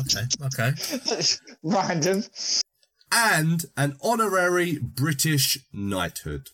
Okay, 0.02 0.26
okay. 0.44 0.72
Random. 1.64 2.24
And 3.16 3.66
an 3.78 3.96
honorary 4.04 4.78
British 4.78 5.58
knighthood. 5.72 6.50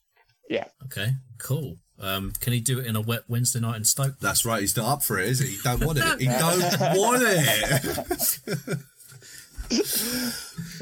Yeah. 0.48 0.66
Okay, 0.86 1.14
cool. 1.40 1.78
Um, 2.00 2.32
can 2.40 2.54
he 2.54 2.60
do 2.60 2.80
it 2.80 2.86
in 2.86 2.96
a 2.96 3.02
wet 3.02 3.24
Wednesday 3.28 3.60
night 3.60 3.78
in 3.78 3.84
Stoke? 3.84 4.20
That's 4.20 4.46
right, 4.46 4.62
he's 4.62 4.78
not 4.78 4.88
up 4.88 5.04
for 5.04 5.20
it, 5.20 5.28
is 5.28 5.40
he? 5.40 5.50
He 5.50 5.58
don't 5.64 5.84
want 5.84 5.98
it. 6.00 6.20
He 6.20 6.26
don't 6.40 6.62
want 6.98 7.24
it. 7.26 8.78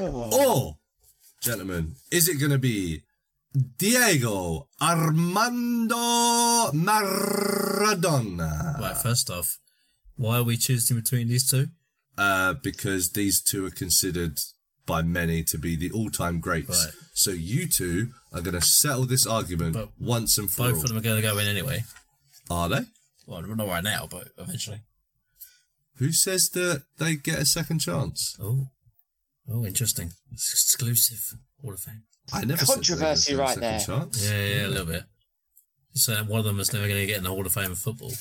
or, 0.00 0.76
gentlemen, 1.42 1.94
is 2.10 2.28
it 2.28 2.38
going 2.38 2.52
to 2.52 2.58
be 2.58 3.02
Diego 3.78 4.68
Armando 4.80 5.94
Maradona? 6.72 8.00
Right, 8.80 8.96
first 8.96 9.30
off, 9.30 9.58
why 10.16 10.38
are 10.38 10.42
we 10.42 10.56
choosing 10.56 10.96
between 10.98 11.28
these 11.28 11.50
two? 11.50 11.68
Uh, 12.18 12.54
because 12.62 13.12
these 13.12 13.40
two 13.40 13.64
are 13.66 13.70
considered 13.70 14.38
by 14.86 15.02
many 15.02 15.42
to 15.44 15.58
be 15.58 15.76
the 15.76 15.90
all-time 15.90 16.40
greats. 16.40 16.86
Right. 16.86 16.94
So 17.14 17.30
you 17.30 17.68
two 17.68 18.08
are 18.32 18.40
going 18.40 18.58
to 18.58 18.60
settle 18.60 19.04
this 19.04 19.26
argument 19.26 19.74
But 19.74 19.90
once 19.98 20.38
and 20.38 20.50
for 20.50 20.62
Both 20.62 20.66
all. 20.66 20.72
Both 20.72 20.84
of 20.84 20.88
them 20.88 20.98
are 20.98 21.02
going 21.02 21.16
to 21.16 21.22
go 21.22 21.38
in 21.38 21.46
anyway. 21.46 21.84
Are 22.50 22.68
they? 22.68 22.80
Well, 23.26 23.42
not 23.42 23.68
right 23.68 23.84
now, 23.84 24.08
but 24.10 24.28
eventually. 24.38 24.80
Who 25.98 26.12
says 26.12 26.48
that 26.50 26.82
they 26.98 27.16
get 27.16 27.38
a 27.38 27.44
second 27.44 27.80
chance? 27.80 28.36
Oh, 28.40 28.68
oh, 29.52 29.64
interesting. 29.66 30.12
It's 30.32 30.50
exclusive. 30.50 31.38
Hall 31.60 31.74
of 31.74 31.80
Fame. 31.80 32.04
I 32.32 32.44
never 32.44 32.64
said 32.64 32.74
Controversy 32.74 33.32
they 33.32 33.36
were 33.36 33.42
right 33.42 33.54
gonna 33.54 33.76
a 33.76 33.80
second 33.80 34.00
Chance. 34.00 34.30
Yeah, 34.30 34.38
yeah, 34.38 34.54
yeah, 34.54 34.66
a 34.66 34.68
little 34.68 34.86
bit. 34.86 35.04
So 35.92 36.14
uh, 36.14 36.24
one 36.24 36.40
of 36.40 36.46
them 36.46 36.58
is 36.58 36.72
never 36.72 36.88
going 36.88 37.00
to 37.00 37.06
get 37.06 37.18
in 37.18 37.24
the 37.24 37.30
Hall 37.30 37.44
of 37.44 37.52
Fame 37.52 37.72
of 37.72 37.78
football. 37.78 38.12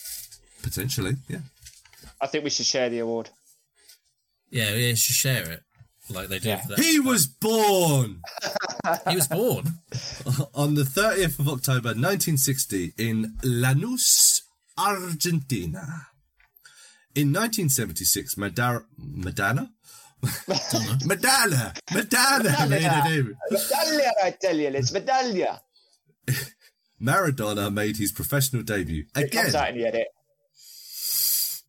Potentially, 0.62 1.16
yeah. 1.30 1.40
I 2.20 2.28
think 2.28 2.44
we 2.44 2.50
should 2.50 2.66
share 2.66 2.90
the 2.90 3.00
award. 3.00 3.30
Yeah, 4.50 4.74
yeah, 4.74 4.94
should 4.96 5.16
share 5.16 5.50
it 5.50 5.64
like 6.10 6.28
they 6.30 6.40
do 6.40 6.50
Yeah. 6.50 6.64
that. 6.70 6.80
He 6.80 7.00
was 7.00 7.28
born 7.28 8.22
He 9.10 9.16
was 9.16 9.28
born. 9.28 9.66
on 10.54 10.76
the 10.76 10.84
30th 10.84 11.40
of 11.40 11.48
October 11.50 11.90
1960 11.90 12.94
in 12.98 13.36
Lanús, 13.44 14.42
Argentina. 14.78 16.08
In 17.16 17.34
1976, 17.34 18.36
Madara, 18.36 18.86
Madonna? 18.98 19.72
Madonna! 21.06 21.74
Madonna! 21.94 22.68
made 22.70 22.84
her 22.84 23.04
name. 23.10 23.36
I 23.52 24.32
tell 24.40 24.56
you, 24.58 24.68
it's 24.68 24.92
medaglia. 24.92 25.60
Maradona 27.02 27.72
made 27.74 27.98
his 27.98 28.12
professional 28.12 28.62
debut 28.64 29.06
It 29.16 29.32
comes 29.32 29.50
again 29.50 29.62
out 29.62 29.70
in 29.70 29.78
the 29.78 29.88
edit. 29.88 30.08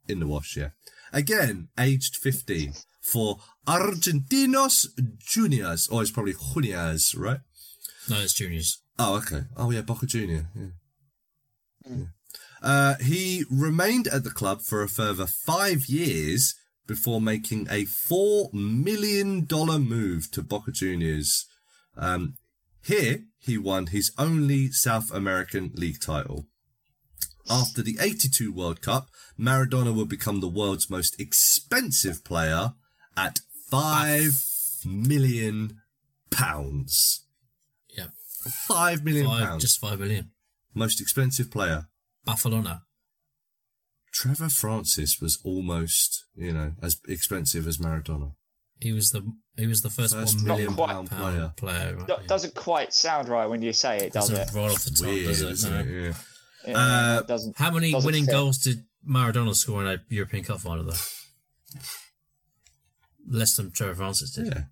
in 0.09 0.19
the 0.21 0.27
wash, 0.27 0.57
yeah. 0.57 0.71
Again, 1.12 1.69
aged 1.79 2.17
15 2.17 2.75
for 3.11 3.39
Argentinos 3.66 4.87
Juniors, 5.19 5.89
or 5.89 6.03
it's 6.03 6.11
probably 6.11 6.35
Juniors, 6.55 7.15
right? 7.15 7.41
No, 8.09 8.20
it's 8.20 8.35
juniors. 8.35 8.82
Oh, 8.99 9.16
okay. 9.16 9.43
Oh, 9.57 9.70
yeah, 9.70 9.82
Boca 9.82 10.07
Junior. 10.07 10.49
Yeah. 10.55 10.66
Yeah. 11.89 12.05
Uh, 12.62 12.95
he 12.97 13.45
remained 13.51 14.07
at 14.07 14.24
the 14.24 14.31
club 14.31 14.61
for 14.62 14.82
a 14.82 14.89
further 14.89 15.27
five 15.27 15.87
years 15.87 16.55
before 16.87 17.20
making 17.20 17.66
a 17.70 17.85
four 17.85 18.51
million 18.53 19.45
dollar 19.45 19.78
move 19.78 20.31
to 20.32 20.43
Boca 20.43 20.70
Juniors. 20.70 21.47
Um, 21.97 22.35
here, 22.85 23.20
he 23.39 23.57
won 23.59 23.87
his 23.87 24.12
only 24.19 24.70
South 24.70 25.11
American 25.12 25.73
League 25.74 26.01
title. 26.01 26.47
After 27.49 27.82
the 27.82 27.99
82 28.01 28.53
World 28.53 28.82
Cup, 28.82 29.09
Maradona 29.39 29.95
would 29.95 30.09
become 30.09 30.41
the 30.41 30.49
world's 30.49 30.91
most 30.91 31.19
expensive 31.20 32.23
player 32.24 32.74
at 33.16 33.41
five 33.70 34.32
million 34.85 35.81
pounds. 36.31 37.24
Yeah, 37.97 38.07
Five 38.66 39.05
million 39.05 39.27
five, 39.27 39.47
pounds. 39.47 39.62
just 39.62 39.81
five 39.81 39.99
million. 40.01 40.31
Most 40.74 41.01
expensive 41.01 41.51
player. 41.51 41.87
Barcelona. 42.24 42.82
Trevor 44.12 44.49
Francis 44.49 45.20
was 45.20 45.39
almost, 45.45 46.24
you 46.35 46.53
know, 46.53 46.73
as 46.82 47.01
expensive 47.09 47.66
as 47.69 47.78
Maradona. 47.78 48.32
He 48.81 48.93
was 48.93 49.11
the 49.11 49.23
he 49.57 49.66
was 49.66 49.82
the 49.82 49.91
first, 49.91 50.15
First 50.15 50.37
one 50.39 50.47
million 50.47 50.66
Not 50.69 50.77
quite. 50.77 50.89
pound 50.91 51.11
pound 51.11 51.23
player. 51.23 51.53
player. 51.57 51.97
right, 51.97 52.07
Do- 52.07 52.12
yeah. 52.20 52.27
Doesn't 52.27 52.55
quite 52.55 52.93
sound 52.95 53.28
right 53.28 53.47
when 53.47 53.62
you 53.62 53.73
say 53.73 53.99
it, 53.99 54.12
does 54.12 54.28
Doesn't 54.31 54.49
it? 54.49 54.55
roll 54.59 54.70
off 54.70 54.82
the 54.85 54.91
tongue, 54.91 55.09
Weird, 55.09 55.27
does 55.27 55.43
it? 55.43 55.51
isn't 55.51 55.73
No. 55.73 55.81
it? 55.81 55.87
Yeah. 56.07 56.15
Yeah, 56.66 56.77
Uh, 56.78 57.20
it 57.20 57.27
doesn't. 57.28 57.59
How 57.59 57.70
many 57.70 57.93
Doesn't 57.93 58.07
winning 58.07 58.24
fit. 58.27 58.32
goals 58.32 58.59
did 58.59 58.85
Maradona 59.09 59.55
score 59.55 59.82
in 59.82 59.89
a 59.99 60.03
European 60.09 60.45
Cup 60.45 60.61
final 60.61 60.85
though? 60.85 60.93
Less 63.29 63.57
than 63.57 63.71
Trevor 63.71 63.95
Francis 63.95 64.33
did. 64.33 64.47
Yeah. 64.47 64.63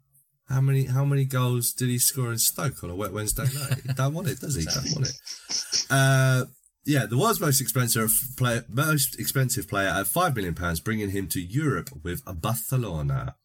How 0.48 0.60
many 0.60 0.86
how 0.86 1.04
many 1.04 1.24
goals 1.24 1.72
did 1.72 1.88
he 1.88 1.98
score 1.98 2.32
in 2.32 2.38
Stoke 2.38 2.82
on 2.82 2.90
a 2.90 2.94
wet 2.94 3.12
Wednesday 3.12 3.44
night? 3.44 3.80
he 3.86 3.92
don't 3.92 4.14
want 4.14 4.28
it, 4.28 4.40
does 4.40 4.54
he? 4.54 4.64
Don't 4.64 4.92
want 4.94 5.08
it. 5.08 5.86
Uh, 5.90 6.44
yeah, 6.84 7.04
the 7.04 7.18
world's 7.18 7.40
most 7.40 7.60
expensive 7.60 8.10
player, 8.38 8.64
most 8.68 9.18
expensive 9.20 9.68
player 9.68 9.88
at 9.88 10.06
five 10.06 10.34
million 10.34 10.54
pounds, 10.54 10.80
bringing 10.80 11.10
him 11.10 11.26
to 11.28 11.40
Europe 11.40 11.90
with 12.02 12.22
Barcelona. 12.40 13.36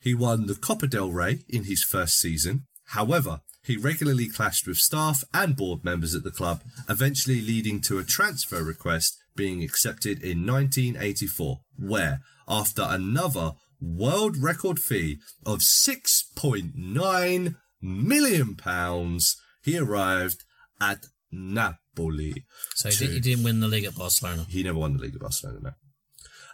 He 0.00 0.14
won 0.14 0.46
the 0.46 0.54
Copa 0.54 0.86
del 0.86 1.10
Rey 1.10 1.40
in 1.48 1.64
his 1.64 1.84
first 1.84 2.18
season. 2.18 2.66
However, 2.86 3.42
He 3.64 3.76
regularly 3.76 4.28
clashed 4.28 4.66
with 4.66 4.78
staff 4.78 5.22
and 5.32 5.56
board 5.56 5.84
members 5.84 6.16
at 6.16 6.24
the 6.24 6.32
club, 6.32 6.62
eventually 6.88 7.40
leading 7.40 7.80
to 7.82 7.98
a 7.98 8.04
transfer 8.04 8.62
request 8.62 9.16
being 9.36 9.62
accepted 9.62 10.20
in 10.22 10.44
1984, 10.44 11.60
where, 11.78 12.20
after 12.48 12.84
another 12.88 13.52
world 13.82 14.36
record 14.36 14.78
fee 14.78 15.18
of 15.44 15.58
6.9 15.58 17.56
million 17.80 18.54
pounds, 18.56 19.36
he 19.62 19.76
arrived 19.78 20.44
at 20.80 21.06
Napoli. 21.30 22.44
So 22.74 22.90
he, 22.90 22.96
did, 22.96 23.10
he 23.10 23.20
didn't 23.20 23.44
win 23.44 23.60
the 23.60 23.68
league 23.68 23.84
at 23.84 23.96
Barcelona. 23.96 24.46
He 24.48 24.62
never 24.62 24.78
won 24.78 24.94
the 24.94 25.02
League 25.02 25.14
of 25.14 25.20
Barcelona, 25.20 25.58
no. 25.62 25.70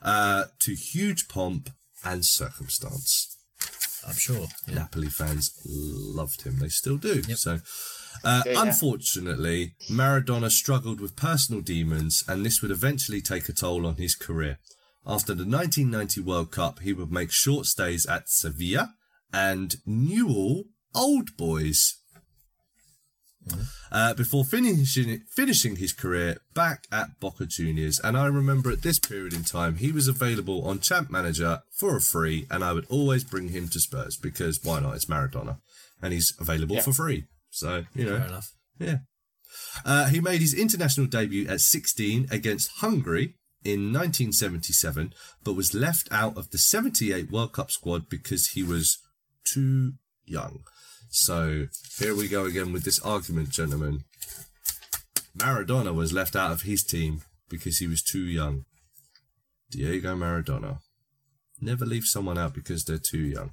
Uh, 0.01 0.45
to 0.61 0.75
huge 0.75 1.29
pomp 1.29 1.71
and 2.05 2.25
circumstance. 2.25 3.37
I'm 4.07 4.15
sure. 4.15 4.47
Yeah. 4.67 4.75
Napoli 4.77 5.09
fans 5.09 5.53
loved 5.67 6.43
him. 6.43 6.59
They 6.61 6.69
still 6.69 6.97
do. 6.97 7.23
Yep. 7.27 7.37
So, 7.37 7.59
uh, 8.25 8.43
Yeah, 8.47 8.53
yeah. 8.53 8.63
unfortunately, 8.63 9.75
Maradona 9.91 10.51
struggled 10.51 11.01
with 11.01 11.17
personal 11.17 11.61
demons, 11.61 12.23
and 12.29 12.47
this 12.47 12.63
would 12.63 12.71
eventually 12.71 13.21
take 13.21 13.49
a 13.49 13.53
toll 13.53 13.87
on 13.87 13.97
his 13.97 14.15
career. 14.15 14.59
After 15.09 15.33
the 15.35 15.45
1990 15.47 16.21
World 16.21 16.51
Cup, 16.51 16.81
he 16.81 16.93
would 16.93 17.11
make 17.11 17.33
short 17.33 17.65
stays 17.65 18.05
at 18.05 18.29
Sevilla 18.29 18.95
and 19.33 19.77
Newell 19.87 20.65
Old 20.95 21.35
Boys. 21.39 21.95
Uh, 23.91 24.13
before 24.13 24.45
finishing 24.45 25.23
finishing 25.35 25.77
his 25.77 25.95
career 25.95 26.37
back 26.53 26.85
at 26.93 27.19
Boca 27.19 27.47
Juniors, 27.47 27.99
and 27.99 28.15
I 28.19 28.27
remember 28.27 28.71
at 28.71 28.83
this 28.83 28.99
period 28.99 29.33
in 29.33 29.43
time 29.45 29.77
he 29.77 29.91
was 29.91 30.07
available 30.07 30.69
on 30.69 30.81
Champ 30.81 31.11
Manager 31.11 31.63
for 31.73 31.97
a 31.97 32.01
free, 32.03 32.47
and 32.51 32.63
I 32.63 32.75
would 32.75 32.85
always 32.91 33.25
bring 33.25 33.49
him 33.49 33.69
to 33.69 33.81
Spurs 33.81 34.19
because 34.19 34.63
why 34.63 34.81
not? 34.81 34.97
It's 34.97 35.07
Maradona, 35.07 35.61
and 36.03 36.13
he's 36.13 36.35
available 36.39 36.77
Yeah. 36.77 36.83
for 36.83 36.93
free. 36.93 37.25
So 37.49 37.87
you 37.95 38.05
know, 38.05 38.19
Fair 38.19 38.27
enough. 38.27 38.53
yeah. 38.79 38.99
Uh, 39.83 40.09
he 40.09 40.21
made 40.21 40.43
his 40.43 40.53
international 40.53 41.07
debut 41.07 41.49
at 41.49 41.63
16 41.63 42.29
against 42.31 42.69
Hungary 42.83 43.35
in 43.65 43.93
1977, 43.93 45.13
but 45.45 45.55
was 45.55 45.75
left 45.75 46.09
out 46.13 46.37
of 46.37 46.51
the 46.51 46.59
78 46.59 47.31
World 47.31 47.53
Cup 47.53 47.71
squad 47.71 48.09
because 48.09 48.49
he 48.49 48.63
was 48.63 48.99
too 49.45 49.95
young. 50.25 50.61
So 51.11 51.67
here 51.99 52.15
we 52.15 52.29
go 52.29 52.45
again 52.45 52.73
with 52.73 52.85
this 52.85 53.01
argument, 53.01 53.51
gentlemen. 53.51 54.05
Maradona 55.37 55.95
was 55.95 56.13
left 56.13 56.37
out 56.37 56.53
of 56.53 56.63
his 56.63 56.83
team 56.83 57.23
because 57.49 57.79
he 57.79 57.87
was 57.87 58.03
too 58.03 58.25
young. 58.25 58.65
Diego 59.71 60.15
Maradona. 60.17 60.79
Never 61.61 61.85
leave 61.85 62.05
someone 62.05 62.39
out 62.39 62.55
because 62.55 62.85
they're 62.85 62.99
too 62.99 63.19
young. 63.19 63.51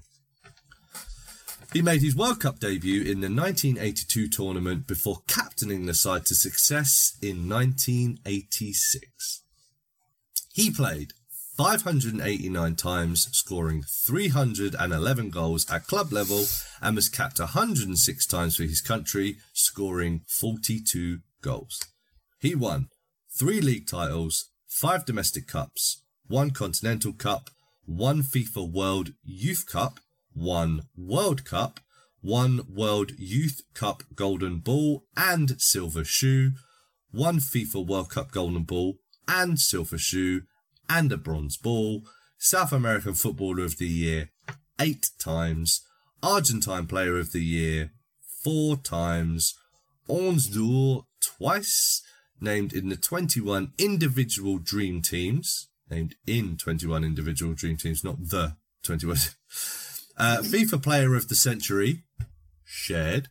He 1.74 1.82
made 1.82 2.02
his 2.02 2.16
World 2.16 2.40
Cup 2.40 2.60
debut 2.60 3.02
in 3.02 3.20
the 3.20 3.30
1982 3.30 4.30
tournament 4.30 4.88
before 4.88 5.18
captaining 5.28 5.86
the 5.86 5.94
side 5.94 6.26
to 6.28 6.36
success 6.36 7.18
in 7.22 7.50
1986. 7.50 9.42
He 10.56 10.72
played 10.72 11.12
589 11.58 12.76
times, 12.78 13.28
scoring 13.34 13.84
311 13.84 15.30
goals 15.30 15.70
at 15.70 15.86
club 15.86 16.14
level, 16.14 16.46
and 16.82 16.96
was 16.96 17.10
capped 17.10 17.40
106 17.40 18.26
times 18.26 18.56
for 18.56 18.64
his 18.64 18.80
country, 18.80 19.36
scoring 19.52 20.22
42 20.30 21.20
goals. 21.42 21.82
He 22.40 22.56
won 22.56 22.88
three 23.38 23.60
league 23.60 23.86
titles, 23.86 24.50
five 24.66 25.06
domestic 25.06 25.46
cups, 25.46 26.02
one 26.26 26.52
continental 26.52 27.12
cup, 27.12 27.50
one 27.84 28.24
FIFA 28.24 28.72
World 28.72 29.10
Youth 29.26 29.66
Cup, 29.70 30.00
one 30.34 30.84
World 30.96 31.44
Cup, 31.44 31.82
one 32.22 32.62
World 32.74 33.12
Youth 33.18 33.62
Cup 33.74 34.04
Golden 34.16 34.60
Ball 34.60 35.04
and 35.18 35.60
Silver 35.62 36.06
Shoe, 36.06 36.52
one 37.12 37.40
FIFA 37.40 37.86
World 37.86 38.10
Cup 38.10 38.32
Golden 38.32 38.64
Ball 38.64 38.96
and 39.28 39.60
Silver 39.60 39.98
Shoe, 39.98 40.44
and 40.90 41.12
a 41.12 41.18
Bronze 41.18 41.58
Ball, 41.58 42.04
South 42.38 42.72
American 42.72 43.14
Footballer 43.14 43.64
of 43.64 43.78
the 43.78 43.88
Year 43.88 44.30
eight 44.80 45.10
times, 45.20 45.82
Argentine 46.22 46.88
Player 46.88 47.18
of 47.18 47.32
the 47.32 47.44
Year 47.44 47.92
four 48.44 48.78
times, 48.78 49.56
Onze 50.08 50.48
d'Or 50.48 51.06
twice, 51.20 52.04
named 52.40 52.74
in 52.74 52.90
the 52.90 52.96
21 52.96 53.74
individual 53.78 54.60
dream 54.60 55.02
teams, 55.02 55.70
named 55.90 56.16
in 56.28 56.58
21 56.58 57.04
individual 57.04 57.54
dream 57.54 57.78
teams, 57.78 58.04
not 58.04 58.18
the 58.30 58.56
21. 58.84 59.18
Uh, 60.18 60.38
FIFA 60.38 60.82
Player 60.82 61.14
of 61.14 61.28
the 61.28 61.36
Century, 61.36 62.04
shared. 62.64 63.28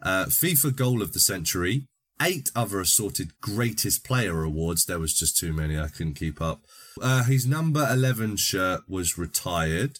Uh, 0.00 0.26
FIFA 0.26 0.76
Goal 0.76 1.02
of 1.02 1.12
the 1.12 1.18
Century, 1.18 1.88
eight 2.20 2.50
other 2.54 2.80
assorted 2.80 3.40
Greatest 3.40 4.04
Player 4.04 4.42
awards. 4.42 4.84
There 4.84 4.98
was 4.98 5.14
just 5.14 5.36
too 5.36 5.52
many, 5.52 5.78
I 5.78 5.88
couldn't 5.88 6.14
keep 6.14 6.40
up. 6.40 6.60
Uh, 7.00 7.24
his 7.24 7.46
number 7.46 7.86
11 7.90 8.36
shirt 8.36 8.82
was 8.88 9.18
retired, 9.18 9.98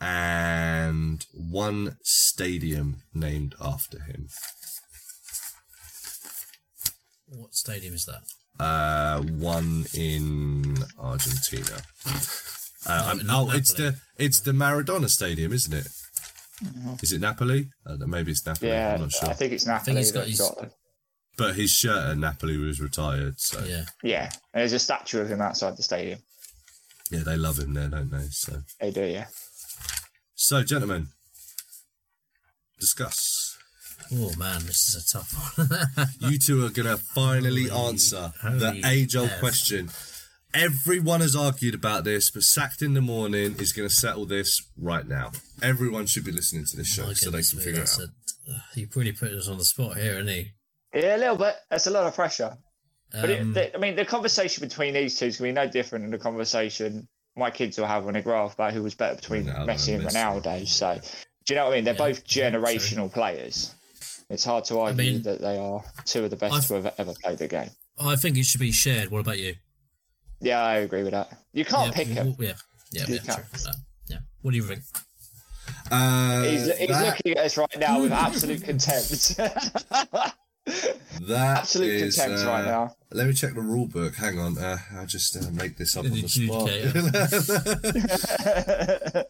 and 0.00 1.26
one 1.32 1.96
stadium 2.02 3.02
named 3.12 3.54
after 3.60 4.00
him. 4.02 4.28
What 7.26 7.54
stadium 7.54 7.94
is 7.94 8.06
that? 8.06 8.22
Uh, 8.62 9.20
one 9.22 9.86
in 9.94 10.76
Argentina. 10.98 11.82
Uh, 12.86 13.04
I'm- 13.06 13.26
not 13.26 13.48
oh, 13.48 13.50
it's 13.56 13.72
the 13.74 13.96
it's 14.16 14.40
the 14.40 14.52
Maradona 14.52 15.08
Stadium, 15.08 15.52
isn't 15.52 15.72
it? 15.72 15.86
Is 17.02 17.12
it 17.12 17.20
Napoli? 17.20 17.70
Uh, 17.86 17.96
maybe 18.06 18.32
it's 18.32 18.44
Napoli. 18.44 18.70
Yeah, 18.70 18.94
I'm 18.94 19.00
not 19.02 19.12
sure. 19.12 19.30
I 19.30 19.32
think 19.34 19.52
it's 19.52 19.66
Napoli. 19.66 19.96
he's 19.96 20.12
got 20.12 20.20
that 20.24 20.28
his- 20.28 20.38
got- 20.40 20.70
But 21.36 21.54
his 21.56 21.70
shirt 21.70 22.10
at 22.10 22.18
Napoli 22.18 22.56
was 22.58 22.80
retired, 22.80 23.40
so 23.40 23.60
yeah. 23.64 23.66
Yeah. 23.66 23.84
yeah, 24.02 24.22
and 24.52 24.60
there's 24.60 24.72
a 24.74 24.78
statue 24.78 25.20
of 25.20 25.28
him 25.30 25.40
outside 25.40 25.76
the 25.76 25.82
stadium. 25.82 26.18
Yeah, 27.10 27.20
they 27.24 27.36
love 27.36 27.58
him 27.58 27.74
there, 27.74 27.88
don't 27.88 28.10
they? 28.10 28.26
So, 28.30 28.58
They 28.80 28.90
do, 28.90 29.04
yeah. 29.04 29.26
so 30.34 30.62
gentlemen, 30.62 31.08
discuss. 32.78 33.56
Oh 34.12 34.32
man, 34.36 34.66
this 34.66 34.88
is 34.88 35.04
a 35.04 35.18
tough 35.18 35.58
one. 35.58 36.08
You 36.30 36.38
two 36.38 36.64
are 36.64 36.70
gonna 36.70 36.96
finally 36.96 37.68
Holy- 37.68 37.88
answer 37.90 38.32
holy 38.42 38.58
the 38.58 38.82
age-old 38.86 39.30
F. 39.30 39.40
question. 39.40 39.90
Everyone 40.52 41.20
has 41.20 41.36
argued 41.36 41.74
about 41.76 42.02
this, 42.02 42.28
but 42.30 42.42
Sacked 42.42 42.82
in 42.82 42.94
the 42.94 43.00
Morning 43.00 43.54
is 43.60 43.72
going 43.72 43.88
to 43.88 43.94
settle 43.94 44.26
this 44.26 44.60
right 44.76 45.06
now. 45.06 45.30
Everyone 45.62 46.06
should 46.06 46.24
be 46.24 46.32
listening 46.32 46.64
to 46.66 46.76
this 46.76 46.88
show 46.88 47.06
My 47.06 47.12
so 47.12 47.30
they 47.30 47.42
can 47.44 47.60
figure 47.60 47.82
it 47.82 47.88
out. 47.88 48.00
a- 48.00 48.52
uh, 48.52 48.58
you 48.74 48.88
really 48.96 49.12
put 49.12 49.30
us 49.30 49.46
on 49.46 49.58
the 49.58 49.64
spot 49.64 49.96
here, 49.96 50.14
isn't 50.14 50.26
he? 50.26 50.50
Yeah, 50.94 51.16
a 51.16 51.18
little 51.18 51.36
bit. 51.36 51.54
That's 51.70 51.86
a 51.86 51.90
lot 51.90 52.04
of 52.06 52.14
pressure. 52.14 52.56
But 53.12 53.24
Um, 53.24 53.30
it, 53.30 53.54
the, 53.54 53.76
I 53.76 53.78
mean, 53.78 53.96
the 53.96 54.04
conversation 54.04 54.66
between 54.66 54.94
these 54.94 55.18
two 55.18 55.26
is 55.26 55.36
going 55.38 55.54
to 55.54 55.60
be 55.60 55.66
no 55.66 55.70
different 55.70 56.04
than 56.04 56.10
the 56.12 56.18
conversation 56.18 57.08
my 57.36 57.50
kids 57.50 57.78
will 57.78 57.86
have 57.86 58.04
when 58.04 58.14
they 58.14 58.22
grow 58.22 58.44
up 58.46 58.54
about 58.54 58.72
who 58.72 58.82
was 58.82 58.94
better 58.94 59.14
between 59.16 59.44
Ronaldo 59.44 59.66
Messi 59.66 59.94
and 59.94 60.02
and 60.04 60.10
Messi. 60.12 60.42
Ronaldo. 60.42 60.68
So, 60.68 60.94
do 61.46 61.54
you 61.54 61.56
know 61.58 61.64
what 61.66 61.72
I 61.72 61.76
mean? 61.76 61.84
They're 61.84 61.94
Yeah, 61.94 61.98
both 61.98 62.22
yeah, 62.36 62.50
true. 62.50 62.60
generational 62.60 63.12
players. 63.12 63.74
It's 64.28 64.44
hard 64.44 64.64
to 64.66 64.78
argue 64.80 64.96
mean, 65.12 65.22
that 65.22 65.40
they 65.40 65.58
are 65.58 65.82
two 66.04 66.24
of 66.24 66.30
the 66.30 66.36
best 66.36 66.54
I've- 66.54 66.66
to 66.66 66.74
have 66.82 66.94
ever 66.98 67.14
played 67.22 67.38
the 67.38 67.48
game. 67.48 67.70
I 67.98 68.16
think 68.16 68.36
it 68.36 68.44
should 68.46 68.60
be 68.60 68.72
shared. 68.72 69.10
What 69.10 69.20
about 69.20 69.38
you? 69.38 69.54
Yeah, 70.40 70.60
I 70.62 70.76
agree 70.76 71.02
with 71.02 71.12
that. 71.12 71.30
You 71.52 71.64
can't 71.64 71.88
yeah, 71.88 71.92
pick 71.92 72.06
him. 72.08 72.30
w- 72.32 72.48
Yeah, 72.48 72.54
yeah, 72.92 73.06
You 73.08 73.14
yeah, 73.14 73.20
can't. 73.22 73.38
true. 73.52 73.60
Uh, 73.68 73.72
yeah. 74.08 74.18
What 74.42 74.52
do 74.52 74.56
you 74.56 74.62
think? 74.64 74.82
Uh, 75.90 76.42
He's, 76.44 76.78
he's 76.78 76.88
that- 76.88 77.06
looking 77.06 77.32
at 77.36 77.44
us 77.44 77.56
right 77.56 77.78
now 77.78 78.00
with 78.00 78.12
absolute 78.12 78.62
contempt. 78.62 79.38
That 80.66 81.58
absolute 81.58 81.90
is, 81.90 82.16
contempt 82.16 82.44
uh, 82.44 82.48
right 82.48 82.64
now. 82.64 82.94
Let 83.12 83.26
me 83.26 83.32
check 83.32 83.54
the 83.54 83.60
rule 83.60 83.86
book. 83.86 84.14
Hang 84.14 84.38
on. 84.38 84.56
Uh, 84.56 84.78
I'll 84.94 85.06
just 85.06 85.36
uh, 85.36 85.50
make 85.52 85.76
this 85.76 85.96
up 85.96 86.04
on 86.04 86.10
the 86.12 86.28
spot. 86.28 86.70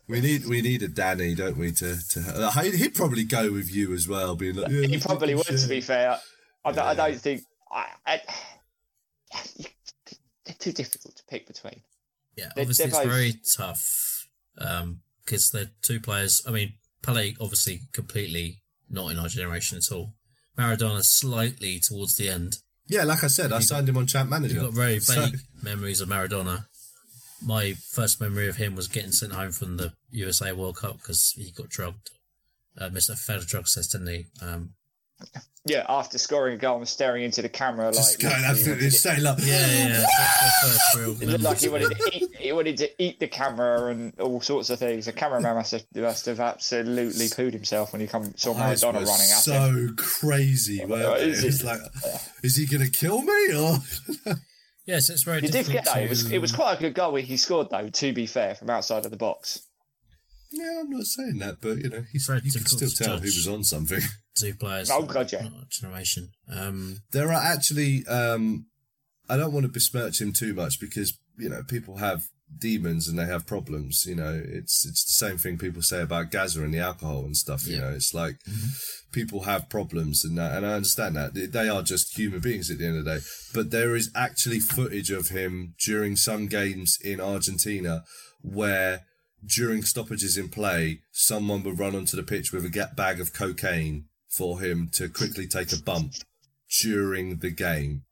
we 0.08 0.20
need 0.20 0.46
we 0.46 0.60
need 0.62 0.82
a 0.82 0.88
Danny, 0.88 1.34
don't 1.34 1.56
we? 1.56 1.72
To 1.72 1.96
to 2.10 2.20
uh, 2.36 2.50
he'd 2.62 2.74
he'd 2.74 2.94
probably 2.94 3.24
go 3.24 3.50
with 3.52 3.74
you 3.74 3.92
as 3.94 4.06
well, 4.06 4.36
being 4.36 4.56
like, 4.56 4.70
yeah, 4.70 4.86
He 4.86 4.98
probably 4.98 5.34
would, 5.34 5.48
a 5.48 5.56
to 5.56 5.68
be 5.68 5.80
fair. 5.80 6.18
I, 6.64 6.72
don't- 6.72 6.86
I 6.86 6.94
don't 6.94 7.18
think. 7.20 7.42
I, 7.72 7.86
I, 8.06 8.20
they're 10.44 10.54
too 10.58 10.72
difficult 10.72 11.16
to 11.16 11.22
pick 11.28 11.46
between. 11.46 11.82
Yeah, 12.36 12.50
They're- 12.54 12.62
obviously 12.62 12.86
they're 12.90 13.02
it's 13.02 13.10
very 13.10 13.34
tough 13.56 14.26
because 15.24 15.50
they're 15.50 15.70
two 15.82 16.00
players. 16.00 16.42
I 16.46 16.50
mean, 16.50 16.74
Pele 17.02 17.34
obviously 17.40 17.82
completely 17.92 18.62
not 18.88 19.10
in 19.12 19.18
our 19.18 19.28
generation 19.28 19.78
at 19.78 19.90
all. 19.94 20.14
Maradona 20.60 21.02
slightly 21.04 21.80
towards 21.80 22.16
the 22.16 22.28
end. 22.28 22.56
Yeah, 22.86 23.04
like 23.04 23.22
I 23.24 23.28
said, 23.28 23.52
I 23.52 23.60
signed 23.60 23.88
him 23.88 23.96
on 23.96 24.06
Champ 24.06 24.28
Manager. 24.28 24.54
You've 24.54 24.62
got 24.64 24.74
very 24.74 25.00
So- 25.00 25.14
vague 25.26 25.40
memories 25.62 26.00
of 26.00 26.08
Maradona. 26.08 26.66
My 27.42 27.72
first 27.72 28.20
memory 28.20 28.48
of 28.48 28.56
him 28.56 28.74
was 28.74 28.88
getting 28.88 29.12
sent 29.12 29.32
home 29.32 29.52
from 29.52 29.78
the 29.78 29.94
USA 30.10 30.52
World 30.52 30.76
Cup 30.76 30.98
because 30.98 31.32
he 31.36 31.50
got 31.52 31.68
drugged. 31.70 32.10
Uh, 32.76 32.90
missed 32.90 33.08
a 33.08 33.16
failed 33.16 33.46
drug 33.46 33.66
test, 33.66 33.92
didn't 33.92 34.08
he? 34.08 34.26
Um, 34.42 34.74
Yeah, 35.66 35.84
after 35.90 36.16
scoring 36.16 36.54
a 36.54 36.56
goal 36.56 36.78
and 36.78 36.88
staring 36.88 37.22
into 37.22 37.42
the 37.42 37.48
camera 37.48 37.92
Just 37.92 38.22
like 38.22 38.30
going 38.32 38.42
he 38.42 38.48
absolutely 38.48 38.70
wanted, 38.72 38.84
insane. 38.84 39.22
Like, 39.22 39.38
Yeah, 39.40 39.46
yeah, 39.46 39.86
yeah. 39.88 40.06
That's 40.18 40.62
the 40.62 40.68
first 40.68 40.94
real 40.96 41.22
it 41.22 41.28
looked 41.28 41.44
like 41.44 41.58
he 41.60 41.68
wanted 41.68 41.90
to 41.98 42.10
eat. 42.16 42.36
He 42.38 42.52
wanted 42.52 42.76
to 42.78 43.02
eat 43.02 43.20
the 43.20 43.28
camera 43.28 43.86
and 43.90 44.18
all 44.18 44.40
sorts 44.40 44.70
of 44.70 44.78
things. 44.78 45.04
The 45.04 45.12
cameraman 45.12 45.54
must 45.56 45.72
have 45.72 45.84
must 45.94 46.24
have 46.26 46.40
absolutely 46.40 47.26
pooed 47.26 47.52
himself 47.52 47.92
when 47.92 48.00
he 48.00 48.06
come 48.06 48.32
saw 48.36 48.54
eyes 48.54 48.82
Maradona 48.82 48.92
were 48.94 48.98
running 49.00 49.08
at 49.10 49.42
so 49.42 49.52
him. 49.52 49.96
crazy. 49.96 50.82
weren't 50.84 51.20
is 51.20 51.44
It 51.44 51.46
was 51.46 51.62
it? 51.62 51.66
like, 51.66 51.80
is 52.42 52.56
he 52.56 52.66
going 52.66 52.82
to 52.82 52.90
kill 52.90 53.20
me 53.22 53.54
or? 53.54 53.76
Yes, 54.86 55.10
it's 55.10 55.22
very 55.24 55.36
You 55.36 55.42
did 55.42 55.52
difficult 55.52 55.84
forget 55.84 55.94
though. 55.94 56.00
It 56.00 56.08
was 56.08 56.32
it 56.32 56.38
was 56.38 56.52
quite 56.52 56.78
a 56.78 56.80
good 56.80 56.94
goal 56.94 57.14
he 57.16 57.36
scored 57.36 57.68
though. 57.70 57.90
To 57.90 58.12
be 58.14 58.26
fair, 58.26 58.54
from 58.54 58.70
outside 58.70 59.04
of 59.04 59.10
the 59.10 59.16
box. 59.18 59.60
Yeah, 60.52 60.80
I'm 60.80 60.90
not 60.90 61.04
saying 61.04 61.38
that, 61.38 61.60
but 61.60 61.78
you 61.78 61.88
know, 61.90 62.04
he's, 62.12 62.26
Very 62.26 62.40
you 62.44 62.50
can 62.52 62.66
still 62.66 62.90
tell 62.90 63.18
who 63.18 63.24
was 63.24 63.46
on 63.48 63.62
something. 63.64 64.00
two 64.38 64.54
players. 64.54 64.90
Oh, 64.90 65.02
God, 65.04 65.30
yeah. 65.32 65.46
generation. 65.70 66.30
Um, 66.52 66.98
There 67.12 67.28
are 67.32 67.40
actually, 67.42 68.04
um, 68.08 68.66
I 69.28 69.36
don't 69.36 69.52
want 69.52 69.64
to 69.66 69.72
besmirch 69.72 70.20
him 70.20 70.32
too 70.32 70.52
much 70.54 70.80
because 70.80 71.16
you 71.38 71.48
know 71.48 71.62
people 71.68 71.98
have 71.98 72.22
demons 72.58 73.06
and 73.06 73.16
they 73.16 73.26
have 73.26 73.46
problems. 73.46 74.04
You 74.06 74.16
know, 74.16 74.42
it's 74.44 74.84
it's 74.84 75.04
the 75.04 75.24
same 75.26 75.38
thing 75.38 75.56
people 75.56 75.82
say 75.82 76.02
about 76.02 76.32
Gazza 76.32 76.64
and 76.64 76.74
the 76.74 76.80
alcohol 76.80 77.24
and 77.24 77.36
stuff. 77.36 77.64
You 77.68 77.74
Yeah. 77.76 77.82
know, 77.82 77.90
it's 77.90 78.12
like 78.12 78.36
people 79.12 79.42
have 79.44 79.68
problems 79.70 80.24
and 80.24 80.36
that, 80.36 80.56
and 80.56 80.66
I 80.66 80.72
understand 80.72 81.14
that 81.14 81.34
They- 81.34 81.46
they 81.46 81.68
are 81.68 81.82
just 81.84 82.18
human 82.18 82.40
beings 82.40 82.68
at 82.70 82.78
the 82.78 82.86
end 82.86 82.98
of 82.98 83.04
the 83.04 83.18
day. 83.18 83.24
But 83.54 83.70
there 83.70 83.94
is 83.94 84.10
actually 84.16 84.58
footage 84.58 85.10
of 85.12 85.28
him 85.28 85.74
during 85.86 86.16
some 86.16 86.48
games 86.48 86.98
in 87.00 87.20
Argentina 87.20 88.02
where. 88.42 89.02
During 89.46 89.82
stoppages 89.82 90.36
in 90.36 90.48
play, 90.50 91.00
someone 91.12 91.62
would 91.64 91.78
run 91.78 91.94
onto 91.96 92.16
the 92.16 92.22
pitch 92.22 92.52
with 92.52 92.64
a 92.64 92.68
ga- 92.68 92.92
bag 92.94 93.20
of 93.20 93.32
cocaine 93.32 94.06
for 94.28 94.60
him 94.60 94.88
to 94.92 95.08
quickly 95.08 95.46
take 95.46 95.72
a 95.72 95.76
bump 95.78 96.12
during 96.82 97.38
the 97.38 97.50
game. 97.50 98.02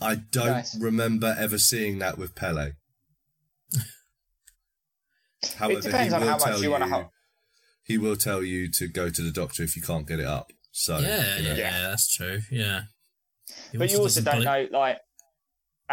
I 0.00 0.16
don't 0.16 0.46
Nice. 0.48 0.76
remember 0.78 1.34
ever 1.38 1.56
seeing 1.58 1.98
that 2.00 2.18
with 2.18 2.34
Pele. 2.34 2.72
However, 5.56 5.80
depends 5.80 6.08
he 6.08 6.14
on 6.14 6.20
will 6.20 6.28
how 6.28 6.34
much 6.36 6.44
tell 6.44 6.56
you 6.58 6.64
you, 6.64 6.70
wanna 6.70 6.88
help. 6.88 7.10
he 7.84 7.98
will 7.98 8.16
tell 8.16 8.42
you 8.42 8.70
to 8.72 8.86
go 8.88 9.08
to 9.10 9.22
the 9.22 9.30
doctor 9.30 9.62
if 9.62 9.76
you 9.76 9.82
can't 9.82 10.06
get 10.06 10.20
it 10.20 10.26
up. 10.26 10.52
So 10.72 10.98
yeah, 10.98 11.36
you 11.36 11.42
know. 11.44 11.48
yeah, 11.50 11.56
yeah, 11.56 11.80
that's 11.90 12.12
true. 12.14 12.40
Yeah. 12.50 12.82
He 13.70 13.78
But 13.78 13.90
you 13.90 13.98
also 13.98 14.20
don't 14.20 14.42
believe- 14.42 14.70
know, 14.72 14.78
like, 14.78 14.98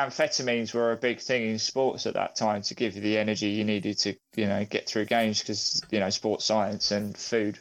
amphetamines 0.07 0.73
were 0.73 0.91
a 0.91 0.97
big 0.97 1.19
thing 1.19 1.49
in 1.49 1.59
sports 1.59 2.05
at 2.05 2.13
that 2.15 2.35
time 2.35 2.61
to 2.63 2.76
give 2.76 2.95
you 2.95 3.01
the 3.01 3.17
energy 3.17 3.47
you 3.49 3.63
needed 3.63 3.97
to, 3.99 4.15
you 4.35 4.45
know, 4.45 4.65
get 4.65 4.88
through 4.88 5.05
games 5.05 5.39
because, 5.39 5.81
you 5.91 5.99
know, 5.99 6.09
sports 6.09 6.45
science 6.45 6.91
and 6.91 7.17
food, 7.17 7.57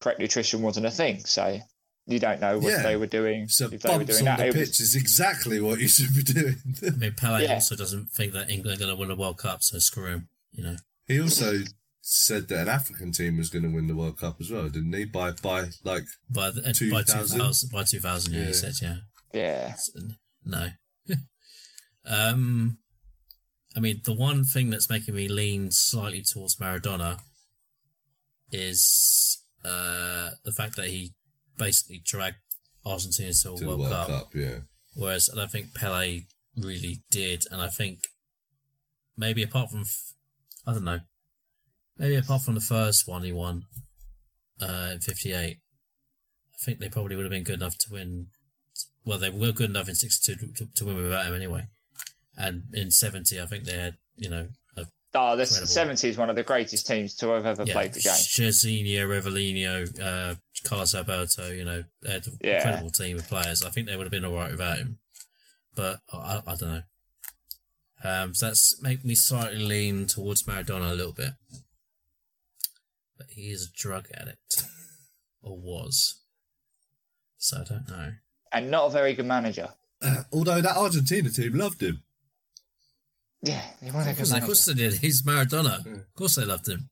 correct 0.00 0.20
nutrition 0.20 0.62
wasn't 0.62 0.86
a 0.86 0.90
thing. 0.90 1.24
So 1.24 1.58
you 2.06 2.18
don't 2.18 2.40
know 2.40 2.58
what 2.58 2.72
Yeah. 2.72 2.82
they 2.82 2.96
were 2.96 3.06
doing. 3.06 3.48
So 3.48 3.66
if 3.70 3.82
they 3.82 3.96
were 3.98 4.04
doing 4.04 4.18
on 4.20 4.24
that. 4.24 4.38
the 4.38 4.46
It 4.48 4.56
was- 4.56 4.68
pitch 4.70 4.80
is 4.80 4.94
exactly 4.96 5.60
what 5.60 5.78
you 5.80 5.88
should 5.88 6.14
be 6.14 6.22
doing. 6.22 6.56
I 6.86 6.90
mean, 6.90 7.12
Pele 7.16 7.44
Yeah. 7.44 7.54
also 7.54 7.76
doesn't 7.76 8.06
think 8.12 8.32
that 8.32 8.50
England 8.50 8.76
are 8.80 8.84
going 8.86 8.90
to 8.96 9.00
win 9.00 9.10
a 9.10 9.16
World 9.16 9.38
Cup, 9.38 9.62
so 9.62 9.78
screw 9.78 10.06
him. 10.06 10.28
You 10.52 10.64
know, 10.64 10.76
he 11.06 11.20
also 11.20 11.60
said 12.02 12.48
that 12.48 12.62
an 12.62 12.68
African 12.68 13.12
team 13.12 13.36
was 13.36 13.50
going 13.50 13.62
to 13.62 13.68
win 13.68 13.86
the 13.86 13.94
World 13.94 14.18
Cup 14.18 14.40
as 14.40 14.50
well, 14.50 14.68
didn't 14.68 14.92
he? 14.92 15.04
By 15.04 15.30
by 15.32 15.68
like 15.84 16.04
by 16.28 16.50
the, 16.50 16.62
by 16.62 16.72
2000? 16.72 17.38
2000, 17.38 17.70
by 17.70 17.84
2000, 17.84 18.32
yeah, 18.32 18.40
Yeah. 18.40 18.46
he 18.46 18.52
said, 18.52 18.74
yeah. 18.82 18.96
yeah. 19.32 19.76
No. 20.44 20.70
Um, 22.10 22.78
I 23.76 23.80
mean, 23.80 24.00
the 24.04 24.12
one 24.12 24.42
thing 24.44 24.70
that's 24.70 24.90
making 24.90 25.14
me 25.14 25.28
lean 25.28 25.70
slightly 25.70 26.22
towards 26.22 26.56
Maradona 26.56 27.20
is 28.50 29.42
uh, 29.64 30.30
the 30.44 30.52
fact 30.52 30.76
that 30.76 30.88
he 30.88 31.12
basically 31.56 32.02
dragged 32.04 32.36
Argentina 32.84 33.32
to 33.32 33.52
a 33.52 33.56
to 33.56 33.66
World, 33.66 33.80
World 33.80 33.92
Cup, 33.92 34.08
Cup. 34.08 34.34
Yeah, 34.34 34.58
whereas 34.94 35.30
I 35.32 35.36
don't 35.36 35.52
think 35.52 35.72
Pele 35.74 36.22
really 36.56 37.02
did. 37.10 37.44
And 37.50 37.60
I 37.60 37.68
think 37.68 38.00
maybe 39.16 39.44
apart 39.44 39.70
from, 39.70 39.84
I 40.66 40.72
don't 40.72 40.84
know, 40.84 41.00
maybe 41.96 42.16
apart 42.16 42.42
from 42.42 42.54
the 42.54 42.60
first 42.60 43.06
one 43.06 43.22
he 43.22 43.32
won 43.32 43.66
uh, 44.60 44.90
in 44.92 45.00
'58, 45.00 45.32
I 45.34 46.64
think 46.64 46.80
they 46.80 46.88
probably 46.88 47.14
would 47.14 47.24
have 47.24 47.30
been 47.30 47.44
good 47.44 47.60
enough 47.60 47.78
to 47.78 47.92
win. 47.92 48.26
Well, 49.04 49.18
they 49.18 49.30
were 49.30 49.52
good 49.52 49.70
enough 49.70 49.88
in 49.88 49.94
'62 49.94 50.54
to, 50.56 50.66
to 50.74 50.84
win 50.84 50.96
without 50.96 51.26
him 51.26 51.34
anyway. 51.34 51.68
And 52.40 52.62
in 52.72 52.90
'70, 52.90 53.40
I 53.40 53.46
think 53.46 53.64
they 53.64 53.76
had, 53.78 53.96
you 54.16 54.30
know, 54.30 54.48
a, 54.76 54.86
Oh, 55.14 55.36
the 55.36 55.42
Incredible. 55.42 55.66
70s 56.06 56.16
one 56.16 56.30
of 56.30 56.36
the 56.36 56.42
greatest 56.42 56.86
teams 56.86 57.14
to 57.16 57.28
have 57.28 57.44
ever 57.44 57.64
yeah, 57.64 57.72
played 57.74 57.92
the 57.92 58.00
game. 58.00 58.12
Jairzinho, 58.12 59.06
Rivellino, 59.06 60.00
uh, 60.00 60.34
Carlos 60.64 60.94
Alberto. 60.94 61.50
You 61.50 61.64
know, 61.64 61.84
they 62.02 62.12
had 62.12 62.26
an 62.26 62.38
Yeah. 62.42 62.56
incredible 62.56 62.90
team 62.90 63.18
of 63.18 63.28
players. 63.28 63.62
I 63.62 63.70
think 63.70 63.86
they 63.88 63.96
would 63.96 64.04
have 64.06 64.10
been 64.12 64.24
all 64.24 64.34
right 64.34 64.50
without 64.52 64.78
him, 64.78 64.98
but 65.74 66.00
I, 66.12 66.42
I 66.46 66.54
don't 66.56 66.62
know. 66.72 66.82
Um, 68.02 68.34
so 68.34 68.46
that's 68.46 68.80
make 68.80 69.04
me 69.04 69.14
slightly 69.14 69.58
lean 69.58 70.06
towards 70.06 70.44
Maradona 70.44 70.90
a 70.90 70.94
little 70.94 71.12
bit, 71.12 71.32
but 73.18 73.26
he 73.30 73.50
is 73.50 73.64
a 73.68 73.76
drug 73.78 74.06
addict, 74.14 74.64
or 75.42 75.58
was. 75.58 76.20
So 77.36 77.58
I 77.60 77.64
don't 77.64 77.88
know. 77.88 78.12
And 78.52 78.70
not 78.70 78.86
a 78.86 78.90
very 78.90 79.12
good 79.14 79.26
manager. 79.26 79.70
although 80.32 80.60
that 80.62 80.76
Argentina 80.76 81.28
team 81.30 81.54
loved 81.54 81.82
him. 81.82 82.02
Yeah, 83.42 83.62
he 83.82 83.90
wasn't 83.90 84.08
a 84.08 84.10
Of 84.10 84.16
course, 84.16 84.28
of 84.28 84.32
manager. 84.34 84.46
course 84.46 84.64
they 84.66 84.74
did. 84.74 84.92
He's 84.94 85.22
Maradona. 85.22 85.86
Of 85.86 86.14
course 86.14 86.34
they 86.36 86.44
loved 86.44 86.68
him. 86.68 86.90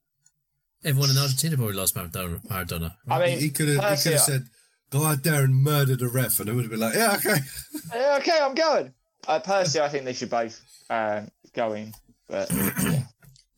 Everyone 0.85 1.11
in 1.11 1.19
Argentina 1.19 1.57
probably 1.57 1.75
loves 1.75 1.93
Maradona. 1.93 2.41
Maradona. 2.47 2.95
I 3.09 3.19
mean, 3.19 3.39
he 3.39 3.51
could 3.51 3.69
have 3.69 3.77
he 3.77 3.81
could 3.81 3.89
personally, 3.89 4.17
have 4.17 4.25
said, 4.25 4.43
"Go 4.91 5.05
out 5.05 5.23
there 5.25 5.45
and 5.45 5.55
murder 5.55 5.97
the 5.97 6.09
ref," 6.09 6.41
and 6.41 6.49
it 6.49 6.53
would 6.55 6.63
have 6.65 6.71
been 6.71 6.81
like, 6.81 6.95
"Yeah, 6.95 7.15
okay." 7.17 7.37
Yeah, 7.95 8.17
okay, 8.21 8.39
I'm 8.41 8.55
going. 8.55 8.95
Uh, 9.27 9.41
personally, 9.41 9.87
I 9.87 9.89
think 9.91 10.05
they 10.05 10.13
should 10.13 10.31
both 10.31 10.61
um, 10.89 11.29
go 11.55 11.73
in. 11.73 11.93
But 12.29 12.51
yeah. 12.53 13.03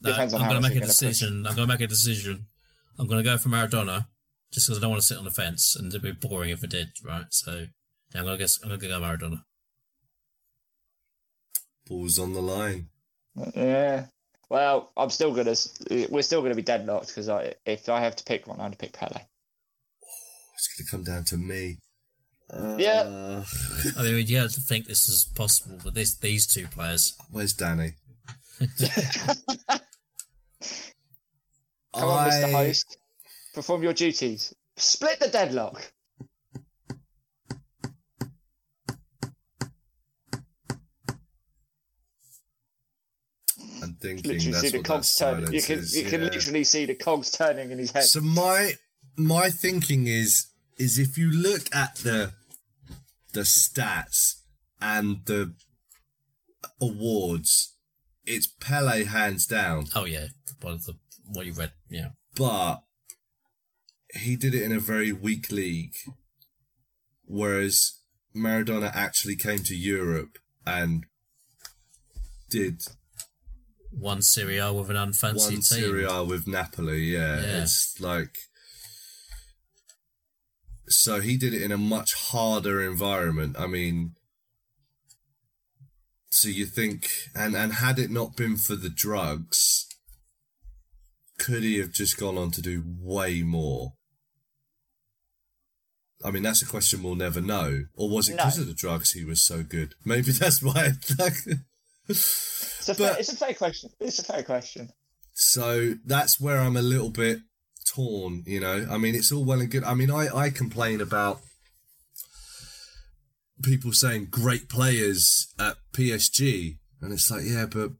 No, 0.02 0.12
on 0.12 0.20
I'm 0.20 0.28
going 0.30 0.54
to 0.54 0.60
make 0.60 0.70
a 0.72 0.74
you're 0.76 0.80
push. 0.82 0.96
decision. 0.98 1.46
I'm 1.46 1.54
going 1.54 1.68
to 1.68 1.74
make 1.74 1.80
a 1.82 1.86
decision. 1.86 2.46
I'm 2.98 3.06
going 3.06 3.22
to 3.22 3.28
go 3.28 3.36
for 3.38 3.50
Maradona, 3.50 4.06
just 4.52 4.66
because 4.66 4.78
I 4.78 4.80
don't 4.80 4.90
want 4.90 5.02
to 5.02 5.06
sit 5.06 5.18
on 5.18 5.24
the 5.24 5.30
fence, 5.30 5.76
and 5.76 5.88
it'd 5.88 6.00
be 6.02 6.12
boring 6.12 6.50
if 6.50 6.64
I 6.64 6.66
did. 6.68 6.88
Right, 7.04 7.26
so 7.30 7.66
yeah, 8.14 8.20
I'm 8.20 8.24
going 8.24 8.38
to 8.38 8.42
guess. 8.42 8.58
I'm 8.62 8.68
going 8.70 8.80
to 8.80 8.88
go 8.88 9.00
Maradona. 9.00 9.42
Balls 11.90 12.18
on 12.20 12.32
the 12.32 12.40
line. 12.40 12.86
yeah. 13.54 14.06
Well, 14.48 14.92
I'm 14.96 15.10
still 15.10 15.34
gonna. 15.34 15.56
We're 16.08 16.22
still 16.22 16.40
gonna 16.40 16.54
be 16.54 16.62
deadlocked 16.62 17.08
because 17.08 17.28
I, 17.28 17.54
if 17.66 17.88
I 17.88 18.00
have 18.00 18.16
to 18.16 18.24
pick 18.24 18.46
one, 18.46 18.60
I'd 18.60 18.78
pick 18.78 18.92
Pele. 18.92 19.20
It's 20.54 20.68
going 20.76 20.84
to 20.86 20.90
come 20.90 21.04
down 21.04 21.24
to 21.24 21.36
me. 21.36 21.78
Uh, 22.52 22.76
Yeah. 22.78 23.42
I 23.98 24.02
mean, 24.02 24.26
you 24.26 24.36
have 24.38 24.52
to 24.52 24.60
think 24.60 24.86
this 24.86 25.08
is 25.08 25.24
possible, 25.34 25.78
but 25.82 25.94
this 25.94 26.14
these 26.16 26.46
two 26.46 26.66
players. 26.66 27.14
Where's 27.30 27.52
Danny? 27.54 27.94
Come 31.94 32.08
on, 32.08 32.28
Mr. 32.30 32.52
Host, 32.52 32.98
perform 33.54 33.82
your 33.82 33.92
duties. 33.94 34.54
Split 34.76 35.18
the 35.18 35.28
deadlock. 35.28 35.92
Thinking 44.00 44.32
Literally 44.32 44.52
that's 44.52 44.60
see 44.62 44.68
the 44.70 44.78
what 44.78 44.86
that 44.86 44.92
cogs 44.92 45.16
turning. 45.16 45.52
You 45.52 45.62
can 45.62 45.78
is, 45.78 45.96
you 45.96 46.08
can 46.08 46.24
literally 46.24 46.64
see 46.64 46.86
the 46.86 46.94
cogs 46.94 47.30
turning 47.30 47.70
in 47.70 47.78
his 47.78 47.92
head. 47.92 48.04
So 48.04 48.20
my 48.20 48.74
my 49.16 49.50
thinking 49.50 50.06
is 50.06 50.46
is 50.78 50.98
if 50.98 51.18
you 51.18 51.30
look 51.30 51.74
at 51.74 51.96
the 51.96 52.32
the 53.32 53.40
stats 53.40 54.36
and 54.80 55.20
the 55.26 55.54
awards, 56.80 57.74
it's 58.26 58.46
Pele 58.46 59.04
hands 59.04 59.46
down. 59.46 59.86
Oh 59.94 60.04
yeah, 60.04 60.26
one 60.60 60.74
of 60.74 60.86
the 60.86 60.94
what 61.32 61.46
you 61.46 61.52
read. 61.52 61.72
Yeah, 61.88 62.10
but 62.36 62.82
he 64.14 64.36
did 64.36 64.54
it 64.54 64.62
in 64.62 64.72
a 64.72 64.80
very 64.80 65.12
weak 65.12 65.50
league. 65.50 65.94
Whereas 67.26 68.00
Maradona 68.34 68.90
actually 68.92 69.36
came 69.36 69.60
to 69.60 69.76
Europe 69.76 70.38
and 70.66 71.06
did 72.48 72.82
one 73.90 74.22
Serie 74.22 74.58
A 74.58 74.72
with 74.72 74.90
an 74.90 74.96
unfancy 74.96 75.36
one 75.38 75.50
team. 75.50 75.62
Serie 75.62 76.04
A 76.04 76.22
with 76.24 76.46
Napoli. 76.46 77.00
Yeah, 77.12 77.40
Yeah. 77.40 77.62
it's 77.62 77.96
like 78.00 78.36
so 80.88 81.20
he 81.20 81.36
did 81.36 81.54
it 81.54 81.62
in 81.62 81.70
a 81.72 81.78
much 81.78 82.14
harder 82.14 82.82
environment. 82.82 83.56
I 83.58 83.66
mean, 83.66 84.16
so 86.30 86.48
you 86.48 86.66
think, 86.66 87.08
and 87.34 87.54
and 87.54 87.74
had 87.74 87.98
it 87.98 88.10
not 88.10 88.36
been 88.36 88.56
for 88.56 88.74
the 88.76 88.90
drugs, 88.90 89.86
could 91.38 91.62
he 91.62 91.78
have 91.78 91.92
just 91.92 92.16
gone 92.18 92.36
on 92.38 92.50
to 92.52 92.62
do 92.62 92.82
way 92.86 93.42
more? 93.42 93.94
I 96.24 96.30
mean, 96.30 96.42
that's 96.42 96.62
a 96.62 96.66
question 96.66 97.02
we'll 97.02 97.14
never 97.14 97.40
know. 97.40 97.84
Or 97.94 98.10
was 98.10 98.28
it 98.28 98.32
No. 98.36 98.44
because 98.44 98.58
of 98.58 98.66
the 98.66 98.74
drugs 98.74 99.12
he 99.12 99.24
was 99.24 99.42
so 99.42 99.62
good? 99.62 99.94
Maybe 100.04 100.32
that's 100.32 100.62
why. 100.62 100.90
Like, 101.18 101.34
It's 102.10 102.88
a, 102.88 102.94
but- 102.94 102.98
fair, 102.98 103.16
it's 103.18 103.32
a 103.32 103.36
fair 103.36 103.54
question. 103.54 103.90
It's 104.00 104.18
a 104.18 104.24
fair 104.24 104.42
question. 104.42 104.90
So 105.34 105.94
that's 106.04 106.40
where 106.40 106.58
I'm 106.58 106.76
a 106.76 106.82
little 106.82 107.10
bit 107.10 107.40
torn. 107.86 108.42
You 108.46 108.60
know, 108.60 108.86
I 108.90 108.98
mean, 108.98 109.14
it's 109.14 109.32
all 109.32 109.44
well 109.44 109.60
and 109.60 109.70
good. 109.70 109.84
I 109.84 109.94
mean, 109.94 110.10
I 110.10 110.28
I 110.34 110.50
complain 110.50 111.00
about 111.00 111.40
people 113.62 113.92
saying 113.92 114.28
great 114.30 114.68
players 114.68 115.52
at 115.58 115.76
PSG, 115.92 116.78
and 117.00 117.12
it's 117.12 117.30
like, 117.30 117.44
yeah, 117.44 117.66
but 117.66 117.92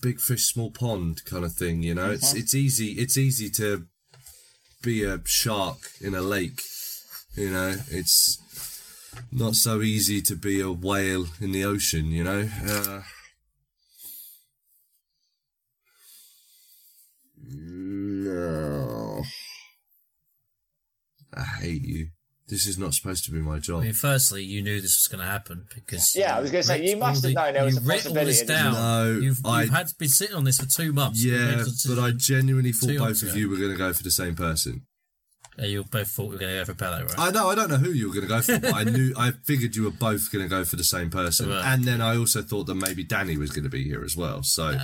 big 0.00 0.20
fish, 0.20 0.46
small 0.46 0.70
pond 0.70 1.24
kind 1.24 1.44
of 1.44 1.52
thing. 1.52 1.82
You 1.82 1.94
know, 1.94 2.10
it's 2.10 2.34
it's 2.34 2.54
easy. 2.54 2.92
It's 2.92 3.16
easy 3.16 3.50
to 3.50 3.86
be 4.82 5.04
a 5.04 5.20
shark 5.24 5.78
in 6.00 6.14
a 6.14 6.22
lake. 6.22 6.60
You 7.36 7.50
know, 7.50 7.76
it's 7.90 8.38
not 9.30 9.54
so 9.54 9.82
easy 9.82 10.20
to 10.22 10.34
be 10.34 10.60
a 10.60 10.70
whale 10.70 11.26
in 11.40 11.52
the 11.52 11.64
ocean. 11.64 12.06
You 12.06 12.24
know. 12.24 12.48
Uh, 12.66 13.02
no. 17.42 19.22
I 21.34 21.42
hate 21.42 21.82
you. 21.82 22.08
This 22.48 22.66
is 22.66 22.76
not 22.76 22.92
supposed 22.92 23.24
to 23.24 23.30
be 23.30 23.38
my 23.38 23.58
job. 23.58 23.80
I 23.80 23.84
mean, 23.84 23.92
firstly, 23.94 24.44
you 24.44 24.60
knew 24.62 24.80
this 24.82 24.98
was 24.98 25.08
going 25.10 25.24
to 25.24 25.30
happen 25.30 25.64
because 25.74 26.14
Yeah, 26.14 26.36
I 26.36 26.40
was 26.40 26.50
gonna 26.50 26.62
say, 26.62 26.84
you 26.84 26.98
must 26.98 27.24
all 27.24 27.30
have 27.30 27.34
known 27.34 27.54
there 27.54 27.64
was 27.64 27.76
you 27.76 27.80
a 27.80 27.84
writ 27.84 27.90
all 28.06 28.12
possibility 28.12 28.30
this 28.32 28.42
down. 28.42 28.72
No, 28.74 29.18
you've, 29.20 29.38
I- 29.46 29.62
you've 29.62 29.70
had 29.70 29.88
been 29.98 30.08
sitting 30.08 30.36
on 30.36 30.44
this 30.44 30.58
for 30.58 30.66
two 30.66 30.92
months. 30.92 31.24
Yeah, 31.24 31.62
a 31.62 31.94
but 31.94 31.98
I 32.02 32.10
genuinely 32.10 32.72
thought 32.72 32.98
both 32.98 33.22
of 33.22 33.28
ago. 33.28 33.36
you 33.38 33.48
were 33.48 33.56
going 33.56 33.70
to 33.70 33.78
go 33.78 33.92
for 33.94 34.02
the 34.02 34.10
same 34.10 34.34
person. 34.34 34.82
Yeah, 35.58 35.66
you 35.66 35.84
both 35.84 36.08
thought 36.08 36.24
we 36.26 36.32
were 36.34 36.38
going 36.38 36.52
to 36.52 36.58
go 36.60 36.64
for 36.66 36.74
Pele, 36.74 37.02
right? 37.04 37.14
I 37.18 37.30
know, 37.30 37.48
I 37.48 37.54
don't 37.54 37.70
know 37.70 37.76
who 37.76 37.90
you 37.92 38.08
were 38.08 38.14
going 38.14 38.26
to 38.26 38.28
go 38.28 38.40
for, 38.42 38.58
but 38.58 38.74
I 38.74 38.84
knew, 38.84 39.12
I 39.16 39.32
figured 39.44 39.76
you 39.76 39.84
were 39.84 39.90
both 39.90 40.30
going 40.32 40.44
to 40.44 40.48
go 40.48 40.64
for 40.64 40.76
the 40.76 40.84
same 40.84 41.08
person. 41.10 41.48
Right. 41.50 41.64
And 41.72 41.84
then 41.84 42.00
I 42.02 42.16
also 42.16 42.42
thought 42.42 42.64
that 42.64 42.74
maybe 42.74 43.04
Danny 43.04 43.36
was 43.38 43.50
going 43.50 43.64
to 43.64 43.70
be 43.70 43.84
here 43.84 44.02
as 44.04 44.16
well. 44.16 44.42
So, 44.42 44.78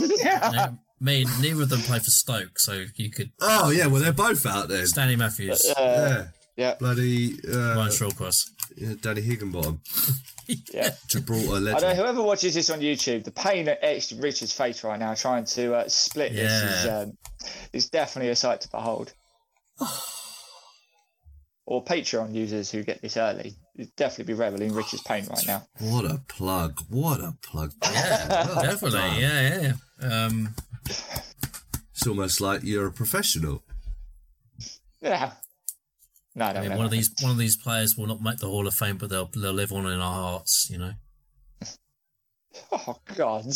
Yeah, 0.18 0.50
I 0.52 1.04
mean, 1.04 1.26
neither 1.40 1.62
of 1.62 1.68
them 1.70 1.80
play 1.80 1.98
for 1.98 2.10
Stoke, 2.10 2.58
so 2.58 2.84
you 2.96 3.10
could 3.10 3.30
oh 3.40 3.70
yeah, 3.70 3.86
well 3.86 4.02
they're 4.02 4.12
both 4.12 4.44
out 4.46 4.68
there. 4.68 4.84
Stanley 4.86 5.16
Matthews, 5.16 5.64
yeah, 5.78 6.26
Yeah, 6.56 6.74
bloody 6.78 7.38
uh, 7.48 7.74
Ryan 7.76 7.88
Shawcross. 7.90 8.50
yeah, 8.76 8.94
Danny 9.00 9.22
Higginbotham, 9.22 9.80
yeah. 10.74 10.90
Gibraltar 11.08 11.46
I 11.46 11.58
know 11.58 11.72
legend. 11.72 11.98
whoever 11.98 12.22
watches 12.22 12.54
this 12.54 12.68
on 12.70 12.80
YouTube, 12.80 13.24
the 13.24 13.30
pain 13.30 13.66
at 13.68 13.78
etched 13.82 14.12
Richard's 14.18 14.52
face 14.52 14.84
right 14.84 14.98
now, 14.98 15.14
trying 15.14 15.44
to 15.46 15.74
uh, 15.74 15.88
split 15.88 16.32
this, 16.34 16.52
is, 16.52 16.86
um, 16.86 17.16
is 17.72 17.88
definitely 17.88 18.30
a 18.30 18.36
sight 18.36 18.60
to 18.62 18.68
behold. 18.68 19.14
Or 21.70 21.84
Patreon 21.84 22.34
users 22.34 22.68
who 22.68 22.82
get 22.82 23.00
this 23.00 23.16
early, 23.16 23.54
you'd 23.76 23.94
definitely 23.94 24.34
be 24.34 24.38
reveling 24.38 24.70
in 24.70 24.74
Richard's 24.74 25.04
pain 25.04 25.24
right 25.30 25.46
now. 25.46 25.62
What 25.78 26.04
a 26.04 26.20
plug! 26.26 26.80
What 26.88 27.20
a 27.20 27.36
plug! 27.42 27.72
Yeah, 27.84 28.46
Well 28.48 28.62
definitely. 28.62 28.98
done. 28.98 29.20
Yeah, 29.20 29.40
yeah. 29.40 29.72
yeah. 30.02 30.26
Um, 30.26 30.54
It's 30.84 32.06
almost 32.08 32.40
like 32.40 32.64
you're 32.64 32.88
a 32.88 32.92
professional. 32.92 33.62
Yeah. 35.00 35.32
No, 36.34 36.50
no, 36.52 36.58
I 36.58 36.62
mean, 36.62 36.70
no. 36.70 36.76
one 36.76 36.86
of 36.86 36.90
these 36.90 37.10
one 37.20 37.30
of 37.30 37.38
these 37.38 37.56
players 37.56 37.96
will 37.96 38.08
not 38.08 38.20
make 38.20 38.38
the 38.38 38.48
Hall 38.48 38.66
of 38.66 38.74
Fame, 38.74 38.96
but 38.96 39.08
they'll 39.08 39.30
they'll 39.36 39.52
live 39.52 39.72
on 39.72 39.86
in 39.86 40.00
our 40.00 40.14
hearts. 40.14 40.68
You 40.70 40.78
know. 40.78 40.92
Oh 42.72 42.96
God. 43.14 43.44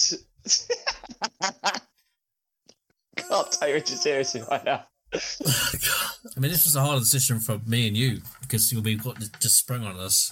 Can't 3.16 3.52
take 3.52 3.74
Richard 3.74 3.98
seriously 3.98 4.42
right 4.48 4.64
now. 4.64 4.86
I 5.14 6.40
mean, 6.40 6.50
this 6.50 6.64
was 6.64 6.76
a 6.76 6.80
hard 6.80 7.00
decision 7.00 7.38
for 7.40 7.58
me 7.66 7.86
and 7.88 7.96
you 7.96 8.20
because 8.40 8.72
you'll 8.72 8.82
be 8.82 8.96
got 8.96 9.18
just 9.40 9.58
sprung 9.58 9.84
on 9.84 9.96
us 9.96 10.30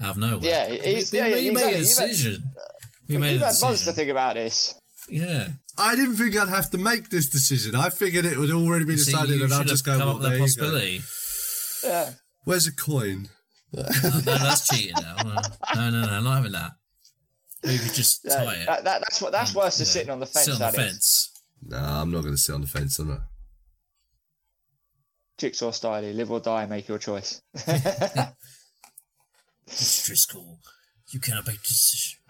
out 0.00 0.10
of 0.10 0.16
nowhere. 0.18 0.38
Yeah, 0.42 0.68
he's, 0.68 1.12
we, 1.12 1.18
yeah, 1.18 1.26
yeah, 1.26 1.34
we 1.36 1.48
exactly. 1.50 1.54
made 1.54 1.74
a 1.74 1.78
You've 1.78 1.86
decision. 1.88 2.42
We 3.08 3.16
made 3.18 3.32
You've 3.34 3.42
a 3.42 3.46
had 3.46 3.60
months 3.60 3.84
to 3.86 3.92
think 3.92 4.10
about 4.10 4.34
this. 4.34 4.74
Yeah. 5.08 5.48
I 5.76 5.96
didn't 5.96 6.16
think 6.16 6.36
I'd 6.36 6.48
have 6.48 6.70
to 6.70 6.78
make 6.78 7.08
this 7.10 7.28
decision. 7.28 7.74
I 7.74 7.90
figured 7.90 8.24
it 8.24 8.36
would 8.36 8.50
already 8.50 8.84
be 8.84 8.96
decided, 8.96 9.38
you 9.38 9.44
and 9.44 9.52
I'd 9.52 9.66
just 9.66 9.84
go. 9.84 9.92
come 9.98 10.00
Well, 10.06 10.08
up 10.10 10.14
with 10.22 10.22
there 10.30 10.38
that 10.38 10.46
you 10.46 10.56
go. 10.56 10.62
possibility. 10.62 11.00
Yeah. 11.84 12.10
Where's 12.44 12.66
a 12.66 12.72
coin? 12.74 13.28
no, 13.72 13.82
that's 13.82 14.68
cheating 14.68 14.94
now. 15.00 15.16
No, 15.74 15.90
no, 15.90 16.06
no, 16.06 16.20
not 16.20 16.36
having 16.36 16.52
that. 16.52 16.72
We 17.64 17.78
could 17.78 17.94
just 17.94 18.20
Yeah, 18.24 18.44
tie 18.44 18.54
it. 18.54 18.66
that, 18.66 18.84
that, 18.84 19.00
that's 19.00 19.20
what. 19.20 19.32
That's 19.32 19.54
worse 19.54 19.78
than 19.78 19.86
Yeah. 19.86 19.90
sitting 19.90 20.10
on 20.10 20.20
the 20.20 20.26
fence. 20.26 20.44
Sit 20.46 20.54
on 20.54 20.58
that 20.60 20.74
the 20.74 20.80
is. 20.82 20.86
fence. 20.86 21.30
Nah, 21.66 22.02
I'm 22.02 22.10
not 22.10 22.22
going 22.22 22.34
to 22.34 22.38
sit 22.40 22.54
on 22.54 22.60
the 22.62 22.66
fence. 22.66 22.98
I'm 22.98 23.08
not. 23.08 23.20
Jigsaw 25.40 25.70
style, 25.70 26.02
live 26.02 26.30
or 26.30 26.40
die, 26.40 26.66
make 26.66 26.86
your 26.86 26.98
choice. 26.98 27.40
Mr. 27.56 28.34
Driscoll, 30.04 30.58
you 31.12 31.20
cannot 31.20 31.46
make 31.46 31.56
a 31.56 31.62
decision. 31.62 32.18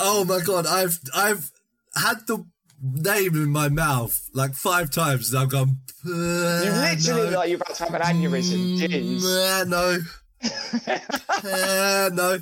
Oh 0.00 0.24
my 0.24 0.40
god, 0.40 0.66
I've 0.66 0.98
I've 1.14 1.50
had 1.94 2.26
the 2.26 2.44
name 2.82 3.34
in 3.34 3.50
my 3.50 3.68
mouth 3.68 4.28
like 4.34 4.54
five 4.54 4.90
times, 4.90 5.32
and 5.32 5.42
I've 5.42 5.50
gone. 5.50 5.78
you 6.04 6.12
literally 6.12 7.30
no. 7.30 7.36
like 7.36 7.48
you're 7.48 7.56
about 7.56 7.74
to 7.76 7.84
have 7.84 7.94
an 7.94 8.02
aneurysm. 8.02 8.78
Jeez. 8.80 9.22
Nah, 9.22 9.64
no. 9.64 9.98
Uh, 11.44 12.10
no. 12.12 12.38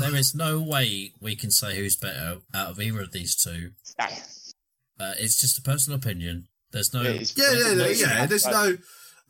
There 0.00 0.16
is 0.16 0.34
no 0.34 0.60
way 0.60 1.12
we 1.20 1.36
can 1.36 1.50
say 1.50 1.76
who's 1.76 1.96
better 1.96 2.38
out 2.54 2.70
of 2.70 2.80
either 2.80 3.02
of 3.02 3.12
these 3.12 3.36
two. 3.36 3.72
Uh, 3.98 5.12
it's 5.18 5.38
just 5.38 5.58
a 5.58 5.62
personal 5.62 5.98
opinion. 5.98 6.48
There's 6.72 6.92
no. 6.94 7.02
it 7.02 7.20
is- 7.22 7.36
Yeah, 7.36 7.52
yeah, 7.52 7.58
yeah, 7.58 7.84
it's- 7.84 8.00
yeah. 8.00 8.26
There's 8.26 8.46
no. 8.46 8.76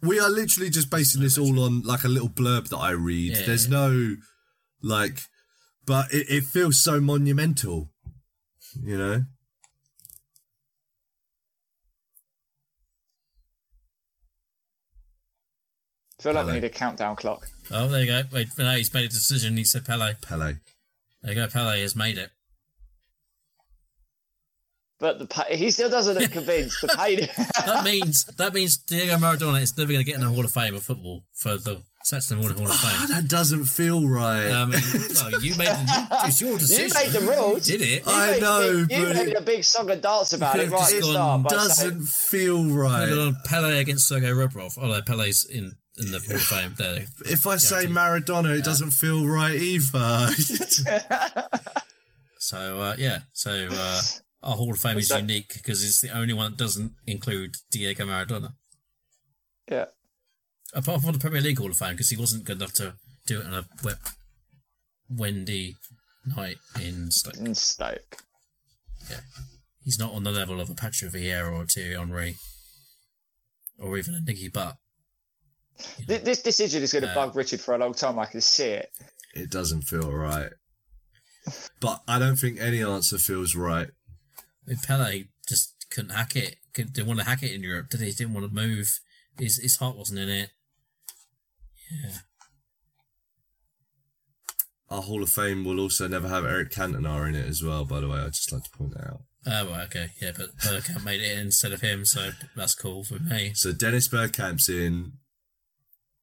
We 0.02 0.18
are 0.18 0.30
literally 0.30 0.70
just 0.70 0.90
basing 0.90 1.20
this 1.20 1.36
all 1.36 1.60
on 1.60 1.82
like 1.82 2.04
a 2.04 2.08
little 2.08 2.28
blurb 2.30 2.68
that 2.70 2.78
I 2.78 2.90
read. 2.92 3.36
Yeah. 3.36 3.44
There's 3.46 3.68
no, 3.68 4.16
like, 4.82 5.20
but 5.86 6.12
it, 6.12 6.26
it 6.30 6.44
feels 6.44 6.82
so 6.82 7.00
monumental, 7.00 7.90
you 8.82 8.96
know. 8.96 9.24
I 16.18 16.22
feel 16.22 16.34
like 16.34 16.46
we 16.46 16.52
need 16.52 16.64
a 16.64 16.68
countdown 16.70 17.16
clock. 17.16 17.46
Oh, 17.70 17.88
there 17.88 18.00
you 18.00 18.06
go. 18.06 18.22
Wait, 18.32 18.48
no, 18.58 18.74
he's 18.76 18.92
made 18.92 19.06
a 19.06 19.08
decision. 19.08 19.56
He 19.56 19.64
said 19.64 19.86
Pele. 19.86 20.14
Pele. 20.20 20.54
There 21.22 21.32
you 21.32 21.34
go. 21.34 21.46
Pele 21.48 21.80
has 21.80 21.96
made 21.96 22.18
it. 22.18 22.30
But 25.00 25.18
the 25.18 25.26
pa- 25.26 25.46
he 25.48 25.70
still 25.70 25.88
doesn't 25.88 26.16
look 26.20 26.30
convinced. 26.30 26.82
The 26.82 26.88
pain. 26.88 27.20
That 27.66 27.84
means 27.84 28.24
that 28.36 28.52
means 28.54 28.76
Diego 28.76 29.16
Maradona 29.16 29.62
is 29.62 29.76
never 29.76 29.92
going 29.92 30.04
to 30.04 30.10
get 30.10 30.16
in 30.16 30.20
the 30.20 30.28
Hall 30.28 30.44
of 30.44 30.52
Fame 30.52 30.74
of 30.74 30.82
football 30.82 31.24
for 31.34 31.56
the 31.56 31.82
Saxon 32.04 32.38
Hall 32.38 32.50
of 32.50 32.60
Oh, 32.60 32.66
Fame. 32.66 33.08
that 33.08 33.28
doesn't 33.28 33.64
feel 33.64 34.06
right. 34.08 34.50
Um, 34.50 34.70
no, 34.70 35.38
you 35.40 35.54
made 35.56 35.68
the, 35.68 36.08
it's 36.26 36.40
your 36.40 36.58
decision. 36.58 36.84
you 36.84 36.88
decision. 36.90 37.12
made 37.24 37.34
the 37.34 37.42
rules. 37.42 37.66
Did 37.66 37.80
it. 37.80 38.04
You 38.06 38.12
I 38.12 38.30
made 38.32 38.40
know, 38.42 38.86
big- 38.86 38.98
You 38.98 39.06
but 39.06 39.16
made 39.16 39.28
it- 39.28 39.36
a 39.36 39.40
big 39.42 39.64
song 39.64 39.90
and 39.90 40.02
dance 40.02 40.32
about 40.34 40.58
it 40.58 40.70
right 40.70 40.80
just 40.80 40.94
at 40.94 41.00
the 41.02 41.12
gone, 41.12 41.12
start. 41.12 41.42
by 41.44 41.48
doesn't 41.50 41.74
saying- 41.74 42.02
feel 42.04 42.62
Put 42.64 42.70
it 42.70 42.74
right. 42.74 43.12
on 43.12 43.36
Pele 43.44 43.78
against 43.80 44.06
Sergei 44.08 44.28
Rebrov. 44.28 44.76
Oh 44.80 44.86
no, 44.88 45.00
Pele's 45.02 45.44
in 45.46 45.72
in 45.98 46.10
the 46.12 46.18
Hall 46.20 46.36
of 46.36 46.42
Fame. 46.42 46.74
There. 46.78 47.06
If 47.26 47.46
I 47.46 47.56
say 47.56 47.86
Maradona, 47.86 48.58
it 48.58 48.64
doesn't 48.64 48.90
feel 48.92 49.26
right 49.26 49.54
either. 49.54 50.28
So 52.38 52.80
uh, 52.80 52.94
yeah, 52.98 53.18
so 53.32 53.68
uh, 53.70 54.00
our 54.42 54.56
Hall 54.56 54.72
of 54.72 54.78
Fame 54.78 54.98
is 54.98 55.08
that- 55.08 55.20
unique 55.20 55.52
because 55.54 55.84
it's 55.84 56.00
the 56.00 56.10
only 56.10 56.32
one 56.34 56.52
that 56.52 56.56
doesn't 56.58 56.92
include 57.06 57.56
Diego 57.70 58.06
Maradona, 58.06 58.54
Yeah. 59.70 59.86
apart 60.72 61.02
from 61.02 61.12
the 61.12 61.18
Premier 61.18 61.40
League 61.40 61.58
Hall 61.58 61.70
of 61.70 61.76
Fame 61.78 61.92
because 61.92 62.10
he 62.10 62.16
wasn't 62.16 62.44
good 62.44 62.56
enough 62.56 62.72
to 62.74 62.96
do 63.26 63.40
it 63.40 63.46
on 63.46 63.54
a 63.54 63.68
wet, 63.82 63.98
windy 65.08 65.76
night 66.24 66.58
in 66.80 67.10
Stoke. 67.10 67.36
In 67.36 67.54
Stoke. 67.54 68.22
Yeah. 69.10 69.20
He's 69.84 69.98
not 69.98 70.12
on 70.12 70.24
the 70.24 70.30
level 70.32 70.60
of 70.60 70.70
a 70.70 70.74
Patrick 70.74 71.12
Vieira 71.12 71.52
or 71.52 71.66
Thierry 71.66 71.94
Henry, 71.96 72.36
or 73.78 73.96
even 73.98 74.14
a 74.14 74.20
Nicky 74.20 74.48
Butt. 74.48 74.76
Th- 76.06 76.22
This 76.22 76.42
decision 76.42 76.82
is 76.82 76.92
going 76.92 77.04
to 77.04 77.10
Uh, 77.10 77.14
bug 77.14 77.34
Richard 77.34 77.60
for 77.60 77.74
a 77.74 77.78
long 77.78 77.94
time. 77.94 78.18
I 78.18 78.26
can 78.26 78.40
see 78.42 78.64
it. 78.68 78.90
it 79.34 79.50
doesn't 79.50 79.82
feel 79.82 80.12
right. 80.12 80.52
But 81.80 82.02
I 82.06 82.18
don't 82.18 82.36
think 82.36 82.60
any 82.60 82.82
answer 82.82 83.16
feels 83.18 83.54
right. 83.54 83.88
I 84.70 84.74
Pele 84.82 85.24
just 85.48 85.86
couldn't 85.90 86.10
hack 86.10 86.36
it. 86.36 86.56
Didn't 86.74 87.06
want 87.06 87.18
to 87.18 87.26
hack 87.26 87.42
it 87.42 87.52
in 87.52 87.62
Europe, 87.62 87.88
did 87.90 88.00
he? 88.00 88.12
Didn't 88.12 88.34
want 88.34 88.46
to 88.46 88.54
move. 88.54 89.00
His 89.38 89.58
his 89.58 89.76
heart 89.76 89.96
wasn't 89.96 90.20
in 90.20 90.28
it. 90.28 90.50
Yeah. 91.90 92.10
Our 94.88 95.02
Hall 95.02 95.22
of 95.22 95.30
Fame 95.30 95.64
will 95.64 95.78
also 95.78 96.08
never 96.08 96.28
have 96.28 96.44
Eric 96.44 96.70
Cantona 96.72 97.28
in 97.28 97.36
it 97.36 97.46
as 97.46 97.62
well, 97.62 97.84
by 97.84 98.00
the 98.00 98.08
way. 98.08 98.18
I'd 98.18 98.32
just 98.32 98.52
like 98.52 98.64
to 98.64 98.70
point 98.70 98.94
that 98.94 99.06
out. 99.06 99.20
Oh, 99.46 99.70
well, 99.70 99.80
okay. 99.82 100.10
Yeah, 100.20 100.32
but 100.36 100.56
Bergkamp 100.58 101.04
made 101.04 101.20
it 101.20 101.38
instead 101.38 101.72
of 101.72 101.80
him, 101.80 102.04
so 102.04 102.30
that's 102.56 102.74
cool 102.74 103.04
for 103.04 103.18
me. 103.20 103.52
So 103.54 103.72
Dennis 103.72 104.08
Bergkamp's 104.08 104.68
in, 104.68 105.12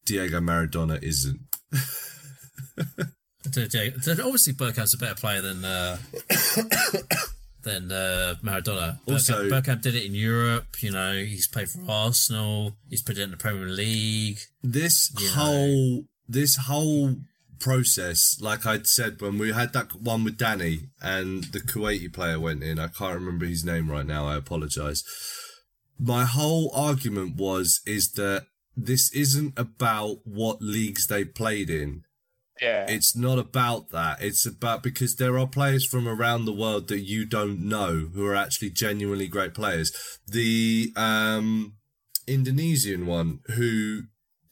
Diego 0.06 0.40
Maradona 0.40 1.02
isn't. 1.02 1.40
Obviously, 3.46 4.54
Bergkamp's 4.54 4.94
a 4.94 4.98
better 4.98 5.16
player 5.16 5.42
than 5.42 5.66
uh, 5.66 5.98
than 7.68 7.92
uh, 7.92 8.36
Maradona. 8.44 9.00
Also- 9.08 9.50
Bergkamp, 9.50 9.64
Bergkamp 9.66 9.82
did 9.82 9.96
it 9.96 10.06
in 10.06 10.16
Europe. 10.16 10.68
You 10.82 10.92
know, 10.92 11.14
he's 11.14 11.48
played 11.48 11.70
for 11.70 11.82
Arsenal. 11.88 12.76
He's 12.90 13.04
played 13.04 13.18
in 13.20 13.32
the 13.32 13.38
Premier 13.38 13.68
League. 13.68 14.40
This 14.64 15.12
whole 15.36 16.06
this 16.28 16.56
whole 16.56 17.16
process, 17.60 18.38
like 18.42 18.66
I'd 18.66 18.88
said 18.88 19.22
when 19.22 19.38
we 19.38 19.52
had 19.52 19.74
that 19.74 19.94
one 19.96 20.24
with 20.24 20.38
Danny 20.38 20.90
and 21.02 21.46
the 21.46 21.60
Kuwaiti 21.60 22.12
player 22.12 22.40
went 22.40 22.64
in. 22.64 22.80
I 22.80 22.88
can't 22.88 23.16
remember 23.16 23.46
his 23.46 23.64
name 23.64 23.90
right 23.90 24.06
now. 24.06 24.28
I 24.28 24.36
apologize. 24.36 25.04
My 26.00 26.26
whole 26.26 26.72
argument 26.76 27.36
was 27.38 27.82
is 27.86 28.12
that 28.14 28.46
this 28.76 29.12
isn't 29.14 29.58
about 29.58 30.18
what 30.24 30.62
leagues 30.62 31.08
they 31.08 31.26
played 31.26 31.70
in. 31.70 32.04
Yeah. 32.62 32.86
It's 32.90 33.16
not 33.16 33.40
about 33.40 33.90
that. 33.90 34.22
It's 34.22 34.46
about 34.46 34.84
because 34.84 35.16
there 35.16 35.38
are 35.38 35.48
players 35.48 35.86
from 35.86 36.08
around 36.08 36.46
the 36.46 36.54
world 36.54 36.88
that 36.88 37.02
you 37.02 37.26
don't 37.26 37.60
know 37.62 38.10
who 38.14 38.26
are 38.26 38.36
actually 38.36 38.70
genuinely 38.72 39.28
great 39.28 39.54
players. 39.54 39.92
The 40.28 40.92
um, 40.96 41.74
Indonesian 42.28 43.06
one 43.06 43.40
who 43.56 44.02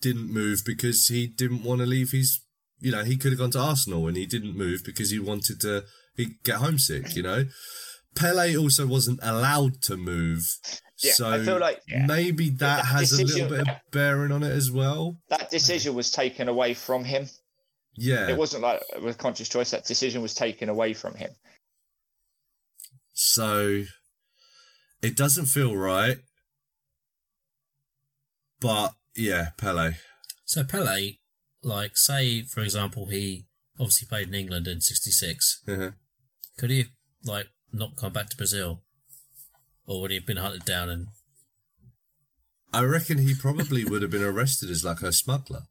didn't 0.02 0.32
move 0.32 0.62
because 0.66 1.08
he 1.08 1.28
didn't 1.28 1.64
want 1.64 1.80
to 1.82 1.86
leave 1.88 2.12
his, 2.12 2.42
you 2.80 2.92
know, 2.92 3.04
he 3.04 3.18
could 3.18 3.32
have 3.32 3.40
gone 3.40 3.52
to 3.52 3.60
Arsenal 3.60 4.08
and 4.08 4.16
he 4.18 4.26
didn't 4.26 4.56
move 4.58 4.82
because 4.86 5.10
he 5.10 5.20
wanted 5.20 5.60
to 5.62 5.84
he 6.16 6.36
get 6.44 6.56
homesick, 6.58 7.16
you 7.16 7.24
know. 7.24 7.46
Pele 8.16 8.56
also 8.56 8.88
wasn't 8.88 9.20
allowed 9.22 9.82
to 9.84 9.98
move. 9.98 10.46
Yeah, 11.04 11.12
so 11.14 11.30
I 11.30 11.44
feel 11.44 11.60
like- 11.60 11.82
yeah. 11.90 12.06
maybe 12.06 12.50
that, 12.52 12.60
That 12.60 12.86
has 12.86 13.12
a 13.12 13.26
little 13.26 13.50
bit 13.50 13.60
of 13.68 13.68
bearing 13.92 14.32
on 14.32 14.44
it 14.44 14.52
as 14.52 14.72
well. 14.72 15.18
that 15.30 15.52
decision 15.52 15.94
was 15.94 16.12
taken 16.12 16.48
away 16.48 16.74
from 16.74 17.04
him. 17.04 17.28
Yeah. 17.96 18.30
It 18.30 18.38
wasn't 18.38 18.64
like 18.64 18.82
with 19.02 19.18
conscious 19.18 19.50
choice. 19.50 19.72
That 19.72 19.86
decision 19.86 20.22
was 20.22 20.34
taken 20.34 20.70
away 20.70 20.94
from 20.94 21.16
him. 21.16 21.32
So 23.14 23.84
it 25.02 25.16
doesn't 25.16 25.46
feel 25.46 25.76
right. 25.76 26.18
But 28.60 28.94
yeah, 29.16 29.50
Pele. 29.58 29.94
So 30.46 30.64
Pele, 30.64 31.14
like, 31.64 31.98
say 31.98 32.44
for 32.44 32.62
example, 32.62 33.08
he 33.08 33.46
obviously 33.80 34.08
played 34.08 34.28
in 34.28 34.34
England 34.34 34.68
in 34.68 34.82
'66. 34.82 35.64
Uh-huh. 35.68 35.92
Could 36.58 36.70
he 36.70 36.78
have, 36.80 36.88
like 37.24 37.48
not 37.72 37.98
come 37.98 38.14
back 38.14 38.30
to 38.30 38.38
Brazil, 38.38 38.84
or 39.86 40.02
would 40.02 40.12
he 40.12 40.18
have 40.18 40.26
been 40.26 40.38
hunted 40.38 40.66
down 40.66 40.90
and? 40.90 41.08
I 42.74 42.84
reckon 42.84 43.20
he 43.20 43.34
probably 43.34 43.86
would 43.86 44.02
have 44.02 44.12
been 44.12 44.24
arrested 44.24 44.70
as 44.70 44.84
like 44.84 45.02
a 45.02 45.14
smuggler. 45.14 45.64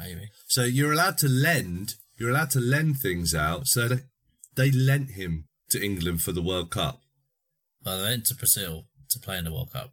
Maybe. 0.00 0.28
So 0.46 0.64
you're 0.64 0.92
allowed 0.92 1.18
to 1.18 1.28
lend, 1.28 1.94
you're 2.18 2.30
allowed 2.30 2.50
to 2.52 2.60
lend 2.60 2.98
things 2.98 3.34
out. 3.34 3.66
So 3.66 3.88
they, 3.88 3.98
they 4.56 4.70
lent 4.70 5.10
him 5.12 5.44
to 5.70 5.82
England 5.82 6.22
for 6.22 6.32
the 6.32 6.42
World 6.42 6.70
Cup. 6.70 7.00
Well, 7.84 7.98
they 7.98 8.04
went 8.04 8.26
to 8.26 8.34
Brazil 8.34 8.86
to 9.10 9.18
play 9.18 9.38
in 9.38 9.44
the 9.44 9.52
World 9.52 9.72
Cup. 9.72 9.92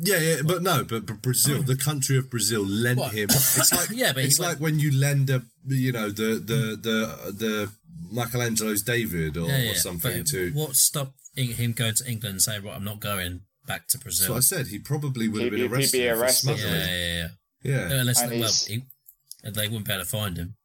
Yeah, 0.00 0.18
yeah, 0.20 0.36
but 0.44 0.62
no, 0.62 0.84
but, 0.84 1.06
but 1.06 1.22
Brazil, 1.22 1.60
the 1.62 1.74
country 1.76 2.16
of 2.16 2.30
Brazil, 2.30 2.64
lent 2.64 2.98
What? 3.00 3.12
him. 3.14 3.24
It's 3.30 3.72
like 3.76 3.90
Yeah, 3.90 4.12
but 4.12 4.24
it's 4.24 4.38
went- 4.38 4.52
like 4.52 4.60
when 4.60 4.78
you 4.78 4.92
lend 4.96 5.28
a, 5.28 5.42
you 5.66 5.90
know, 5.92 6.08
the 6.10 6.34
the 6.34 6.78
the 6.80 7.32
the 7.32 7.72
Michelangelo's 8.12 8.82
David 8.82 9.36
or, 9.36 9.48
yeah, 9.48 9.72
or 9.72 9.74
something 9.74 10.18
but 10.18 10.26
to. 10.28 10.50
What 10.52 10.76
stopped 10.76 11.16
him 11.36 11.72
going 11.72 11.94
to 11.94 12.08
England 12.08 12.32
and 12.34 12.42
saying, 12.42 12.62
"Right, 12.62 12.76
I'm 12.76 12.84
not 12.84 13.00
going 13.00 13.40
back 13.66 13.88
to 13.88 13.98
Brazil"? 13.98 14.30
what 14.34 14.38
I 14.38 14.40
said. 14.40 14.68
He 14.68 14.78
probably 14.78 15.26
would 15.28 15.42
have 15.42 15.52
He'd 15.52 15.68
been 15.68 15.76
be- 15.78 15.84
he'd 15.84 15.92
be 15.92 16.08
arrested. 16.08 16.14
for 16.14 16.20
arrested. 16.22 16.48
yeah, 16.50 16.56
smuggling. 16.56 16.80
yeah, 16.80 16.96
yeah. 16.96 17.28
Yeah. 17.64 17.88
yeah. 17.88 18.00
Unless 18.00 18.20
well, 18.22 18.30
he's- 18.30 18.68
he, 19.44 19.50
they 19.50 19.68
wouldn't 19.68 19.86
be 19.86 19.92
able 19.92 20.04
to 20.04 20.08
find 20.10 20.36
him. 20.36 20.56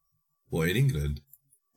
What 0.50 0.68
in 0.68 0.76
England? 0.76 1.20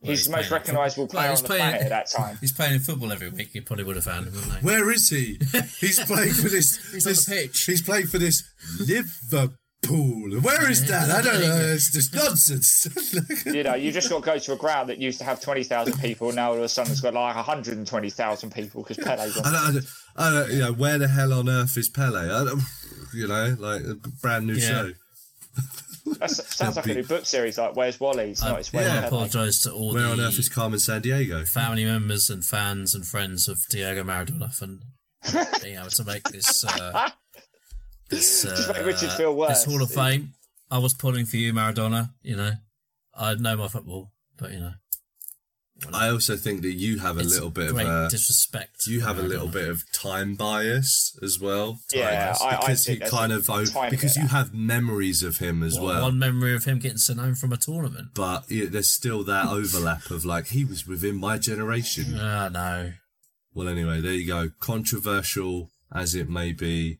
Well, 0.01 0.11
he's 0.11 0.25
the 0.25 0.31
most 0.31 0.51
recognisable 0.51 1.07
player 1.07 1.31
he's 1.31 1.39
on 1.39 1.43
the 1.43 1.47
playing- 1.47 1.61
planet 1.63 1.81
at 1.81 1.89
that 1.89 2.11
time. 2.11 2.37
He's 2.41 2.51
playing 2.51 2.73
in 2.75 2.79
football 2.81 3.11
every 3.11 3.29
week. 3.29 3.55
You 3.55 3.63
probably 3.63 3.83
would 3.85 3.95
have 3.95 4.05
found 4.05 4.27
him, 4.27 4.33
wouldn't 4.35 4.53
they? 4.53 4.59
Where 4.59 4.91
is 4.91 5.09
he? 5.09 5.39
He's 5.79 5.99
playing 6.05 6.33
for 6.33 6.49
this. 6.49 6.91
He's 6.93 7.07
on 7.07 7.13
the 7.13 7.25
pitch. 7.27 7.63
He's 7.65 7.81
playing 7.81 8.05
for 8.05 8.19
this 8.19 8.43
Liverpool. 8.79 10.39
Where 10.41 10.69
is 10.69 10.85
that? 10.87 11.09
I 11.09 11.21
don't 11.23 11.41
know. 11.41 11.61
It's 11.73 11.91
just 11.91 12.13
nonsense. 12.13 12.87
You 13.45 13.63
know, 13.63 13.71
uh, 13.71 13.75
you 13.75 13.91
just 13.91 14.09
got 14.09 14.19
to 14.19 14.25
go 14.25 14.37
to 14.37 14.53
a 14.53 14.55
ground 14.55 14.89
that 14.89 14.99
used 14.99 15.17
to 15.19 15.23
have 15.23 15.41
20,000 15.41 15.99
people. 15.99 16.31
Now 16.31 16.49
all 16.51 16.57
of 16.57 16.61
a 16.63 16.69
sudden 16.69 16.91
it's 16.91 17.01
got 17.01 17.13
like 17.15 17.35
120,000 17.35 18.51
people 18.53 18.83
because 18.83 19.03
Pele's 19.03 19.35
I 19.37 19.47
on. 19.47 19.53
don't, 19.53 19.55
I 19.55 19.71
don't, 19.71 19.85
I 20.17 20.29
don't, 20.31 20.51
you 20.51 20.59
know, 20.59 20.73
where 20.73 20.97
the 20.99 21.07
hell 21.07 21.33
on 21.33 21.49
earth 21.49 21.75
is 21.77 21.89
Pele? 21.89 22.19
I 22.19 22.43
don't, 22.45 22.61
you 23.15 23.27
know, 23.27 23.55
like 23.59 23.81
a 23.83 23.95
brand 24.21 24.45
new 24.47 24.53
Yeah. 24.53 24.67
show. 24.67 24.91
That 26.19 26.29
sounds 26.31 26.75
like 26.75 26.85
a 26.85 26.93
new 26.93 27.03
book 27.03 27.25
series, 27.25 27.57
like 27.57 27.75
Where's 27.75 27.99
Wally? 27.99 28.31
It's 28.31 28.41
not, 28.43 28.59
it's 28.59 28.73
Where's 28.73 28.87
yeah. 28.87 29.01
I 29.01 29.05
apologise 29.07 29.61
to 29.63 29.71
all 29.71 29.93
Where 29.93 30.03
the 30.03 30.11
on 30.11 30.19
earth 30.19 30.39
is 30.39 30.49
Carmen 30.49 30.79
Sandiego? 30.79 31.47
family 31.47 31.85
members 31.85 32.29
and 32.29 32.43
fans 32.43 32.93
and 32.95 33.05
friends 33.05 33.47
of 33.47 33.59
Diego 33.69 34.03
Maradona 34.03 34.53
for 34.53 34.67
not 34.67 35.61
being 35.63 35.77
able 35.77 35.89
to 35.89 36.03
make 36.03 36.23
this 36.29 36.63
uh, 36.65 37.09
this, 38.09 38.45
uh, 38.45 38.73
make 38.73 38.85
Richard 38.85 39.11
feel 39.11 39.35
worse. 39.35 39.49
this 39.49 39.65
Hall 39.65 39.81
of 39.81 39.91
Fame. 39.91 40.33
I 40.69 40.79
was 40.79 40.93
pulling 40.93 41.25
for 41.25 41.37
you, 41.37 41.53
Maradona. 41.53 42.09
You 42.21 42.35
know, 42.35 42.51
I 43.13 43.35
know 43.35 43.55
my 43.57 43.67
football, 43.67 44.11
but 44.37 44.51
you 44.51 44.59
know, 44.59 44.73
I 45.93 46.09
also 46.09 46.35
think 46.35 46.63
that 46.63 46.73
you 46.73 46.99
have 46.99 47.17
a 47.17 47.21
it's 47.21 47.33
little 47.33 47.51
bit 47.51 47.69
of 47.69 47.77
a 47.77 48.07
disrespect. 48.09 48.87
you 48.87 49.01
have 49.01 49.19
a 49.19 49.21
little 49.21 49.47
bit 49.47 49.69
of 49.69 49.83
time 49.91 50.35
bias 50.35 51.17
as 51.21 51.39
well. 51.39 51.79
Yeah, 51.93 52.33
Time 52.33 52.47
I- 52.47 52.55
I 52.55 52.59
because 52.59 52.85
think 52.85 52.95
he 52.95 52.99
there's 52.99 53.11
kind 53.11 53.31
of 53.31 53.49
oh, 53.49 53.63
because 53.89 54.15
bit 54.15 54.23
you 54.23 54.27
have 54.29 54.53
memories 54.53 55.21
of 55.21 55.37
him 55.37 55.61
as 55.61 55.75
Well, 55.75 55.85
well. 55.85 56.01
One 56.03 56.19
memory 56.19 56.55
of 56.55 56.65
him 56.65 56.79
getting 56.79 56.97
sent 56.97 57.19
home 57.19 57.35
from 57.35 57.53
a 57.53 57.57
tournament. 57.57 58.09
but 58.15 58.49
yeah, 58.49 58.65
there's 58.69 58.89
still 58.89 59.23
that 59.25 59.47
overlap 59.49 60.09
of 60.09 60.25
like 60.25 60.47
he 60.47 60.65
was 60.65 60.87
within 60.87 61.15
my 61.17 61.37
generation. 61.37 62.15
Ah, 62.19 62.49
no. 62.49 62.93
Well, 63.53 63.67
anyway, 63.67 64.01
there 64.01 64.13
you 64.13 64.25
go. 64.27 64.49
Controversial 64.59 65.69
as 65.93 66.15
it 66.15 66.27
may 66.29 66.53
be, 66.53 66.99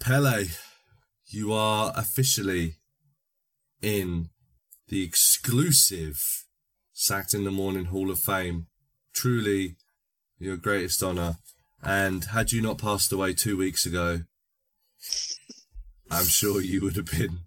Pele, 0.00 0.44
you 1.26 1.52
are 1.52 1.92
officially 1.96 2.76
in 3.80 4.28
the 4.88 5.02
exclusive 5.02 6.43
Sacked 7.04 7.34
in 7.34 7.44
the 7.44 7.50
Morning 7.50 7.84
Hall 7.84 8.10
of 8.10 8.18
Fame. 8.18 8.66
Truly, 9.14 9.76
your 10.38 10.56
greatest 10.56 11.02
honour. 11.02 11.36
And 11.82 12.24
had 12.24 12.50
you 12.50 12.62
not 12.62 12.78
passed 12.78 13.12
away 13.12 13.34
two 13.34 13.58
weeks 13.58 13.84
ago, 13.84 14.20
I'm 16.10 16.24
sure 16.24 16.62
you 16.62 16.80
would 16.80 16.96
have 16.96 17.10
been 17.10 17.40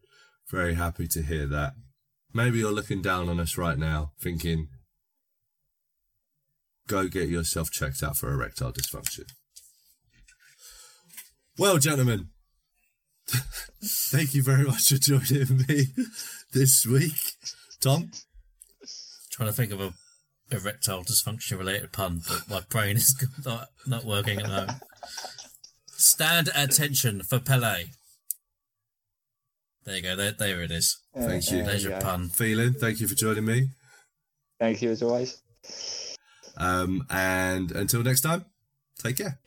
very 0.52 0.76
happy 0.76 1.08
to 1.08 1.24
hear 1.24 1.48
that. 1.48 1.74
Maybe 2.36 2.60
you're 2.60 2.72
looking 2.72 3.02
down 3.02 3.30
on 3.30 3.40
us 3.40 3.58
right 3.58 3.80
now, 3.80 4.12
thinking, 4.22 4.68
go 6.88 7.08
get 7.08 7.28
yourself 7.28 7.72
checked 7.72 8.04
out 8.04 8.16
for 8.16 8.32
erectile 8.32 8.72
dysfunction. 8.72 9.26
Well, 11.58 11.80
gentlemen, 11.80 12.28
thank 13.84 14.36
you 14.36 14.44
very 14.44 14.66
much 14.66 14.90
for 14.90 15.00
joining 15.00 15.66
me 15.68 15.88
this 16.54 16.86
week. 16.86 17.18
Tom, 17.82 18.12
Trying 19.38 19.50
to 19.50 19.54
think 19.54 19.72
of 19.72 19.80
a 19.80 19.94
erectile 20.52 21.04
dysfunction 21.04 21.60
related 21.60 21.92
pun, 21.92 22.22
but 22.28 22.50
my 22.50 22.62
brain 22.72 22.98
is 22.98 23.24
not, 23.46 23.68
not 23.86 24.04
working 24.04 24.40
at 24.40 24.46
the 24.46 24.50
moment. 24.50 24.82
Stand 25.86 26.50
attention 26.56 27.22
for 27.22 27.38
Pele. 27.38 27.84
There 29.86 29.96
you 29.96 30.02
go. 30.02 30.16
There, 30.16 30.32
there 30.32 30.64
it 30.64 30.72
is. 30.72 30.98
thank 31.16 31.52
you. 31.52 31.64
There's 31.64 31.84
you 31.84 31.92
your 31.92 32.00
go. 32.00 32.06
pun. 32.06 32.30
Thelan, 32.30 32.80
thank 32.80 33.00
you 33.00 33.08
for 33.08 33.14
joining 33.14 33.46
me. 33.46 33.70
Thank 34.60 34.82
you 34.82 34.90
as 34.90 35.04
always. 35.04 35.40
Um, 36.58 37.06
and 37.12 37.72
until 37.72 38.02
next 38.02 38.22
time, 38.22 38.46
take 38.98 39.18
care. 39.18 39.38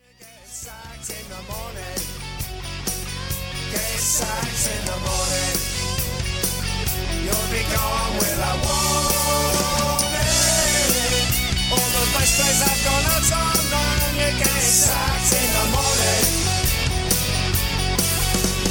Sacked 14.70 15.32
in 15.34 15.50
the 15.50 15.66
morning. 15.74 16.26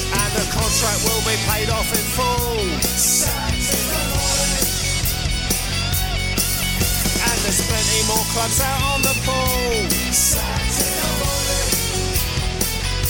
And 0.09 0.31
the 0.39 0.45
contract 0.47 1.01
will 1.03 1.23
be 1.27 1.35
paid 1.51 1.69
off 1.69 1.89
in 1.91 2.05
full. 2.15 2.79
Sacked 2.79 3.67
in 3.67 3.85
the 3.93 4.03
morning. 4.15 4.67
And 7.19 7.37
there's 7.43 7.61
plenty 7.67 8.01
more 8.07 8.25
clubs 8.31 8.59
out 8.63 8.81
on 8.95 8.99
the. 9.03 9.15
Sacked 10.15 10.79
in 10.87 10.93
the 11.03 11.11
morning. 11.19 11.67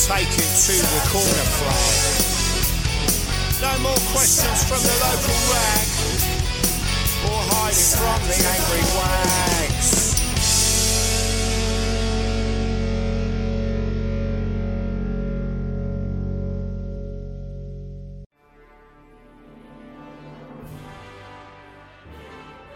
Take 0.09 0.33
it 0.33 0.53
to 0.65 0.75
the 0.75 1.01
corner 1.13 1.47
flag. 1.61 2.27
No 3.61 3.73
more 3.85 4.01
questions 4.15 4.59
from 4.65 4.81
the 4.81 4.95
local 5.05 5.39
rag. 5.53 5.87
Or 7.29 7.41
hiding 7.53 7.91
from 8.01 8.19
the 8.25 8.37
angry 8.55 8.83
wags. 8.97 9.98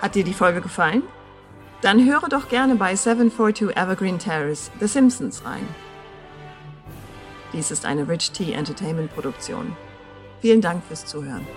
Hat 0.03 0.15
dir 0.15 0.25
die 0.25 0.34
Folge 0.34 0.59
gefallen? 0.59 1.01
Dann 1.80 2.05
höre 2.05 2.27
doch 2.27 2.49
gerne 2.49 2.75
bei 2.75 2.93
742 2.93 3.77
Evergreen 3.77 4.19
Terrace 4.19 4.69
The 4.81 4.88
Simpsons 4.88 5.45
rein. 5.45 5.65
Dies 7.53 7.71
ist 7.71 7.85
eine 7.85 8.05
Rich 8.05 8.31
Tea 8.31 8.51
Entertainment 8.51 9.13
Produktion. 9.13 9.77
Vielen 10.41 10.59
Dank 10.59 10.84
fürs 10.84 11.05
Zuhören. 11.05 11.47